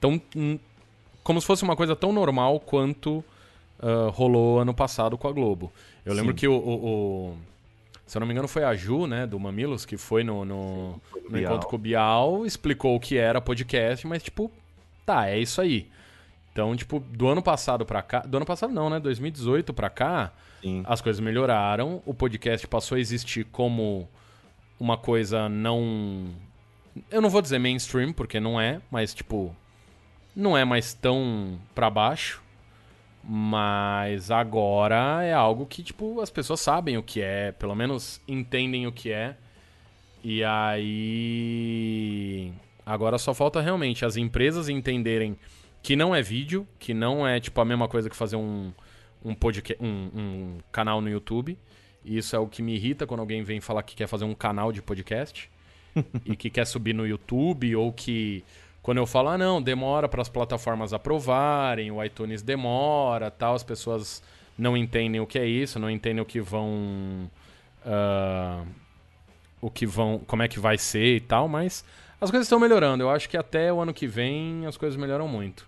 tão. 0.00 0.20
Hum, 0.36 0.58
como 1.22 1.40
se 1.40 1.46
fosse 1.46 1.62
uma 1.62 1.74
coisa 1.74 1.96
tão 1.96 2.12
normal 2.12 2.60
quanto 2.60 3.24
uh, 3.80 4.10
rolou 4.10 4.60
ano 4.60 4.74
passado 4.74 5.16
com 5.16 5.26
a 5.26 5.32
Globo. 5.32 5.72
Eu 6.04 6.12
Sim. 6.12 6.20
lembro 6.20 6.34
que 6.34 6.46
o, 6.46 6.52
o, 6.52 6.74
o, 6.86 7.38
Se 8.06 8.16
eu 8.16 8.20
não 8.20 8.26
me 8.26 8.32
engano, 8.32 8.48
foi 8.48 8.64
a 8.64 8.74
Ju, 8.74 9.06
né, 9.06 9.26
do 9.26 9.38
Mamilos, 9.40 9.86
que 9.86 9.96
foi 9.96 10.22
no, 10.22 10.44
no, 10.44 11.00
Sim, 11.12 11.20
no 11.30 11.40
encontro 11.40 11.68
com 11.68 11.76
o 11.76 11.78
Bial, 11.78 12.44
explicou 12.44 12.94
o 12.94 13.00
que 13.00 13.16
era 13.16 13.40
podcast, 13.40 14.06
mas 14.06 14.22
tipo, 14.22 14.50
tá, 15.06 15.28
é 15.28 15.38
isso 15.38 15.60
aí. 15.60 15.88
Então, 16.54 16.76
tipo, 16.76 17.00
do 17.00 17.26
ano 17.26 17.42
passado 17.42 17.84
pra 17.84 18.00
cá. 18.00 18.20
Do 18.20 18.36
ano 18.36 18.46
passado 18.46 18.72
não, 18.72 18.88
né? 18.88 19.00
2018 19.00 19.74
pra 19.74 19.90
cá, 19.90 20.32
Sim. 20.62 20.84
as 20.86 21.00
coisas 21.00 21.18
melhoraram. 21.18 22.00
O 22.06 22.14
podcast 22.14 22.64
passou 22.68 22.94
a 22.94 23.00
existir 23.00 23.44
como 23.46 24.08
uma 24.78 24.96
coisa 24.96 25.48
não. 25.48 26.28
Eu 27.10 27.20
não 27.20 27.28
vou 27.28 27.42
dizer 27.42 27.58
mainstream, 27.58 28.12
porque 28.12 28.38
não 28.38 28.60
é, 28.60 28.80
mas, 28.88 29.12
tipo. 29.12 29.54
Não 30.36 30.56
é 30.56 30.64
mais 30.64 30.94
tão 30.94 31.58
pra 31.74 31.90
baixo. 31.90 32.40
Mas 33.26 34.30
agora 34.30 35.22
é 35.24 35.32
algo 35.32 35.64
que, 35.64 35.82
tipo, 35.82 36.20
as 36.20 36.28
pessoas 36.28 36.60
sabem 36.60 36.98
o 36.98 37.02
que 37.02 37.22
é, 37.22 37.52
pelo 37.52 37.74
menos 37.74 38.20
entendem 38.28 38.86
o 38.86 38.92
que 38.92 39.10
é. 39.10 39.34
E 40.22 40.44
aí. 40.44 41.72
Agora 42.84 43.16
só 43.16 43.32
falta 43.32 43.62
realmente 43.62 44.04
as 44.04 44.18
empresas 44.18 44.68
entenderem 44.68 45.38
que 45.82 45.96
não 45.96 46.14
é 46.14 46.20
vídeo, 46.20 46.68
que 46.78 46.92
não 46.92 47.26
é 47.26 47.40
tipo 47.40 47.58
a 47.60 47.64
mesma 47.64 47.88
coisa 47.88 48.10
que 48.10 48.16
fazer 48.16 48.36
um, 48.36 48.72
um, 49.24 49.34
podcast, 49.34 49.82
um, 49.82 50.10
um 50.14 50.58
canal 50.70 51.00
no 51.00 51.08
YouTube. 51.08 51.58
E 52.04 52.18
isso 52.18 52.36
é 52.36 52.38
o 52.38 52.46
que 52.46 52.60
me 52.62 52.74
irrita 52.74 53.06
quando 53.06 53.20
alguém 53.20 53.42
vem 53.42 53.60
falar 53.60 53.82
que 53.82 53.96
quer 53.96 54.06
fazer 54.06 54.24
um 54.24 54.34
canal 54.34 54.70
de 54.70 54.82
podcast 54.82 55.50
e 56.26 56.36
que 56.36 56.50
quer 56.50 56.66
subir 56.66 56.94
no 56.94 57.06
YouTube 57.06 57.74
ou 57.74 57.90
que 57.90 58.44
quando 58.84 58.98
eu 58.98 59.06
falo, 59.06 59.30
ah, 59.30 59.38
não, 59.38 59.62
demora 59.62 60.06
para 60.06 60.20
as 60.20 60.28
plataformas 60.28 60.92
aprovarem, 60.92 61.90
o 61.90 62.04
iTunes 62.04 62.42
demora, 62.42 63.30
tal, 63.30 63.54
as 63.54 63.64
pessoas 63.64 64.22
não 64.58 64.76
entendem 64.76 65.22
o 65.22 65.26
que 65.26 65.38
é 65.38 65.46
isso, 65.46 65.78
não 65.78 65.88
entendem 65.88 66.20
o 66.20 66.26
que 66.26 66.38
vão. 66.38 67.30
Uh, 67.82 68.66
o 69.58 69.70
que 69.70 69.86
vão. 69.86 70.18
como 70.26 70.42
é 70.42 70.48
que 70.48 70.60
vai 70.60 70.76
ser 70.76 71.16
e 71.16 71.20
tal, 71.20 71.48
mas 71.48 71.82
as 72.20 72.30
coisas 72.30 72.44
estão 72.44 72.60
melhorando. 72.60 73.02
Eu 73.02 73.08
acho 73.08 73.26
que 73.26 73.38
até 73.38 73.72
o 73.72 73.80
ano 73.80 73.94
que 73.94 74.06
vem 74.06 74.66
as 74.66 74.76
coisas 74.76 75.00
melhoram 75.00 75.26
muito. 75.26 75.66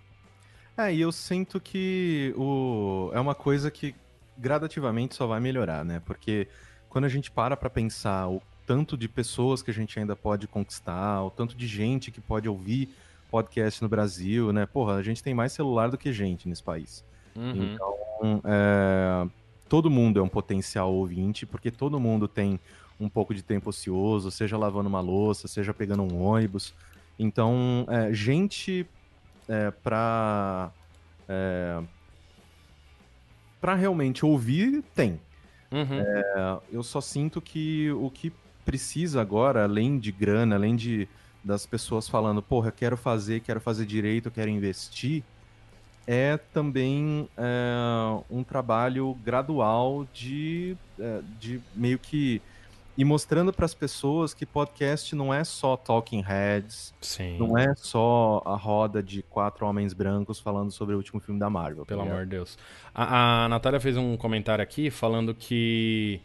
É, 0.76 0.92
e 0.92 1.00
eu 1.00 1.10
sinto 1.10 1.58
que 1.58 2.34
o... 2.36 3.10
é 3.14 3.18
uma 3.18 3.34
coisa 3.34 3.70
que 3.70 3.94
gradativamente 4.36 5.14
só 5.14 5.26
vai 5.26 5.40
melhorar, 5.40 5.86
né? 5.86 6.02
Porque 6.04 6.48
quando 6.90 7.06
a 7.06 7.08
gente 7.08 7.30
para 7.30 7.56
pra 7.56 7.70
pensar 7.70 8.28
o 8.28 8.42
tanto 8.66 8.94
de 8.94 9.08
pessoas 9.08 9.62
que 9.62 9.70
a 9.70 9.74
gente 9.74 9.98
ainda 9.98 10.14
pode 10.14 10.46
conquistar, 10.46 11.22
o 11.22 11.30
tanto 11.30 11.56
de 11.56 11.66
gente 11.66 12.10
que 12.10 12.20
pode 12.20 12.46
ouvir 12.46 12.94
podcast 13.30 13.82
no 13.82 13.88
Brasil, 13.88 14.52
né? 14.52 14.66
Porra, 14.66 14.94
a 14.94 15.02
gente 15.02 15.22
tem 15.22 15.34
mais 15.34 15.52
celular 15.52 15.90
do 15.90 15.98
que 15.98 16.12
gente 16.12 16.48
nesse 16.48 16.62
país. 16.62 17.04
Uhum. 17.34 17.74
Então, 17.74 18.40
é, 18.44 19.28
todo 19.68 19.90
mundo 19.90 20.18
é 20.18 20.22
um 20.22 20.28
potencial 20.28 20.92
ouvinte, 20.92 21.44
porque 21.44 21.70
todo 21.70 22.00
mundo 22.00 22.26
tem 22.26 22.58
um 22.98 23.08
pouco 23.08 23.34
de 23.34 23.42
tempo 23.42 23.70
ocioso, 23.70 24.30
seja 24.30 24.56
lavando 24.56 24.88
uma 24.88 25.00
louça, 25.00 25.48
seja 25.48 25.74
pegando 25.74 26.02
um 26.02 26.22
ônibus. 26.22 26.74
Então, 27.18 27.86
é, 27.88 28.12
gente 28.12 28.86
é, 29.48 29.70
para 29.70 30.70
é, 31.28 31.82
para 33.60 33.74
realmente 33.74 34.24
ouvir 34.24 34.82
tem. 34.94 35.20
Uhum. 35.72 36.00
É, 36.00 36.58
eu 36.70 36.82
só 36.82 37.00
sinto 37.00 37.40
que 37.40 37.90
o 37.92 38.10
que 38.10 38.32
precisa 38.64 39.20
agora, 39.20 39.64
além 39.64 39.98
de 39.98 40.10
grana, 40.12 40.56
além 40.56 40.76
de 40.76 41.08
das 41.46 41.64
pessoas 41.64 42.08
falando, 42.08 42.42
porra, 42.42 42.68
eu 42.68 42.72
quero 42.72 42.96
fazer, 42.96 43.40
quero 43.40 43.60
fazer 43.60 43.86
direito, 43.86 44.26
eu 44.26 44.32
quero 44.32 44.50
investir, 44.50 45.22
é 46.04 46.36
também 46.36 47.28
é, 47.36 48.22
um 48.28 48.42
trabalho 48.42 49.16
gradual 49.24 50.06
de, 50.12 50.76
é, 50.98 51.20
de 51.38 51.60
meio 51.74 51.98
que 51.98 52.42
ir 52.98 53.04
mostrando 53.04 53.52
para 53.52 53.64
as 53.64 53.74
pessoas 53.74 54.34
que 54.34 54.44
podcast 54.44 55.14
não 55.14 55.32
é 55.32 55.44
só 55.44 55.76
talking 55.76 56.22
heads, 56.22 56.92
Sim. 57.00 57.38
não 57.38 57.56
é 57.56 57.74
só 57.76 58.42
a 58.44 58.56
roda 58.56 59.02
de 59.02 59.22
quatro 59.22 59.66
homens 59.66 59.92
brancos 59.92 60.40
falando 60.40 60.72
sobre 60.72 60.94
o 60.94 60.98
último 60.98 61.20
filme 61.20 61.38
da 61.38 61.48
Marvel. 61.48 61.84
tá 61.84 61.88
Pelo 61.88 62.02
amor 62.02 62.24
de 62.24 62.30
Deus. 62.30 62.58
A, 62.92 63.44
a 63.44 63.48
Natália 63.48 63.78
fez 63.78 63.96
um 63.96 64.16
comentário 64.16 64.62
aqui 64.62 64.90
falando 64.90 65.34
que 65.34 66.20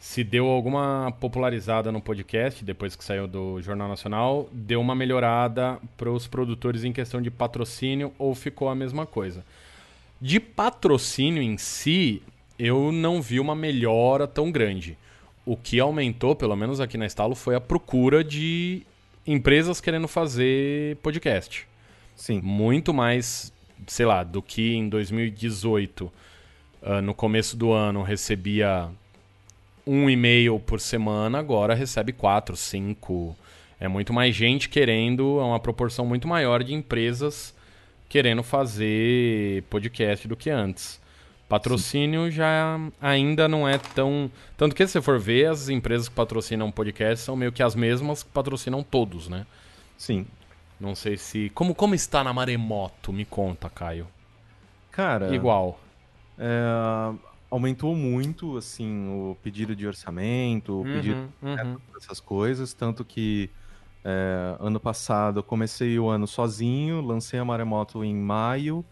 se 0.00 0.24
deu 0.24 0.46
alguma 0.46 1.14
popularizada 1.20 1.92
no 1.92 2.00
podcast, 2.00 2.64
depois 2.64 2.96
que 2.96 3.04
saiu 3.04 3.28
do 3.28 3.60
Jornal 3.60 3.86
Nacional, 3.86 4.48
deu 4.50 4.80
uma 4.80 4.94
melhorada 4.94 5.78
para 5.98 6.10
os 6.10 6.26
produtores 6.26 6.84
em 6.84 6.92
questão 6.92 7.20
de 7.20 7.30
patrocínio 7.30 8.10
ou 8.18 8.34
ficou 8.34 8.70
a 8.70 8.74
mesma 8.74 9.04
coisa. 9.04 9.44
De 10.18 10.40
patrocínio 10.40 11.42
em 11.42 11.58
si, 11.58 12.22
eu 12.58 12.90
não 12.90 13.20
vi 13.20 13.38
uma 13.38 13.54
melhora 13.54 14.26
tão 14.26 14.50
grande. 14.50 14.96
O 15.44 15.54
que 15.54 15.78
aumentou, 15.78 16.34
pelo 16.34 16.56
menos 16.56 16.80
aqui 16.80 16.96
na 16.96 17.04
Estalo, 17.04 17.34
foi 17.34 17.54
a 17.54 17.60
procura 17.60 18.24
de 18.24 18.82
empresas 19.26 19.82
querendo 19.82 20.08
fazer 20.08 20.96
podcast. 21.02 21.68
Sim. 22.16 22.40
Muito 22.42 22.94
mais, 22.94 23.52
sei 23.86 24.06
lá, 24.06 24.24
do 24.24 24.40
que 24.40 24.74
em 24.74 24.88
2018, 24.88 26.10
ah, 26.82 27.02
no 27.02 27.12
começo 27.12 27.54
do 27.54 27.70
ano, 27.70 28.02
recebia 28.02 28.90
um 29.86 30.08
e-mail 30.08 30.58
por 30.60 30.80
semana, 30.80 31.38
agora 31.38 31.74
recebe 31.74 32.12
quatro, 32.12 32.56
cinco. 32.56 33.36
É 33.78 33.88
muito 33.88 34.12
mais 34.12 34.34
gente 34.34 34.68
querendo, 34.68 35.40
é 35.40 35.44
uma 35.44 35.58
proporção 35.60 36.04
muito 36.04 36.28
maior 36.28 36.62
de 36.62 36.74
empresas 36.74 37.54
querendo 38.08 38.42
fazer 38.42 39.62
podcast 39.70 40.26
do 40.28 40.36
que 40.36 40.50
antes. 40.50 41.00
Patrocínio 41.48 42.30
já 42.30 42.78
ainda 43.00 43.48
não 43.48 43.68
é 43.68 43.76
tão. 43.78 44.30
Tanto 44.56 44.74
que 44.74 44.86
se 44.86 44.92
você 44.92 45.00
for 45.02 45.18
ver, 45.18 45.46
as 45.46 45.68
empresas 45.68 46.08
que 46.08 46.14
patrocinam 46.14 46.70
podcast 46.70 47.24
são 47.24 47.34
meio 47.34 47.50
que 47.50 47.62
as 47.62 47.74
mesmas 47.74 48.22
que 48.22 48.28
patrocinam 48.30 48.82
todos, 48.84 49.28
né? 49.28 49.44
Sim. 49.98 50.26
Não 50.78 50.94
sei 50.94 51.16
se. 51.16 51.50
Como, 51.50 51.74
como 51.74 51.94
está 51.94 52.22
na 52.22 52.32
maremoto? 52.32 53.12
Me 53.12 53.24
conta, 53.24 53.68
Caio. 53.68 54.06
Cara, 54.92 55.34
Igual. 55.34 55.80
é, 56.38 57.12
aumentou 57.50 57.94
muito 57.96 58.56
assim 58.56 59.08
o 59.08 59.36
pedido 59.42 59.74
de 59.74 59.86
orçamento, 59.86 60.80
o 60.80 60.84
pedido 60.84 61.28
Uhum, 61.42 61.54
uhum. 61.54 61.76
essas 61.96 62.20
coisas, 62.20 62.72
tanto 62.72 63.04
que 63.04 63.50
é, 64.04 64.56
ano 64.60 64.78
passado 64.78 65.40
eu 65.40 65.42
comecei 65.42 65.98
o 65.98 66.08
ano 66.08 66.26
sozinho, 66.26 67.00
lancei 67.00 67.38
a 67.38 67.44
Maremoto 67.44 68.04
em 68.04 68.14
maio 68.14 68.84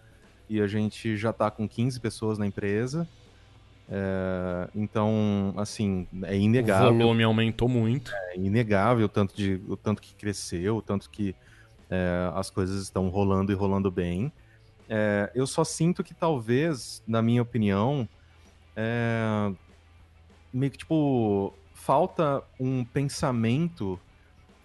e 0.48 0.60
a 0.60 0.66
gente 0.66 1.16
já 1.16 1.32
tá 1.32 1.50
com 1.50 1.68
15 1.68 2.00
pessoas 2.00 2.38
na 2.38 2.46
empresa. 2.46 3.08
É, 3.90 4.68
então, 4.74 5.54
assim, 5.56 6.06
é 6.24 6.32
O 6.32 6.34
inegável, 6.34 6.92
volume 6.92 7.22
aumentou 7.22 7.68
muito. 7.68 8.12
é 8.14 8.36
inegável 8.36 9.06
o 9.06 9.08
tanto, 9.08 9.34
de, 9.34 9.60
o 9.68 9.76
tanto 9.76 10.02
que 10.02 10.14
cresceu, 10.14 10.76
o 10.76 10.82
tanto 10.82 11.08
que 11.08 11.34
é, 11.90 12.30
as 12.34 12.50
coisas 12.50 12.82
estão 12.82 13.08
rolando 13.08 13.50
e 13.50 13.54
rolando 13.54 13.90
bem. 13.90 14.30
É, 14.88 15.30
eu 15.34 15.46
só 15.46 15.64
sinto 15.64 16.02
que 16.04 16.14
talvez, 16.14 17.02
na 17.06 17.22
minha 17.22 17.42
opinião, 17.42 18.08
é, 18.80 19.52
meio 20.52 20.70
que 20.70 20.78
tipo 20.78 21.52
falta 21.74 22.44
um 22.60 22.84
pensamento 22.84 23.98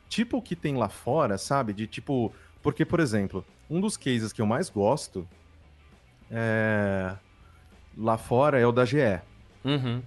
tipo 0.07 0.37
o 0.37 0.41
que 0.41 0.55
tem 0.55 0.77
lá 0.77 0.87
fora, 0.87 1.35
sabe? 1.39 1.73
De 1.73 1.87
tipo, 1.87 2.31
porque 2.61 2.85
por 2.85 2.99
exemplo, 2.99 3.43
um 3.67 3.81
dos 3.81 3.97
cases 3.97 4.31
que 4.31 4.39
eu 4.39 4.45
mais 4.45 4.69
gosto 4.69 5.27
é, 6.29 7.15
lá 7.97 8.15
fora 8.15 8.59
é 8.59 8.67
o 8.67 8.71
da 8.71 8.85
GE. 8.85 9.19
Uhum. 9.65 10.03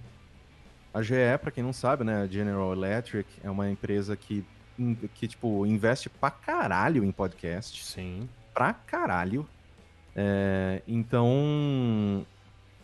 A 0.93 1.01
GE, 1.01 1.37
pra 1.41 1.51
quem 1.51 1.61
não 1.61 1.73
sabe, 1.73 2.05
né, 2.05 2.25
General 2.31 2.71
Electric 2.71 3.29
é 3.43 3.49
uma 3.49 3.69
empresa 3.69 4.15
que 4.15 4.45
que 5.15 5.27
tipo 5.27 5.65
investe 5.65 6.07
pra 6.07 6.29
caralho 6.29 7.03
em 7.03 7.11
podcast 7.11 7.83
Sim. 7.83 8.29
pra 8.53 8.73
caralho. 8.73 9.47
É, 10.15 10.81
então. 10.87 12.25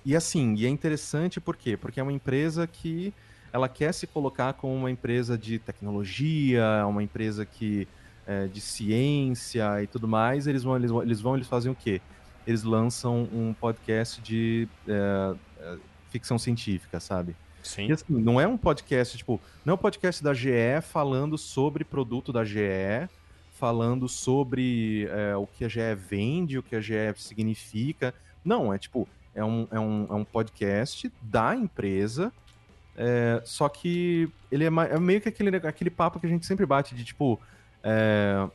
E 0.06 0.16
assim, 0.16 0.56
e 0.56 0.66
é 0.66 0.70
interessante 0.70 1.40
por 1.40 1.56
quê? 1.56 1.78
Porque 1.78 2.00
é 2.00 2.04
uma 2.04 2.12
empresa 2.12 2.68
que 2.68 3.14
ela 3.52 3.70
quer 3.70 3.94
se 3.94 4.08
colocar 4.08 4.54
como 4.54 4.74
uma 4.74 4.92
empresa 4.92 5.38
de 5.38 5.60
tecnologia, 5.60 6.86
uma 6.88 7.04
empresa 7.04 7.46
que 7.46 7.88
é, 8.26 8.48
de 8.48 8.60
ciência 8.60 9.82
e 9.82 9.88
tudo 9.88 10.08
mais. 10.08 10.48
Eles 10.48 10.64
vão, 10.64 10.76
eles 10.76 10.92
vão, 10.92 11.04
eles 11.04 11.22
vão, 11.22 11.36
eles 11.36 11.48
fazem 11.48 11.72
o 11.72 11.76
quê? 11.76 12.02
Eles 12.46 12.64
lançam 12.64 13.30
um 13.32 13.54
podcast 13.54 14.22
de 14.22 14.68
é, 14.88 15.36
é, 15.60 15.78
ficção 16.10 16.38
científica, 16.38 17.00
sabe? 17.00 17.36
Sim. 17.62 17.88
E 17.88 17.94
assim, 17.94 18.06
não 18.10 18.42
é 18.42 18.48
um 18.48 18.58
podcast, 18.58 19.18
tipo, 19.18 19.40
não 19.64 19.72
é 19.72 19.76
um 19.76 19.78
podcast 19.78 20.22
da 20.22 20.34
GE 20.34 20.82
falando 20.82 21.38
sobre 21.38 21.86
produto 21.86 22.34
da 22.34 22.44
GE, 22.44 23.08
falando 23.54 24.10
sobre 24.10 25.08
é, 25.10 25.36
o 25.38 25.48
que 25.48 25.64
a 25.64 25.70
GE 25.70 25.96
vende, 25.96 26.58
o 26.58 26.64
que 26.64 26.76
a 26.76 26.82
GE 26.82 27.14
significa. 27.16 28.14
Não, 28.44 28.74
é 28.74 28.78
tipo, 28.78 29.08
é 29.36 29.44
um, 29.44 29.68
é 29.72 29.80
um, 29.80 30.08
é 30.10 30.14
um 30.14 30.24
podcast 30.24 31.12
da 31.22 31.56
empresa, 31.56 32.32
é, 32.96 33.42
só 33.46 33.68
que 33.70 34.30
ele 34.52 34.64
é, 34.64 34.68
é 34.68 35.00
meio 35.00 35.20
que 35.22 35.30
aquele, 35.30 35.56
aquele 35.58 35.90
papo 35.90 36.20
que 36.20 36.26
a 36.26 36.30
gente 36.30 36.46
sempre 36.46 36.66
bate 36.66 36.94
de 36.96 37.04
tipo. 37.04 37.40
é, 37.84 38.48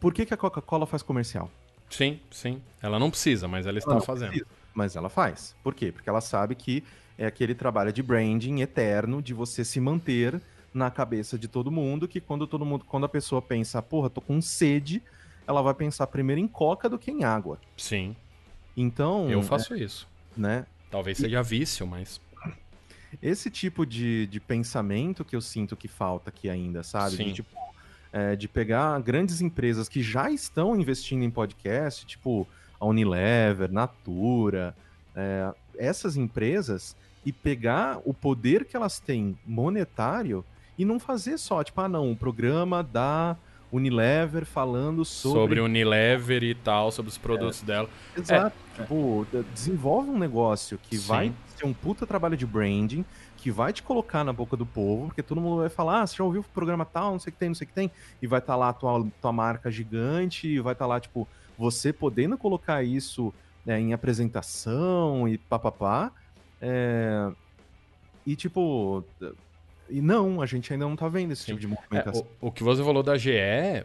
por 0.00 0.12
que, 0.12 0.26
que 0.26 0.34
a 0.34 0.36
Coca-Cola 0.36 0.84
faz 0.84 1.02
comercial? 1.02 1.48
Sim, 1.88 2.18
sim.Ela 2.30 2.98
não 2.98 3.10
precisa, 3.10 3.46
mas 3.46 3.66
ela 3.66 3.78
está 3.78 3.94
Não, 3.94 4.00
fazendo. 4.00 4.30
precisa, 4.30 4.50
Mas 4.74 4.96
ela 4.96 5.08
faz. 5.08 5.54
Por 5.62 5.74
quê? 5.74 5.92
Porque 5.92 6.08
ela 6.08 6.20
sabe 6.20 6.54
que 6.54 6.82
é 7.16 7.26
aquele 7.26 7.54
trabalho 7.54 7.92
de 7.92 8.02
branding 8.02 8.60
eterno 8.62 9.22
de 9.22 9.32
você 9.34 9.64
se 9.64 9.78
manter 9.78 10.40
na 10.74 10.90
cabeça 10.90 11.38
de 11.38 11.46
todo 11.46 11.70
mundo, 11.70 12.08
que 12.08 12.20
quando 12.20 12.46
todo 12.46 12.64
mundo, 12.64 12.84
quando 12.86 13.04
a 13.04 13.08
pessoa 13.08 13.42
pensa, 13.42 13.80
porra, 13.82 14.08
tô 14.08 14.20
com 14.20 14.40
sede, 14.40 15.02
ela 15.46 15.60
vai 15.62 15.74
pensar 15.74 16.06
primeiro 16.06 16.40
em 16.40 16.48
coca 16.48 16.88
do 16.88 16.98
que 16.98 17.10
em 17.10 17.24
água. 17.24 17.60
Sim. 17.76 18.16
Então. 18.76 19.30
Eu 19.30 19.42
faço 19.42 19.74
é, 19.74 19.78
isso. 19.78 20.08
Né? 20.36 20.66
Talvez 20.90 21.18
seja 21.18 21.40
e... 21.40 21.42
vício, 21.42 21.86
mas. 21.86 22.20
Esse 23.20 23.50
tipo 23.50 23.84
de, 23.84 24.26
de 24.28 24.40
pensamento 24.40 25.24
que 25.24 25.36
eu 25.36 25.40
sinto 25.40 25.76
que 25.76 25.86
falta 25.86 26.30
aqui 26.30 26.48
ainda, 26.48 26.82
sabe? 26.82 27.16
Sim. 27.16 27.24
De, 27.24 27.32
tipo, 27.34 27.50
é, 28.12 28.34
de 28.34 28.48
pegar 28.48 28.98
grandes 29.00 29.40
empresas 29.40 29.88
que 29.88 30.02
já 30.02 30.30
estão 30.30 30.74
investindo 30.78 31.22
em 31.22 31.30
podcast, 31.30 32.06
tipo 32.06 32.46
a 32.80 32.86
Unilever, 32.86 33.70
Natura, 33.70 34.74
é, 35.14 35.52
essas 35.76 36.16
empresas, 36.16 36.96
e 37.24 37.32
pegar 37.32 38.00
o 38.04 38.12
poder 38.12 38.64
que 38.64 38.76
elas 38.76 38.98
têm 38.98 39.38
monetário 39.46 40.44
e 40.76 40.84
não 40.84 40.98
fazer 40.98 41.38
só, 41.38 41.62
tipo, 41.62 41.80
ah, 41.80 41.88
não, 41.88 42.10
um 42.10 42.16
programa 42.16 42.82
da 42.82 43.36
Unilever 43.72 44.44
falando 44.44 45.04
sobre. 45.04 45.40
Sobre 45.40 45.60
Unilever 45.60 46.42
e 46.42 46.54
tal, 46.54 46.92
sobre 46.92 47.08
os 47.08 47.16
produtos 47.16 47.62
é, 47.62 47.66
dela. 47.66 47.88
Exato. 48.16 48.56
É, 48.78 48.82
tipo, 48.82 49.26
desenvolve 49.54 50.10
um 50.10 50.18
negócio 50.18 50.78
que 50.78 50.98
Sim. 50.98 51.06
vai 51.06 51.32
ser 51.56 51.64
um 51.64 51.72
puta 51.72 52.06
trabalho 52.06 52.36
de 52.36 52.44
branding, 52.44 53.04
que 53.38 53.50
vai 53.50 53.72
te 53.72 53.82
colocar 53.82 54.22
na 54.22 54.32
boca 54.32 54.56
do 54.56 54.66
povo, 54.66 55.06
porque 55.06 55.22
todo 55.22 55.40
mundo 55.40 55.62
vai 55.62 55.70
falar, 55.70 56.02
ah, 56.02 56.06
você 56.06 56.16
já 56.16 56.24
ouviu 56.24 56.42
o 56.42 56.44
programa 56.44 56.84
tal, 56.84 57.12
não 57.12 57.18
sei 57.18 57.30
o 57.30 57.32
que 57.32 57.38
tem, 57.38 57.48
não 57.48 57.54
sei 57.54 57.64
o 57.64 57.68
que 57.68 57.74
tem, 57.74 57.90
e 58.20 58.26
vai 58.26 58.40
estar 58.40 58.52
tá 58.52 58.56
lá 58.56 58.68
a 58.68 58.72
tua, 58.72 59.06
tua 59.20 59.32
marca 59.32 59.70
gigante, 59.70 60.46
e 60.46 60.60
vai 60.60 60.74
estar 60.74 60.84
tá 60.84 60.88
lá, 60.88 61.00
tipo, 61.00 61.26
você 61.58 61.92
podendo 61.92 62.36
colocar 62.36 62.82
isso 62.82 63.32
né, 63.64 63.80
em 63.80 63.92
apresentação 63.92 65.28
e 65.28 65.38
papapá. 65.38 66.12
É... 66.60 67.30
E 68.26 68.36
tipo, 68.36 69.04
e 69.92 70.00
não, 70.00 70.40
a 70.40 70.46
gente 70.46 70.72
ainda 70.72 70.86
não 70.86 70.96
tá 70.96 71.08
vendo 71.08 71.32
esse 71.32 71.44
tipo 71.44 71.60
de 71.60 71.66
movimentação. 71.66 72.22
É, 72.22 72.44
o, 72.44 72.48
o, 72.48 72.52
que 72.52 72.62
você 72.62 72.82
falou 72.82 73.02
da 73.02 73.16
GE 73.18 73.30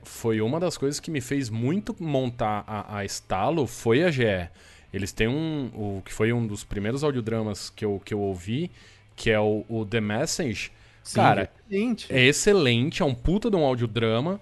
foi 0.04 0.40
uma 0.42 0.60
das 0.60 0.78
coisas 0.78 1.00
que 1.00 1.12
me 1.12 1.20
fez 1.20 1.50
muito 1.50 1.96
montar 2.00 2.64
a, 2.66 2.98
a 2.98 3.06
Estalo, 3.06 3.68
foi 3.68 4.04
a 4.04 4.10
GE. 4.10 4.50
Eles 4.94 5.12
têm 5.12 5.28
um. 5.28 5.70
O 5.74 6.02
que 6.04 6.14
foi 6.14 6.32
um 6.32 6.48
dos 6.48 6.64
primeiros 6.64 7.04
audiodramas 7.04 7.70
que 7.70 7.84
eu, 7.84 8.02
que 8.04 8.14
eu 8.14 8.20
ouvi, 8.20 8.72
que 9.16 9.30
é 9.30 9.40
o, 9.40 9.66
o 9.68 9.86
The 9.86 10.00
Message. 10.00 10.72
Sim, 11.04 11.16
Cara, 11.16 11.42
é 11.42 11.44
excelente. 11.66 12.14
é 12.14 12.26
excelente, 12.26 13.02
é 13.02 13.06
um 13.06 13.14
puta 13.14 13.50
de 13.50 13.56
um 13.56 13.64
audiodrama. 13.64 14.40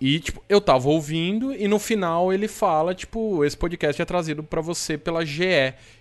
E, 0.00 0.18
tipo, 0.18 0.42
eu 0.48 0.60
tava 0.60 0.88
ouvindo 0.88 1.54
e 1.54 1.68
no 1.68 1.78
final 1.78 2.32
ele 2.32 2.48
fala, 2.48 2.94
tipo, 2.94 3.44
esse 3.44 3.56
podcast 3.56 4.02
é 4.02 4.04
trazido 4.04 4.42
para 4.42 4.60
você 4.60 4.98
pela 4.98 5.24
GE. 5.24 5.44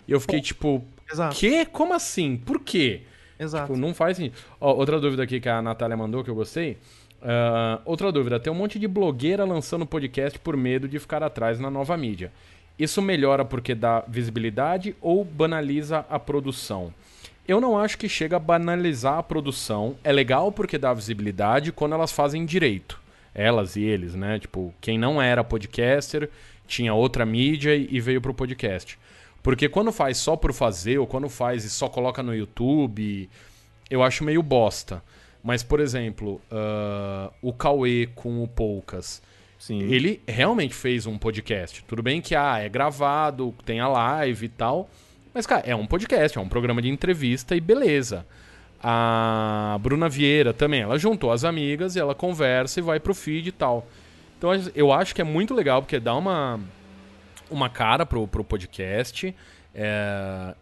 E 0.08 0.12
eu 0.12 0.20
fiquei, 0.20 0.42
tipo, 0.42 0.84
Exato. 1.10 1.36
que? 1.36 1.66
Como 1.68 1.94
assim? 1.94 2.36
Por 2.36 2.60
quê? 2.60 3.04
Exato. 3.44 3.68
Tipo, 3.68 3.78
não 3.78 3.94
faz 3.94 4.18
sentido. 4.18 4.36
Ó, 4.60 4.74
outra 4.74 5.00
dúvida 5.00 5.24
aqui 5.24 5.40
que 5.40 5.50
a 5.50 5.62
Natália 5.62 5.98
mandou, 5.98 6.24
que 6.24 6.30
eu 6.30 6.36
gostei. 6.36 6.78
Uh, 7.22 7.80
outra 7.86 8.12
dúvida, 8.12 8.40
tem 8.40 8.52
um 8.52 8.56
monte 8.56 8.78
de 8.78 8.88
blogueira 8.88 9.46
lançando 9.46 9.86
podcast 9.86 10.38
por 10.40 10.58
medo 10.58 10.88
de 10.88 11.00
ficar 11.00 11.24
atrás 11.24 11.60
na 11.60 11.70
nova 11.70 11.96
mídia. 11.96 12.32
Isso 12.78 13.02
melhora 13.02 13.46
porque 13.46 13.76
dá 13.76 14.04
visibilidade 14.08 14.96
ou 15.00 15.24
banaliza 15.24 16.06
a 16.10 16.20
produção? 16.20 16.94
Eu 17.48 17.62
não 17.62 17.78
acho 17.78 17.98
que 17.98 18.10
chega 18.10 18.38
a 18.38 18.40
banalizar 18.40 19.18
a 19.18 19.24
produção. 19.24 19.96
É 20.04 20.12
legal 20.12 20.52
porque 20.52 20.78
dá 20.78 20.94
visibilidade 20.94 21.72
quando 21.72 21.94
elas 21.94 22.12
fazem 22.12 22.46
direito. 22.46 23.00
Elas 23.36 23.76
e 23.76 23.82
eles, 23.82 24.16
né? 24.16 24.40
Tipo, 24.40 24.74
quem 24.80 24.98
não 24.98 25.22
era 25.22 25.44
podcaster 25.44 26.30
tinha 26.68 26.94
outra 26.94 27.26
mídia 27.26 27.76
e 27.76 28.00
veio 28.00 28.22
pro 28.22 28.34
podcast. 28.34 28.98
Porque 29.44 29.68
quando 29.68 29.92
faz 29.92 30.18
só 30.18 30.38
por 30.38 30.54
fazer, 30.54 30.98
ou 30.98 31.06
quando 31.06 31.28
faz 31.28 31.66
e 31.66 31.70
só 31.70 31.90
coloca 31.90 32.24
no 32.24 32.34
YouTube, 32.34 33.30
eu 33.90 34.02
acho 34.02 34.24
meio 34.24 34.42
bosta. 34.42 35.04
Mas, 35.44 35.62
por 35.62 35.82
exemplo, 35.82 36.42
uh, 36.50 37.34
o 37.42 37.52
Cauê 37.52 38.08
com 38.16 38.42
o 38.42 38.48
Poucas. 38.48 39.22
Sim. 39.60 39.82
Ele 39.82 40.22
realmente 40.26 40.74
fez 40.74 41.06
um 41.06 41.18
podcast. 41.18 41.84
Tudo 41.84 42.02
bem 42.02 42.22
que 42.22 42.34
ah, 42.34 42.60
é 42.60 42.70
gravado, 42.70 43.54
tem 43.66 43.82
a 43.82 43.88
live 43.90 44.46
e 44.46 44.50
tal. 44.50 44.90
Mas, 45.34 45.46
cara, 45.46 45.64
é 45.66 45.76
um 45.76 45.86
podcast, 45.86 46.38
é 46.38 46.42
um 46.42 46.48
programa 46.48 46.82
de 46.82 46.88
entrevista 46.88 47.56
e 47.56 47.60
beleza. 47.60 48.26
A 48.82 49.78
Bruna 49.82 50.08
Vieira 50.08 50.54
também, 50.54 50.82
ela 50.82 50.98
juntou 50.98 51.32
as 51.32 51.44
amigas 51.44 51.96
e 51.96 52.00
ela 52.00 52.16
conversa 52.16 52.80
e 52.80 52.84
vai 52.84 53.00
pro 53.00 53.14
feed 53.14 53.50
e 53.50 53.52
tal. 53.52 53.88
Então 54.38 54.52
eu 54.76 54.92
acho 54.92 55.16
que 55.16 55.22
é 55.22 55.24
muito 55.24 55.54
legal, 55.54 55.82
porque 55.82 56.00
dá 56.00 56.14
uma 56.16 56.60
uma 57.54 57.70
cara 57.70 58.06
pro, 58.06 58.28
pro 58.28 58.44
podcast. 58.44 59.34
É, 59.74 60.56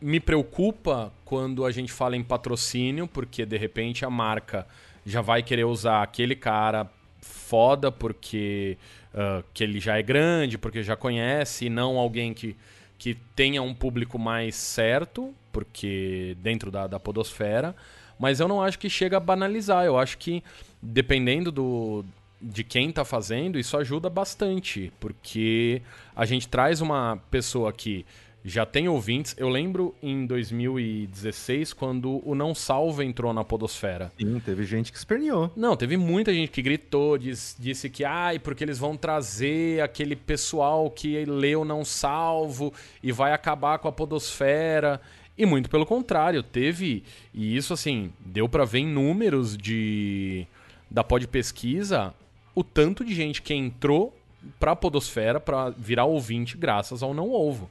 me 0.00 0.20
preocupa 0.20 1.12
quando 1.24 1.64
a 1.64 1.70
gente 1.70 1.92
fala 1.92 2.16
em 2.16 2.22
patrocínio, 2.22 3.06
porque 3.06 3.44
de 3.44 3.56
repente 3.56 4.04
a 4.04 4.10
marca 4.10 4.66
já 5.04 5.20
vai 5.20 5.42
querer 5.42 5.64
usar 5.64 6.02
aquele 6.02 6.36
cara 6.36 6.88
foda 7.20 7.90
porque 7.90 8.76
uh, 9.14 9.42
que 9.52 9.64
ele 9.64 9.80
já 9.80 9.98
é 9.98 10.02
grande, 10.02 10.56
porque 10.56 10.82
já 10.82 10.96
conhece, 10.96 11.66
e 11.66 11.70
não 11.70 11.98
alguém 11.98 12.32
que, 12.32 12.56
que 12.96 13.14
tenha 13.34 13.62
um 13.62 13.74
público 13.74 14.18
mais 14.18 14.54
certo, 14.54 15.34
porque 15.52 16.36
dentro 16.40 16.70
da, 16.70 16.86
da 16.86 17.00
podosfera. 17.00 17.74
Mas 18.18 18.40
eu 18.40 18.48
não 18.48 18.62
acho 18.62 18.78
que 18.78 18.90
chega 18.90 19.16
a 19.16 19.20
banalizar. 19.20 19.84
Eu 19.84 19.96
acho 19.96 20.18
que, 20.18 20.42
dependendo 20.82 21.52
do, 21.52 22.04
de 22.40 22.62
quem 22.62 22.90
está 22.90 23.04
fazendo, 23.04 23.58
isso 23.58 23.76
ajuda 23.76 24.08
bastante, 24.08 24.92
porque 25.00 25.82
a 26.14 26.24
gente 26.24 26.48
traz 26.48 26.80
uma 26.80 27.16
pessoa 27.30 27.72
que 27.72 28.06
já 28.44 28.64
tem 28.64 28.88
ouvintes. 28.88 29.34
Eu 29.36 29.48
lembro 29.48 29.94
em 30.02 30.24
2016, 30.24 31.72
quando 31.72 32.22
o 32.24 32.34
Não 32.34 32.54
Salva 32.54 33.04
entrou 33.04 33.32
na 33.32 33.44
Podosfera. 33.44 34.12
Sim, 34.18 34.40
teve 34.40 34.64
gente 34.64 34.92
que 34.92 34.98
esperneou. 34.98 35.50
Não, 35.56 35.76
teve 35.76 35.96
muita 35.96 36.32
gente 36.32 36.50
que 36.50 36.62
gritou, 36.62 37.18
diz, 37.18 37.56
disse 37.58 37.90
que, 37.90 38.04
ai, 38.04 38.38
porque 38.38 38.64
eles 38.64 38.78
vão 38.78 38.96
trazer 38.96 39.82
aquele 39.82 40.16
pessoal 40.16 40.90
que 40.90 41.24
leu 41.24 41.64
Não 41.64 41.84
Salvo 41.84 42.72
e 43.02 43.12
vai 43.12 43.32
acabar 43.32 43.78
com 43.78 43.88
a 43.88 43.92
Podosfera. 43.92 45.00
E 45.36 45.44
muito 45.44 45.68
pelo 45.68 45.86
contrário, 45.86 46.42
teve. 46.42 47.04
E 47.34 47.56
isso, 47.56 47.72
assim, 47.72 48.12
deu 48.20 48.48
para 48.48 48.64
ver 48.64 48.80
em 48.80 48.86
números 48.86 49.56
de 49.56 50.46
da 50.90 51.04
Pod 51.04 51.26
Pesquisa 51.28 52.14
o 52.58 52.64
tanto 52.64 53.04
de 53.04 53.14
gente 53.14 53.40
que 53.40 53.54
entrou 53.54 54.12
pra 54.58 54.74
podosfera 54.74 55.38
para 55.38 55.70
virar 55.70 56.06
ouvinte 56.06 56.56
graças 56.56 57.04
ao 57.04 57.14
Não 57.14 57.30
Ovo. 57.30 57.70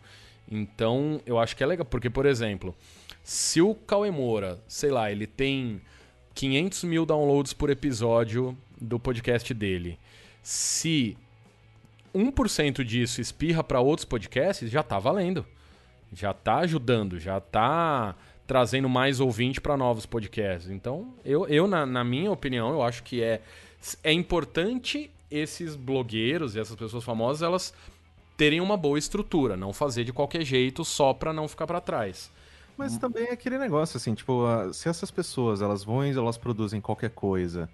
Então, 0.49 1.19
eu 1.25 1.37
acho 1.37 1.57
que 1.57 1.63
é 1.63 1.67
legal, 1.67 1.83
porque, 1.83 2.09
por 2.09 2.25
exemplo, 2.25 2.73
se 3.21 3.61
o 3.61 3.75
Cauê 3.75 4.09
Moura, 4.09 4.57
sei 4.65 4.89
lá, 4.89 5.11
ele 5.11 5.27
tem 5.27 5.81
500 6.33 6.85
mil 6.85 7.05
downloads 7.05 7.51
por 7.51 7.69
episódio 7.69 8.57
do 8.79 8.97
podcast 8.97 9.53
dele, 9.53 9.99
se 10.41 11.17
1% 12.15 12.81
disso 12.81 13.19
espirra 13.19 13.61
para 13.61 13.81
outros 13.81 14.05
podcasts, 14.05 14.71
já 14.71 14.83
tá 14.83 14.97
valendo. 14.99 15.45
Já 16.13 16.33
tá 16.33 16.59
ajudando, 16.59 17.19
já 17.19 17.41
tá 17.41 18.15
trazendo 18.47 18.87
mais 18.87 19.19
ouvinte 19.19 19.59
para 19.59 19.75
novos 19.75 20.05
podcasts. 20.05 20.71
Então, 20.71 21.13
eu, 21.25 21.45
eu 21.49 21.67
na, 21.67 21.85
na 21.85 22.05
minha 22.05 22.31
opinião, 22.31 22.69
eu 22.69 22.81
acho 22.81 23.03
que 23.03 23.21
é 23.21 23.41
é 24.03 24.11
importante 24.11 25.11
esses 25.29 25.75
blogueiros 25.75 26.55
e 26.55 26.59
essas 26.59 26.75
pessoas 26.75 27.03
famosas 27.03 27.41
elas 27.41 27.73
terem 28.35 28.61
uma 28.61 28.77
boa 28.77 28.99
estrutura, 28.99 29.57
não 29.57 29.73
fazer 29.73 30.03
de 30.03 30.13
qualquer 30.13 30.43
jeito 30.43 30.85
só 30.85 31.13
para 31.13 31.33
não 31.33 31.47
ficar 31.47 31.65
para 31.65 31.81
trás. 31.81 32.31
Mas 32.77 32.95
também 32.97 33.25
é 33.25 33.31
aquele 33.31 33.57
negócio 33.57 33.97
assim, 33.97 34.13
tipo, 34.13 34.43
se 34.71 34.87
essas 34.87 35.09
pessoas 35.09 35.61
elas 35.61 35.83
vão 35.83 36.05
e 36.05 36.11
elas 36.11 36.37
produzem 36.37 36.79
qualquer 36.79 37.09
coisa 37.09 37.67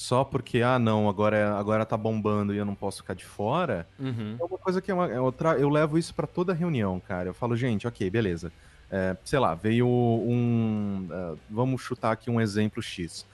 só 0.00 0.24
porque 0.24 0.62
ah 0.62 0.78
não, 0.78 1.10
agora 1.10 1.36
é, 1.36 1.44
agora 1.44 1.84
tá 1.84 1.94
bombando 1.94 2.54
e 2.54 2.56
eu 2.56 2.64
não 2.64 2.74
posso 2.74 3.02
ficar 3.02 3.12
de 3.12 3.24
fora, 3.24 3.86
uhum. 3.98 4.34
é 4.40 4.44
uma 4.44 4.56
coisa 4.56 4.80
que 4.80 4.90
é, 4.90 4.94
uma, 4.94 5.12
é 5.12 5.20
outra, 5.20 5.58
eu 5.58 5.68
levo 5.68 5.98
isso 5.98 6.14
para 6.14 6.26
toda 6.26 6.54
reunião, 6.54 6.98
cara. 7.06 7.28
Eu 7.28 7.34
falo, 7.34 7.54
gente, 7.54 7.86
ok, 7.86 8.08
beleza. 8.08 8.50
É, 8.90 9.14
sei 9.22 9.38
lá, 9.38 9.54
veio 9.54 9.86
um. 9.86 11.06
Uh, 11.10 11.38
vamos 11.50 11.82
chutar 11.82 12.12
aqui 12.12 12.30
um 12.30 12.40
exemplo 12.40 12.82
X 12.82 13.26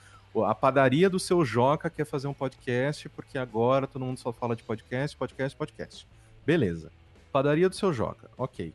a 0.45 0.55
padaria 0.55 1.09
do 1.09 1.19
seu 1.19 1.43
Joca 1.43 1.89
quer 1.89 2.05
fazer 2.05 2.27
um 2.27 2.33
podcast, 2.33 3.09
porque 3.09 3.37
agora 3.37 3.87
todo 3.87 4.05
mundo 4.05 4.19
só 4.19 4.31
fala 4.31 4.55
de 4.55 4.63
podcast, 4.63 5.15
podcast, 5.15 5.57
podcast. 5.57 6.07
Beleza. 6.45 6.91
Padaria 7.31 7.69
do 7.69 7.75
seu 7.75 7.93
Joca, 7.93 8.29
ok. 8.37 8.73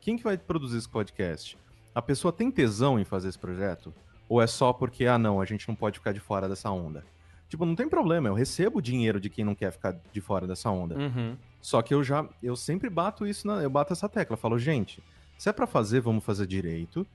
Quem 0.00 0.16
que 0.16 0.24
vai 0.24 0.36
produzir 0.36 0.78
esse 0.78 0.88
podcast? 0.88 1.56
A 1.94 2.02
pessoa 2.02 2.32
tem 2.32 2.50
tesão 2.50 2.98
em 2.98 3.04
fazer 3.04 3.28
esse 3.28 3.38
projeto? 3.38 3.92
Ou 4.28 4.40
é 4.40 4.46
só 4.46 4.72
porque, 4.72 5.06
ah 5.06 5.18
não, 5.18 5.40
a 5.40 5.44
gente 5.44 5.68
não 5.68 5.74
pode 5.74 5.98
ficar 5.98 6.12
de 6.12 6.20
fora 6.20 6.48
dessa 6.48 6.70
onda? 6.70 7.04
Tipo, 7.48 7.66
não 7.66 7.76
tem 7.76 7.88
problema, 7.88 8.28
eu 8.28 8.34
recebo 8.34 8.80
dinheiro 8.80 9.20
de 9.20 9.28
quem 9.28 9.44
não 9.44 9.54
quer 9.54 9.70
ficar 9.70 9.94
de 10.10 10.20
fora 10.22 10.46
dessa 10.46 10.70
onda. 10.70 10.96
Uhum. 10.96 11.36
Só 11.60 11.82
que 11.82 11.92
eu 11.92 12.02
já, 12.02 12.26
eu 12.42 12.56
sempre 12.56 12.88
bato 12.88 13.26
isso, 13.26 13.46
na, 13.46 13.62
eu 13.62 13.68
bato 13.68 13.92
essa 13.92 14.08
tecla, 14.08 14.38
falo, 14.38 14.58
gente, 14.58 15.02
se 15.36 15.50
é 15.50 15.52
para 15.52 15.66
fazer, 15.66 16.00
vamos 16.00 16.24
fazer 16.24 16.46
direito. 16.46 17.06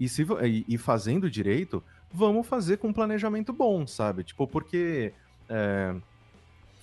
E, 0.00 0.08
se, 0.08 0.26
e, 0.44 0.64
e 0.66 0.78
fazendo 0.78 1.30
direito, 1.30 1.84
vamos 2.12 2.46
fazer 2.46 2.78
com 2.78 2.88
um 2.88 2.92
planejamento 2.92 3.52
bom, 3.52 3.86
sabe? 3.86 4.24
Tipo, 4.24 4.46
porque 4.46 5.12
é, 5.48 5.94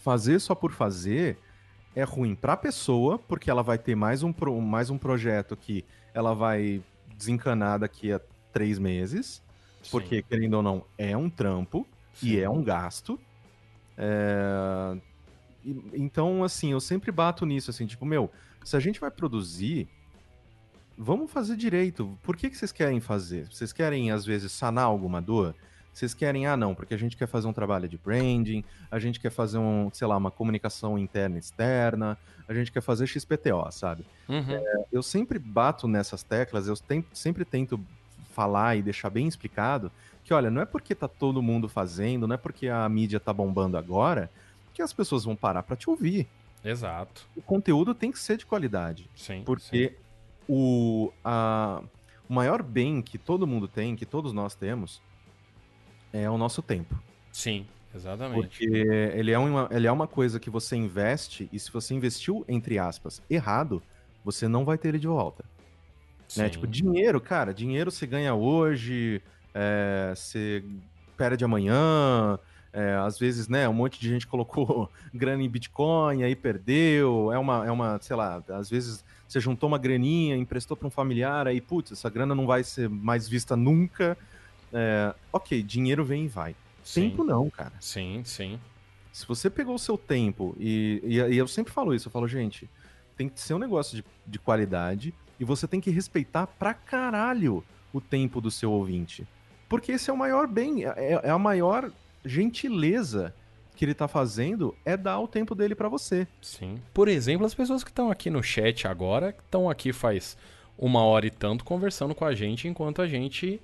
fazer 0.03 0.39
só 0.39 0.55
por 0.55 0.71
fazer 0.71 1.37
é 1.95 2.03
ruim 2.03 2.35
para 2.35 2.53
a 2.53 2.57
pessoa, 2.57 3.19
porque 3.19 3.49
ela 3.49 3.63
vai 3.63 3.77
ter 3.77 3.95
mais 3.95 4.23
um, 4.23 4.33
mais 4.61 4.89
um 4.89 4.97
projeto 4.97 5.55
que 5.55 5.83
ela 6.13 6.33
vai 6.33 6.81
desencanar 7.17 7.79
daqui 7.79 8.11
a 8.11 8.21
três 8.53 8.79
meses, 8.79 9.41
Sim. 9.81 9.91
porque, 9.91 10.21
querendo 10.21 10.55
ou 10.55 10.63
não, 10.63 10.85
é 10.97 11.15
um 11.15 11.29
trampo 11.29 11.85
Sim. 12.13 12.27
e 12.27 12.39
é 12.39 12.49
um 12.49 12.63
gasto. 12.63 13.19
É... 13.97 14.97
então, 15.93 16.43
assim, 16.43 16.71
eu 16.71 16.79
sempre 16.79 17.11
bato 17.11 17.45
nisso, 17.45 17.69
assim, 17.69 17.85
tipo, 17.85 18.05
meu, 18.05 18.31
se 18.63 18.75
a 18.77 18.79
gente 18.79 18.99
vai 18.99 19.11
produzir, 19.11 19.89
vamos 20.99 21.31
fazer 21.31 21.55
direito. 21.55 22.17
Por 22.21 22.35
que, 22.35 22.49
que 22.49 22.57
vocês 22.57 22.73
querem 22.73 22.99
fazer? 22.99 23.47
Vocês 23.49 23.71
querem, 23.71 24.11
às 24.11 24.25
vezes, 24.25 24.51
sanar 24.51 24.83
alguma 24.83 25.21
dor? 25.21 25.55
Vocês 25.93 26.13
querem, 26.13 26.45
ah, 26.45 26.57
não, 26.57 26.75
porque 26.75 26.93
a 26.93 26.97
gente 26.97 27.17
quer 27.17 27.27
fazer 27.27 27.47
um 27.47 27.53
trabalho 27.53 27.87
de 27.87 27.97
branding, 27.97 28.63
a 28.91 28.99
gente 28.99 29.19
quer 29.19 29.31
fazer 29.31 29.57
um, 29.57 29.89
sei 29.91 30.05
lá, 30.07 30.17
uma 30.17 30.29
comunicação 30.29 30.99
interna 30.99 31.37
e 31.37 31.39
externa, 31.39 32.17
a 32.47 32.53
gente 32.53 32.71
quer 32.71 32.81
fazer 32.81 33.07
XPTO, 33.07 33.71
sabe? 33.71 34.05
Uhum. 34.27 34.51
É, 34.51 34.85
eu 34.91 35.01
sempre 35.01 35.39
bato 35.39 35.87
nessas 35.87 36.21
teclas, 36.21 36.67
eu 36.67 36.75
tento, 36.77 37.07
sempre 37.13 37.43
tento 37.43 37.79
falar 38.33 38.75
e 38.75 38.81
deixar 38.81 39.09
bem 39.09 39.27
explicado 39.27 39.91
que, 40.23 40.33
olha, 40.33 40.51
não 40.51 40.61
é 40.61 40.65
porque 40.65 40.93
tá 40.93 41.07
todo 41.07 41.41
mundo 41.41 41.67
fazendo, 41.67 42.27
não 42.27 42.35
é 42.35 42.37
porque 42.37 42.67
a 42.67 42.87
mídia 42.87 43.19
tá 43.19 43.33
bombando 43.33 43.77
agora, 43.77 44.29
que 44.73 44.81
as 44.81 44.93
pessoas 44.93 45.23
vão 45.23 45.35
parar 45.35 45.63
para 45.63 45.75
te 45.75 45.89
ouvir. 45.89 46.27
Exato. 46.63 47.25
O 47.35 47.41
conteúdo 47.41 47.95
tem 47.95 48.11
que 48.11 48.19
ser 48.19 48.37
de 48.37 48.45
qualidade. 48.45 49.09
Sim. 49.15 49.43
Porque 49.45 49.89
sim. 49.89 50.08
O, 50.51 51.13
a, 51.23 51.81
o 52.27 52.33
maior 52.33 52.63
bem 52.63 53.03
que 53.03 53.19
todo 53.19 53.45
mundo 53.45 53.67
tem, 53.67 53.95
que 53.95 54.05
todos 54.05 54.33
nós 54.33 54.55
temos, 54.55 54.99
é 56.11 56.27
o 56.27 56.37
nosso 56.37 56.63
tempo. 56.63 56.99
Sim, 57.31 57.67
exatamente. 57.93 58.47
Porque 58.47 58.65
ele 58.65 59.31
é, 59.31 59.37
uma, 59.37 59.69
ele 59.71 59.85
é 59.85 59.91
uma 59.91 60.07
coisa 60.07 60.39
que 60.39 60.49
você 60.49 60.75
investe, 60.75 61.47
e 61.53 61.59
se 61.59 61.71
você 61.71 61.93
investiu, 61.93 62.43
entre 62.47 62.79
aspas, 62.79 63.21
errado, 63.29 63.81
você 64.25 64.47
não 64.47 64.65
vai 64.65 64.77
ter 64.77 64.89
ele 64.89 64.99
de 64.99 65.07
volta. 65.07 65.45
Né? 66.35 66.49
Tipo, 66.49 66.67
dinheiro, 66.67 67.21
cara, 67.21 67.53
dinheiro 67.53 67.91
você 67.91 68.05
ganha 68.07 68.33
hoje, 68.33 69.21
é, 69.53 70.13
você 70.15 70.63
perde 71.17 71.43
amanhã, 71.43 72.39
é, 72.71 72.95
às 72.95 73.17
vezes, 73.17 73.47
né, 73.47 73.67
um 73.67 73.73
monte 73.73 73.99
de 73.99 74.07
gente 74.09 74.25
colocou 74.27 74.89
grana 75.13 75.43
em 75.43 75.49
Bitcoin, 75.49 76.23
aí 76.23 76.35
perdeu. 76.35 77.31
É 77.31 77.37
uma, 77.37 77.65
é 77.65 77.71
uma, 77.71 77.99
sei 78.01 78.15
lá, 78.15 78.43
às 78.49 78.69
vezes 78.69 79.03
você 79.29 79.39
juntou 79.39 79.67
uma 79.67 79.77
graninha, 79.77 80.35
emprestou 80.35 80.75
para 80.75 80.87
um 80.87 80.91
familiar, 80.91 81.47
aí, 81.47 81.61
putz, 81.61 81.91
essa 81.91 82.09
grana 82.09 82.33
não 82.33 82.47
vai 82.47 82.63
ser 82.63 82.89
mais 82.89 83.29
vista 83.29 83.55
nunca. 83.55 84.17
É, 84.73 85.13
ok, 85.31 85.61
dinheiro 85.61 86.03
vem 86.03 86.25
e 86.25 86.27
vai. 86.27 86.55
Sim. 86.83 87.11
Tempo 87.11 87.23
não, 87.23 87.47
cara. 87.47 87.73
Sim, 87.79 88.23
sim. 88.25 88.59
Se 89.13 89.27
você 89.27 89.47
pegou 89.47 89.75
o 89.75 89.79
seu 89.79 89.99
tempo, 89.99 90.55
e, 90.59 90.99
e, 91.03 91.17
e, 91.17 91.37
eu 91.37 91.47
sempre 91.47 91.71
falo 91.71 91.93
isso, 91.93 92.07
eu 92.07 92.11
falo, 92.11 92.27
gente, 92.27 92.67
tem 93.15 93.29
que 93.29 93.39
ser 93.39 93.53
um 93.53 93.59
negócio 93.59 93.97
de, 93.97 94.03
de 94.25 94.39
qualidade 94.39 95.13
e 95.39 95.45
você 95.45 95.67
tem 95.67 95.79
que 95.79 95.91
respeitar 95.91 96.47
pra 96.47 96.73
caralho 96.73 97.63
o 97.93 98.01
tempo 98.01 98.41
do 98.41 98.49
seu 98.49 98.71
ouvinte. 98.71 99.27
Porque 99.67 99.91
esse 99.91 100.09
é 100.09 100.13
o 100.13 100.17
maior 100.17 100.47
bem, 100.47 100.85
é, 100.85 101.19
é 101.23 101.29
a 101.29 101.37
maior 101.37 101.91
gentileza 102.25 103.31
que 103.79 103.85
ele 103.85 103.93
tá 103.93 104.09
fazendo 104.09 104.75
é 104.83 104.97
dar 104.97 105.21
o 105.21 105.27
tempo 105.27 105.55
dele 105.55 105.73
para 105.73 105.87
você. 105.87 106.27
Sim. 106.41 106.81
Por 106.93 107.07
exemplo, 107.07 107.45
as 107.45 107.53
pessoas 107.53 107.81
que 107.81 107.89
estão 107.89 108.11
aqui 108.11 108.29
no 108.29 108.43
chat 108.43 108.85
agora, 108.85 109.31
que 109.31 109.39
estão 109.39 109.69
aqui 109.69 109.93
faz 109.93 110.35
uma 110.77 111.01
hora 111.01 111.25
e 111.25 111.31
tanto 111.31 111.63
conversando 111.63 112.13
com 112.13 112.25
a 112.25 112.35
gente 112.35 112.67
enquanto 112.67 113.01
a 113.01 113.07
gente 113.07 113.61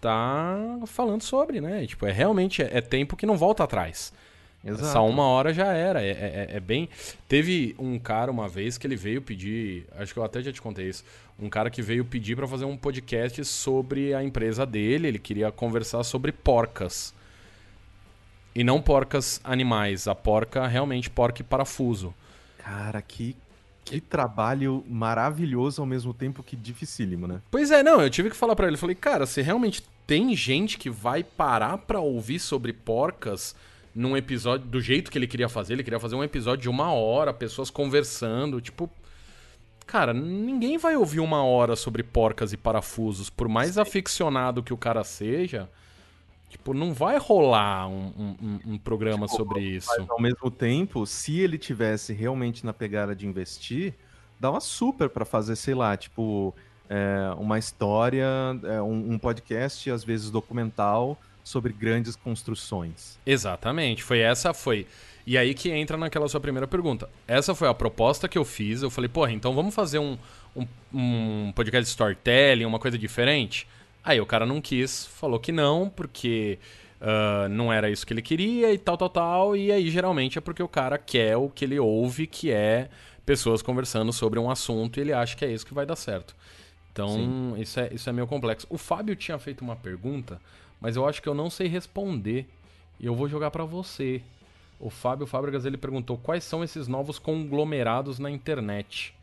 tá 0.00 0.56
falando 0.86 1.20
sobre, 1.20 1.60
né? 1.60 1.86
Tipo, 1.86 2.06
é 2.06 2.10
realmente 2.10 2.62
é, 2.62 2.78
é 2.78 2.80
tempo 2.80 3.14
que 3.14 3.26
não 3.26 3.36
volta 3.36 3.62
atrás. 3.62 4.14
Exato. 4.64 4.82
Essa 4.82 5.02
uma 5.02 5.24
hora 5.24 5.52
já 5.52 5.74
era. 5.74 6.02
É, 6.02 6.08
é, 6.08 6.48
é, 6.52 6.60
bem. 6.60 6.88
Teve 7.28 7.76
um 7.78 7.98
cara 7.98 8.30
uma 8.30 8.48
vez 8.48 8.78
que 8.78 8.86
ele 8.86 8.96
veio 8.96 9.20
pedir. 9.20 9.86
Acho 9.94 10.14
que 10.14 10.18
eu 10.18 10.24
até 10.24 10.40
já 10.40 10.50
te 10.50 10.62
contei 10.62 10.88
isso. 10.88 11.04
Um 11.38 11.50
cara 11.50 11.68
que 11.68 11.82
veio 11.82 12.02
pedir 12.02 12.34
para 12.34 12.48
fazer 12.48 12.64
um 12.64 12.78
podcast 12.78 13.44
sobre 13.44 14.14
a 14.14 14.24
empresa 14.24 14.64
dele. 14.64 15.08
Ele 15.08 15.18
queria 15.18 15.52
conversar 15.52 16.02
sobre 16.02 16.32
porcas. 16.32 17.12
E 18.54 18.64
não 18.64 18.82
porcas 18.82 19.40
animais, 19.44 20.08
a 20.08 20.14
porca 20.14 20.66
realmente 20.66 21.08
porca 21.08 21.40
e 21.40 21.44
parafuso. 21.44 22.12
Cara, 22.58 23.00
que, 23.00 23.36
que 23.84 24.00
trabalho 24.00 24.84
maravilhoso 24.88 25.80
ao 25.80 25.86
mesmo 25.86 26.12
tempo 26.12 26.42
que 26.42 26.56
dificílimo, 26.56 27.26
né? 27.26 27.40
Pois 27.50 27.70
é, 27.70 27.82
não, 27.82 28.00
eu 28.02 28.10
tive 28.10 28.30
que 28.30 28.36
falar 28.36 28.56
para 28.56 28.66
ele, 28.66 28.76
falei, 28.76 28.96
cara, 28.96 29.24
se 29.26 29.40
realmente 29.40 29.82
tem 30.06 30.34
gente 30.34 30.76
que 30.76 30.90
vai 30.90 31.22
parar 31.22 31.78
pra 31.78 32.00
ouvir 32.00 32.40
sobre 32.40 32.72
porcas 32.72 33.54
num 33.94 34.16
episódio 34.16 34.66
do 34.66 34.80
jeito 34.80 35.10
que 35.10 35.18
ele 35.18 35.26
queria 35.26 35.48
fazer, 35.48 35.74
ele 35.74 35.84
queria 35.84 36.00
fazer 36.00 36.16
um 36.16 36.24
episódio 36.24 36.62
de 36.62 36.68
uma 36.68 36.92
hora, 36.92 37.32
pessoas 37.32 37.70
conversando, 37.70 38.60
tipo, 38.60 38.90
cara, 39.86 40.12
ninguém 40.12 40.78
vai 40.78 40.96
ouvir 40.96 41.20
uma 41.20 41.44
hora 41.44 41.74
sobre 41.76 42.02
porcas 42.02 42.52
e 42.52 42.56
parafusos, 42.56 43.30
por 43.30 43.48
mais 43.48 43.78
aficionado 43.78 44.62
que 44.62 44.72
o 44.72 44.76
cara 44.76 45.02
seja. 45.04 45.68
Tipo, 46.50 46.74
não 46.74 46.92
vai 46.92 47.16
rolar 47.16 47.88
um, 47.88 48.36
um, 48.42 48.72
um 48.72 48.78
programa 48.78 49.26
tipo, 49.26 49.36
sobre 49.38 49.60
isso. 49.60 49.88
Mas, 49.96 50.10
ao 50.10 50.20
mesmo 50.20 50.50
tempo, 50.50 51.06
se 51.06 51.38
ele 51.38 51.56
tivesse 51.56 52.12
realmente 52.12 52.66
na 52.66 52.72
pegada 52.72 53.14
de 53.14 53.24
investir, 53.24 53.94
dá 54.38 54.50
uma 54.50 54.60
super 54.60 55.08
para 55.08 55.24
fazer, 55.24 55.54
sei 55.54 55.74
lá, 55.74 55.96
tipo, 55.96 56.52
é, 56.88 57.32
uma 57.38 57.56
história, 57.56 58.26
é, 58.64 58.82
um, 58.82 59.12
um, 59.12 59.18
podcast, 59.18 59.88
às 59.92 60.02
vezes 60.02 60.28
documental, 60.28 61.16
sobre 61.44 61.72
grandes 61.72 62.16
construções. 62.16 63.16
Exatamente, 63.24 64.02
foi 64.02 64.18
essa, 64.18 64.52
foi. 64.52 64.88
E 65.24 65.38
aí 65.38 65.54
que 65.54 65.70
entra 65.70 65.96
naquela 65.96 66.28
sua 66.28 66.40
primeira 66.40 66.66
pergunta. 66.66 67.08
Essa 67.28 67.54
foi 67.54 67.68
a 67.68 67.74
proposta 67.74 68.28
que 68.28 68.36
eu 68.36 68.44
fiz. 68.44 68.82
Eu 68.82 68.90
falei, 68.90 69.08
porra, 69.08 69.30
então 69.30 69.54
vamos 69.54 69.72
fazer 69.72 70.00
um, 70.00 70.18
um, 70.56 70.66
um 70.92 71.52
podcast 71.54 71.84
de 71.84 71.90
storytelling, 71.90 72.64
uma 72.64 72.80
coisa 72.80 72.98
diferente? 72.98 73.68
Aí 74.02 74.20
o 74.20 74.26
cara 74.26 74.46
não 74.46 74.60
quis, 74.60 75.06
falou 75.06 75.38
que 75.38 75.52
não, 75.52 75.88
porque 75.88 76.58
uh, 77.00 77.48
não 77.48 77.72
era 77.72 77.90
isso 77.90 78.06
que 78.06 78.12
ele 78.12 78.22
queria 78.22 78.72
e 78.72 78.78
tal, 78.78 78.96
tal, 78.96 79.10
tal. 79.10 79.56
E 79.56 79.70
aí 79.70 79.90
geralmente 79.90 80.38
é 80.38 80.40
porque 80.40 80.62
o 80.62 80.68
cara 80.68 80.98
quer 80.98 81.36
o 81.36 81.48
que 81.50 81.64
ele 81.64 81.78
ouve, 81.78 82.26
que 82.26 82.50
é 82.50 82.88
pessoas 83.24 83.62
conversando 83.62 84.12
sobre 84.12 84.38
um 84.38 84.50
assunto 84.50 84.98
e 84.98 85.02
ele 85.02 85.12
acha 85.12 85.36
que 85.36 85.44
é 85.44 85.52
isso 85.52 85.66
que 85.66 85.74
vai 85.74 85.86
dar 85.86 85.96
certo. 85.96 86.34
Então, 86.92 87.54
isso 87.56 87.78
é, 87.78 87.88
isso 87.92 88.10
é 88.10 88.12
meio 88.12 88.26
complexo. 88.26 88.66
O 88.68 88.76
Fábio 88.76 89.14
tinha 89.14 89.38
feito 89.38 89.62
uma 89.62 89.76
pergunta, 89.76 90.40
mas 90.80 90.96
eu 90.96 91.06
acho 91.06 91.22
que 91.22 91.28
eu 91.28 91.34
não 91.34 91.48
sei 91.48 91.68
responder. 91.68 92.48
E 92.98 93.06
eu 93.06 93.14
vou 93.14 93.28
jogar 93.28 93.50
para 93.50 93.64
você. 93.64 94.20
O 94.78 94.90
Fábio 94.90 95.26
Fábricas 95.26 95.64
ele 95.64 95.76
perguntou 95.76 96.18
quais 96.18 96.44
são 96.44 96.64
esses 96.64 96.88
novos 96.88 97.18
conglomerados 97.18 98.18
na 98.18 98.30
internet. 98.30 99.14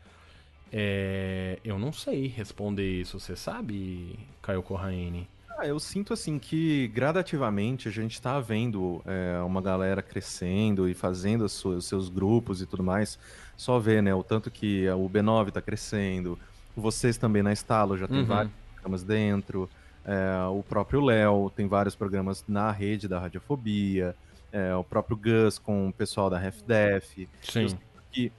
É, 0.72 1.58
eu 1.64 1.78
não 1.78 1.92
sei 1.92 2.26
responder 2.26 2.88
isso. 2.88 3.18
Você 3.18 3.34
sabe, 3.36 4.18
Caio 4.42 4.62
Corraine? 4.62 5.28
Ah, 5.58 5.66
eu 5.66 5.80
sinto 5.80 6.12
assim 6.12 6.38
que 6.38 6.86
gradativamente 6.88 7.88
a 7.88 7.90
gente 7.90 8.12
está 8.12 8.38
vendo 8.38 9.02
é, 9.04 9.40
uma 9.42 9.60
galera 9.60 10.00
crescendo 10.00 10.88
e 10.88 10.94
fazendo 10.94 11.44
os 11.44 11.84
seus 11.84 12.08
grupos 12.08 12.62
e 12.62 12.66
tudo 12.66 12.82
mais. 12.82 13.18
Só 13.56 13.78
ver, 13.78 14.00
né? 14.02 14.14
O 14.14 14.22
tanto 14.22 14.52
que 14.52 14.88
o 14.90 15.10
B9 15.10 15.48
está 15.48 15.60
crescendo. 15.60 16.38
Vocês 16.76 17.16
também 17.16 17.42
na 17.42 17.52
Estalo 17.52 17.98
já 17.98 18.06
tem 18.06 18.18
uhum. 18.18 18.24
vários 18.24 18.52
programas 18.74 19.02
dentro. 19.02 19.68
É, 20.04 20.46
o 20.48 20.62
próprio 20.62 21.00
Léo 21.00 21.50
tem 21.50 21.66
vários 21.66 21.96
programas 21.96 22.44
na 22.46 22.70
rede 22.70 23.08
da 23.08 23.18
Radiofobia. 23.18 24.14
É, 24.52 24.74
o 24.76 24.84
próprio 24.84 25.16
Gus 25.16 25.58
com 25.58 25.88
o 25.88 25.92
pessoal 25.92 26.30
da 26.30 26.38
RefDef. 26.38 27.28
Sim. 27.42 27.76
Que 28.12 28.32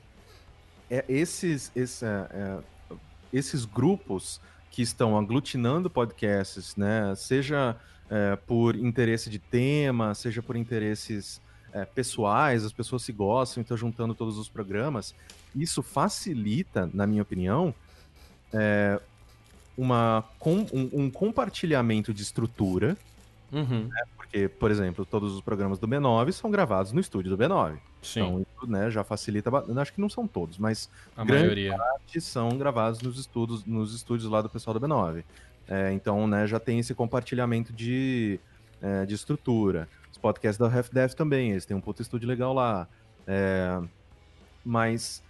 é, 0.90 1.06
esses, 1.08 1.72
esse, 1.76 2.06
é, 2.06 2.28
é, 2.32 2.58
esses 3.32 3.66
grupos 3.66 4.42
que 4.72 4.82
estão 4.82 5.18
aglutinando 5.18 5.90
podcasts, 5.90 6.76
né, 6.76 7.14
seja 7.16 7.76
é, 8.10 8.36
por 8.36 8.76
interesse 8.76 9.30
de 9.30 9.40
tema, 9.40 10.14
seja 10.16 10.42
por 10.42 10.56
interesses 10.56 11.42
é, 11.72 11.86
pessoais, 11.86 12.66
as 12.66 12.74
pessoas 12.74 13.04
se 13.04 13.12
gostam 13.12 13.62
e 13.62 13.64
estão 13.64 13.78
juntando 13.78 14.14
todos 14.14 14.38
os 14.38 14.50
programas, 14.50 15.14
isso 15.56 15.82
facilita, 15.82 16.90
na 16.94 17.06
minha 17.06 17.22
opinião, 17.22 17.74
é, 18.54 19.00
uma, 19.78 20.24
com, 20.40 20.66
um, 20.74 20.90
um, 21.06 21.10
compartilhamento 21.10 22.14
de 22.14 22.22
estrutura, 22.22 22.98
uhum. 23.52 23.88
né, 23.88 24.04
porque, 24.18 24.48
por 24.48 24.72
exemplo, 24.72 25.06
todos 25.06 25.34
os 25.34 25.42
programas 25.42 25.80
do 25.80 25.88
B9 25.88 26.32
são 26.32 26.52
gravados 26.52 26.92
no 26.92 27.00
estúdio 27.00 27.36
do 27.36 27.38
B9. 27.38 27.78
Sim. 28.02 28.20
Então, 28.20 28.46
né, 28.68 28.90
já 28.90 29.04
facilita. 29.04 29.50
Acho 29.80 29.94
que 29.94 30.02
não 30.02 30.10
são 30.10 30.28
todos, 30.28 30.58
mas 30.58 30.90
a 31.16 31.24
maioria 31.24 31.78
parte 31.78 32.22
são 32.22 32.58
gravados 32.58 33.02
nos 33.02 33.20
estudos, 33.20 33.66
nos 33.66 33.94
estúdios 33.94 34.30
lá 34.30 34.42
do 34.42 34.50
pessoal 34.50 34.78
do 34.78 34.86
B9. 34.86 35.24
É, 35.68 35.92
então, 35.94 36.28
né, 36.28 36.48
já 36.48 36.60
tem 36.60 36.80
esse 36.80 36.96
compartilhamento 36.96 37.72
de, 37.72 38.40
é, 38.82 39.06
de 39.06 39.14
estrutura. 39.14 39.88
Os 40.12 40.18
podcasts 40.18 40.58
da 40.58 40.68
RefDef 40.68 41.16
também, 41.16 41.52
eles 41.52 41.66
têm 41.66 41.78
um 41.78 41.82
puto 41.82 42.02
estúdio 42.02 42.28
legal 42.28 42.54
lá. 42.54 42.88
É, 43.28 43.80
mas 44.66 45.22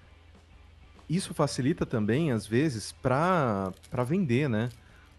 isso 1.10 1.34
facilita 1.34 1.85
também, 1.85 2.31
às 2.31 2.45
vezes, 2.45 2.91
para 2.91 3.73
vender, 4.06 4.47
né? 4.47 4.69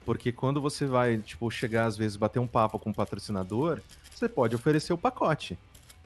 Porque 0.05 0.33
quando 0.33 0.61
você 0.61 0.87
vai, 0.87 1.19
tipo, 1.19 1.51
chegar, 1.51 1.87
às 1.87 1.97
vezes, 1.97 2.17
bater 2.17 2.39
um 2.39 2.47
papo 2.47 2.79
com 2.79 2.91
um 2.91 2.93
patrocinador, 2.93 3.81
você 4.11 4.29
pode 4.29 4.55
oferecer 4.55 4.93
o 4.93 4.99
pacote. 4.99 5.59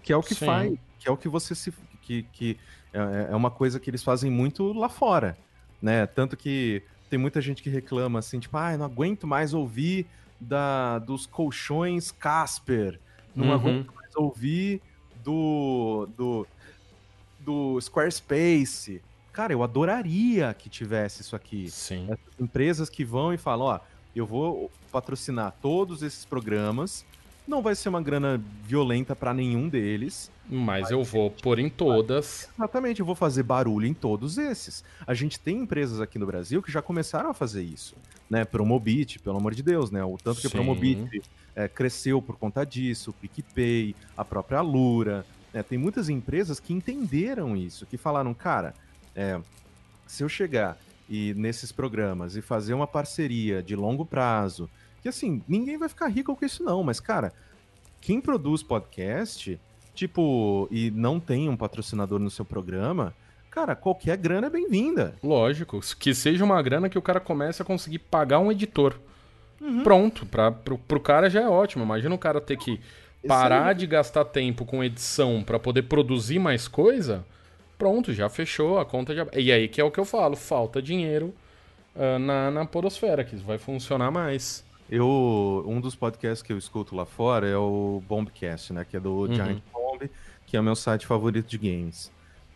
Que 0.03 0.13
é 0.13 0.17
o 0.17 0.23
que 0.23 0.35
Sim. 0.35 0.47
faz, 0.47 0.79
que 0.99 1.09
é 1.09 1.13
o 1.13 1.17
que 1.17 1.29
você 1.29 1.55
se. 1.55 1.73
Que, 2.05 2.23
que 2.33 2.59
é, 2.93 3.33
é 3.33 3.37
uma 3.37 3.51
coisa 3.51 3.81
que 3.81 3.91
eles 3.91 4.03
fazem 4.03 4.31
muito 4.31 4.73
lá 4.73 4.89
fora. 4.89 5.37
Né? 5.81 6.07
Tanto 6.07 6.37
que 6.37 6.83
tem 7.11 7.19
muita 7.19 7.41
gente 7.41 7.63
que 7.63 7.71
reclama 7.71 8.19
assim, 8.19 8.39
tipo, 8.39 8.57
ah, 8.57 8.77
não 8.77 8.87
aguento 8.87 9.27
mais 9.27 9.53
ouvir 9.55 10.07
da, 10.41 10.99
dos 10.99 11.27
colchões 11.27 12.11
Casper. 12.11 12.99
Não 13.35 13.49
uhum. 13.49 13.55
aguento 13.55 13.93
mais 13.95 14.15
ouvir 14.17 14.81
do. 15.23 16.09
do 16.17 16.47
do 17.45 17.79
Squarespace. 17.81 19.03
Cara, 19.33 19.53
eu 19.53 19.63
adoraria 19.63 20.55
que 20.55 20.69
tivesse 20.69 21.23
isso 21.23 21.37
aqui. 21.37 21.71
Sim. 21.71 22.07
Essas 22.09 22.41
empresas 22.41 22.89
que 22.89 23.05
vão 23.05 23.33
e 23.33 23.37
falam, 23.37 23.67
ó, 23.67 23.81
eu 24.15 24.27
vou 24.27 24.71
patrocinar 24.91 25.55
todos 25.61 26.03
esses 26.03 26.25
programas. 26.25 27.05
Não 27.47 27.61
vai 27.61 27.75
ser 27.75 27.91
uma 27.91 28.01
grana 28.01 28.43
violenta 28.63 29.15
para 29.15 29.35
nenhum 29.35 29.69
deles. 29.69 30.31
Mas 30.49 30.91
eu 30.91 31.03
vou 31.05 31.31
pôr 31.31 31.59
em 31.59 31.69
todas. 31.69 32.49
Exatamente, 32.55 33.01
eu 33.01 33.07
vou 33.07 33.15
fazer 33.15 33.43
barulho 33.43 33.87
em 33.87 33.95
todos 33.95 34.39
esses. 34.39 34.83
A 35.07 35.15
gente 35.15 35.39
tem 35.39 35.59
empresas 35.59 36.01
aqui 36.01 36.19
no 36.19 36.27
Brasil 36.27 36.63
que 36.63 36.73
já 36.73 36.81
começaram 36.81 37.31
a 37.31 37.35
fazer 37.35 37.63
isso, 37.63 37.95
né? 38.29 38.45
Promobit, 38.45 39.19
pelo 39.19 39.37
amor 39.37 39.55
de 39.55 39.63
Deus, 39.63 39.91
né? 39.91 40.03
O 40.05 40.17
tanto 40.17 40.41
que 40.41 40.49
Sim. 40.49 40.55
Promobit 40.55 41.23
é, 41.55 41.69
cresceu 41.69 42.21
por 42.21 42.37
conta 42.37 42.65
disso, 42.65 43.11
o 43.11 43.13
PicPay, 43.13 43.95
a 44.17 44.25
própria 44.25 44.61
Lura. 44.61 45.25
né? 45.53 45.63
Tem 45.63 45.79
muitas 45.79 46.09
empresas 46.09 46.59
que 46.59 46.73
entenderam 46.73 47.57
isso, 47.57 47.87
que 47.87 47.97
falaram, 47.97 48.33
cara, 48.35 48.75
é, 49.15 49.41
se 50.07 50.23
eu 50.23 50.29
chegar 50.29 50.79
e 51.09 51.35
nesses 51.35 51.71
programas 51.71 52.37
e 52.37 52.43
fazer 52.43 52.73
uma 52.75 52.87
parceria 52.87 53.63
de 53.63 53.77
longo 53.77 54.05
prazo, 54.07 54.69
que 55.05 55.09
assim, 55.11 55.43
ninguém 55.47 55.77
vai 55.77 55.87
ficar 55.87 56.09
rico 56.09 56.35
com 56.35 56.47
isso 56.47 56.65
não, 56.65 56.83
mas 56.83 56.99
cara, 56.99 57.31
quem 58.01 58.23
produz 58.23 58.63
podcast, 58.63 59.61
tipo, 59.95 60.67
e 60.71 60.91
não 60.93 61.21
tem 61.21 61.47
um 61.47 61.59
patrocinador 61.59 62.19
no 62.19 62.31
seu 62.31 62.43
programa, 62.43 63.15
cara, 63.51 63.77
qualquer 63.77 64.17
grana 64.17 64.47
é 64.47 64.51
bem-vinda. 64.51 65.15
Lógico. 65.23 65.79
Que 65.99 66.15
seja 66.15 66.43
uma 66.43 66.63
grana 66.63 66.89
que 66.89 66.97
o 66.97 67.03
cara 67.03 67.21
comece 67.21 67.61
a 67.61 67.67
conseguir 67.67 67.99
pagar 67.99 68.39
um 68.39 68.51
editor. 68.51 68.99
Uhum. 69.61 69.83
Pronto. 69.83 70.25
Pra, 70.25 70.51
pro, 70.51 70.79
pro 70.79 70.99
cara 70.99 71.29
já 71.29 71.43
é 71.43 71.49
ótimo. 71.51 71.85
Imagina 71.85 72.15
o 72.15 72.19
cara 72.19 72.41
ter 72.41 72.57
que 72.57 72.81
parar 73.29 73.75
de 73.75 73.87
gastar 73.87 74.25
tempo 74.25 74.65
com 74.65 74.83
edição 74.83 75.45
pra 75.45 75.59
poder 75.59 75.83
produzir 75.83 76.39
mais 76.39 76.67
coisa. 76.67 77.27
Pronto, 77.77 78.11
já 78.11 78.31
fechou 78.31 78.79
a 78.79 78.87
conta 78.87 79.15
já. 79.15 79.27
E 79.35 79.53
aí 79.53 79.69
que 79.69 79.83
é 79.83 79.85
o 79.85 79.91
que 79.91 80.01
eu 80.01 80.07
falo, 80.07 80.35
falta 80.35 80.81
dinheiro 80.81 81.35
ah, 81.95 82.19
na, 82.19 82.51
na 82.51 82.65
podosfera, 82.65 83.23
que 83.23 83.37
isso 83.37 83.45
vai 83.45 83.59
funcionar 83.59 84.11
mais. 84.11 84.65
Eu, 84.97 85.65
um 85.67 85.81
dos 85.81 85.95
podcasts 85.95 86.43
que 86.43 86.53
eu 86.53 86.59
escuto 86.59 86.95
lá 86.95 87.05
fora 87.05 87.49
é 87.49 87.57
o 87.57 88.03
Bombcast, 88.09 88.73
né? 88.73 88.85
Que 88.89 88.97
é 88.97 89.01
do 89.01 89.27
Giant 89.35 89.61
Bomb, 89.73 90.09
que 90.47 90.57
é 90.57 90.61
o 90.61 90.63
meu 90.63 90.77
site 90.77 91.07
favorito 91.07 91.47
de 91.49 91.59
games. 91.59 92.13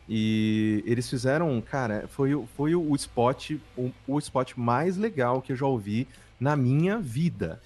E 0.09 0.83
eles 0.87 1.09
fizeram, 1.11 1.61
cara, 1.61 2.07
foi, 2.09 2.35
o- 2.35 2.47
foi 2.57 2.75
o 2.75 2.95
spot, 2.95 3.53
o, 3.77 3.91
o 4.07 4.19
spot 4.19 4.55
mais 4.57 4.97
legal 4.97 5.43
que 5.43 5.53
eu 5.53 5.57
já 5.57 5.67
ouvi 5.67 6.07
na 6.41 6.57
minha 6.57 6.99
vida. 6.99 7.61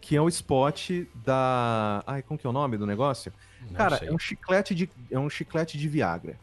Que 0.00 0.14
é 0.16 0.20
o 0.20 0.28
spot 0.28 0.90
da. 1.24 2.02
Ai, 2.06 2.22
como 2.22 2.38
que 2.38 2.46
é 2.46 2.50
o 2.50 2.52
nome 2.52 2.76
do 2.76 2.86
negócio? 2.86 3.32
Não 3.68 3.72
cara, 3.74 3.96
sei. 3.98 4.08
é 4.08 4.12
um 4.12 4.18
chiclete 4.18 4.74
de. 4.74 4.90
É 5.10 5.18
um 5.18 5.30
chiclete 5.30 5.78
de 5.78 5.88
Viagra. 5.88 6.36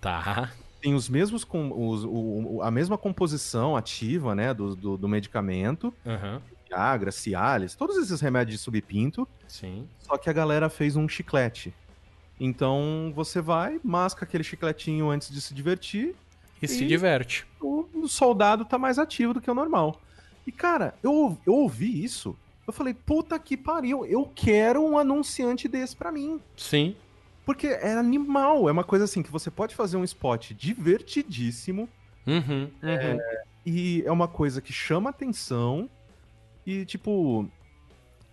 Tá. 0.00 0.50
Tem 0.80 0.94
os 0.94 1.08
mesmos. 1.08 1.44
Com, 1.44 1.70
os, 1.88 2.04
o, 2.04 2.60
a 2.62 2.70
mesma 2.70 2.96
composição 2.98 3.76
ativa, 3.76 4.34
né? 4.34 4.52
Do, 4.54 4.74
do, 4.74 4.96
do 4.96 5.08
medicamento. 5.08 5.92
Aham. 6.06 6.40
Viagra, 6.76 7.12
Cialis, 7.12 7.74
todos 7.74 7.96
esses 7.98 8.20
remédios 8.20 8.56
de 8.58 8.62
subpinto, 8.64 9.28
Sim. 9.46 9.86
só 9.98 10.16
que 10.16 10.30
a 10.30 10.32
galera 10.32 10.70
fez 10.70 10.96
um 10.96 11.06
chiclete. 11.06 11.72
Então 12.40 13.12
você 13.14 13.40
vai, 13.40 13.78
masca 13.84 14.24
aquele 14.24 14.42
chicletinho 14.42 15.10
antes 15.10 15.30
de 15.30 15.40
se 15.40 15.52
divertir, 15.54 16.14
E 16.62 16.66
se 16.68 16.84
E- 16.84 16.86
diverte. 16.88 17.44
o, 17.60 17.86
o 17.92 18.08
soldado 18.08 18.64
tá 18.64 18.78
mais 18.78 18.98
ativo 18.98 19.34
do 19.34 19.40
que 19.40 19.50
o 19.50 19.54
normal. 19.54 20.00
E 20.46 20.50
cara, 20.52 20.94
eu, 21.02 21.36
eu 21.46 21.54
ouvi 21.54 22.02
isso, 22.02 22.36
eu 22.66 22.72
falei, 22.72 22.94
puta 22.94 23.38
que 23.38 23.56
pariu, 23.56 24.06
eu 24.06 24.30
quero 24.34 24.82
um 24.82 24.96
anunciante 24.96 25.68
desse 25.68 25.94
pra 25.94 26.10
mim. 26.10 26.40
Sim. 26.56 26.96
Porque 27.44 27.66
é 27.66 27.92
animal, 27.94 28.68
é 28.68 28.72
uma 28.72 28.84
coisa 28.84 29.04
assim 29.04 29.22
que 29.22 29.30
você 29.30 29.50
pode 29.50 29.74
fazer 29.74 29.96
um 29.96 30.04
spot 30.04 30.52
divertidíssimo 30.52 31.88
Uhum. 32.24 32.70
uhum. 32.80 33.18
e 33.66 34.02
é 34.06 34.12
uma 34.12 34.28
coisa 34.28 34.60
que 34.62 34.72
chama 34.72 35.10
atenção 35.10 35.90
e, 36.66 36.84
tipo. 36.84 37.48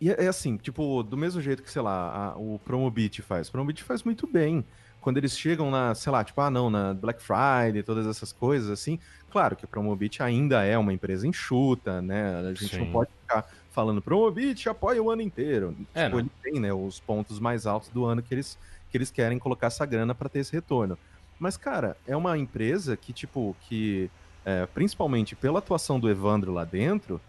E 0.01 0.10
é 0.10 0.26
é 0.26 0.27
assim, 0.27 0.56
tipo, 0.57 1.03
do 1.03 1.18
mesmo 1.18 1.41
jeito 1.41 1.61
que, 1.61 1.69
sei 1.69 1.81
lá, 1.81 2.31
a- 2.34 2.38
o 2.38 2.60
Promobit 2.64 3.22
faz. 3.22 3.49
O 3.49 3.51
Promobit 3.51 3.84
faz 3.84 4.03
muito 4.03 4.26
bem. 4.26 4.64
Quando 5.01 5.18
eles 5.18 5.38
chegam 5.38 5.72
na, 5.72 5.95
sei 5.95 6.11
lá, 6.11 6.23
tipo, 6.23 6.39
ah, 6.41 6.49
não, 6.49 6.69
na 6.69 6.93
Black 6.93 7.22
Friday, 7.22 7.84
todas 7.84 8.06
essas 8.06 8.31
coisas, 8.34 8.69
assim. 8.69 8.99
Claro 9.30 9.56
que 9.56 9.64
o 9.65 9.68
Promobit 9.68 10.22
ainda 10.22 10.64
é 10.64 10.77
uma 10.77 10.93
empresa 10.93 11.26
enxuta, 11.27 12.01
né? 12.01 12.35
A 12.39 12.53
gente 12.53 12.76
Sim. 12.76 12.80
não 12.85 12.91
pode 12.91 13.10
ficar 13.22 13.45
falando 13.72 14.01
Promobit 14.01 14.68
apoia 14.68 15.01
o 15.01 15.10
ano 15.10 15.22
inteiro. 15.22 15.76
É, 15.93 16.06
tipo, 16.06 16.18
não. 16.18 16.19
ele 16.19 16.31
tem, 16.43 16.60
né, 16.60 16.73
os 16.73 16.99
pontos 16.99 17.39
mais 17.39 17.65
altos 17.65 17.89
do 17.89 18.06
ano 18.06 18.22
que 18.22 18.34
eles, 18.34 18.57
que 18.89 18.97
eles 18.97 19.10
querem 19.11 19.39
colocar 19.39 19.68
essa 19.68 19.85
grana 19.85 20.14
para 20.14 20.27
ter 20.30 20.39
esse 20.39 20.51
retorno. 20.51 20.97
Mas, 21.38 21.56
cara, 21.56 21.95
é 22.06 22.15
uma 22.15 22.38
empresa 22.38 22.97
que, 22.97 23.14
tipo, 23.14 23.56
que 23.61 24.10
é, 24.43 24.65
principalmente 24.65 25.35
pela 25.35 25.60
atuação 25.60 25.99
do 25.99 26.10
Evandro 26.10 26.51
lá 26.51 26.65
dentro, 26.65 27.22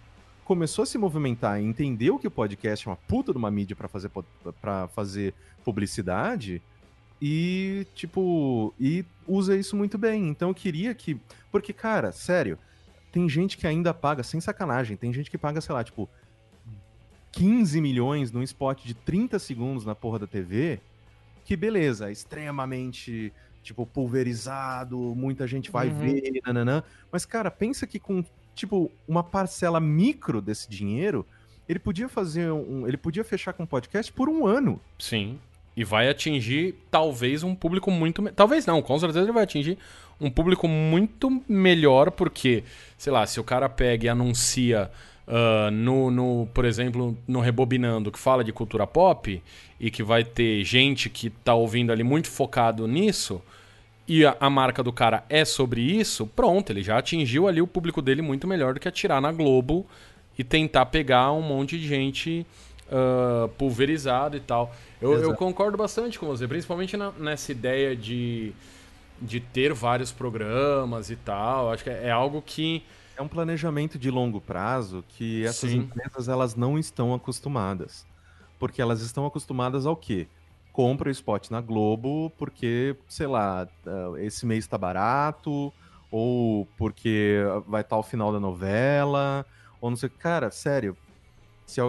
começou 0.51 0.83
a 0.83 0.87
se 0.87 0.99
movimentar 0.99 1.61
e 1.61 1.65
entendeu 1.65 2.19
que 2.19 2.27
o 2.27 2.31
podcast 2.31 2.89
é 2.89 2.91
uma 2.91 2.97
puta 2.97 3.31
de 3.31 3.39
uma 3.39 3.53
mídia 3.53 3.77
para 3.77 3.87
fazer 3.87 4.11
para 4.61 4.89
fazer 4.89 5.33
publicidade 5.65 6.61
e 7.23 7.87
tipo 7.95 8.75
e 8.81 9.05
usa 9.29 9.57
isso 9.57 9.77
muito 9.77 9.97
bem. 9.97 10.29
Então 10.29 10.49
eu 10.49 10.55
queria 10.55 10.93
que 10.93 11.17
porque 11.53 11.73
cara, 11.73 12.11
sério, 12.11 12.59
tem 13.13 13.29
gente 13.29 13.57
que 13.57 13.65
ainda 13.65 13.95
paga 13.95 14.25
sem 14.25 14.41
sacanagem, 14.41 14.97
tem 14.97 15.13
gente 15.13 15.31
que 15.31 15.39
paga, 15.39 15.61
sei 15.61 15.73
lá, 15.73 15.85
tipo 15.85 16.09
15 17.31 17.81
milhões 17.81 18.33
num 18.33 18.43
spot 18.43 18.85
de 18.85 18.95
30 18.95 19.39
segundos 19.39 19.85
na 19.85 19.95
porra 19.95 20.19
da 20.19 20.27
TV, 20.27 20.81
que 21.45 21.55
beleza, 21.55 22.09
é 22.09 22.13
extremamente 22.13 23.33
tipo 23.63 23.87
pulverizado, 23.87 24.99
muita 25.15 25.47
gente 25.47 25.71
vai 25.71 25.91
Uhum. 25.91 25.95
ver, 25.99 26.41
nananã. 26.45 26.83
Mas 27.13 27.25
cara, 27.25 27.53
pensa 27.53 27.87
que 27.87 28.01
com 28.01 28.25
tipo 28.61 28.91
uma 29.07 29.23
parcela 29.23 29.81
micro 29.81 30.41
desse 30.41 30.69
dinheiro, 30.71 31.27
ele 31.69 31.79
podia 31.79 32.09
fazer 32.09 32.51
um, 32.51 32.87
ele 32.87 32.97
podia 32.97 33.25
fechar 33.25 33.53
com 33.53 33.67
podcast 33.67 34.13
por 34.13 34.29
um 34.29 34.47
ano. 34.47 34.81
Sim. 34.99 35.39
E 35.77 35.85
vai 35.85 36.09
atingir 36.09 36.75
talvez 36.91 37.43
um 37.43 37.55
público 37.55 37.91
muito. 37.91 38.23
Talvez 38.33 38.67
não, 38.67 38.83
com 38.83 38.99
certeza 38.99 39.25
ele 39.25 39.33
vai 39.33 39.45
atingir 39.45 39.79
um 40.21 40.31
público 40.31 40.69
muito 40.69 41.43
melhor, 41.49 42.11
porque, 42.11 42.65
sei 42.99 43.13
lá, 43.13 43.27
se 43.27 43.41
o 43.41 43.45
cara 43.45 43.69
pega 43.69 44.07
e 44.07 44.09
anuncia 44.09 44.91
ah, 45.31 45.71
no, 45.71 46.11
no, 46.11 46.49
por 46.53 46.65
exemplo, 46.65 47.17
no 47.27 47.39
Rebobinando, 47.39 48.11
que 48.11 48.19
fala 48.19 48.43
de 48.43 48.53
cultura 48.53 48.85
pop, 48.85 49.41
e 49.79 49.91
que 49.91 50.03
vai 50.03 50.25
ter 50.25 50.65
gente 50.65 51.09
que 51.09 51.31
tá 51.31 51.55
ouvindo 51.55 51.93
ali 51.93 52.03
muito 52.03 52.29
focado 52.29 52.87
nisso, 52.89 53.41
e 54.13 54.27
a, 54.27 54.37
a 54.41 54.51
marca 54.51 54.83
do 54.83 54.93
cara 54.93 55.23
é 55.29 55.45
sobre 55.45 55.81
isso, 55.81 56.27
pronto, 56.27 56.71
ele 56.73 56.83
já 56.83 56.99
atingiu 56.99 57.47
ali 57.47 57.63
o 57.63 57.67
público 57.67 58.03
dele 58.03 58.21
muito 58.23 58.45
melhor 58.49 58.75
do 58.75 58.81
que 58.81 58.89
atirar 58.89 59.21
na 59.21 59.31
Globo 59.31 59.87
e 60.37 60.43
tentar 60.43 60.87
pegar 60.87 61.31
um 61.31 61.41
monte 61.41 61.79
de 61.79 61.87
gente 61.87 62.45
ah, 62.91 63.49
pulverizado 63.57 64.37
e 64.37 64.41
tal. 64.41 64.75
Eu, 65.01 65.15
eu 65.15 65.35
concordo 65.37 65.79
bastante 65.79 66.19
com 66.19 66.27
você, 66.27 66.49
principalmente 66.49 66.97
na- 66.97 67.13
nessa 67.13 67.53
ideia 67.53 67.95
de, 67.95 68.53
de 69.23 69.39
ter 69.39 69.73
vários 69.73 70.11
programas 70.11 71.09
e 71.09 71.15
tal. 71.15 71.71
Acho 71.71 71.85
que 71.85 71.91
é, 71.91 72.09
é 72.09 72.11
algo 72.11 72.43
que. 72.43 72.83
É 73.17 73.23
um 73.23 73.29
planejamento 73.29 73.97
de 73.97 74.11
longo 74.11 74.41
prazo 74.41 75.05
que 75.11 75.45
essas 75.45 75.71
Sim. 75.71 75.79
empresas 75.79 76.29
elas 76.29 76.57
não 76.57 76.77
estão 76.77 77.15
acostumadas. 77.15 78.05
Porque 78.59 78.83
elas 78.83 79.03
estão 79.03 79.25
acostumadas 79.25 79.87
ao 79.87 79.95
quê? 79.95 80.27
Compra 80.73 81.09
o 81.09 81.13
spot 81.13 81.51
na 81.51 81.61
Globo 81.61 82.31
porque, 82.39 82.97
sei 83.09 83.27
lá, 83.27 83.69
ah, 83.87 84.13
esse 84.19 84.47
mês 84.47 84.67
tá 84.67 84.79
barato, 84.79 85.73
ou 86.11 86.67
porque 86.77 87.39
vai 87.67 87.81
estar 87.83 87.97
o 87.99 88.03
final 88.03 88.33
da 88.33 88.41
novela, 88.41 89.45
ou 89.81 89.91
não 89.91 89.97
sei. 89.97 90.09
Cara, 90.09 90.51
sério, 90.51 90.97
se, 91.67 91.81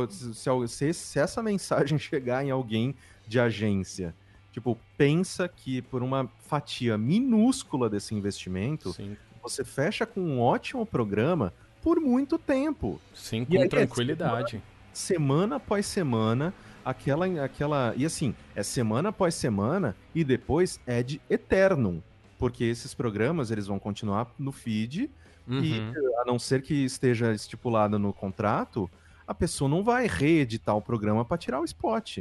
se, 0.67 0.93
se- 0.93 1.19
essa 1.19 1.41
mensagem 1.43 1.97
chegar 1.97 2.43
em 2.45 2.51
alguém 2.51 2.95
de 3.27 3.39
agência, 3.39 4.15
tipo, 4.51 4.77
pensa 4.97 5.47
que 5.47 5.81
por 5.81 6.03
uma 6.03 6.29
fatia 6.45 6.97
minúscula 6.97 7.89
desse 7.89 8.13
investimento, 8.13 8.91
Sim, 8.93 9.15
você 9.41 9.63
fecha 9.63 10.05
com 10.05 10.21
um 10.21 10.41
ótimo 10.41 10.85
programa 10.85 11.53
por 11.81 11.99
muito 11.99 12.37
tempo. 12.37 12.99
sim 13.13 13.43
com 13.45 13.59
aí, 13.59 13.67
tranquilidade. 13.69 14.61
Semana 14.93 15.55
após 15.55 15.85
semana, 15.85 16.53
aquela. 16.83 17.25
aquela 17.43 17.93
E 17.95 18.05
assim, 18.05 18.35
é 18.55 18.63
semana 18.63 19.09
após 19.09 19.35
semana 19.35 19.95
e 20.13 20.23
depois 20.23 20.79
é 20.85 21.01
de 21.03 21.21
eternum. 21.29 22.01
Porque 22.37 22.63
esses 22.63 22.93
programas 22.93 23.51
eles 23.51 23.67
vão 23.67 23.77
continuar 23.79 24.33
no 24.37 24.51
feed 24.51 25.09
Uhum. 25.47 25.63
e, 25.63 25.81
a 26.19 26.25
não 26.25 26.37
ser 26.37 26.61
que 26.61 26.73
esteja 26.85 27.33
estipulado 27.33 27.97
no 27.97 28.13
contrato, 28.13 28.89
a 29.27 29.33
pessoa 29.33 29.69
não 29.69 29.83
vai 29.83 30.07
reeditar 30.07 30.75
o 30.77 30.81
programa 30.81 31.25
para 31.25 31.37
tirar 31.37 31.59
o 31.59 31.65
spot. 31.65 32.19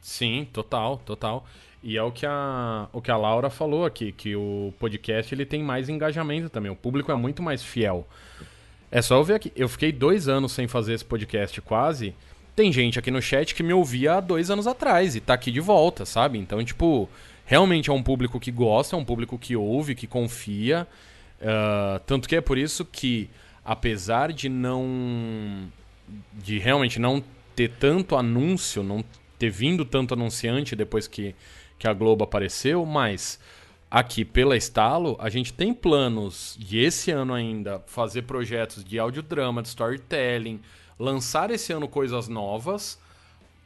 Sim, 0.00 0.48
total, 0.52 0.98
total. 0.98 1.44
E 1.82 1.96
é 1.96 2.02
o 2.02 2.12
que 2.12 2.24
a, 2.24 2.88
o 2.92 3.02
que 3.02 3.10
a 3.10 3.16
Laura 3.16 3.50
falou 3.50 3.84
aqui, 3.84 4.12
que 4.12 4.36
o 4.36 4.72
podcast 4.78 5.34
ele 5.34 5.44
tem 5.44 5.62
mais 5.62 5.88
engajamento 5.88 6.48
também. 6.48 6.70
O 6.70 6.76
público 6.76 7.10
é 7.10 7.14
muito 7.16 7.42
mais 7.42 7.62
fiel. 7.62 8.06
É 8.90 9.02
só 9.02 9.16
eu 9.16 9.24
ver 9.24 9.34
aqui. 9.34 9.52
Eu 9.56 9.68
fiquei 9.68 9.90
dois 9.90 10.28
anos 10.28 10.52
sem 10.52 10.68
fazer 10.68 10.94
esse 10.94 11.04
podcast 11.04 11.60
quase. 11.62 12.14
Tem 12.54 12.70
gente 12.72 12.98
aqui 12.98 13.10
no 13.10 13.22
chat 13.22 13.54
que 13.54 13.62
me 13.62 13.72
ouvia 13.72 14.14
há 14.14 14.20
dois 14.20 14.50
anos 14.50 14.66
atrás 14.66 15.16
e 15.16 15.20
tá 15.20 15.34
aqui 15.34 15.50
de 15.50 15.60
volta, 15.60 16.04
sabe? 16.04 16.38
Então, 16.38 16.62
tipo, 16.62 17.08
realmente 17.46 17.88
é 17.88 17.92
um 17.92 18.02
público 18.02 18.38
que 18.38 18.50
gosta, 18.50 18.94
é 18.94 18.98
um 18.98 19.04
público 19.04 19.38
que 19.38 19.56
ouve, 19.56 19.94
que 19.94 20.06
confia. 20.06 20.86
Uh, 21.40 21.98
tanto 22.06 22.28
que 22.28 22.36
é 22.36 22.40
por 22.40 22.58
isso 22.58 22.84
que, 22.84 23.30
apesar 23.64 24.32
de 24.32 24.48
não. 24.48 25.68
de 26.32 26.58
realmente 26.58 26.98
não 26.98 27.24
ter 27.56 27.70
tanto 27.70 28.16
anúncio, 28.16 28.82
não 28.82 29.02
ter 29.38 29.50
vindo 29.50 29.84
tanto 29.84 30.14
anunciante 30.14 30.76
depois 30.76 31.08
que, 31.08 31.34
que 31.78 31.88
a 31.88 31.92
Globo 31.92 32.22
apareceu, 32.22 32.84
mas 32.84 33.40
aqui 33.90 34.24
pela 34.24 34.56
Estalo, 34.56 35.16
a 35.18 35.28
gente 35.28 35.52
tem 35.52 35.74
planos 35.74 36.56
de 36.58 36.78
esse 36.78 37.10
ano 37.10 37.34
ainda 37.34 37.82
fazer 37.86 38.22
projetos 38.22 38.84
de 38.84 38.98
audiodrama, 38.98 39.62
de 39.62 39.68
storytelling, 39.68 40.60
lançar 40.98 41.50
esse 41.50 41.72
ano 41.72 41.88
coisas 41.88 42.28
novas 42.28 42.98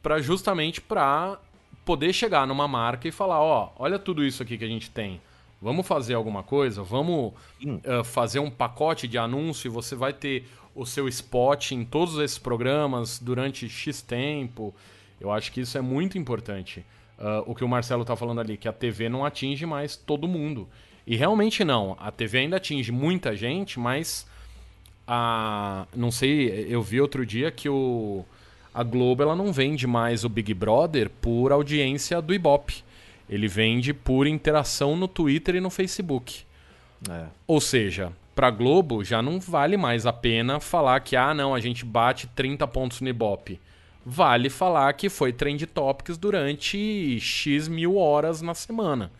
para 0.01 0.19
justamente 0.19 0.79
para 0.81 1.39
poder 1.83 2.13
chegar 2.13 2.45
numa 2.45 2.67
marca 2.67 3.07
e 3.07 3.11
falar, 3.11 3.39
ó, 3.41 3.71
oh, 3.77 3.83
olha 3.83 3.97
tudo 3.97 4.25
isso 4.25 4.43
aqui 4.43 4.57
que 4.57 4.65
a 4.65 4.67
gente 4.67 4.89
tem. 4.89 5.21
Vamos 5.61 5.87
fazer 5.87 6.13
alguma 6.13 6.43
coisa? 6.43 6.83
Vamos 6.83 7.33
uh, 7.63 8.03
fazer 8.03 8.39
um 8.39 8.49
pacote 8.49 9.07
de 9.07 9.17
anúncio 9.17 9.67
e 9.67 9.71
você 9.71 9.95
vai 9.95 10.13
ter 10.13 10.45
o 10.75 10.85
seu 10.85 11.07
spot 11.07 11.71
em 11.71 11.83
todos 11.83 12.17
esses 12.19 12.37
programas 12.37 13.17
durante 13.17 13.67
X 13.67 14.01
tempo. 14.01 14.73
Eu 15.19 15.31
acho 15.31 15.51
que 15.51 15.61
isso 15.61 15.77
é 15.77 15.81
muito 15.81 16.17
importante. 16.17 16.85
Uh, 17.17 17.49
o 17.49 17.55
que 17.55 17.63
o 17.63 17.67
Marcelo 17.67 18.03
está 18.03 18.15
falando 18.15 18.39
ali, 18.39 18.57
que 18.57 18.67
a 18.67 18.73
TV 18.73 19.09
não 19.09 19.25
atinge 19.25 19.65
mais 19.65 19.95
todo 19.95 20.27
mundo. 20.27 20.69
E 21.07 21.15
realmente 21.15 21.63
não. 21.63 21.97
A 21.99 22.11
TV 22.11 22.39
ainda 22.39 22.57
atinge 22.57 22.91
muita 22.91 23.35
gente, 23.35 23.79
mas 23.79 24.27
a. 25.07 25.87
Não 25.95 26.11
sei, 26.11 26.67
eu 26.69 26.81
vi 26.81 26.99
outro 26.99 27.25
dia 27.25 27.51
que 27.51 27.69
o. 27.69 28.25
A 28.73 28.83
Globo 28.83 29.23
ela 29.23 29.35
não 29.35 29.51
vende 29.51 29.87
mais 29.87 30.23
o 30.23 30.29
Big 30.29 30.53
Brother 30.53 31.09
por 31.09 31.51
audiência 31.51 32.21
do 32.21 32.33
Ibope. 32.33 32.83
Ele 33.27 33.47
vende 33.47 33.93
por 33.93 34.27
interação 34.27 34.95
no 34.95 35.07
Twitter 35.07 35.55
e 35.55 35.59
no 35.59 35.69
Facebook. 35.69 36.43
É. 37.09 37.25
Ou 37.47 37.59
seja, 37.59 38.11
para 38.35 38.51
Globo 38.51 39.03
já 39.03 39.21
não 39.21 39.39
vale 39.39 39.77
mais 39.77 40.05
a 40.05 40.13
pena 40.13 40.59
falar 40.59 40.99
que 40.99 41.15
ah 41.15 41.33
não, 41.33 41.55
a 41.55 41.59
gente 41.59 41.83
bate 41.83 42.27
30 42.27 42.67
pontos 42.67 43.01
no 43.01 43.09
Ibope 43.09 43.59
vale 44.09 44.49
falar 44.49 44.93
que 44.93 45.09
foi 45.09 45.33
Trend 45.33 45.65
Topics 45.65 46.17
durante 46.17 47.19
X 47.19 47.67
mil 47.67 47.97
horas 47.97 48.41
na 48.41 48.53
semana. 48.53 49.11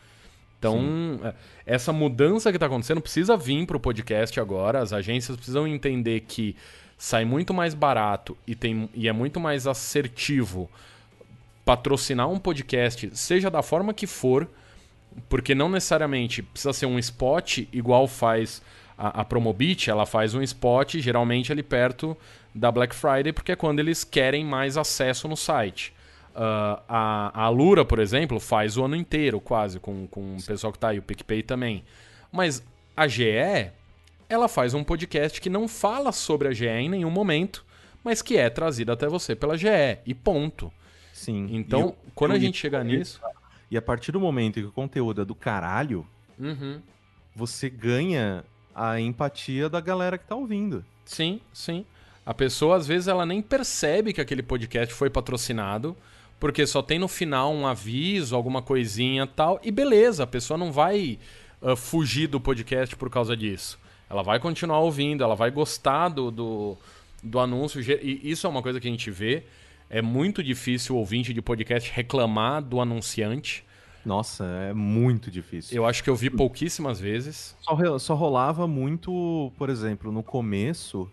Então, 0.59 0.79
Sim. 0.79 1.19
É, 1.23 1.33
essa 1.65 1.93
mudança 1.93 2.51
que 2.51 2.57
está 2.57 2.65
acontecendo 2.65 3.01
precisa 3.01 3.37
vir 3.37 3.65
para 3.65 3.77
o 3.77 3.79
podcast 3.79 4.39
agora. 4.39 4.79
As 4.79 4.91
agências 4.91 5.35
precisam 5.35 5.67
entender 5.67 6.21
que 6.21 6.55
sai 6.97 7.25
muito 7.25 7.53
mais 7.53 7.73
barato 7.73 8.35
e, 8.47 8.55
tem, 8.55 8.89
e 8.93 9.07
é 9.07 9.13
muito 9.13 9.39
mais 9.39 9.67
assertivo 9.67 10.69
patrocinar 11.63 12.29
um 12.29 12.39
podcast, 12.39 13.09
seja 13.13 13.51
da 13.51 13.61
forma 13.61 13.93
que 13.93 14.07
for, 14.07 14.47
porque 15.27 15.53
não 15.53 15.67
necessariamente 15.67 16.41
precisa 16.41 16.71
ser 16.71 16.85
um 16.85 16.97
spot 16.97 17.59
igual 17.73 18.07
faz 18.07 18.61
a, 18.97 19.21
a 19.21 19.25
Promobit, 19.25 19.89
ela 19.89 20.05
faz 20.05 20.33
um 20.33 20.41
spot 20.41 20.95
geralmente 20.95 21.51
ali 21.51 21.61
perto 21.61 22.15
da 22.55 22.71
Black 22.71 22.95
Friday, 22.95 23.33
porque 23.33 23.51
é 23.51 23.55
quando 23.55 23.79
eles 23.79 24.03
querem 24.03 24.45
mais 24.45 24.77
acesso 24.77 25.27
no 25.27 25.37
site. 25.37 25.93
Uh, 26.37 26.77
a, 26.87 27.45
a 27.45 27.49
Lura, 27.49 27.83
por 27.83 27.97
exemplo, 27.97 28.39
faz 28.39 28.77
o 28.77 28.85
ano 28.85 28.95
inteiro, 28.95 29.41
quase, 29.41 29.79
com, 29.79 30.05
com 30.05 30.37
o 30.37 30.43
pessoal 30.43 30.71
que 30.71 30.77
está 30.77 30.89
aí, 30.89 30.99
o 30.99 31.01
PicPay 31.01 31.41
também. 31.41 31.83
Mas 32.31 32.63
a 32.95 33.07
GE, 33.07 33.71
ela 34.29 34.47
faz 34.47 34.75
um 34.75 34.83
podcast 34.83 35.41
que 35.41 35.49
não 35.49 35.67
fala 35.67 36.11
sobre 36.11 36.47
a 36.47 36.51
GE 36.51 36.67
em 36.67 36.89
nenhum 36.89 37.09
momento, 37.09 37.65
mas 38.03 38.21
que 38.21 38.37
é 38.37 38.51
trazido 38.51 38.91
até 38.91 39.07
você 39.07 39.35
pela 39.35 39.57
GE, 39.57 39.67
e 40.05 40.13
ponto. 40.13 40.71
Sim. 41.11 41.47
Então, 41.51 41.79
eu, 41.79 41.97
quando 42.13 42.31
eu, 42.31 42.37
a 42.37 42.39
gente 42.39 42.59
chega 42.59 42.83
nisso. 42.83 43.19
E 43.71 43.75
a 43.75 43.81
partir 43.81 44.11
do 44.11 44.19
momento 44.19 44.59
que 44.59 44.65
o 44.67 44.71
conteúdo 44.71 45.23
é 45.23 45.25
do 45.25 45.33
caralho, 45.33 46.05
uhum. 46.37 46.79
você 47.35 47.67
ganha 47.67 48.45
a 48.75 48.99
empatia 48.99 49.67
da 49.67 49.81
galera 49.81 50.19
que 50.19 50.27
tá 50.27 50.35
ouvindo. 50.35 50.85
Sim, 51.03 51.41
sim. 51.51 51.83
A 52.23 52.33
pessoa, 52.33 52.75
às 52.75 52.85
vezes, 52.85 53.07
ela 53.07 53.25
nem 53.25 53.41
percebe 53.41 54.13
que 54.13 54.21
aquele 54.21 54.43
podcast 54.43 54.93
foi 54.93 55.09
patrocinado, 55.09 55.97
porque 56.39 56.65
só 56.67 56.81
tem 56.81 56.99
no 56.99 57.07
final 57.07 57.53
um 57.53 57.65
aviso, 57.65 58.35
alguma 58.35 58.61
coisinha 58.61 59.25
tal, 59.25 59.59
e 59.63 59.71
beleza, 59.71 60.23
a 60.23 60.27
pessoa 60.27 60.57
não 60.57 60.71
vai 60.71 61.17
uh, 61.61 61.75
fugir 61.75 62.27
do 62.27 62.39
podcast 62.39 62.95
por 62.95 63.09
causa 63.09 63.35
disso. 63.35 63.79
Ela 64.09 64.23
vai 64.23 64.39
continuar 64.39 64.79
ouvindo, 64.79 65.23
ela 65.23 65.35
vai 65.35 65.51
gostar 65.51 66.09
do, 66.09 66.31
do, 66.31 66.77
do 67.21 67.39
anúncio. 67.39 67.81
E 67.81 68.21
isso 68.23 68.47
é 68.47 68.49
uma 68.49 68.61
coisa 68.61 68.79
que 68.79 68.87
a 68.87 68.91
gente 68.91 69.11
vê. 69.11 69.43
É 69.89 70.01
muito 70.01 70.43
difícil 70.43 70.95
o 70.95 70.99
ouvinte 70.99 71.33
de 71.33 71.41
podcast 71.41 71.91
reclamar 71.91 72.61
do 72.61 72.79
anunciante. 72.79 73.65
Nossa, 74.05 74.45
é 74.69 74.73
muito 74.73 75.29
difícil. 75.29 75.75
Eu 75.75 75.85
acho 75.85 76.01
que 76.01 76.09
eu 76.09 76.15
vi 76.15 76.29
pouquíssimas 76.29 76.99
vezes. 76.99 77.55
Só, 77.59 77.99
só 77.99 78.15
rolava 78.15 78.65
muito, 78.65 79.51
por 79.57 79.69
exemplo, 79.69 80.09
no 80.09 80.23
começo, 80.23 81.11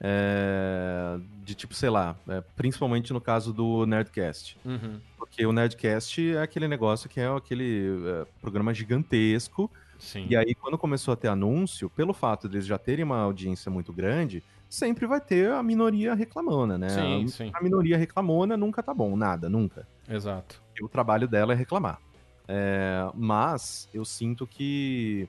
é, 0.00 1.18
de 1.42 1.54
tipo, 1.54 1.74
sei 1.74 1.90
lá, 1.90 2.16
é, 2.28 2.42
principalmente 2.54 3.12
no 3.12 3.20
caso 3.20 3.52
do 3.52 3.86
Nerdcast. 3.86 4.58
Uhum. 4.64 5.00
Porque 5.16 5.44
o 5.46 5.52
Nerdcast 5.52 6.34
é 6.34 6.42
aquele 6.42 6.68
negócio 6.68 7.08
que 7.08 7.20
é 7.20 7.28
aquele 7.28 7.88
é, 8.06 8.26
programa 8.40 8.74
gigantesco. 8.74 9.70
Sim. 9.98 10.26
E 10.28 10.36
aí, 10.36 10.54
quando 10.54 10.76
começou 10.76 11.12
a 11.12 11.16
ter 11.16 11.28
anúncio, 11.28 11.88
pelo 11.88 12.12
fato 12.12 12.48
deles 12.48 12.66
já 12.66 12.76
terem 12.76 13.04
uma 13.04 13.20
audiência 13.20 13.70
muito 13.70 13.92
grande, 13.92 14.42
sempre 14.68 15.06
vai 15.06 15.20
ter 15.20 15.50
a 15.50 15.62
minoria 15.62 16.14
reclamona, 16.14 16.76
né? 16.76 16.90
Sim, 16.90 17.24
a, 17.24 17.28
sim. 17.28 17.50
a 17.54 17.62
minoria 17.62 17.96
reclamona 17.96 18.56
nunca 18.56 18.82
tá 18.82 18.92
bom, 18.92 19.16
nada, 19.16 19.48
nunca. 19.48 19.88
Exato. 20.08 20.62
E 20.78 20.84
o 20.84 20.88
trabalho 20.88 21.26
dela 21.26 21.54
é 21.54 21.56
reclamar. 21.56 21.98
É, 22.46 23.08
mas 23.14 23.88
eu 23.92 24.04
sinto 24.04 24.46
que 24.46 25.28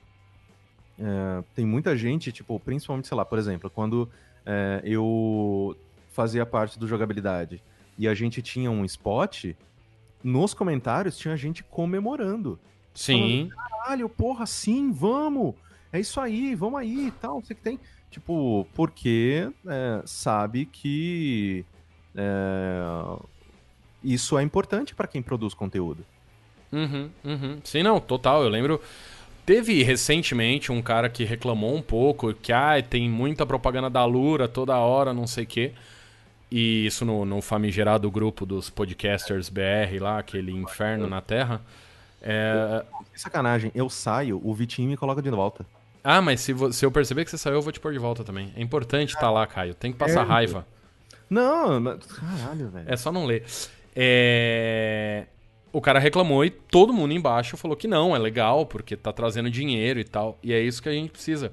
é, 0.98 1.42
tem 1.54 1.64
muita 1.64 1.96
gente, 1.96 2.30
tipo, 2.30 2.60
principalmente, 2.60 3.08
sei 3.08 3.16
lá, 3.16 3.24
por 3.24 3.38
exemplo, 3.38 3.70
quando 3.70 4.08
é, 4.48 4.80
eu 4.82 5.76
fazia 6.10 6.46
parte 6.46 6.78
do 6.78 6.88
jogabilidade 6.88 7.62
e 7.98 8.08
a 8.08 8.14
gente 8.14 8.40
tinha 8.40 8.70
um 8.70 8.82
spot, 8.86 9.54
nos 10.24 10.54
comentários 10.54 11.18
tinha 11.18 11.36
gente 11.36 11.62
comemorando. 11.62 12.58
Sim. 12.94 13.50
Falando, 13.54 13.70
Caralho, 13.70 14.08
porra, 14.08 14.46
sim, 14.46 14.90
vamos! 14.90 15.54
É 15.92 16.00
isso 16.00 16.18
aí, 16.18 16.54
vamos 16.54 16.80
aí 16.80 17.08
e 17.08 17.10
tal, 17.10 17.42
você 17.42 17.54
que 17.54 17.60
tem. 17.60 17.78
Tipo, 18.10 18.66
porque 18.74 19.50
é, 19.66 20.02
sabe 20.06 20.64
que 20.64 21.64
é, 22.14 22.82
isso 24.02 24.38
é 24.38 24.42
importante 24.42 24.94
para 24.94 25.06
quem 25.06 25.20
produz 25.20 25.52
conteúdo. 25.52 26.04
Uhum, 26.72 27.10
uhum. 27.24 27.60
Sim, 27.64 27.82
não, 27.82 28.00
total. 28.00 28.42
Eu 28.42 28.48
lembro 28.48 28.80
Teve 29.48 29.82
recentemente 29.82 30.70
um 30.70 30.82
cara 30.82 31.08
que 31.08 31.24
reclamou 31.24 31.74
um 31.74 31.80
pouco 31.80 32.34
que 32.34 32.52
ah, 32.52 32.82
tem 32.82 33.08
muita 33.08 33.46
propaganda 33.46 33.88
da 33.88 34.04
Lura 34.04 34.46
toda 34.46 34.76
hora, 34.76 35.14
não 35.14 35.26
sei 35.26 35.44
o 35.44 35.46
quê. 35.46 35.72
E 36.50 36.84
isso 36.84 37.02
no, 37.06 37.24
no 37.24 37.40
famigerado 37.40 38.10
grupo 38.10 38.44
dos 38.44 38.68
podcasters 38.68 39.48
BR 39.48 40.02
lá, 40.02 40.18
aquele 40.18 40.52
inferno 40.52 41.06
na 41.06 41.22
Terra. 41.22 41.62
É... 42.20 42.84
Que 43.10 43.18
sacanagem, 43.18 43.72
eu 43.74 43.88
saio, 43.88 44.38
o 44.44 44.52
Vitinho 44.52 44.90
me 44.90 44.98
coloca 44.98 45.22
de 45.22 45.30
volta. 45.30 45.64
Ah, 46.04 46.20
mas 46.20 46.42
se, 46.42 46.54
se 46.74 46.84
eu 46.84 46.90
perceber 46.90 47.24
que 47.24 47.30
você 47.30 47.38
saiu, 47.38 47.54
eu 47.54 47.62
vou 47.62 47.72
te 47.72 47.80
pôr 47.80 47.94
de 47.94 47.98
volta 47.98 48.22
também. 48.22 48.52
É 48.54 48.60
importante 48.60 49.14
estar 49.14 49.20
tá 49.22 49.30
lá, 49.30 49.46
Caio. 49.46 49.72
Tem 49.72 49.92
que 49.92 49.96
passar 49.96 50.26
é, 50.26 50.28
raiva. 50.28 50.66
Não, 51.30 51.80
mas... 51.80 52.04
caralho, 52.04 52.68
velho. 52.68 52.84
É 52.86 52.98
só 52.98 53.10
não 53.10 53.24
ler. 53.24 53.46
É 53.96 55.24
o 55.72 55.80
cara 55.80 55.98
reclamou 55.98 56.44
e 56.44 56.50
todo 56.50 56.92
mundo 56.92 57.12
embaixo 57.12 57.56
falou 57.56 57.76
que 57.76 57.86
não, 57.86 58.14
é 58.14 58.18
legal, 58.18 58.66
porque 58.66 58.96
tá 58.96 59.12
trazendo 59.12 59.50
dinheiro 59.50 60.00
e 60.00 60.04
tal. 60.04 60.38
E 60.42 60.52
é 60.52 60.60
isso 60.60 60.82
que 60.82 60.88
a 60.88 60.92
gente 60.92 61.10
precisa. 61.10 61.52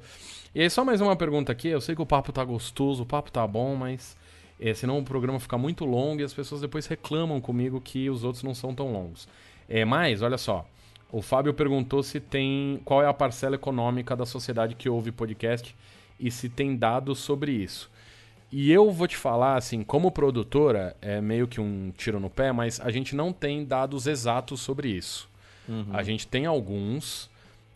E 0.54 0.62
aí, 0.62 0.70
só 0.70 0.86
mais 0.86 1.02
uma 1.02 1.16
pergunta 1.16 1.52
aqui. 1.52 1.68
Eu 1.68 1.82
sei 1.82 1.96
que 1.96 2.02
o 2.02 2.06
papo 2.06 2.32
tá 2.32 2.44
gostoso, 2.44 3.04
o 3.04 3.06
papo 3.06 3.32
tá 3.32 3.46
bom, 3.46 3.76
mas 3.76 4.16
é, 4.60 4.74
senão 4.74 5.00
o 5.00 5.04
programa 5.04 5.40
fica 5.40 5.58
muito 5.58 5.84
longo 5.86 6.22
e 6.22 6.24
as 6.24 6.34
pessoas 6.34 6.62
depois 6.62 6.88
reclamam 6.88 7.42
comigo 7.42 7.82
que 7.82 8.10
os 8.10 8.24
outros 8.24 8.44
não 8.44 8.56
são 8.56 8.74
tão 8.74 8.92
longos. 8.92 9.28
É, 9.68 9.84
mas, 9.84 10.22
olha 10.22 10.38
só. 10.38 10.66
O 11.12 11.22
Fábio 11.22 11.54
perguntou 11.54 12.02
se 12.04 12.20
tem. 12.20 12.82
qual 12.84 13.02
é 13.02 13.08
a 13.08 13.14
parcela 13.14 13.56
econômica 13.56 14.16
da 14.16 14.26
sociedade 14.26 14.76
que 14.76 14.90
ouve 14.90 15.12
podcast 15.12 15.76
e 16.20 16.32
se 16.32 16.50
tem 16.50 16.76
dados 16.76 17.20
sobre 17.20 17.52
isso. 17.52 17.92
E 18.57 18.72
eu 18.72 18.90
vou 18.90 19.06
te 19.06 19.18
falar, 19.18 19.57
assim, 19.57 19.84
como 19.84 20.10
produtora, 20.10 20.95
é 21.02 21.19
meio 21.19 21.45
que 21.45 21.60
um 21.60 21.91
tiro 21.91 22.22
no 22.22 22.30
pé, 22.30 22.53
mas 22.53 22.80
a 22.80 22.90
gente 22.90 23.14
não 23.14 23.34
tem 23.34 23.65
dados 23.65 24.07
exatos 24.07 24.61
sobre 24.61 24.88
isso. 24.88 25.27
Uhum. 25.68 25.88
A 25.91 26.02
gente 26.03 26.26
tem 26.26 26.45
alguns, 26.45 27.30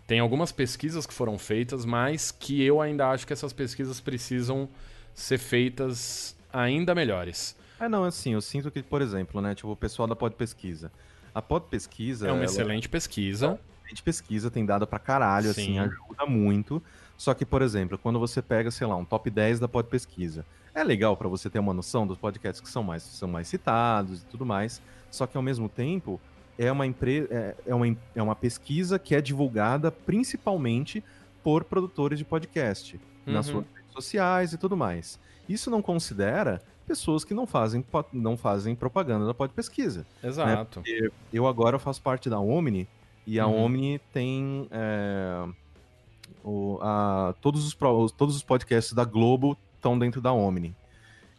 tem 0.07 0.21
algumas 0.21 0.53
pesquisas 0.53 1.05
que 1.05 1.13
foram 1.13 1.37
feitas, 1.37 1.83
mas 1.83 2.31
que 2.31 2.63
eu 2.63 2.79
ainda 2.79 3.09
acho 3.09 3.27
que 3.27 3.33
essas 3.33 3.51
pesquisas 3.51 3.99
precisam 3.99 4.69
ser 5.13 5.37
feitas 5.37 6.33
ainda 6.53 6.95
melhores. 6.95 7.57
É, 7.77 7.89
não, 7.89 8.05
assim, 8.05 8.35
eu 8.35 8.41
sinto 8.41 8.71
que, 8.71 8.81
por 8.81 9.01
exemplo, 9.01 9.41
né, 9.41 9.53
tipo, 9.53 9.69
o 9.69 9.75
pessoal 9.75 10.07
da 10.07 10.15
Pod 10.15 10.33
Pesquisa. 10.33 10.89
A 11.35 11.41
Pod 11.41 11.65
Pesquisa. 11.69 12.29
É 12.29 12.31
uma 12.31 12.37
ela... 12.37 12.45
excelente 12.45 12.87
pesquisa. 12.87 13.47
É 13.47 13.49
uma 13.49 13.59
excelente 13.83 14.01
pesquisa, 14.01 14.49
tem 14.49 14.65
dado 14.65 14.87
pra 14.87 14.97
caralho, 14.97 15.49
assim, 15.49 15.73
Sim. 15.73 15.79
assim, 15.79 15.89
ajuda 15.89 16.25
muito. 16.25 16.81
Só 17.17 17.33
que, 17.33 17.45
por 17.45 17.61
exemplo, 17.61 17.97
quando 17.97 18.17
você 18.17 18.41
pega, 18.41 18.71
sei 18.71 18.87
lá, 18.87 18.95
um 18.95 19.03
top 19.03 19.29
10 19.29 19.59
da 19.59 19.67
Pod 19.67 19.89
Pesquisa, 19.89 20.45
é 20.73 20.83
legal 20.83 21.15
para 21.17 21.27
você 21.27 21.49
ter 21.49 21.59
uma 21.59 21.73
noção 21.73 22.05
dos 22.07 22.17
podcasts 22.17 22.61
que 22.61 22.69
são 22.69 22.83
mais, 22.83 23.03
são 23.03 23.27
mais 23.27 23.47
citados 23.47 24.21
e 24.21 24.25
tudo 24.25 24.45
mais. 24.45 24.81
Só 25.11 25.25
que 25.27 25.35
ao 25.37 25.43
mesmo 25.43 25.67
tempo, 25.69 26.19
é 26.57 26.71
uma, 26.71 26.85
empre... 26.85 27.27
é, 27.31 27.55
é 27.65 27.73
uma, 27.75 27.97
é 28.15 28.21
uma 28.21 28.35
pesquisa 28.35 28.99
que 28.99 29.15
é 29.15 29.21
divulgada 29.21 29.91
principalmente 29.91 31.03
por 31.43 31.63
produtores 31.63 32.19
de 32.19 32.25
podcast, 32.25 32.99
Uhum. 33.27 33.33
nas 33.33 33.45
suas 33.47 33.65
redes 33.75 33.91
sociais 33.93 34.53
e 34.53 34.57
tudo 34.57 34.75
mais. 34.77 35.19
Isso 35.47 35.69
não 35.71 35.81
considera 35.81 36.61
pessoas 36.87 37.23
que 37.23 37.33
não 37.33 37.45
fazem, 37.45 37.83
não 38.11 38.35
fazem 38.37 38.75
propaganda 38.75 39.25
da 39.25 39.33
pod 39.33 39.53
pesquisa. 39.53 40.05
Exato. 40.23 40.81
Eu 41.31 41.45
agora 41.47 41.77
faço 41.79 42.01
parte 42.01 42.29
da 42.29 42.39
Omni 42.39 42.87
e 43.27 43.39
a 43.39 43.45
Uhum. 43.47 43.63
Omni 43.65 43.99
tem 44.11 44.67
é, 44.71 45.45
o- 46.43 46.79
a- 46.81 47.33
todos, 47.41 47.65
os- 47.67 48.11
todos 48.11 48.35
os 48.35 48.43
podcasts 48.43 48.93
da 48.93 49.05
Globo 49.05 49.57
estão 49.79 49.97
dentro 49.97 50.21
da 50.21 50.31
Omni. 50.33 50.75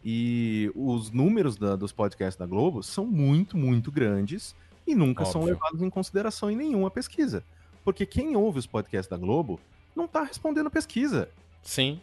E 0.04 0.72
os 0.74 1.10
números 1.10 1.56
da- 1.56 1.76
dos 1.76 1.92
podcasts 1.92 2.36
da 2.38 2.46
Globo 2.46 2.82
são 2.82 3.06
muito, 3.06 3.56
muito 3.56 3.92
grandes 3.92 4.54
e 4.86 4.94
nunca 4.94 5.24
são 5.26 5.42
Óbvio. 5.42 5.54
levados 5.54 5.82
em 5.82 5.90
consideração 5.90 6.50
em 6.50 6.56
nenhuma 6.56 6.90
pesquisa. 6.90 7.44
Porque 7.84 8.06
quem 8.06 8.34
ouve 8.34 8.58
os 8.58 8.66
podcasts 8.66 9.08
da 9.10 9.16
Globo 9.16 9.60
não 9.94 10.08
tá 10.08 10.24
respondendo 10.24 10.70
pesquisa. 10.70 11.28
Sim. 11.62 12.00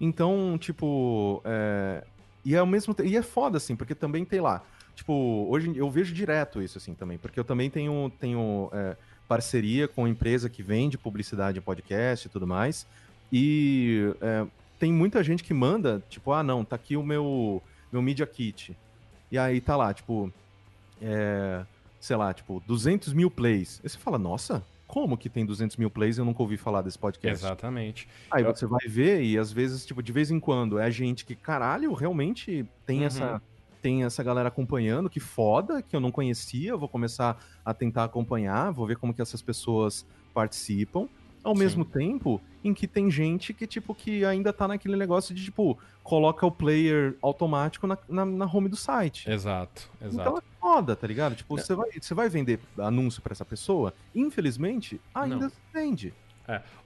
Então, 0.00 0.56
tipo, 0.58 1.42
é... 1.44 2.04
e 2.44 2.54
é 2.54 2.62
o 2.62 2.66
mesmo 2.66 2.94
te- 2.94 3.04
e 3.04 3.16
é 3.16 3.22
foda 3.22 3.58
assim, 3.58 3.76
porque 3.76 3.94
também 3.94 4.24
tem 4.24 4.40
lá, 4.40 4.62
tipo, 4.94 5.12
hoje 5.50 5.76
eu 5.76 5.90
vejo 5.90 6.14
direto 6.14 6.62
isso 6.62 6.78
assim 6.78 6.94
também, 6.94 7.18
porque 7.18 7.38
eu 7.38 7.44
também 7.44 7.68
tenho 7.68 8.10
tenho 8.18 8.70
é, 8.72 8.96
parceria 9.28 9.86
com 9.86 10.08
empresa 10.08 10.48
que 10.48 10.62
vende 10.62 10.96
publicidade 10.96 11.58
em 11.58 11.62
podcast 11.62 12.26
e 12.26 12.30
tudo 12.30 12.46
mais, 12.46 12.86
e 13.30 14.14
é, 14.22 14.46
tem 14.80 14.92
muita 14.92 15.22
gente 15.22 15.44
que 15.44 15.54
manda, 15.54 16.02
tipo, 16.08 16.32
ah, 16.32 16.42
não, 16.42 16.64
tá 16.64 16.74
aqui 16.74 16.96
o 16.96 17.02
meu 17.04 17.62
meu 17.92 18.00
media 18.02 18.26
kit, 18.26 18.76
e 19.30 19.38
aí 19.38 19.60
tá 19.60 19.76
lá, 19.76 19.92
tipo, 19.94 20.32
é, 21.02 21.64
sei 22.00 22.16
lá, 22.16 22.32
tipo, 22.32 22.62
200 22.66 23.12
mil 23.12 23.30
plays. 23.30 23.80
Aí 23.82 23.88
você 23.90 23.98
fala, 23.98 24.16
nossa, 24.18 24.64
como 24.86 25.16
que 25.18 25.28
tem 25.28 25.44
200 25.44 25.76
mil 25.76 25.90
plays 25.90 26.16
eu 26.18 26.24
nunca 26.24 26.42
ouvi 26.42 26.56
falar 26.56 26.82
desse 26.82 26.98
podcast? 26.98 27.44
Exatamente. 27.44 28.08
Aí 28.30 28.42
Eu- 28.44 28.54
você 28.54 28.66
vai 28.66 28.86
ver 28.88 29.22
e 29.22 29.36
às 29.38 29.52
vezes, 29.52 29.84
tipo, 29.84 30.02
de 30.02 30.12
vez 30.12 30.30
em 30.30 30.40
quando 30.40 30.78
é 30.78 30.90
gente 30.90 31.24
que, 31.24 31.34
caralho, 31.34 31.92
realmente 31.92 32.64
tem 32.86 33.00
Uhum. 33.00 33.06
essa 33.06 33.42
tem 33.82 34.04
essa 34.04 34.22
galera 34.22 34.48
acompanhando, 34.48 35.08
que 35.08 35.18
foda, 35.20 35.80
que 35.80 35.96
eu 35.96 36.00
não 36.00 36.10
conhecia, 36.10 36.68
eu 36.68 36.78
vou 36.78 36.86
começar 36.86 37.42
a 37.64 37.72
tentar 37.72 38.04
acompanhar, 38.04 38.70
vou 38.72 38.86
ver 38.86 38.96
como 38.98 39.14
que 39.14 39.22
essas 39.22 39.40
pessoas 39.40 40.04
participam. 40.34 41.08
Ao 41.42 41.54
Sim. 41.54 41.62
mesmo 41.62 41.84
tempo 41.84 42.40
em 42.62 42.74
que 42.74 42.86
tem 42.86 43.10
gente 43.10 43.54
que, 43.54 43.66
tipo, 43.66 43.94
que 43.94 44.24
ainda 44.24 44.52
tá 44.52 44.68
naquele 44.68 44.96
negócio 44.96 45.34
de, 45.34 45.44
tipo, 45.44 45.78
coloca 46.02 46.46
o 46.46 46.50
player 46.50 47.14
automático 47.22 47.86
na, 47.86 47.96
na, 48.08 48.24
na 48.24 48.44
home 48.44 48.68
do 48.68 48.76
site. 48.76 49.30
Exato. 49.30 49.90
Exato. 50.00 50.20
Então 50.20 50.38
é 50.38 50.42
foda, 50.60 50.94
tá 50.94 51.06
ligado? 51.06 51.34
Tipo, 51.34 51.56
Não. 51.56 51.62
você 51.62 51.74
vai, 51.74 51.90
você 51.98 52.14
vai 52.14 52.28
vender 52.28 52.60
anúncio 52.78 53.22
pra 53.22 53.32
essa 53.32 53.44
pessoa, 53.44 53.94
infelizmente, 54.14 55.00
ainda 55.14 55.36
Não. 55.36 55.48
se 55.48 55.56
vende. 55.72 56.12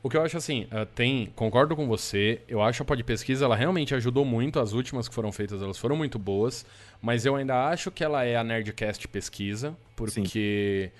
O 0.02 0.10
que 0.10 0.16
eu 0.18 0.22
acho 0.22 0.36
assim, 0.36 0.66
ah, 0.70 0.84
tem, 0.84 1.32
concordo 1.34 1.74
com 1.74 1.86
você, 1.86 2.42
eu 2.46 2.60
acho 2.60 2.82
a 2.82 2.84
Pod 2.84 3.02
Pesquisa, 3.02 3.46
ela 3.46 3.56
realmente 3.56 3.94
ajudou 3.94 4.22
muito, 4.24 4.60
as 4.60 4.72
últimas 4.72 5.08
que 5.08 5.14
foram 5.14 5.32
feitas, 5.32 5.62
elas 5.62 5.78
foram 5.78 5.96
muito 5.96 6.18
boas, 6.18 6.66
mas 7.00 7.24
eu 7.24 7.34
ainda 7.34 7.68
acho 7.68 7.90
que 7.90 8.04
ela 8.04 8.24
é 8.24 8.36
a 8.36 8.44
Nerdcast 8.44 9.08
Pesquisa, 9.08 9.74
porque 9.96 10.90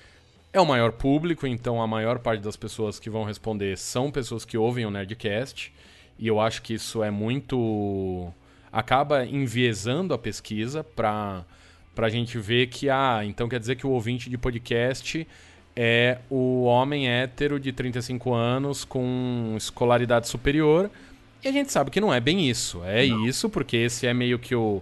é 0.54 0.60
o 0.60 0.64
maior 0.64 0.92
público, 0.92 1.48
então 1.48 1.82
a 1.82 1.86
maior 1.86 2.20
parte 2.20 2.40
das 2.40 2.56
pessoas 2.56 3.00
que 3.00 3.10
vão 3.10 3.24
responder 3.24 3.76
são 3.76 4.08
pessoas 4.08 4.44
que 4.44 4.56
ouvem 4.56 4.86
o 4.86 4.90
Nerdcast, 4.90 5.72
e 6.16 6.28
eu 6.28 6.40
acho 6.40 6.62
que 6.62 6.74
isso 6.74 7.02
é 7.02 7.10
muito... 7.10 8.32
acaba 8.70 9.26
enviesando 9.26 10.14
a 10.14 10.18
pesquisa 10.18 10.84
pra, 10.84 11.44
pra 11.92 12.08
gente 12.08 12.38
ver 12.38 12.68
que, 12.68 12.88
ah, 12.88 13.22
então 13.24 13.48
quer 13.48 13.58
dizer 13.58 13.74
que 13.74 13.84
o 13.84 13.90
ouvinte 13.90 14.30
de 14.30 14.38
podcast 14.38 15.26
é 15.74 16.18
o 16.30 16.62
homem 16.62 17.08
hétero 17.08 17.58
de 17.58 17.72
35 17.72 18.32
anos 18.32 18.84
com 18.84 19.54
escolaridade 19.56 20.28
superior. 20.28 20.88
E 21.42 21.48
a 21.48 21.52
gente 21.52 21.72
sabe 21.72 21.90
que 21.90 22.00
não 22.00 22.14
é 22.14 22.20
bem 22.20 22.48
isso. 22.48 22.80
É 22.84 23.04
isso, 23.04 23.50
porque 23.50 23.76
esse 23.76 24.06
é 24.06 24.14
meio 24.14 24.38
que 24.38 24.54
o, 24.54 24.80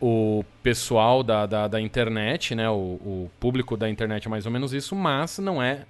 o 0.00 0.44
pessoal 0.62 1.22
da, 1.22 1.46
da, 1.46 1.68
da 1.68 1.80
internet, 1.80 2.54
né? 2.54 2.68
O, 2.68 2.74
o 2.74 3.30
público 3.40 3.76
da 3.76 3.88
internet 3.88 4.26
é 4.26 4.30
mais 4.30 4.44
ou 4.46 4.52
menos 4.52 4.72
isso, 4.72 4.94
mas 4.94 5.38
não 5.38 5.62
é 5.62 5.86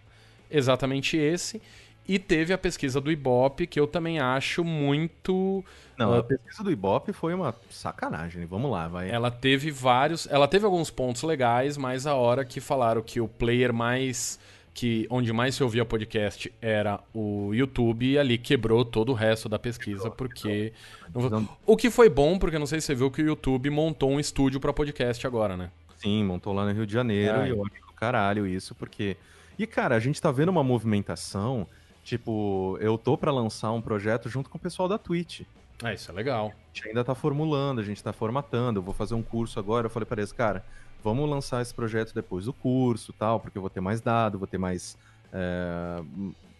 exatamente 0.51 1.17
esse. 1.17 1.61
E 2.07 2.19
teve 2.19 2.53
a 2.53 2.59
pesquisa 2.59 3.01
do 3.01 3.11
Ibope, 3.11 3.67
que 3.67 3.81
eu 3.81 3.87
também 3.87 4.21
acho 4.21 4.63
muito. 4.63 5.65
Não, 5.97 6.13
Ah. 6.13 6.19
a 6.19 6.23
pesquisa 6.23 6.63
do 6.63 6.71
Ibope 6.71 7.13
foi 7.15 7.33
uma 7.33 7.55
sacanagem. 7.71 8.45
Vamos 8.45 8.71
lá, 8.71 8.87
vai. 8.89 9.11
Ela 9.11 9.31
teve 9.31 9.71
vários. 9.71 10.27
Ela 10.31 10.47
teve 10.47 10.67
alguns 10.67 10.91
pontos 10.91 11.23
legais, 11.23 11.79
mas 11.79 12.07
a 12.07 12.15
hora 12.15 12.45
que 12.45 12.61
falaram 12.61 13.01
que 13.03 13.21
o 13.21 13.27
player 13.29 13.73
mais. 13.73 14.39
Que 14.75 15.07
onde 15.09 15.33
mais 15.33 15.55
se 15.55 15.63
ouvia 15.63 15.85
podcast 15.85 16.53
era 16.61 16.99
o 17.15 17.55
YouTube, 17.55 18.05
e 18.11 18.19
ali 18.19 18.37
quebrou 18.37 18.85
todo 18.85 19.11
o 19.11 19.15
resto 19.15 19.49
da 19.49 19.59
pesquisa, 19.59 20.11
porque. 20.11 20.73
não- 21.15 21.49
O 21.65 21.77
que 21.77 21.89
foi 21.91 22.09
bom, 22.09 22.39
porque 22.39 22.59
não 22.59 22.67
sei 22.67 22.81
se 22.81 22.89
você 22.89 22.95
viu 22.97 23.11
que 23.11 23.23
o 23.23 23.27
YouTube 23.27 23.71
montou 23.71 24.11
um 24.11 24.19
estúdio 24.19 24.59
pra 24.59 24.73
podcast 24.73 25.25
agora, 25.27 25.57
né? 25.57 25.71
Sim, 25.99 26.25
montou 26.25 26.53
lá 26.53 26.65
no 26.67 26.73
Rio 26.73 26.87
de 26.87 26.93
Janeiro 26.93 27.39
É. 27.39 27.47
e 27.47 27.51
eu 27.51 27.63
acho 27.65 27.87
do 27.87 27.93
caralho 27.95 28.47
isso, 28.47 28.75
porque. 28.75 29.17
E, 29.59 29.67
cara, 29.67 29.95
a 29.95 30.01
gente 30.01 30.21
tá 30.21 30.33
vendo 30.33 30.49
uma 30.49 30.65
movimentação. 30.65 31.67
Tipo, 32.03 32.77
eu 32.81 32.99
tô 32.99 33.17
pra 33.17 33.33
lançar 33.33 33.71
um 33.73 33.81
projeto 33.81 34.29
junto 34.29 34.51
com 34.51 34.59
o 34.59 34.61
pessoal 34.61 34.87
da 34.89 34.99
Twitch. 34.99 35.43
É, 35.83 35.95
isso 35.95 36.11
é 36.11 36.15
legal. 36.15 36.49
A 36.49 36.67
gente 36.77 36.89
ainda 36.89 37.03
tá 37.03 37.15
formulando, 37.15 37.81
a 37.81 37.83
gente 37.85 38.03
tá 38.03 38.13
formatando. 38.13 38.81
Eu 38.81 38.83
vou 38.83 38.93
fazer 38.93 39.15
um 39.15 39.23
curso 39.23 39.59
agora. 39.59 39.87
Eu 39.87 39.91
falei 39.91 40.05
pra 40.07 40.21
eles, 40.21 40.33
cara, 40.33 40.63
vamos 41.05 41.29
lançar 41.29 41.61
esse 41.61 41.75
projeto 41.75 42.15
depois 42.15 42.47
do 42.47 42.53
curso 42.55 43.13
tal, 43.13 43.39
porque 43.39 43.59
eu 43.59 43.63
vou 43.63 43.69
ter 43.71 43.83
mais 43.83 44.01
dado, 44.01 44.39
vou 44.39 44.49
ter 44.49 44.57
mais. 44.57 44.97
é, 45.31 46.03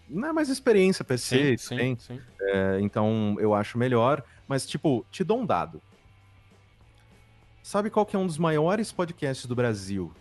Não 0.07 0.29
é 0.29 0.33
mais 0.35 0.51
experiência, 0.51 1.03
PC, 1.03 1.57
sim, 1.57 1.77
tem. 1.77 1.99
sim. 1.99 2.21
É, 2.41 2.79
então 2.81 3.37
eu 3.41 3.55
acho 3.55 3.79
melhor. 3.79 4.23
Mas, 4.47 4.67
tipo, 4.67 5.07
te 5.11 5.25
dou 5.25 5.41
um 5.41 5.47
dado. 5.47 5.81
Sabe 7.63 7.89
qual 7.89 8.05
que 8.05 8.15
é 8.15 8.19
um 8.19 8.27
dos 8.27 8.37
maiores 8.37 8.93
podcasts 8.93 9.47
do 9.47 9.55
Brasil 9.55 10.13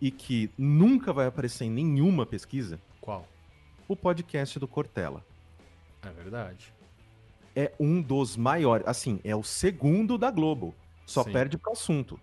e 0.00 0.10
que 0.10 0.50
nunca 0.56 1.12
vai 1.12 1.26
aparecer 1.26 1.66
em 1.66 1.70
nenhuma 1.70 2.24
pesquisa? 2.24 2.80
Qual? 2.98 3.28
O 3.86 3.94
podcast 3.94 4.58
do 4.58 4.66
Cortella. 4.66 5.22
É 6.02 6.08
verdade. 6.10 6.72
É 7.54 7.70
um 7.78 8.00
dos 8.00 8.38
maiores. 8.38 8.86
Assim, 8.88 9.20
é 9.22 9.36
o 9.36 9.42
segundo 9.42 10.16
da 10.16 10.30
Globo. 10.30 10.74
Só 11.04 11.22
Sim. 11.24 11.32
perde 11.32 11.58
pro 11.58 11.72
assunto. 11.72 12.18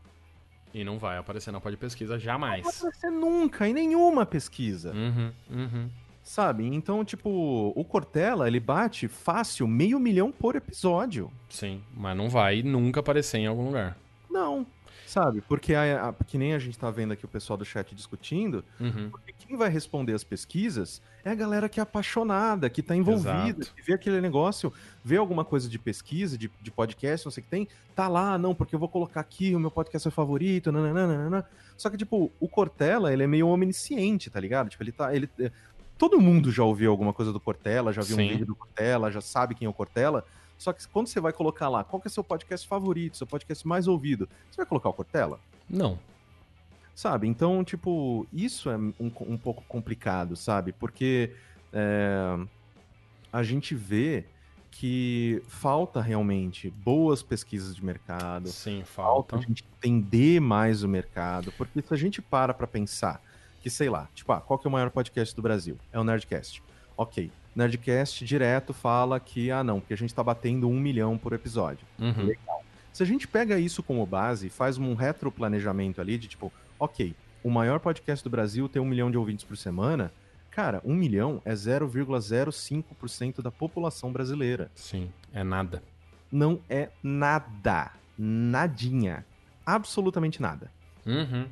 E 0.73 0.83
não 0.83 0.99
vai 0.99 1.17
aparecer 1.17 1.51
na 1.51 1.59
pod 1.59 1.75
pesquisa 1.77 2.13
Não 2.13 2.19
vai 2.19 2.25
jamais. 2.25 2.67
aparecer 2.67 3.09
nunca 3.09 3.67
em 3.67 3.73
nenhuma 3.73 4.25
pesquisa. 4.25 4.91
Uhum, 4.93 5.31
uhum. 5.49 5.89
Sabe? 6.23 6.65
Então, 6.65 7.05
tipo, 7.05 7.71
o 7.75 7.85
Cortella, 7.85 8.47
ele 8.47 8.59
bate 8.59 9.07
fácil 9.07 9.65
meio 9.67 9.97
milhão 9.99 10.31
por 10.31 10.55
episódio. 10.57 11.31
Sim, 11.49 11.81
mas 11.95 12.17
não 12.17 12.29
vai 12.29 12.61
nunca 12.61 12.99
aparecer 12.99 13.37
em 13.37 13.47
algum 13.47 13.67
lugar. 13.67 13.97
Não. 14.29 14.65
Sabe? 15.07 15.41
Porque 15.47 15.73
a, 15.73 16.09
a- 16.09 16.13
que 16.25 16.37
nem 16.37 16.53
a 16.53 16.59
gente 16.59 16.77
tá 16.77 16.91
vendo 16.91 17.13
aqui 17.13 17.23
o 17.23 17.27
pessoal 17.29 17.55
do 17.55 17.63
chat 17.65 17.95
discutindo, 17.95 18.63
Uhum. 18.79 19.09
porque 19.09 19.33
quem 19.39 19.55
vai 19.57 19.69
responder 19.69 20.13
as 20.13 20.23
pesquisas 20.23 21.01
é 21.23 21.31
a 21.31 21.35
galera 21.35 21.69
que 21.69 21.79
é 21.79 21.83
apaixonada, 21.83 22.69
que 22.69 22.81
tá 22.83 22.93
envolvida, 22.95 23.61
Exato. 23.61 23.73
que 23.75 23.81
vê 23.81 23.93
aquele 23.93 24.19
negócio, 24.19 24.71
vê 25.03 25.15
alguma 25.17 25.45
coisa 25.45 25.69
de 25.69 25.79
pesquisa, 25.79 26.37
de, 26.37 26.51
de 26.61 26.69
podcast, 26.71 27.25
não 27.25 27.31
sei 27.31 27.41
o 27.41 27.43
que 27.45 27.49
tem, 27.49 27.67
tá 27.95 28.07
lá, 28.09 28.37
não, 28.37 28.53
porque 28.53 28.75
eu 28.75 28.79
vou 28.79 28.89
colocar 28.89 29.21
aqui, 29.21 29.55
o 29.55 29.59
meu 29.59 29.71
podcast 29.71 30.07
é 30.07 30.11
favorito, 30.11 30.71
nananana. 30.71 31.45
Só 31.77 31.89
que, 31.89 31.95
tipo, 31.97 32.29
o 32.39 32.47
Cortella, 32.49 33.13
ele 33.13 33.23
é 33.23 33.27
meio 33.27 33.47
onisciente, 33.47 34.29
tá 34.29 34.39
ligado? 34.39 34.69
Tipo, 34.69 34.83
ele 34.83 34.91
tá. 34.91 35.15
Ele, 35.15 35.29
é, 35.39 35.51
todo 35.97 36.19
mundo 36.19 36.51
já 36.51 36.63
ouviu 36.63 36.91
alguma 36.91 37.13
coisa 37.13 37.31
do 37.31 37.39
Cortella, 37.39 37.93
já 37.93 38.01
viu 38.01 38.15
Sim. 38.17 38.25
um 38.25 38.29
vídeo 38.29 38.45
do 38.45 38.55
Cortella, 38.55 39.11
já 39.11 39.21
sabe 39.21 39.55
quem 39.55 39.65
é 39.67 39.69
o 39.69 39.73
Cortella. 39.73 40.25
Só 40.57 40.73
que 40.73 40.87
quando 40.87 41.07
você 41.07 41.19
vai 41.19 41.31
colocar 41.31 41.69
lá, 41.69 41.83
qual 41.83 42.01
que 42.01 42.07
é 42.07 42.11
seu 42.11 42.23
podcast 42.23 42.67
favorito, 42.67 43.17
seu 43.17 43.27
podcast 43.27 43.67
mais 43.67 43.87
ouvido, 43.87 44.27
você 44.49 44.57
vai 44.57 44.65
colocar 44.65 44.89
o 44.89 44.93
Cortella? 44.93 45.39
Não. 45.69 45.99
Sabe? 46.95 47.27
Então, 47.27 47.63
tipo, 47.63 48.25
isso 48.33 48.69
é 48.69 48.77
um, 48.77 48.93
um 48.99 49.37
pouco 49.37 49.63
complicado, 49.67 50.35
sabe? 50.35 50.71
Porque 50.73 51.31
é, 51.71 52.39
a 53.31 53.43
gente 53.43 53.75
vê 53.75 54.25
que 54.71 55.41
falta 55.47 56.01
realmente 56.01 56.69
boas 56.69 57.23
pesquisas 57.23 57.75
de 57.75 57.83
mercado, 57.83 58.49
Sim, 58.49 58.83
falta 58.83 59.31
falta. 59.31 59.35
a 59.37 59.39
gente 59.41 59.65
entender 59.77 60.39
mais 60.39 60.83
o 60.83 60.87
mercado, 60.87 61.51
porque 61.53 61.81
se 61.81 61.93
a 61.93 61.97
gente 61.97 62.21
para 62.21 62.53
pra 62.53 62.67
pensar 62.67 63.21
que, 63.61 63.69
sei 63.69 63.89
lá, 63.89 64.07
tipo, 64.13 64.31
ah, 64.31 64.39
qual 64.39 64.59
que 64.59 64.67
é 64.67 64.69
o 64.69 64.71
maior 64.71 64.91
podcast 64.91 65.35
do 65.35 65.41
Brasil? 65.41 65.77
É 65.91 65.99
o 65.99 66.03
Nerdcast. 66.03 66.61
Ok, 66.95 67.31
Nerdcast 67.57 68.23
direto 68.23 68.71
fala 68.71 69.19
que, 69.19 69.49
ah 69.49 69.63
não, 69.63 69.79
porque 69.79 69.95
a 69.95 69.97
gente 69.97 70.13
tá 70.13 70.23
batendo 70.23 70.69
um 70.69 70.79
milhão 70.79 71.17
por 71.17 71.33
episódio. 71.33 71.87
Uhum. 71.97 72.31
Se 72.93 73.01
a 73.01 73.05
gente 73.05 73.27
pega 73.27 73.57
isso 73.57 73.81
como 73.81 74.05
base 74.05 74.45
e 74.45 74.49
faz 74.51 74.77
um 74.77 74.93
retroplanejamento 74.93 75.99
ali 75.99 76.19
de 76.19 76.27
tipo, 76.27 76.53
ok, 76.79 77.15
o 77.43 77.49
maior 77.49 77.79
podcast 77.79 78.23
do 78.23 78.29
Brasil 78.29 78.69
tem 78.69 78.79
um 78.79 78.85
milhão 78.85 79.09
de 79.09 79.17
ouvintes 79.17 79.43
por 79.43 79.57
semana, 79.57 80.13
cara, 80.51 80.81
um 80.85 80.93
milhão 80.93 81.41
é 81.43 81.53
0,05% 81.53 83.41
da 83.41 83.49
população 83.49 84.11
brasileira. 84.11 84.69
Sim, 84.75 85.09
é 85.33 85.43
nada. 85.43 85.81
Não 86.31 86.61
é 86.69 86.91
nada. 87.01 87.91
Nadinha. 88.15 89.25
Absolutamente 89.65 90.39
nada. 90.43 90.71
Uhum. 91.07 91.47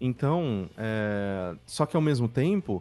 Então, 0.00 0.70
é... 0.76 1.56
só 1.66 1.84
que 1.84 1.96
ao 1.96 2.02
mesmo 2.02 2.28
tempo, 2.28 2.80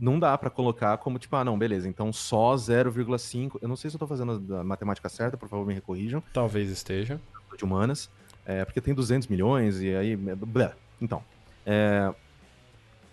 não 0.00 0.18
dá 0.18 0.36
para 0.38 0.48
colocar 0.48 0.96
como 0.96 1.18
tipo, 1.18 1.36
ah, 1.36 1.44
não, 1.44 1.58
beleza, 1.58 1.86
então 1.86 2.12
só 2.12 2.54
0,5. 2.54 3.58
Eu 3.60 3.68
não 3.68 3.76
sei 3.76 3.90
se 3.90 3.96
eu 3.96 3.98
tô 3.98 4.06
fazendo 4.06 4.56
a 4.56 4.64
matemática 4.64 5.08
certa, 5.10 5.36
por 5.36 5.48
favor, 5.48 5.66
me 5.66 5.74
recorrijam. 5.74 6.22
Talvez 6.32 6.70
esteja. 6.70 7.20
De 7.56 7.64
humanas. 7.64 8.08
É, 8.46 8.64
porque 8.64 8.80
tem 8.80 8.94
200 8.94 9.28
milhões 9.28 9.82
e 9.82 9.94
aí. 9.94 10.16
Blá. 10.16 10.72
Então, 11.00 11.22
é... 11.66 12.12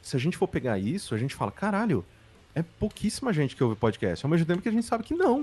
se 0.01 0.15
a 0.15 0.19
gente 0.19 0.37
for 0.37 0.47
pegar 0.47 0.79
isso, 0.79 1.13
a 1.13 1.17
gente 1.17 1.35
fala, 1.35 1.51
caralho, 1.51 2.05
é 2.55 2.63
pouquíssima 2.63 3.33
gente 3.33 3.55
que 3.55 3.63
ouve 3.63 3.75
podcast. 3.75 4.25
Ao 4.25 4.29
mesmo 4.29 4.45
tempo 4.45 4.61
que 4.61 4.69
a 4.69 4.71
gente 4.71 4.85
sabe 4.85 5.03
que 5.03 5.13
não. 5.13 5.41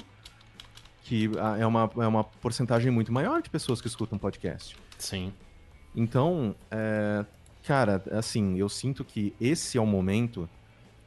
Que 1.03 1.31
é 1.61 1.67
uma, 1.67 1.91
é 1.99 2.07
uma 2.07 2.25
porcentagem 2.25 2.91
muito 2.91 3.13
maior 3.13 3.43
de 3.43 3.51
pessoas 3.51 3.83
que 3.83 3.87
escutam 3.87 4.19
podcast. 4.19 4.75
Sim. 4.99 5.31
Então, 5.95 6.57
é, 6.71 7.25
cara, 7.63 8.03
assim, 8.11 8.59
eu 8.59 8.69
sinto 8.71 9.05
que 9.05 9.35
esse 9.39 9.77
é 9.77 9.81
o 9.81 9.87
momento 9.87 10.49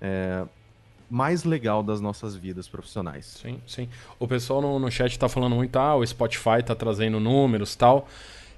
é, 0.01 0.43
mais 1.09 1.43
legal 1.43 1.81
das 1.81 2.01
nossas 2.01 2.35
vidas 2.35 2.67
profissionais. 2.67 3.25
Sim, 3.25 3.61
sim. 3.65 3.89
O 4.19 4.27
pessoal 4.27 4.61
no, 4.61 4.79
no 4.79 4.91
chat 4.91 5.17
tá 5.17 5.29
falando 5.29 5.55
muito, 5.55 5.75
ah, 5.77 5.95
o 5.95 6.05
Spotify 6.05 6.61
tá 6.65 6.75
trazendo 6.75 7.19
números 7.19 7.75
tal. 7.75 8.07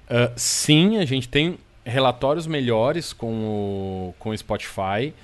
Uh, 0.06 0.32
sim, 0.34 0.98
a 0.98 1.04
gente 1.04 1.28
tem 1.28 1.58
relatórios 1.84 2.46
melhores 2.46 3.12
com 3.12 3.32
o, 3.32 4.14
com 4.18 4.30
o 4.30 4.36
Spotify, 4.36 5.14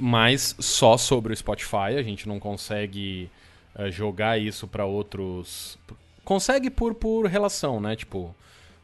mas 0.00 0.56
só 0.58 0.96
sobre 0.96 1.32
o 1.32 1.36
Spotify. 1.36 1.96
A 1.98 2.02
gente 2.02 2.26
não 2.26 2.40
consegue 2.40 3.30
uh, 3.78 3.90
jogar 3.90 4.40
isso 4.40 4.66
para 4.66 4.86
outros. 4.86 5.78
Consegue 6.24 6.70
por, 6.70 6.94
por 6.94 7.26
relação, 7.26 7.80
né? 7.80 7.94
Tipo, 7.94 8.34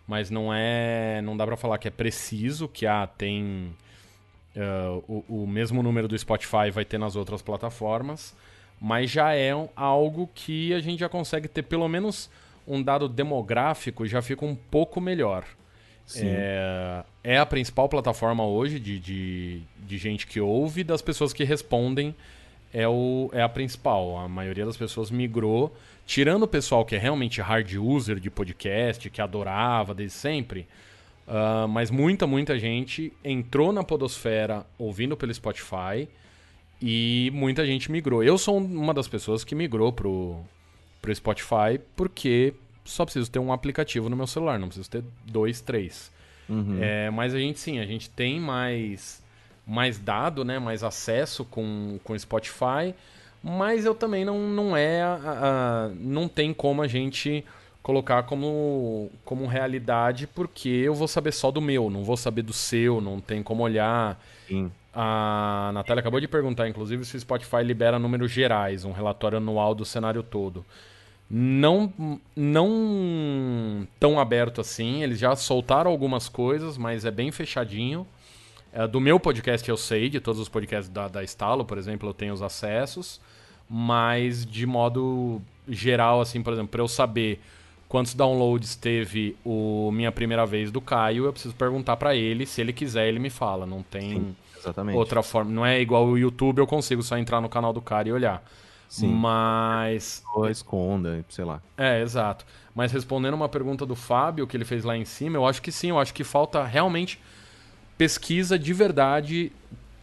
mas 0.06 0.30
não 0.30 0.52
é. 0.52 1.20
Não 1.22 1.36
dá 1.36 1.46
para 1.46 1.56
falar 1.56 1.78
que 1.78 1.88
é 1.88 1.90
preciso, 1.90 2.68
que 2.68 2.86
ah, 2.86 3.06
tem. 3.06 3.74
Uh, 4.58 5.24
o, 5.28 5.42
o, 5.42 5.46
mesmo 5.46 5.84
número 5.84 6.08
do 6.08 6.18
Spotify 6.18 6.68
vai 6.72 6.84
ter 6.84 6.98
nas 6.98 7.14
outras 7.14 7.40
plataformas, 7.40 8.34
mas 8.80 9.08
já 9.08 9.32
é 9.32 9.54
um, 9.54 9.68
algo 9.76 10.28
que 10.34 10.74
a 10.74 10.80
gente 10.80 10.98
já 10.98 11.08
consegue 11.08 11.46
ter 11.46 11.62
pelo 11.62 11.86
menos 11.86 12.28
um 12.66 12.82
dado 12.82 13.08
demográfico 13.08 14.04
já 14.04 14.20
fica 14.20 14.44
um 14.44 14.56
pouco 14.56 15.00
melhor. 15.00 15.44
É, 16.16 17.04
é, 17.22 17.38
a 17.38 17.44
principal 17.44 17.88
plataforma 17.88 18.44
hoje 18.44 18.80
de, 18.80 18.98
de, 18.98 19.60
de, 19.86 19.98
gente 19.98 20.26
que 20.26 20.40
ouve, 20.40 20.82
das 20.82 21.02
pessoas 21.02 21.34
que 21.34 21.44
respondem 21.44 22.14
é, 22.72 22.88
o, 22.88 23.30
é 23.32 23.42
a 23.42 23.48
principal. 23.48 24.16
A 24.16 24.26
maioria 24.26 24.64
das 24.64 24.76
pessoas 24.76 25.10
migrou 25.10 25.74
tirando 26.06 26.44
o 26.44 26.48
pessoal 26.48 26.84
que 26.84 26.96
é 26.96 26.98
realmente 26.98 27.42
hard 27.42 27.74
user 27.74 28.18
de 28.18 28.30
podcast, 28.30 29.10
que 29.10 29.20
adorava 29.20 29.94
desde 29.94 30.16
sempre, 30.16 30.66
uh, 31.28 31.68
mas 31.68 31.90
muita, 31.90 32.26
muita 32.26 32.58
gente 32.58 33.12
entrou 33.22 33.72
na 33.72 33.84
Podosfera 33.84 34.66
ouvindo 34.76 35.16
pelo 35.16 35.32
Spotify 35.32 36.08
e 36.80 37.30
muita 37.32 37.64
gente 37.64 37.90
migrou. 37.92 38.22
Eu 38.24 38.36
sou 38.36 38.58
uma 38.58 38.92
das 38.92 39.06
pessoas 39.06 39.44
que 39.44 39.54
migrou 39.54 39.92
pro, 39.92 40.40
pro 41.00 41.14
Spotify 41.14 41.80
porque 41.94 42.54
só 42.84 43.04
preciso 43.04 43.30
ter 43.30 43.38
um 43.38 43.52
aplicativo 43.52 44.08
no 44.08 44.16
meu 44.16 44.26
celular, 44.26 44.58
não 44.58 44.68
preciso 44.68 44.90
ter 44.90 45.04
dois, 45.24 45.60
três. 45.60 46.10
Uhum. 46.48 46.78
É, 46.80 47.10
mas 47.10 47.34
a 47.34 47.38
gente 47.38 47.60
sim, 47.60 47.78
a 47.78 47.84
gente 47.84 48.08
tem 48.08 48.40
mais, 48.40 49.22
mais 49.66 49.98
dado, 49.98 50.44
né, 50.44 50.58
mais 50.58 50.82
acesso 50.82 51.44
com 51.44 52.00
o 52.08 52.18
Spotify 52.18 52.94
mas 53.42 53.84
eu 53.84 53.94
também 53.94 54.24
não, 54.24 54.38
não 54.48 54.76
é. 54.76 55.02
A, 55.02 55.14
a, 55.14 55.88
não 55.94 56.28
tem 56.28 56.52
como 56.52 56.82
a 56.82 56.88
gente 56.88 57.44
colocar 57.88 58.24
como, 58.24 59.10
como 59.24 59.46
realidade, 59.46 60.26
porque 60.26 60.68
eu 60.68 60.94
vou 60.94 61.08
saber 61.08 61.32
só 61.32 61.50
do 61.50 61.58
meu, 61.58 61.88
não 61.88 62.04
vou 62.04 62.18
saber 62.18 62.42
do 62.42 62.52
seu, 62.52 63.00
não 63.00 63.18
tem 63.18 63.42
como 63.42 63.62
olhar. 63.62 64.22
Sim. 64.46 64.70
A 64.92 65.70
Natália 65.72 66.00
acabou 66.00 66.20
de 66.20 66.28
perguntar, 66.28 66.68
inclusive, 66.68 67.02
se 67.06 67.16
o 67.16 67.20
Spotify 67.20 67.62
libera 67.64 67.98
números 67.98 68.30
gerais, 68.30 68.84
um 68.84 68.92
relatório 68.92 69.38
anual 69.38 69.74
do 69.74 69.86
cenário 69.86 70.22
todo. 70.22 70.66
Não, 71.30 71.90
não 72.36 73.88
tão 73.98 74.20
aberto 74.20 74.60
assim, 74.60 75.02
eles 75.02 75.18
já 75.18 75.34
soltaram 75.34 75.90
algumas 75.90 76.28
coisas, 76.28 76.76
mas 76.76 77.06
é 77.06 77.10
bem 77.10 77.32
fechadinho. 77.32 78.06
É, 78.70 78.86
do 78.86 79.00
meu 79.00 79.18
podcast 79.18 79.66
eu 79.66 79.78
sei, 79.78 80.10
de 80.10 80.20
todos 80.20 80.38
os 80.38 80.48
podcasts 80.50 80.92
da, 80.92 81.08
da 81.08 81.24
Estalo, 81.24 81.64
por 81.64 81.78
exemplo, 81.78 82.10
eu 82.10 82.12
tenho 82.12 82.34
os 82.34 82.42
acessos. 82.42 83.18
Mas 83.66 84.44
de 84.44 84.66
modo 84.66 85.40
geral, 85.66 86.20
assim, 86.20 86.42
por 86.42 86.52
exemplo, 86.52 86.68
para 86.68 86.82
eu 86.82 86.88
saber 86.88 87.40
quantos 87.88 88.14
downloads 88.14 88.76
teve 88.76 89.36
o 89.44 89.90
Minha 89.92 90.12
Primeira 90.12 90.44
Vez 90.44 90.70
do 90.70 90.80
Caio, 90.80 91.24
eu 91.24 91.32
preciso 91.32 91.54
perguntar 91.54 91.96
para 91.96 92.14
ele. 92.14 92.46
Se 92.46 92.60
ele 92.60 92.72
quiser, 92.72 93.08
ele 93.08 93.18
me 93.18 93.30
fala. 93.30 93.64
Não 93.64 93.82
tem 93.82 94.34
Sim, 94.60 94.92
outra 94.94 95.22
forma. 95.22 95.50
Não 95.50 95.64
é 95.64 95.80
igual 95.80 96.06
o 96.06 96.18
YouTube, 96.18 96.58
eu 96.58 96.66
consigo 96.66 97.02
só 97.02 97.16
entrar 97.16 97.40
no 97.40 97.48
canal 97.48 97.72
do 97.72 97.80
cara 97.80 98.08
e 98.08 98.12
olhar. 98.12 98.42
Sim. 98.88 99.08
Mas. 99.08 100.22
Ou 100.34 100.48
esconda, 100.48 101.24
sei 101.28 101.44
lá. 101.44 101.60
É, 101.76 102.00
exato. 102.02 102.44
Mas 102.74 102.92
respondendo 102.92 103.34
uma 103.34 103.48
pergunta 103.48 103.84
do 103.84 103.94
Fábio, 103.94 104.46
que 104.46 104.56
ele 104.56 104.64
fez 104.64 104.84
lá 104.84 104.96
em 104.96 105.04
cima, 105.04 105.36
eu 105.36 105.46
acho 105.46 105.60
que 105.60 105.72
sim, 105.72 105.90
eu 105.90 105.98
acho 105.98 106.14
que 106.14 106.24
falta 106.24 106.64
realmente 106.64 107.20
pesquisa 107.96 108.58
de 108.58 108.72
verdade, 108.72 109.50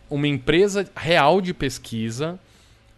uma 0.09 0.27
empresa 0.27 0.87
real 0.95 1.39
de 1.39 1.53
pesquisa 1.53 2.37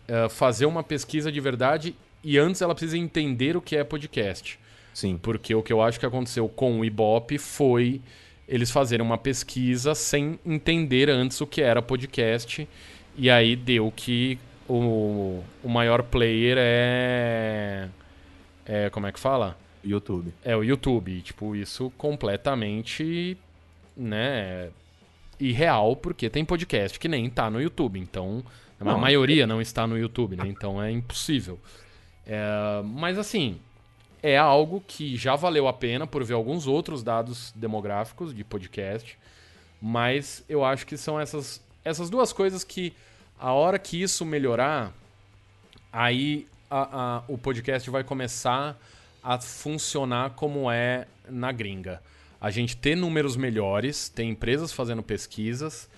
uh, 0.10 0.28
fazer 0.30 0.66
uma 0.66 0.82
pesquisa 0.82 1.32
de 1.32 1.40
verdade 1.40 1.96
e 2.24 2.38
antes 2.38 2.62
ela 2.62 2.74
precisa 2.74 2.98
entender 2.98 3.56
o 3.56 3.62
que 3.62 3.76
é 3.76 3.84
podcast. 3.84 4.60
Sim. 4.98 5.16
Porque 5.16 5.54
o 5.54 5.62
que 5.62 5.72
eu 5.72 5.80
acho 5.80 6.00
que 6.00 6.08
aconteceu 6.08 6.50
com 6.50 6.80
o 6.80 6.84
Ibope 6.84 7.38
foi 7.38 8.02
eles 8.48 8.72
fazerem 8.72 9.06
uma 9.06 9.16
pesquisa 9.16 9.94
sem 9.94 10.40
entender 10.44 11.08
antes 11.08 11.40
o 11.40 11.46
que 11.46 11.62
era 11.62 11.84
podcast. 11.84 12.68
E 13.16 13.30
aí 13.30 13.56
deu 13.56 13.94
que 13.96 14.40
o, 14.68 15.44
o 15.64 15.70
maior 15.70 16.02
player 16.02 16.58
é. 16.60 17.90
É. 18.66 18.90
Como 18.90 19.06
é 19.06 19.12
que 19.12 19.20
fala? 19.20 19.56
YouTube. 19.86 20.34
É 20.44 20.58
o 20.58 20.64
YouTube. 20.64 21.22
Tipo, 21.22 21.56
isso 21.56 21.92
completamente. 21.96 23.38
né? 23.96 24.72
Irreal, 25.40 25.96
porque 25.96 26.28
tem 26.28 26.44
podcast 26.44 27.00
que 27.00 27.08
nem 27.08 27.30
tá 27.30 27.52
no 27.52 27.62
YouTube. 27.62 28.00
Então 28.00 28.44
não, 28.80 28.94
a 28.94 28.98
maioria 28.98 29.46
não 29.46 29.62
está 29.62 29.86
no 29.86 29.96
YouTube, 29.96 30.38
né? 30.38 30.48
Então 30.48 30.82
é 30.82 30.90
impossível. 30.90 31.60
É, 32.26 32.82
mas 32.84 33.20
assim, 33.20 33.60
é 34.22 34.38
algo 34.38 34.84
que 34.86 35.16
já 35.16 35.36
valeu 35.36 35.68
a 35.68 35.74
pena 35.74 36.08
por 36.08 36.24
ver 36.24 36.34
alguns 36.34 36.68
outros 36.68 37.04
dados 37.04 37.54
demográficos 37.56 38.34
de 38.34 38.44
podcast. 38.44 39.18
Mas 39.82 40.44
eu 40.50 40.66
acho 40.66 40.86
que 40.86 40.98
são 40.98 41.20
essas, 41.20 41.62
essas 41.86 42.10
duas 42.10 42.34
coisas 42.34 42.64
que, 42.64 42.94
a 43.40 43.54
hora 43.54 43.78
que 43.78 44.02
isso 44.02 44.26
melhorar, 44.26 44.92
aí 45.92 46.48
a, 46.70 47.18
a, 47.18 47.24
o 47.28 47.38
podcast 47.38 47.90
vai 47.90 48.04
começar 48.04 48.78
a 49.24 49.40
funcionar 49.40 50.32
como 50.32 50.72
é 50.72 51.08
na 51.30 51.52
gringa. 51.52 52.02
A 52.40 52.50
gente 52.50 52.78
ter 52.78 52.96
números 52.96 53.36
melhores, 53.36 54.10
ter 54.10 54.24
empresas 54.24 54.72
fazendo 54.72 55.04
pesquisas 55.04 55.90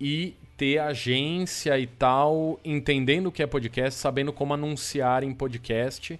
e 0.00 0.34
ter 0.56 0.78
agência 0.78 1.78
e 1.78 1.86
tal, 1.86 2.60
entendendo 2.64 3.26
o 3.26 3.32
que 3.32 3.42
é 3.42 3.46
podcast, 3.46 3.98
sabendo 3.98 4.32
como 4.32 4.54
anunciar 4.54 5.22
em 5.22 5.32
podcast 5.32 6.18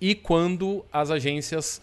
e 0.00 0.14
quando 0.14 0.84
as 0.92 1.10
agências 1.10 1.80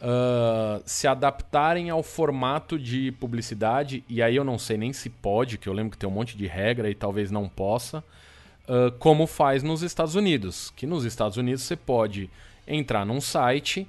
uh, 0.00 0.82
se 0.84 1.06
adaptarem 1.06 1.90
ao 1.90 2.02
formato 2.02 2.78
de 2.78 3.12
publicidade, 3.12 4.02
e 4.08 4.22
aí 4.22 4.36
eu 4.36 4.44
não 4.44 4.58
sei 4.58 4.76
nem 4.76 4.92
se 4.92 5.10
pode, 5.10 5.58
que 5.58 5.68
eu 5.68 5.72
lembro 5.72 5.92
que 5.92 5.98
tem 5.98 6.08
um 6.08 6.12
monte 6.12 6.36
de 6.36 6.46
regra 6.46 6.90
e 6.90 6.94
talvez 6.94 7.30
não 7.30 7.48
possa, 7.48 7.98
uh, 8.68 8.90
como 8.98 9.26
faz 9.26 9.62
nos 9.62 9.82
Estados 9.82 10.14
Unidos. 10.14 10.72
Que 10.76 10.86
nos 10.86 11.04
Estados 11.04 11.36
Unidos 11.36 11.62
você 11.62 11.76
pode 11.76 12.30
entrar 12.66 13.04
num 13.04 13.20
site 13.20 13.86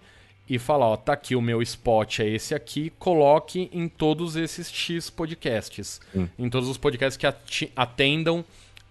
e 0.50 0.60
falar, 0.60 0.88
ó, 0.88 0.98
tá 0.98 1.14
aqui 1.14 1.36
o 1.36 1.42
meu 1.42 1.62
spot 1.62 2.20
é 2.20 2.28
esse 2.28 2.54
aqui, 2.54 2.92
coloque 3.00 3.70
em 3.72 3.88
todos 3.88 4.36
esses 4.36 4.70
X 4.70 5.10
podcasts. 5.10 6.02
Hum. 6.14 6.28
Em 6.38 6.50
todos 6.50 6.68
os 6.68 6.78
podcasts 6.78 7.16
que 7.16 7.72
atendam 7.76 8.44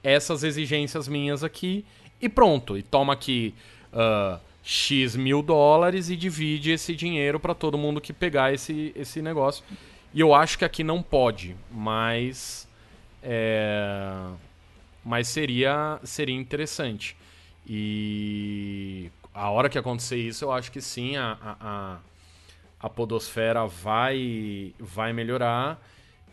essas 0.03 0.43
exigências 0.43 1.07
minhas 1.07 1.45
aqui 1.45 1.85
e 2.21 2.29
pronto. 2.29 2.79
E 2.79 2.83
toma 2.83 3.13
aqui 3.13 3.55
uh, 3.93 4.41
X 4.71 5.17
mil 5.17 5.43
dólares 5.43 6.11
e 6.11 6.17
divide 6.17 6.71
esse 6.71 6.95
dinheiro 6.95 7.41
para 7.41 7.57
todo 7.57 7.77
mundo 7.77 8.01
que 8.01 8.13
pegar 8.13 8.55
esse, 8.55 8.93
esse 8.95 9.21
negócio. 9.21 9.65
E 10.15 10.21
eu 10.21 10.33
acho 10.33 10.57
que 10.57 10.65
aqui 10.65 10.85
não 10.85 11.03
pode, 11.03 11.57
mas. 11.73 12.69
É, 13.21 14.29
mas 15.05 15.27
seria, 15.27 15.99
seria 16.05 16.37
interessante. 16.37 17.17
E 17.67 19.11
a 19.35 19.51
hora 19.51 19.69
que 19.69 19.77
acontecer 19.77 20.19
isso, 20.19 20.45
eu 20.45 20.53
acho 20.53 20.71
que 20.71 20.81
sim, 20.81 21.17
a, 21.17 21.37
a, 21.43 21.99
a 22.79 22.89
podosfera 22.89 23.67
vai, 23.67 24.73
vai 24.79 25.13
melhorar. 25.13 25.85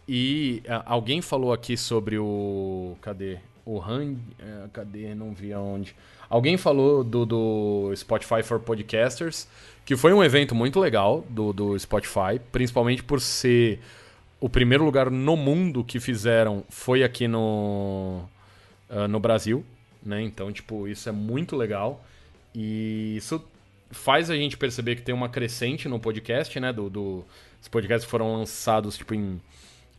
E 0.08 0.62
a, 0.70 0.94
alguém 0.94 1.24
falou 1.24 1.52
aqui 1.52 1.76
sobre 1.76 2.20
o. 2.20 2.96
Cadê? 3.02 3.40
O 3.66 3.82
Han. 3.82 4.16
É, 4.38 4.68
cadê? 4.72 5.16
Não 5.16 5.34
vi 5.34 5.52
aonde. 5.52 5.96
Alguém 6.30 6.58
falou 6.58 7.04
do, 7.04 7.26
do 7.26 7.94
Spotify 7.96 8.44
for 8.44 8.60
Podcasters, 8.60 9.48
que 9.86 9.96
foi 9.96 10.14
um 10.14 10.24
evento 10.24 10.54
muito 10.54 10.80
legal 10.80 11.26
do, 11.30 11.54
do 11.54 11.80
Spotify, 11.80 12.40
principalmente 12.52 13.04
por 13.04 13.22
ser 13.22 13.80
o 14.40 14.50
primeiro 14.50 14.84
lugar 14.84 15.10
no 15.10 15.36
mundo 15.36 15.84
que 15.84 16.00
fizeram 16.00 16.64
foi 16.70 17.04
aqui 17.04 17.28
no, 17.28 18.24
uh, 18.90 19.08
no 19.08 19.20
Brasil, 19.20 19.66
né? 20.04 20.22
Então, 20.22 20.52
tipo, 20.52 20.88
isso 20.88 21.08
é 21.10 21.12
muito 21.12 21.56
legal. 21.56 22.04
E 22.54 23.16
isso 23.18 23.44
faz 23.90 24.30
a 24.30 24.36
gente 24.36 24.58
perceber 24.58 24.96
que 24.96 25.02
tem 25.02 25.16
uma 25.16 25.30
crescente 25.30 25.88
no 25.88 26.00
podcast, 26.00 26.60
né? 26.60 26.74
Do, 26.74 26.90
do 26.90 27.26
os 27.62 27.68
podcasts 27.68 28.10
foram 28.10 28.38
lançados, 28.38 28.98
tipo, 28.98 29.16
em 29.16 29.42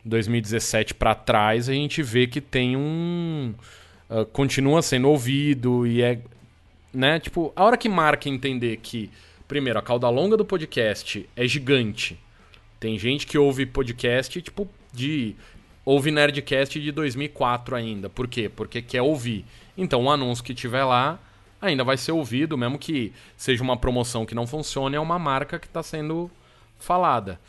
2017 0.05 0.93
para 0.93 1.13
trás, 1.13 1.67
a 1.69 1.73
gente 1.73 2.01
vê 2.01 2.25
que 2.27 2.39
tem 2.41 2.75
um... 2.75 3.53
Uh, 4.09 4.25
continua 4.25 4.81
sendo 4.81 5.09
ouvido 5.09 5.85
e 5.85 6.01
é... 6.01 6.19
Né? 6.91 7.19
Tipo, 7.19 7.53
a 7.55 7.63
hora 7.63 7.77
que 7.77 7.87
marca 7.87 8.27
entender 8.27 8.77
que, 8.77 9.11
primeiro, 9.47 9.77
a 9.77 9.81
cauda 9.81 10.09
longa 10.09 10.35
do 10.35 10.43
podcast 10.43 11.29
é 11.35 11.47
gigante 11.47 12.17
tem 12.79 12.97
gente 12.97 13.27
que 13.27 13.37
ouve 13.37 13.65
podcast, 13.65 14.41
tipo, 14.41 14.67
de. 14.93 15.35
Ouve 15.83 16.11
Nerdcast 16.11 16.79
de 16.79 16.91
2004 16.91 17.75
ainda. 17.75 18.09
Por 18.09 18.27
quê? 18.27 18.47
Porque 18.47 18.81
quer 18.81 19.01
ouvir. 19.01 19.45
Então, 19.77 20.05
o 20.05 20.09
anúncio 20.09 20.43
que 20.43 20.53
tiver 20.53 20.83
lá 20.83 21.19
ainda 21.61 21.83
vai 21.83 21.97
ser 21.97 22.13
ouvido, 22.13 22.57
mesmo 22.57 22.77
que 22.79 23.11
seja 23.35 23.61
uma 23.61 23.75
promoção 23.75 24.25
que 24.25 24.35
não 24.35 24.47
funcione, 24.47 24.95
é 24.95 24.99
uma 24.99 25.19
marca 25.19 25.59
que 25.59 25.67
está 25.67 25.83
sendo 25.83 26.31
falada. 26.77 27.39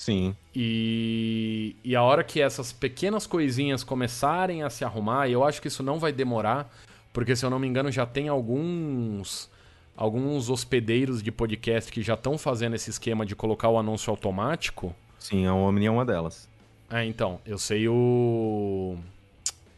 Sim. 0.00 0.34
E, 0.56 1.76
e 1.84 1.94
a 1.94 2.02
hora 2.02 2.24
que 2.24 2.40
essas 2.40 2.72
pequenas 2.72 3.26
coisinhas 3.26 3.84
começarem 3.84 4.62
a 4.62 4.70
se 4.70 4.82
arrumar, 4.82 5.28
eu 5.28 5.44
acho 5.44 5.60
que 5.60 5.68
isso 5.68 5.82
não 5.82 5.98
vai 5.98 6.10
demorar, 6.10 6.74
porque 7.12 7.36
se 7.36 7.44
eu 7.44 7.50
não 7.50 7.58
me 7.58 7.68
engano 7.68 7.92
já 7.92 8.06
tem 8.06 8.26
alguns 8.26 9.50
alguns 9.94 10.48
hospedeiros 10.48 11.22
de 11.22 11.30
podcast 11.30 11.92
que 11.92 12.00
já 12.00 12.14
estão 12.14 12.38
fazendo 12.38 12.76
esse 12.76 12.88
esquema 12.88 13.26
de 13.26 13.36
colocar 13.36 13.68
o 13.68 13.76
anúncio 13.76 14.10
automático. 14.10 14.96
Sim, 15.18 15.44
a 15.44 15.52
Omni 15.52 15.84
é 15.84 15.90
uma 15.90 16.06
delas. 16.06 16.48
É, 16.90 17.04
então, 17.04 17.38
eu 17.44 17.58
sei 17.58 17.86
o. 17.86 18.96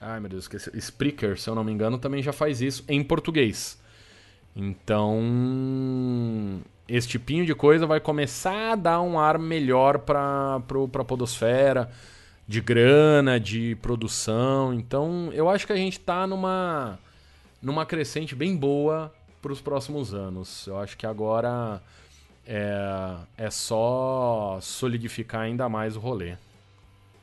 Ai, 0.01 0.21
meu 0.21 0.31
Deus, 0.31 0.45
esqueci. 0.45 0.71
Spreaker, 0.79 1.37
se 1.37 1.51
eu 1.51 1.57
não 1.57 1.65
me 1.65 1.73
engano, 1.73 1.99
também 1.99 2.23
já 2.23 2.33
faz 2.33 2.63
isso 2.63 2.85
em 2.89 3.03
português. 3.03 3.77
Então, 4.55 5.21
esse 6.97 7.09
tipinho 7.09 7.47
de 7.47 7.55
coisa 7.55 7.87
vai 7.87 8.01
começar 8.01 8.73
a 8.73 8.77
dar 8.77 9.01
um 9.01 9.19
ar 9.19 9.39
melhor 9.39 10.01
para 10.01 10.57
a 10.57 11.05
podosfera, 11.05 11.91
de 12.47 12.61
grana, 12.61 13.41
de 13.41 13.75
produção. 13.77 14.75
Então, 14.75 15.31
eu 15.33 15.49
acho 15.49 15.67
que 15.67 15.73
a 15.73 15.77
gente 15.77 15.99
está 15.99 16.27
numa, 16.27 16.99
numa 17.63 17.87
crescente 17.87 18.35
bem 18.35 18.55
boa 18.55 19.11
para 19.41 19.51
os 19.51 19.61
próximos 19.61 20.13
anos. 20.13 20.67
Eu 20.67 20.79
acho 20.79 20.95
que 20.99 21.07
agora 21.07 21.81
é, 22.47 23.17
é 23.39 23.51
só 23.51 24.59
solidificar 24.61 25.41
ainda 25.41 25.71
mais 25.71 25.97
o 25.97 26.01
rolê. 26.01 26.37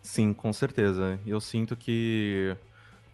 Sim, 0.01 0.33
com 0.33 0.51
certeza. 0.51 1.19
Eu 1.27 1.39
sinto 1.39 1.75
que 1.75 2.55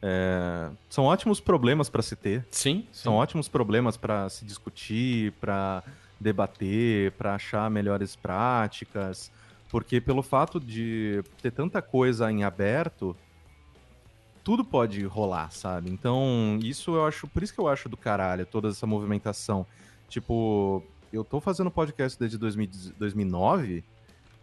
é, 0.02 0.70
são 0.90 1.04
ótimos 1.04 1.42
problemas 1.42 1.90
para 1.90 2.02
se 2.02 2.16
ter. 2.16 2.46
Sim. 2.50 2.88
São 2.94 3.12
sim. 3.12 3.20
ótimos 3.20 3.50
problemas 3.50 3.98
para 3.98 4.30
se 4.30 4.46
discutir, 4.46 5.34
para 5.34 5.84
debater, 6.20 7.12
para 7.14 7.36
achar 7.36 7.70
melhores 7.70 8.16
práticas. 8.16 9.32
Porque 9.70 10.00
pelo 10.00 10.22
fato 10.22 10.60
de 10.60 11.24
ter 11.42 11.52
tanta 11.52 11.82
coisa 11.82 12.32
em 12.32 12.44
aberto, 12.44 13.16
tudo 14.44 14.64
pode 14.64 15.04
rolar, 15.06 15.52
sabe? 15.52 15.90
Então, 15.90 16.60
isso 16.62 16.96
eu 16.96 17.06
acho, 17.06 17.28
por 17.28 17.42
isso 17.42 17.54
que 17.54 17.60
eu 17.60 17.68
acho 17.68 17.90
do 17.90 17.98
caralho 17.98 18.46
toda 18.46 18.70
essa 18.70 18.86
movimentação. 18.86 19.66
Tipo, 20.08 20.84
eu 21.12 21.24
tô 21.24 21.42
fazendo 21.42 21.72
podcast 21.72 22.18
desde 22.18 22.38
2000, 22.38 22.70
2009, 22.98 23.84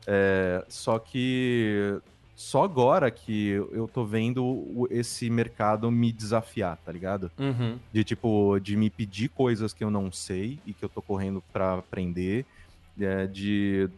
é, 0.07 0.65
só 0.69 0.99
que 0.99 2.01
só 2.35 2.65
agora 2.65 3.11
que 3.11 3.51
eu 3.51 3.87
tô 3.87 4.05
vendo 4.05 4.89
esse 4.91 5.29
mercado 5.29 5.91
me 5.91 6.11
desafiar, 6.11 6.79
tá 6.79 6.91
ligado? 6.91 7.31
Uhum. 7.39 7.79
De 7.93 8.03
tipo, 8.03 8.59
de 8.59 8.77
me 8.77 8.89
pedir 8.89 9.29
coisas 9.29 9.73
que 9.73 9.85
eu 9.85 9.91
não 9.91 10.11
sei 10.11 10.59
e 10.67 10.73
que 10.73 10.85
eu 10.85 10.89
tô 10.89 11.03
correndo 11.03 11.43
para 11.53 11.75
aprender, 11.75 12.47
é, 12.99 13.27
de, 13.27 13.89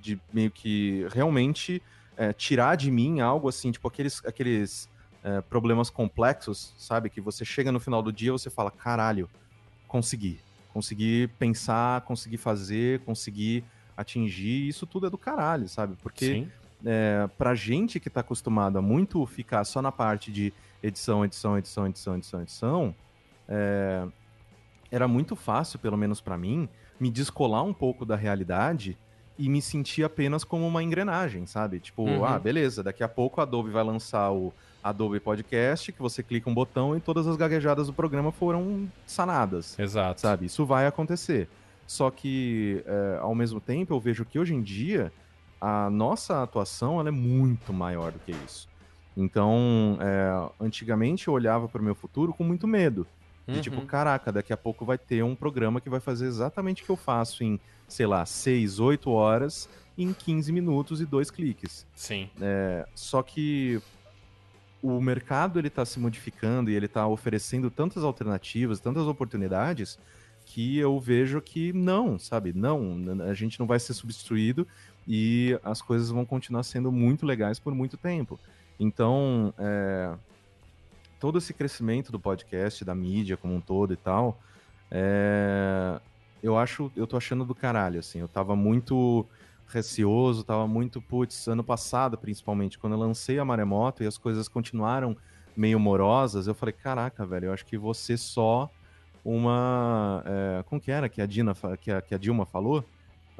de 0.00 0.18
meio 0.32 0.50
que 0.50 1.06
realmente 1.12 1.82
é, 2.16 2.32
tirar 2.32 2.76
de 2.76 2.90
mim 2.90 3.20
algo 3.20 3.48
assim, 3.48 3.72
tipo 3.72 3.88
aqueles, 3.88 4.24
aqueles 4.24 4.88
é, 5.24 5.40
problemas 5.40 5.90
complexos, 5.90 6.74
sabe? 6.78 7.10
Que 7.10 7.20
você 7.20 7.44
chega 7.44 7.72
no 7.72 7.80
final 7.80 8.02
do 8.02 8.12
dia 8.12 8.28
e 8.28 8.32
você 8.32 8.48
fala, 8.48 8.70
caralho, 8.70 9.28
consegui. 9.88 10.38
Consegui 10.72 11.28
pensar, 11.38 12.00
consegui 12.02 12.36
fazer, 12.36 13.00
consegui 13.00 13.64
atingir, 13.96 14.68
isso 14.68 14.86
tudo 14.86 15.06
é 15.06 15.10
do 15.10 15.18
caralho, 15.18 15.68
sabe? 15.68 15.96
Porque 16.02 16.46
é, 16.84 17.28
pra 17.38 17.54
gente 17.54 18.00
que 18.00 18.10
tá 18.10 18.20
acostumado 18.20 18.78
a 18.78 18.82
muito 18.82 19.24
ficar 19.26 19.64
só 19.64 19.80
na 19.80 19.92
parte 19.92 20.32
de 20.32 20.52
edição, 20.82 21.24
edição, 21.24 21.56
edição, 21.58 21.86
edição, 21.86 22.16
edição, 22.16 22.42
edição, 22.42 22.94
é, 23.48 24.06
era 24.90 25.08
muito 25.08 25.34
fácil, 25.36 25.78
pelo 25.78 25.96
menos 25.96 26.20
para 26.20 26.36
mim, 26.36 26.68
me 27.00 27.10
descolar 27.10 27.62
um 27.62 27.72
pouco 27.72 28.04
da 28.04 28.16
realidade 28.16 28.96
e 29.38 29.48
me 29.48 29.62
sentir 29.62 30.04
apenas 30.04 30.44
como 30.44 30.66
uma 30.66 30.82
engrenagem, 30.82 31.46
sabe? 31.46 31.80
Tipo, 31.80 32.02
uhum. 32.02 32.24
ah, 32.24 32.38
beleza, 32.38 32.82
daqui 32.82 33.02
a 33.02 33.08
pouco 33.08 33.40
a 33.40 33.44
Adobe 33.44 33.70
vai 33.70 33.82
lançar 33.82 34.30
o 34.30 34.52
Adobe 34.82 35.18
Podcast, 35.20 35.92
que 35.92 36.00
você 36.02 36.22
clica 36.22 36.50
um 36.50 36.54
botão 36.54 36.96
e 36.96 37.00
todas 37.00 37.26
as 37.26 37.36
gaguejadas 37.36 37.86
do 37.86 37.92
programa 37.92 38.30
foram 38.30 38.88
sanadas. 39.06 39.78
Exato. 39.78 40.20
Sabe? 40.20 40.46
Isso 40.46 40.66
vai 40.66 40.86
acontecer. 40.86 41.48
Só 41.86 42.10
que, 42.10 42.82
é, 42.86 43.18
ao 43.20 43.34
mesmo 43.34 43.60
tempo, 43.60 43.94
eu 43.94 44.00
vejo 44.00 44.24
que 44.24 44.38
hoje 44.38 44.54
em 44.54 44.62
dia 44.62 45.12
a 45.62 45.88
nossa 45.88 46.42
atuação 46.42 46.98
ela 46.98 47.08
é 47.08 47.12
muito 47.12 47.72
maior 47.72 48.10
do 48.10 48.18
que 48.18 48.32
isso. 48.32 48.68
Então, 49.16 49.96
é, 50.00 50.50
antigamente 50.60 51.28
eu 51.28 51.34
olhava 51.34 51.68
para 51.68 51.80
o 51.80 51.84
meu 51.84 51.94
futuro 51.94 52.34
com 52.34 52.42
muito 52.42 52.66
medo. 52.66 53.06
De 53.46 53.60
tipo, 53.60 53.76
uhum. 53.76 53.80
tipo, 53.82 53.90
caraca, 53.90 54.32
daqui 54.32 54.52
a 54.52 54.56
pouco 54.56 54.84
vai 54.84 54.98
ter 54.98 55.22
um 55.22 55.36
programa 55.36 55.80
que 55.80 55.88
vai 55.88 56.00
fazer 56.00 56.26
exatamente 56.26 56.82
o 56.82 56.86
que 56.86 56.90
eu 56.90 56.96
faço 56.96 57.44
em, 57.44 57.60
sei 57.86 58.06
lá, 58.06 58.26
6, 58.26 58.80
8 58.80 59.08
horas, 59.08 59.68
em 59.96 60.12
15 60.12 60.50
minutos 60.50 61.00
e 61.00 61.06
dois 61.06 61.30
cliques. 61.30 61.86
Sim. 61.94 62.28
É, 62.40 62.84
só 62.92 63.22
que 63.22 63.80
o 64.82 65.00
mercado 65.00 65.60
ele 65.60 65.68
está 65.68 65.84
se 65.84 66.00
modificando 66.00 66.70
e 66.70 66.74
ele 66.74 66.86
está 66.86 67.06
oferecendo 67.06 67.70
tantas 67.70 68.02
alternativas, 68.02 68.80
tantas 68.80 69.06
oportunidades 69.06 69.96
que 70.44 70.78
eu 70.78 70.98
vejo 70.98 71.40
que 71.40 71.72
não, 71.72 72.18
sabe? 72.18 72.52
Não, 72.52 72.98
a 73.28 73.34
gente 73.34 73.58
não 73.60 73.66
vai 73.66 73.78
ser 73.78 73.94
substituído 73.94 74.66
e 75.06 75.58
as 75.64 75.82
coisas 75.82 76.10
vão 76.10 76.24
continuar 76.24 76.62
sendo 76.62 76.92
muito 76.92 77.26
legais 77.26 77.58
por 77.58 77.74
muito 77.74 77.96
tempo. 77.96 78.38
Então, 78.78 79.52
é, 79.58 80.14
todo 81.20 81.38
esse 81.38 81.52
crescimento 81.52 82.10
do 82.10 82.18
podcast, 82.18 82.84
da 82.84 82.94
mídia 82.94 83.36
como 83.36 83.54
um 83.54 83.60
todo 83.60 83.92
e 83.92 83.96
tal, 83.96 84.40
é, 84.90 86.00
eu 86.42 86.58
acho, 86.58 86.90
eu 86.96 87.06
tô 87.06 87.16
achando 87.16 87.44
do 87.44 87.54
caralho, 87.54 88.00
assim. 88.00 88.18
Eu 88.18 88.28
tava 88.28 88.56
muito 88.56 89.26
receoso, 89.68 90.44
tava 90.44 90.66
muito, 90.66 91.00
putz, 91.00 91.48
ano 91.48 91.64
passado 91.64 92.18
principalmente, 92.18 92.78
quando 92.78 92.92
eu 92.92 92.98
lancei 92.98 93.38
a 93.38 93.44
Maremoto 93.44 94.02
e 94.02 94.06
as 94.06 94.18
coisas 94.18 94.48
continuaram 94.48 95.16
meio 95.56 95.78
morosas, 95.78 96.46
eu 96.46 96.54
falei, 96.54 96.72
caraca, 96.72 97.24
velho, 97.24 97.46
eu 97.46 97.52
acho 97.52 97.64
que 97.64 97.78
você 97.78 98.16
só 98.16 98.70
uma. 99.24 100.22
É, 100.26 100.62
como 100.64 100.80
que 100.80 100.90
era 100.90 101.08
que 101.08 101.22
a, 101.22 101.26
Dina, 101.26 101.54
que 101.80 101.90
a, 101.90 102.02
que 102.02 102.14
a 102.14 102.18
Dilma 102.18 102.44
falou? 102.44 102.84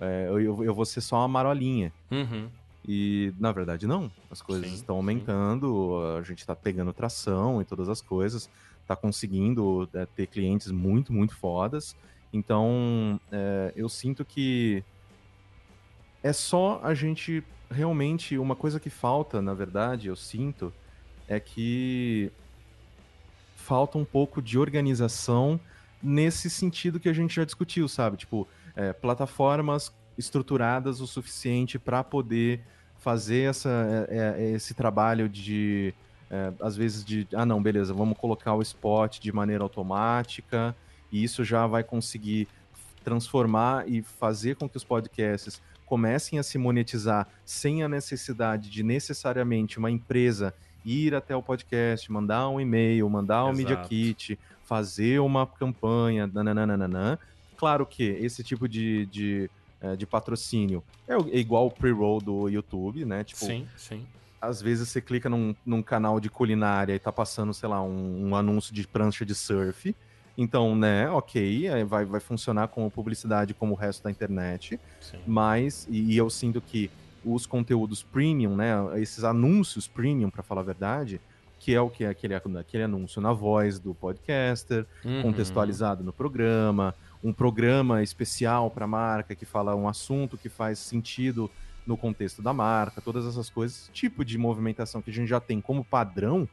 É, 0.02 0.26
eu, 0.28 0.64
eu 0.64 0.74
vou 0.74 0.84
ser 0.84 1.00
só 1.00 1.18
uma 1.18 1.28
marolinha. 1.28 1.92
Uhum. 2.10 2.48
E, 2.86 3.32
na 3.38 3.52
verdade, 3.52 3.86
não. 3.86 4.10
As 4.28 4.42
coisas 4.42 4.66
sim, 4.66 4.74
estão 4.74 4.96
aumentando, 4.96 6.00
sim. 6.00 6.18
a 6.18 6.22
gente 6.22 6.40
está 6.40 6.56
pegando 6.56 6.92
tração 6.92 7.62
e 7.62 7.64
todas 7.64 7.88
as 7.88 8.00
coisas, 8.00 8.50
está 8.80 8.96
conseguindo 8.96 9.88
é, 9.94 10.04
ter 10.04 10.26
clientes 10.26 10.72
muito, 10.72 11.12
muito 11.12 11.36
fodas. 11.36 11.94
Então, 12.32 13.20
é, 13.30 13.72
eu 13.76 13.88
sinto 13.88 14.24
que 14.24 14.82
é 16.20 16.32
só 16.32 16.80
a 16.82 16.94
gente 16.94 17.44
realmente. 17.70 18.36
Uma 18.36 18.56
coisa 18.56 18.80
que 18.80 18.90
falta, 18.90 19.40
na 19.40 19.54
verdade, 19.54 20.08
eu 20.08 20.16
sinto, 20.16 20.72
é 21.28 21.38
que 21.38 22.32
falta 23.54 23.96
um 23.96 24.04
pouco 24.04 24.42
de 24.42 24.58
organização 24.58 25.60
nesse 26.02 26.50
sentido 26.50 26.98
que 26.98 27.08
a 27.08 27.12
gente 27.12 27.36
já 27.36 27.44
discutiu, 27.44 27.86
sabe? 27.86 28.16
Tipo, 28.16 28.48
é, 28.76 28.92
plataformas 28.92 29.92
estruturadas 30.16 31.00
o 31.00 31.06
suficiente 31.06 31.78
para 31.78 32.02
poder 32.04 32.60
fazer 32.98 33.50
essa, 33.50 34.06
é, 34.08 34.36
é, 34.38 34.50
esse 34.52 34.74
trabalho 34.74 35.28
de, 35.28 35.92
é, 36.30 36.52
às 36.60 36.76
vezes, 36.76 37.04
de, 37.04 37.26
ah, 37.34 37.44
não, 37.44 37.62
beleza, 37.62 37.92
vamos 37.92 38.16
colocar 38.16 38.54
o 38.54 38.62
spot 38.62 39.18
de 39.18 39.32
maneira 39.32 39.64
automática, 39.64 40.74
e 41.10 41.22
isso 41.22 41.44
já 41.44 41.66
vai 41.66 41.82
conseguir 41.82 42.46
transformar 43.02 43.88
e 43.88 44.02
fazer 44.02 44.56
com 44.56 44.68
que 44.68 44.76
os 44.76 44.84
podcasts 44.84 45.60
comecem 45.84 46.38
a 46.38 46.42
se 46.42 46.56
monetizar 46.56 47.26
sem 47.44 47.82
a 47.82 47.88
necessidade 47.88 48.70
de 48.70 48.82
necessariamente 48.82 49.78
uma 49.78 49.90
empresa 49.90 50.54
ir 50.84 51.14
até 51.14 51.34
o 51.36 51.42
podcast, 51.42 52.10
mandar 52.10 52.48
um 52.48 52.60
e-mail, 52.60 53.08
mandar 53.10 53.44
um 53.44 53.50
Exato. 53.50 53.58
Media 53.58 53.76
Kit, 53.76 54.38
fazer 54.64 55.20
uma 55.20 55.46
campanha, 55.46 56.26
nananana. 56.26 57.18
Claro 57.62 57.86
que 57.86 58.02
esse 58.02 58.42
tipo 58.42 58.68
de, 58.68 59.06
de 59.06 59.48
é, 59.80 59.94
de 59.94 60.04
patrocínio 60.04 60.82
é, 61.06 61.14
é 61.14 61.38
igual 61.38 61.68
o 61.68 61.70
pre-roll 61.70 62.20
do 62.20 62.48
YouTube, 62.48 63.04
né? 63.04 63.22
Tipo, 63.22 63.44
sim, 63.44 63.68
sim. 63.76 64.04
Às 64.40 64.60
vezes 64.60 64.88
você 64.88 65.00
clica 65.00 65.28
num, 65.28 65.54
num 65.64 65.80
canal 65.80 66.18
de 66.18 66.28
culinária 66.28 66.92
e 66.92 66.98
tá 66.98 67.12
passando, 67.12 67.54
sei 67.54 67.68
lá, 67.68 67.80
um, 67.80 68.30
um 68.30 68.34
anúncio 68.34 68.74
de 68.74 68.84
prancha 68.84 69.24
de 69.24 69.32
surf. 69.32 69.94
Então, 70.36 70.74
né, 70.74 71.08
ok, 71.08 71.84
vai, 71.84 72.04
vai 72.04 72.18
funcionar 72.18 72.66
como 72.66 72.90
publicidade 72.90 73.54
como 73.54 73.74
o 73.74 73.76
resto 73.76 74.02
da 74.02 74.10
internet. 74.10 74.80
Sim. 75.00 75.20
Mas, 75.24 75.86
e, 75.88 76.14
e 76.14 76.16
eu 76.16 76.28
sinto 76.28 76.60
que 76.60 76.90
os 77.24 77.46
conteúdos 77.46 78.02
premium, 78.02 78.56
né, 78.56 78.74
esses 79.00 79.22
anúncios 79.22 79.86
premium, 79.86 80.30
para 80.30 80.42
falar 80.42 80.62
a 80.62 80.64
verdade, 80.64 81.20
que 81.60 81.72
é 81.72 81.80
o 81.80 81.88
que 81.88 82.02
é 82.02 82.08
aquele, 82.08 82.34
aquele 82.34 82.82
anúncio 82.82 83.22
na 83.22 83.32
voz 83.32 83.78
do 83.78 83.94
podcaster, 83.94 84.84
uhum. 85.04 85.22
contextualizado 85.22 86.02
no 86.02 86.12
programa, 86.12 86.92
um 87.22 87.32
programa 87.32 88.02
especial 88.02 88.70
para 88.70 88.84
a 88.84 88.88
marca 88.88 89.34
que 89.34 89.44
fala 89.44 89.76
um 89.76 89.88
assunto 89.88 90.36
que 90.36 90.48
faz 90.48 90.78
sentido 90.78 91.50
no 91.86 91.96
contexto 91.96 92.42
da 92.42 92.52
marca, 92.52 93.00
todas 93.00 93.26
essas 93.26 93.50
coisas, 93.50 93.90
tipo 93.92 94.24
de 94.24 94.38
movimentação 94.38 95.02
que 95.02 95.10
a 95.10 95.12
gente 95.12 95.28
já 95.28 95.40
tem 95.40 95.60
como 95.60 95.84
padrão, 95.84 96.48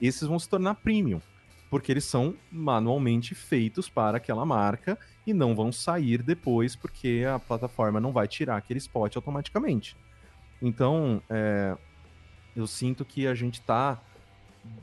esses 0.00 0.26
vão 0.28 0.38
se 0.38 0.48
tornar 0.48 0.74
premium, 0.76 1.20
porque 1.70 1.90
eles 1.90 2.04
são 2.04 2.34
manualmente 2.50 3.34
feitos 3.34 3.88
para 3.88 4.18
aquela 4.18 4.44
marca 4.44 4.98
e 5.26 5.32
não 5.32 5.54
vão 5.54 5.72
sair 5.72 6.22
depois 6.22 6.76
porque 6.76 7.24
a 7.26 7.38
plataforma 7.38 8.00
não 8.00 8.12
vai 8.12 8.28
tirar 8.28 8.56
aquele 8.56 8.78
spot 8.78 9.16
automaticamente. 9.16 9.96
Então, 10.60 11.22
é, 11.28 11.76
eu 12.54 12.66
sinto 12.66 13.04
que 13.04 13.26
a 13.26 13.34
gente 13.34 13.60
está 13.60 14.00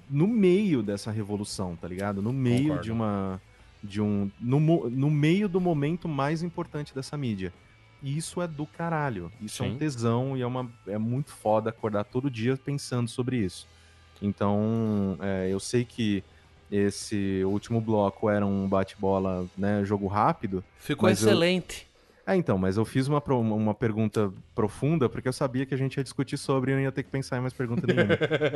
no 0.09 0.27
meio 0.27 0.84
dessa 0.84 1.11
revolução, 1.11 1.76
tá 1.76 1.88
ligado? 1.88 2.22
No 2.22 2.34
meio 2.34 2.63
Concordo. 2.63 2.84
de 2.84 2.91
uma. 2.91 3.41
De 3.84 4.02
um. 4.02 4.30
No, 4.40 4.60
no 4.90 5.10
meio 5.10 5.49
do 5.49 5.60
momento 5.60 6.08
mais 6.08 6.44
importante 6.44 6.94
dessa 6.94 7.18
mídia. 7.18 7.53
E 8.02 8.18
isso 8.18 8.41
é 8.41 8.48
do 8.48 8.66
caralho. 8.66 9.32
Isso 9.41 9.64
Sim. 9.64 9.70
é 9.70 9.74
um 9.74 9.78
tesão 9.78 10.38
e 10.38 10.41
é, 10.41 10.45
uma, 10.45 10.70
é 10.88 10.98
muito 10.98 11.32
foda 11.32 11.70
acordar 11.70 12.03
todo 12.03 12.32
dia 12.32 12.58
pensando 12.58 13.08
sobre 13.08 13.38
isso. 13.38 13.68
Então, 14.22 15.18
é, 15.22 15.49
eu 15.52 15.60
sei 15.60 15.86
que 15.86 16.24
esse 16.72 17.44
último 17.45 17.82
bloco 17.82 18.30
era 18.30 18.45
um 18.45 18.68
bate-bola, 18.68 19.45
né, 19.58 19.84
jogo 19.84 20.08
rápido. 20.08 20.64
Ficou 20.80 21.10
excelente. 21.10 21.88
É, 22.26 22.36
então, 22.36 22.58
mas 22.58 22.78
eu 22.78 22.86
fiz 22.86 23.08
uma, 23.08 23.20
uma 23.20 23.74
pergunta 23.74 24.32
profunda 24.53 25.10
porque 25.10 25.28
eu 25.28 25.34
sabia 25.34 25.66
que 25.66 25.74
a 25.74 25.78
gente 25.78 25.98
ia 25.98 26.03
discutir 26.03 26.38
sobre 26.38 26.72
e 26.72 26.76
não 26.76 26.82
ia 26.82 26.91
ter 26.91 27.03
que 27.03 27.10
pensar 27.10 27.38
em 27.38 27.41
mais 27.41 27.53
pergunta 27.53 27.86
nenhuma. 27.86 28.16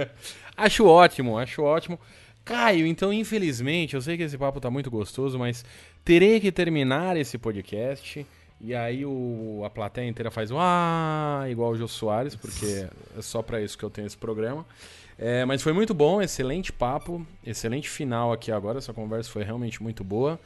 acho 0.56 0.86
ótimo, 0.86 1.38
acho 1.38 1.62
ótimo. 1.64 2.00
Caio, 2.46 2.86
então 2.86 3.12
infelizmente, 3.12 3.96
eu 3.96 4.02
sei 4.02 4.16
que 4.16 4.24
esse 4.24 4.38
papo 4.38 4.62
tá 4.62 4.70
muito 4.70 4.90
gostoso, 4.92 5.38
mas 5.38 5.66
terei 6.04 6.40
que 6.40 6.52
terminar 6.52 7.18
esse 7.18 7.38
podcast. 7.38 8.26
E 8.62 8.74
aí 8.74 9.06
o, 9.06 9.64
a 9.66 9.70
plateia 9.70 10.08
inteira 10.08 10.32
faz 10.32 10.50
um 10.52 10.58
ah, 10.58 11.46
igual 11.50 11.72
o 11.72 11.76
Jô 11.76 11.88
Soares, 11.88 12.36
porque 12.36 12.88
é 13.18 13.22
só 13.22 13.42
para 13.42 13.62
isso 13.62 13.78
que 13.78 13.84
eu 13.84 13.90
tenho 13.90 14.08
esse 14.08 14.18
programa. 14.18 14.66
É, 15.18 15.44
mas 15.44 15.62
foi 15.62 15.74
muito 15.74 15.94
bom, 15.94 16.22
excelente 16.22 16.72
papo, 16.72 17.26
excelente 17.46 17.90
final 17.90 18.32
aqui 18.32 18.52
agora. 18.52 18.78
Essa 18.78 18.94
conversa 18.94 19.30
foi 19.30 19.44
realmente 19.44 19.84
muito 19.84 20.04
boa. 20.04 20.40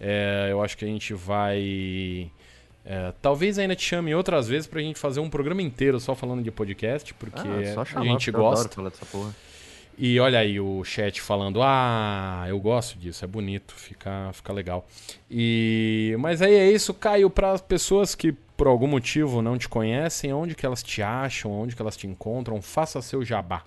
É, 0.00 0.48
eu 0.50 0.62
acho 0.62 0.76
que 0.76 0.84
a 0.84 0.88
gente 0.88 1.14
vai 1.14 2.30
é, 2.84 3.12
talvez 3.22 3.58
ainda 3.58 3.76
te 3.76 3.84
chame 3.84 4.14
outras 4.14 4.48
vezes 4.48 4.66
pra 4.66 4.80
gente 4.80 4.98
fazer 4.98 5.20
um 5.20 5.30
programa 5.30 5.62
inteiro 5.62 6.00
só 6.00 6.14
falando 6.14 6.42
de 6.42 6.50
podcast, 6.50 7.14
porque 7.14 7.38
ah, 7.38 7.84
chamar, 7.84 8.02
a 8.02 8.04
gente 8.04 8.30
gosta. 8.30 8.68
falar 8.68 8.90
dessa 8.90 9.06
porra. 9.06 9.34
E 9.98 10.18
olha 10.18 10.38
aí 10.38 10.58
o 10.58 10.82
chat 10.84 11.20
falando: 11.20 11.60
"Ah, 11.62 12.44
eu 12.48 12.58
gosto 12.58 12.98
disso, 12.98 13.24
é 13.24 13.28
bonito, 13.28 13.74
fica 13.74 14.30
fica 14.32 14.52
legal". 14.52 14.86
E 15.30 16.16
mas 16.18 16.42
aí 16.42 16.54
é 16.54 16.70
isso, 16.70 16.94
Caio, 16.94 17.30
para 17.30 17.52
as 17.52 17.60
pessoas 17.60 18.14
que 18.14 18.32
por 18.56 18.66
algum 18.66 18.86
motivo 18.86 19.42
não 19.42 19.58
te 19.58 19.68
conhecem, 19.68 20.32
onde 20.32 20.54
que 20.54 20.64
elas 20.64 20.82
te 20.82 21.02
acham, 21.02 21.50
onde 21.50 21.74
que 21.74 21.82
elas 21.82 21.96
te 21.96 22.06
encontram, 22.06 22.62
faça 22.62 23.02
seu 23.02 23.24
jabá. 23.24 23.64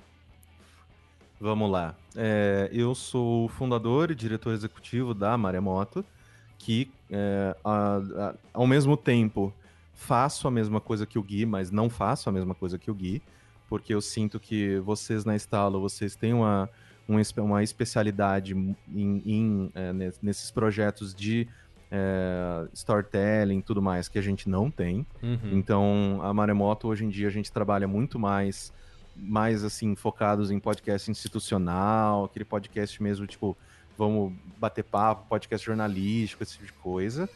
Vamos 1.39 1.69
lá. 1.69 1.95
É, 2.15 2.69
eu 2.72 2.95
sou 2.95 3.45
o 3.45 3.49
fundador 3.49 4.10
e 4.10 4.15
diretor 4.15 4.53
executivo 4.53 5.14
da 5.14 5.38
Maremoto 5.38 6.03
que, 6.57 6.89
é, 7.11 7.56
a, 7.64 7.97
a, 7.97 8.34
ao 8.53 8.65
mesmo 8.65 8.95
tempo, 8.95 9.53
faço 9.93 10.47
a 10.47 10.52
mesma 10.52 10.80
coisa 10.80 11.06
que 11.06 11.19
o 11.19 11.23
Gui, 11.23 11.45
mas 11.45 11.72
não 11.72 11.89
faço 11.89 12.30
a 12.30 12.31
mesma 12.31 12.56
coisa 12.56 12.80
que 12.80 12.89
o 12.89 12.93
Gui, 12.95 13.22
porque 13.70 13.94
eu 13.94 14.02
sinto 14.02 14.40
que 14.40 14.80
vocês 14.80 15.26
na 15.26 15.36
Estalo, 15.36 15.80
vocês 15.82 16.16
têm 16.16 16.34
uma, 16.34 16.70
uma 17.38 17.64
especialidade 17.64 18.54
em, 18.54 19.22
em 19.26 19.72
é, 19.74 19.94
nesses 20.22 20.52
projetos 20.52 21.14
de 21.14 21.48
é, 21.92 22.68
storytelling 22.74 23.60
e 23.60 23.62
tudo 23.62 23.82
mais 23.82 24.08
que 24.08 24.20
a 24.20 24.22
gente 24.22 24.50
não 24.50 24.70
tem. 24.70 25.06
Uhum. 25.22 25.52
Então, 25.52 26.20
a 26.22 26.34
Maremoto, 26.34 26.88
hoje 26.88 27.06
em 27.06 27.10
dia, 27.10 27.28
a 27.28 27.32
gente 27.32 27.52
trabalha 27.52 27.88
muito 27.88 28.20
mais, 28.20 28.74
mais 29.16 29.64
assim, 29.64 29.96
focados 29.96 30.52
em 30.52 30.60
podcast 30.60 31.10
institucional, 31.10 32.26
aquele 32.26 32.46
podcast 32.46 33.02
mesmo, 33.02 33.26
tipo, 33.26 33.58
vamos 33.98 34.34
bater 34.58 34.84
papo, 34.84 35.28
podcast 35.30 35.66
jornalístico, 35.66 36.44
esse 36.44 36.54
tipo 36.54 36.66
de 36.66 36.74
coisa. 36.74 37.30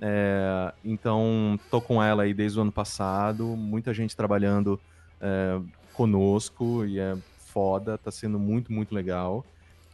É, 0.00 0.72
então, 0.84 1.58
tô 1.70 1.80
com 1.80 2.02
ela 2.02 2.24
aí 2.24 2.34
desde 2.34 2.58
o 2.58 2.62
ano 2.62 2.72
passado, 2.72 3.44
muita 3.56 3.92
gente 3.94 4.16
trabalhando 4.16 4.80
é, 5.20 5.60
conosco 5.92 6.84
e 6.84 6.98
é 6.98 7.16
foda, 7.38 7.96
tá 7.96 8.10
sendo 8.10 8.38
muito, 8.38 8.72
muito 8.72 8.94
legal. 8.94 9.44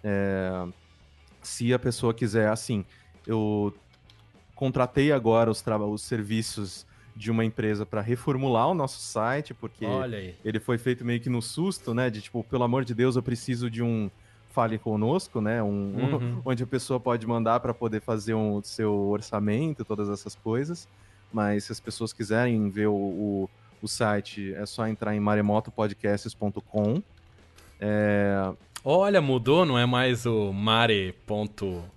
É, 0.02 0.66
se 1.42 1.72
a 1.72 1.78
pessoa 1.78 2.12
quiser, 2.12 2.48
assim, 2.48 2.84
eu 3.26 3.74
contratei 4.54 5.12
agora 5.12 5.50
os, 5.50 5.62
os 5.90 6.02
serviços 6.02 6.86
de 7.14 7.30
uma 7.30 7.44
empresa 7.44 7.84
para 7.84 8.00
reformular 8.00 8.68
o 8.68 8.74
nosso 8.74 9.00
site, 9.00 9.52
porque 9.52 9.84
ele 10.44 10.58
foi 10.58 10.78
feito 10.78 11.04
meio 11.04 11.20
que 11.20 11.28
no 11.28 11.42
susto, 11.42 11.92
né? 11.92 12.08
De 12.08 12.20
tipo, 12.22 12.42
pelo 12.44 12.64
amor 12.64 12.84
de 12.84 12.94
Deus, 12.94 13.16
eu 13.16 13.22
preciso 13.22 13.70
de 13.70 13.82
um 13.82 14.10
Fale 14.50 14.78
Conosco, 14.78 15.40
né? 15.40 15.62
Um, 15.62 15.94
uhum. 15.94 16.42
onde 16.44 16.62
a 16.62 16.66
pessoa 16.66 16.98
pode 16.98 17.26
mandar 17.26 17.60
para 17.60 17.74
poder 17.74 18.00
fazer 18.00 18.34
um 18.34 18.62
seu 18.62 18.94
orçamento, 19.08 19.84
todas 19.84 20.08
essas 20.08 20.34
coisas. 20.34 20.88
Mas 21.32 21.64
se 21.64 21.72
as 21.72 21.80
pessoas 21.80 22.12
quiserem 22.12 22.68
ver 22.68 22.88
o, 22.88 22.94
o, 22.94 23.50
o 23.82 23.88
site, 23.88 24.54
é 24.54 24.64
só 24.64 24.86
entrar 24.86 25.14
em 25.14 25.20
maremotopodcasts.com. 25.20 27.02
É... 27.80 28.52
Olha, 28.84 29.20
mudou, 29.20 29.64
não 29.64 29.78
é 29.78 29.86
mais 29.86 30.26
o 30.26 30.52
mare. 30.52 31.14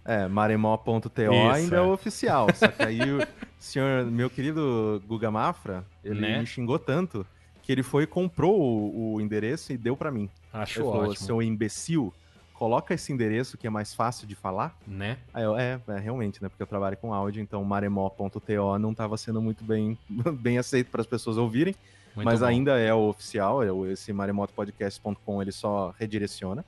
É, 0.04 0.28
maremó.to 0.28 1.10
ainda 1.52 1.78
é. 1.78 1.80
é 1.80 1.82
oficial. 1.82 2.48
Só 2.54 2.68
que 2.68 2.84
aí 2.84 3.02
o 3.02 3.26
senhor, 3.58 4.06
meu 4.06 4.30
querido 4.30 5.02
Guga 5.08 5.32
Mafra, 5.32 5.86
ele 6.04 6.22
né? 6.22 6.40
me 6.40 6.46
xingou 6.46 6.78
tanto 6.78 7.26
que 7.64 7.72
ele 7.72 7.82
foi 7.82 8.04
e 8.04 8.08
comprou 8.08 8.60
o, 8.60 9.14
o 9.16 9.22
endereço 9.22 9.74
e 9.74 9.78
deu 9.78 9.98
para 9.98 10.12
mim. 10.12 10.30
Acho 10.54 10.80
ele 10.80 10.86
falou, 10.88 11.10
ótimo. 11.10 11.26
Seu 11.26 11.42
imbecil, 11.42 12.14
coloca 12.58 12.94
esse 12.94 13.12
endereço 13.12 13.58
que 13.58 13.68
é 13.68 13.70
mais 13.70 13.94
fácil 13.94 14.28
de 14.28 14.36
falar. 14.36 14.78
Né? 14.88 15.18
Aí 15.34 15.44
eu, 15.44 15.58
é, 15.58 15.80
é, 15.88 16.00
realmente, 16.00 16.42
né? 16.42 16.50
Porque 16.50 16.64
eu 16.64 16.68
trabalho 16.68 16.98
com 16.98 17.14
áudio, 17.14 17.42
então 17.42 17.64
maremó.to 17.64 18.80
não 18.80 18.92
estava 18.92 19.18
sendo 19.18 19.42
muito 19.42 19.64
bem, 19.64 19.98
bem 20.40 20.58
aceito 20.58 20.90
para 20.90 21.02
as 21.02 21.08
pessoas 21.08 21.38
ouvirem. 21.38 21.76
Muito 22.16 22.26
mas 22.26 22.40
bom. 22.40 22.46
ainda 22.46 22.80
é 22.80 22.94
o 22.94 23.10
oficial, 23.10 23.62
é 23.62 23.92
esse 23.92 24.14
maremotopodcast.com 24.14 25.42
ele 25.42 25.52
só 25.52 25.94
redireciona. 26.00 26.64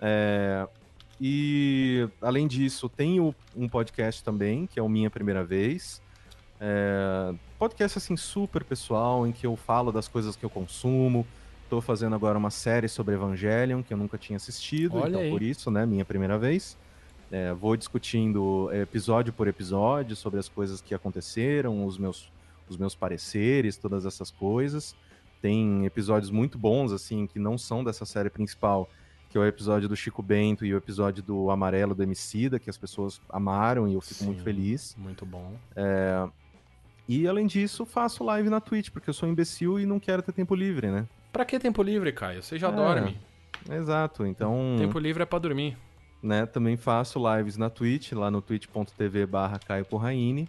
É, 0.00 0.68
e 1.18 2.06
além 2.20 2.46
disso, 2.46 2.88
tenho 2.88 3.34
um 3.56 3.66
podcast 3.66 4.22
também, 4.22 4.66
que 4.66 4.78
é 4.78 4.82
o 4.82 4.88
Minha 4.88 5.08
Primeira 5.08 5.42
Vez. 5.42 6.02
É, 6.60 7.34
podcast 7.58 7.96
assim 7.96 8.16
super 8.16 8.62
pessoal, 8.62 9.26
em 9.26 9.32
que 9.32 9.46
eu 9.46 9.56
falo 9.56 9.90
das 9.90 10.06
coisas 10.06 10.36
que 10.36 10.44
eu 10.44 10.50
consumo, 10.50 11.26
Tô 11.74 11.80
fazendo 11.80 12.14
agora 12.14 12.38
uma 12.38 12.50
série 12.50 12.88
sobre 12.88 13.16
Evangelion, 13.16 13.82
que 13.82 13.92
eu 13.92 13.98
nunca 13.98 14.16
tinha 14.16 14.36
assistido, 14.36 14.96
Olha 14.96 15.08
então 15.08 15.20
aí. 15.22 15.28
por 15.28 15.42
isso, 15.42 15.72
né, 15.72 15.84
minha 15.84 16.04
primeira 16.04 16.38
vez. 16.38 16.78
É, 17.32 17.52
vou 17.52 17.76
discutindo 17.76 18.70
episódio 18.72 19.32
por 19.32 19.48
episódio 19.48 20.14
sobre 20.14 20.38
as 20.38 20.48
coisas 20.48 20.80
que 20.80 20.94
aconteceram, 20.94 21.84
os 21.84 21.98
meus, 21.98 22.30
os 22.68 22.76
meus 22.76 22.94
pareceres, 22.94 23.76
todas 23.76 24.06
essas 24.06 24.30
coisas. 24.30 24.94
Tem 25.42 25.84
episódios 25.84 26.30
muito 26.30 26.56
bons, 26.56 26.92
assim, 26.92 27.26
que 27.26 27.40
não 27.40 27.58
são 27.58 27.82
dessa 27.82 28.04
série 28.04 28.30
principal, 28.30 28.88
que 29.28 29.36
é 29.36 29.40
o 29.40 29.44
episódio 29.44 29.88
do 29.88 29.96
Chico 29.96 30.22
Bento 30.22 30.64
e 30.64 30.72
o 30.72 30.76
episódio 30.76 31.24
do 31.24 31.50
Amarelo 31.50 31.92
do 31.92 32.04
Emicida, 32.04 32.60
que 32.60 32.70
as 32.70 32.78
pessoas 32.78 33.20
amaram 33.28 33.88
e 33.88 33.94
eu 33.94 34.00
fico 34.00 34.20
Sim, 34.20 34.26
muito 34.26 34.44
feliz. 34.44 34.94
Muito 34.96 35.26
bom. 35.26 35.56
É... 35.74 36.24
E 37.08 37.26
além 37.26 37.48
disso, 37.48 37.84
faço 37.84 38.22
live 38.22 38.48
na 38.48 38.60
Twitch, 38.60 38.90
porque 38.90 39.10
eu 39.10 39.14
sou 39.14 39.28
imbecil 39.28 39.80
e 39.80 39.84
não 39.84 39.98
quero 39.98 40.22
ter 40.22 40.30
tempo 40.30 40.54
livre, 40.54 40.88
né? 40.88 41.08
Pra 41.34 41.44
que 41.44 41.58
tempo 41.58 41.82
livre, 41.82 42.12
Caio? 42.12 42.40
Você 42.44 42.56
já 42.56 42.68
é, 42.68 42.72
dorme. 42.72 43.18
Exato, 43.68 44.24
então. 44.24 44.76
Tempo 44.78 45.00
livre 45.00 45.24
é 45.24 45.26
pra 45.26 45.40
dormir. 45.40 45.76
Né, 46.22 46.46
também 46.46 46.76
faço 46.76 47.20
lives 47.36 47.56
na 47.56 47.68
Twitch, 47.68 48.12
lá 48.12 48.30
no 48.30 48.40
twitch.tv 48.40 49.26
barra 49.26 49.58
Caio 49.58 49.84
Corraine. 49.84 50.48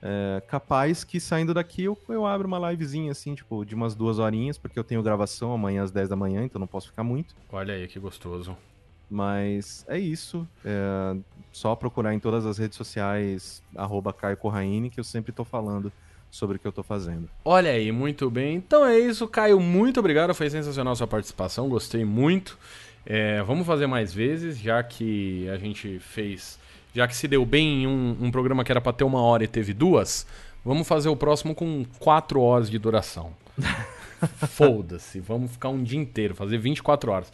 É, 0.00 0.40
capaz 0.46 1.02
que 1.02 1.18
saindo 1.18 1.52
daqui 1.52 1.82
eu, 1.82 1.98
eu 2.08 2.24
abro 2.24 2.46
uma 2.46 2.70
livezinha 2.70 3.10
assim, 3.10 3.34
tipo, 3.34 3.64
de 3.64 3.74
umas 3.74 3.96
duas 3.96 4.20
horinhas, 4.20 4.56
porque 4.56 4.78
eu 4.78 4.84
tenho 4.84 5.02
gravação 5.02 5.52
amanhã 5.52 5.82
às 5.82 5.90
10 5.90 6.08
da 6.08 6.16
manhã, 6.16 6.44
então 6.44 6.60
não 6.60 6.66
posso 6.66 6.86
ficar 6.86 7.02
muito. 7.02 7.34
Olha 7.50 7.74
aí 7.74 7.88
que 7.88 7.98
gostoso. 7.98 8.56
Mas 9.10 9.84
é 9.88 9.98
isso. 9.98 10.48
É 10.64 11.16
só 11.50 11.74
procurar 11.74 12.14
em 12.14 12.20
todas 12.20 12.46
as 12.46 12.56
redes 12.56 12.76
sociais, 12.76 13.64
arroba 13.74 14.12
Caio 14.12 14.36
Corraine, 14.36 14.90
que 14.90 15.00
eu 15.00 15.04
sempre 15.04 15.32
tô 15.32 15.44
falando 15.44 15.92
sobre 16.30 16.56
o 16.56 16.60
que 16.60 16.66
eu 16.66 16.72
tô 16.72 16.82
fazendo. 16.82 17.28
Olha 17.44 17.70
aí, 17.70 17.90
muito 17.90 18.30
bem. 18.30 18.56
Então 18.56 18.84
é 18.86 18.98
isso, 18.98 19.26
Caio. 19.26 19.58
Muito 19.58 20.00
obrigado. 20.00 20.34
Foi 20.34 20.48
sensacional 20.48 20.92
a 20.92 20.96
sua 20.96 21.06
participação. 21.06 21.68
Gostei 21.68 22.04
muito. 22.04 22.58
É, 23.04 23.42
vamos 23.42 23.66
fazer 23.66 23.86
mais 23.86 24.12
vezes, 24.12 24.58
já 24.58 24.82
que 24.82 25.48
a 25.48 25.56
gente 25.56 25.98
fez. 25.98 26.58
Já 26.94 27.06
que 27.06 27.16
se 27.16 27.26
deu 27.28 27.44
bem 27.44 27.82
em 27.82 27.86
um, 27.86 28.16
um 28.20 28.30
programa 28.30 28.64
que 28.64 28.72
era 28.72 28.80
para 28.80 28.92
ter 28.92 29.04
uma 29.04 29.22
hora 29.22 29.44
e 29.44 29.48
teve 29.48 29.72
duas, 29.72 30.26
vamos 30.64 30.86
fazer 30.86 31.08
o 31.08 31.16
próximo 31.16 31.54
com 31.54 31.84
quatro 31.98 32.40
horas 32.40 32.70
de 32.70 32.78
duração. 32.78 33.32
Foda-se, 34.48 35.20
vamos 35.20 35.52
ficar 35.52 35.70
um 35.70 35.82
dia 35.82 35.98
inteiro, 35.98 36.34
fazer 36.34 36.58
24 36.58 37.10
horas. 37.10 37.32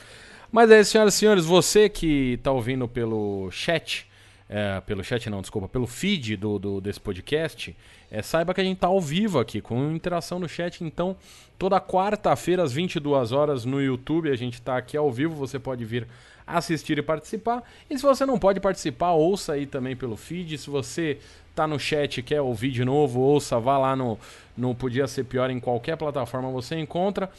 Mas 0.52 0.70
é, 0.70 0.84
senhoras 0.84 1.14
e 1.14 1.18
senhores, 1.18 1.44
você 1.44 1.88
que 1.88 2.34
está 2.34 2.52
ouvindo 2.52 2.86
pelo 2.86 3.50
chat, 3.50 4.06
é, 4.48 4.80
pelo 4.82 5.02
chat 5.02 5.28
não, 5.28 5.40
desculpa, 5.40 5.68
pelo 5.68 5.86
feed 5.86 6.36
do, 6.36 6.58
do 6.58 6.80
desse 6.80 7.00
podcast, 7.00 7.74
é, 8.10 8.22
saiba 8.22 8.54
que 8.54 8.60
a 8.60 8.64
gente 8.64 8.76
está 8.76 8.86
ao 8.86 9.00
vivo 9.00 9.38
aqui, 9.38 9.60
com 9.60 9.90
interação 9.90 10.38
no 10.38 10.48
chat. 10.48 10.82
Então, 10.82 11.16
toda 11.58 11.80
quarta-feira, 11.80 12.62
às 12.62 12.72
22 12.72 13.32
horas, 13.32 13.64
no 13.64 13.80
YouTube, 13.80 14.30
a 14.30 14.36
gente 14.36 14.54
está 14.54 14.76
aqui 14.76 14.96
ao 14.96 15.10
vivo. 15.10 15.34
Você 15.34 15.58
pode 15.58 15.84
vir 15.84 16.06
assistir 16.46 16.98
e 16.98 17.02
participar. 17.02 17.62
E 17.90 17.96
se 17.96 18.02
você 18.02 18.24
não 18.24 18.38
pode 18.38 18.60
participar, 18.60 19.12
ouça 19.12 19.54
aí 19.54 19.66
também 19.66 19.96
pelo 19.96 20.16
feed. 20.16 20.56
Se 20.58 20.70
você 20.70 21.18
tá 21.54 21.66
no 21.66 21.78
chat 21.78 22.22
quer 22.22 22.40
ouvir 22.42 22.70
de 22.70 22.84
novo, 22.84 23.18
ouça, 23.20 23.58
vá 23.58 23.78
lá 23.78 23.96
no, 23.96 24.18
no 24.56 24.74
Podia 24.74 25.06
Ser 25.06 25.24
Pior, 25.24 25.48
em 25.48 25.58
qualquer 25.58 25.96
plataforma 25.96 26.50
você 26.50 26.78
encontra. 26.78 27.30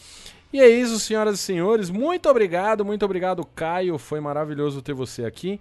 E 0.51 0.59
é 0.59 0.67
isso, 0.67 0.99
senhoras 0.99 1.35
e 1.35 1.37
senhores. 1.37 1.89
Muito 1.89 2.27
obrigado, 2.27 2.83
muito 2.83 3.05
obrigado, 3.05 3.45
Caio. 3.45 3.97
Foi 3.97 4.19
maravilhoso 4.19 4.81
ter 4.81 4.93
você 4.93 5.23
aqui. 5.23 5.59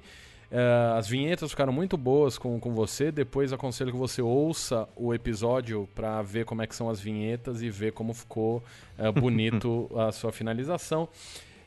Uh, 0.50 0.96
as 0.96 1.08
vinhetas 1.08 1.50
ficaram 1.50 1.72
muito 1.72 1.96
boas 1.96 2.38
com, 2.38 2.58
com 2.60 2.72
você. 2.72 3.10
Depois 3.10 3.52
aconselho 3.52 3.92
que 3.92 3.98
você 3.98 4.22
ouça 4.22 4.88
o 4.96 5.12
episódio 5.12 5.88
para 5.94 6.22
ver 6.22 6.44
como 6.44 6.62
é 6.62 6.66
que 6.66 6.74
são 6.74 6.88
as 6.88 7.00
vinhetas 7.00 7.62
e 7.62 7.70
ver 7.70 7.92
como 7.92 8.14
ficou 8.14 8.62
uh, 8.98 9.12
bonito 9.12 9.90
a 9.96 10.12
sua 10.12 10.32
finalização. 10.32 11.08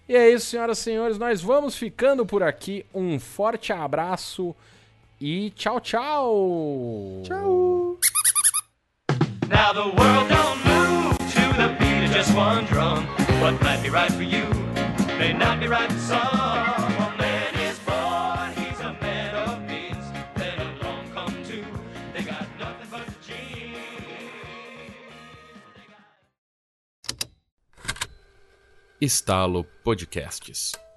E 0.08 0.16
é 0.16 0.32
isso, 0.32 0.48
senhoras 0.48 0.80
e 0.80 0.82
senhores. 0.82 1.18
Nós 1.18 1.42
vamos 1.42 1.76
ficando 1.76 2.26
por 2.26 2.42
aqui. 2.42 2.86
Um 2.94 3.20
forte 3.20 3.72
abraço 3.72 4.56
e 5.22 5.52
tchau, 5.52 5.80
tchau. 5.80 7.22
Tchau. 7.24 8.00
Now 9.50 9.74
the 9.74 9.82
world 9.82 10.30
don't 10.30 10.64
move 10.64 11.18
to 11.18 11.58
the 11.58 11.76
beat 11.80 12.06
of 12.06 12.14
just 12.14 12.34
one 12.36 12.66
drum. 12.66 13.06
What 13.42 13.62
might 13.64 13.82
be 13.82 13.90
right 13.90 14.12
for 14.12 14.24
you 14.24 14.46
may 15.20 15.34
not 15.34 15.60
be 15.60 15.68
right 15.68 15.92
for 15.92 16.00
some. 16.00 16.79
Estalo 29.02 29.64
Podcasts. 29.82 30.89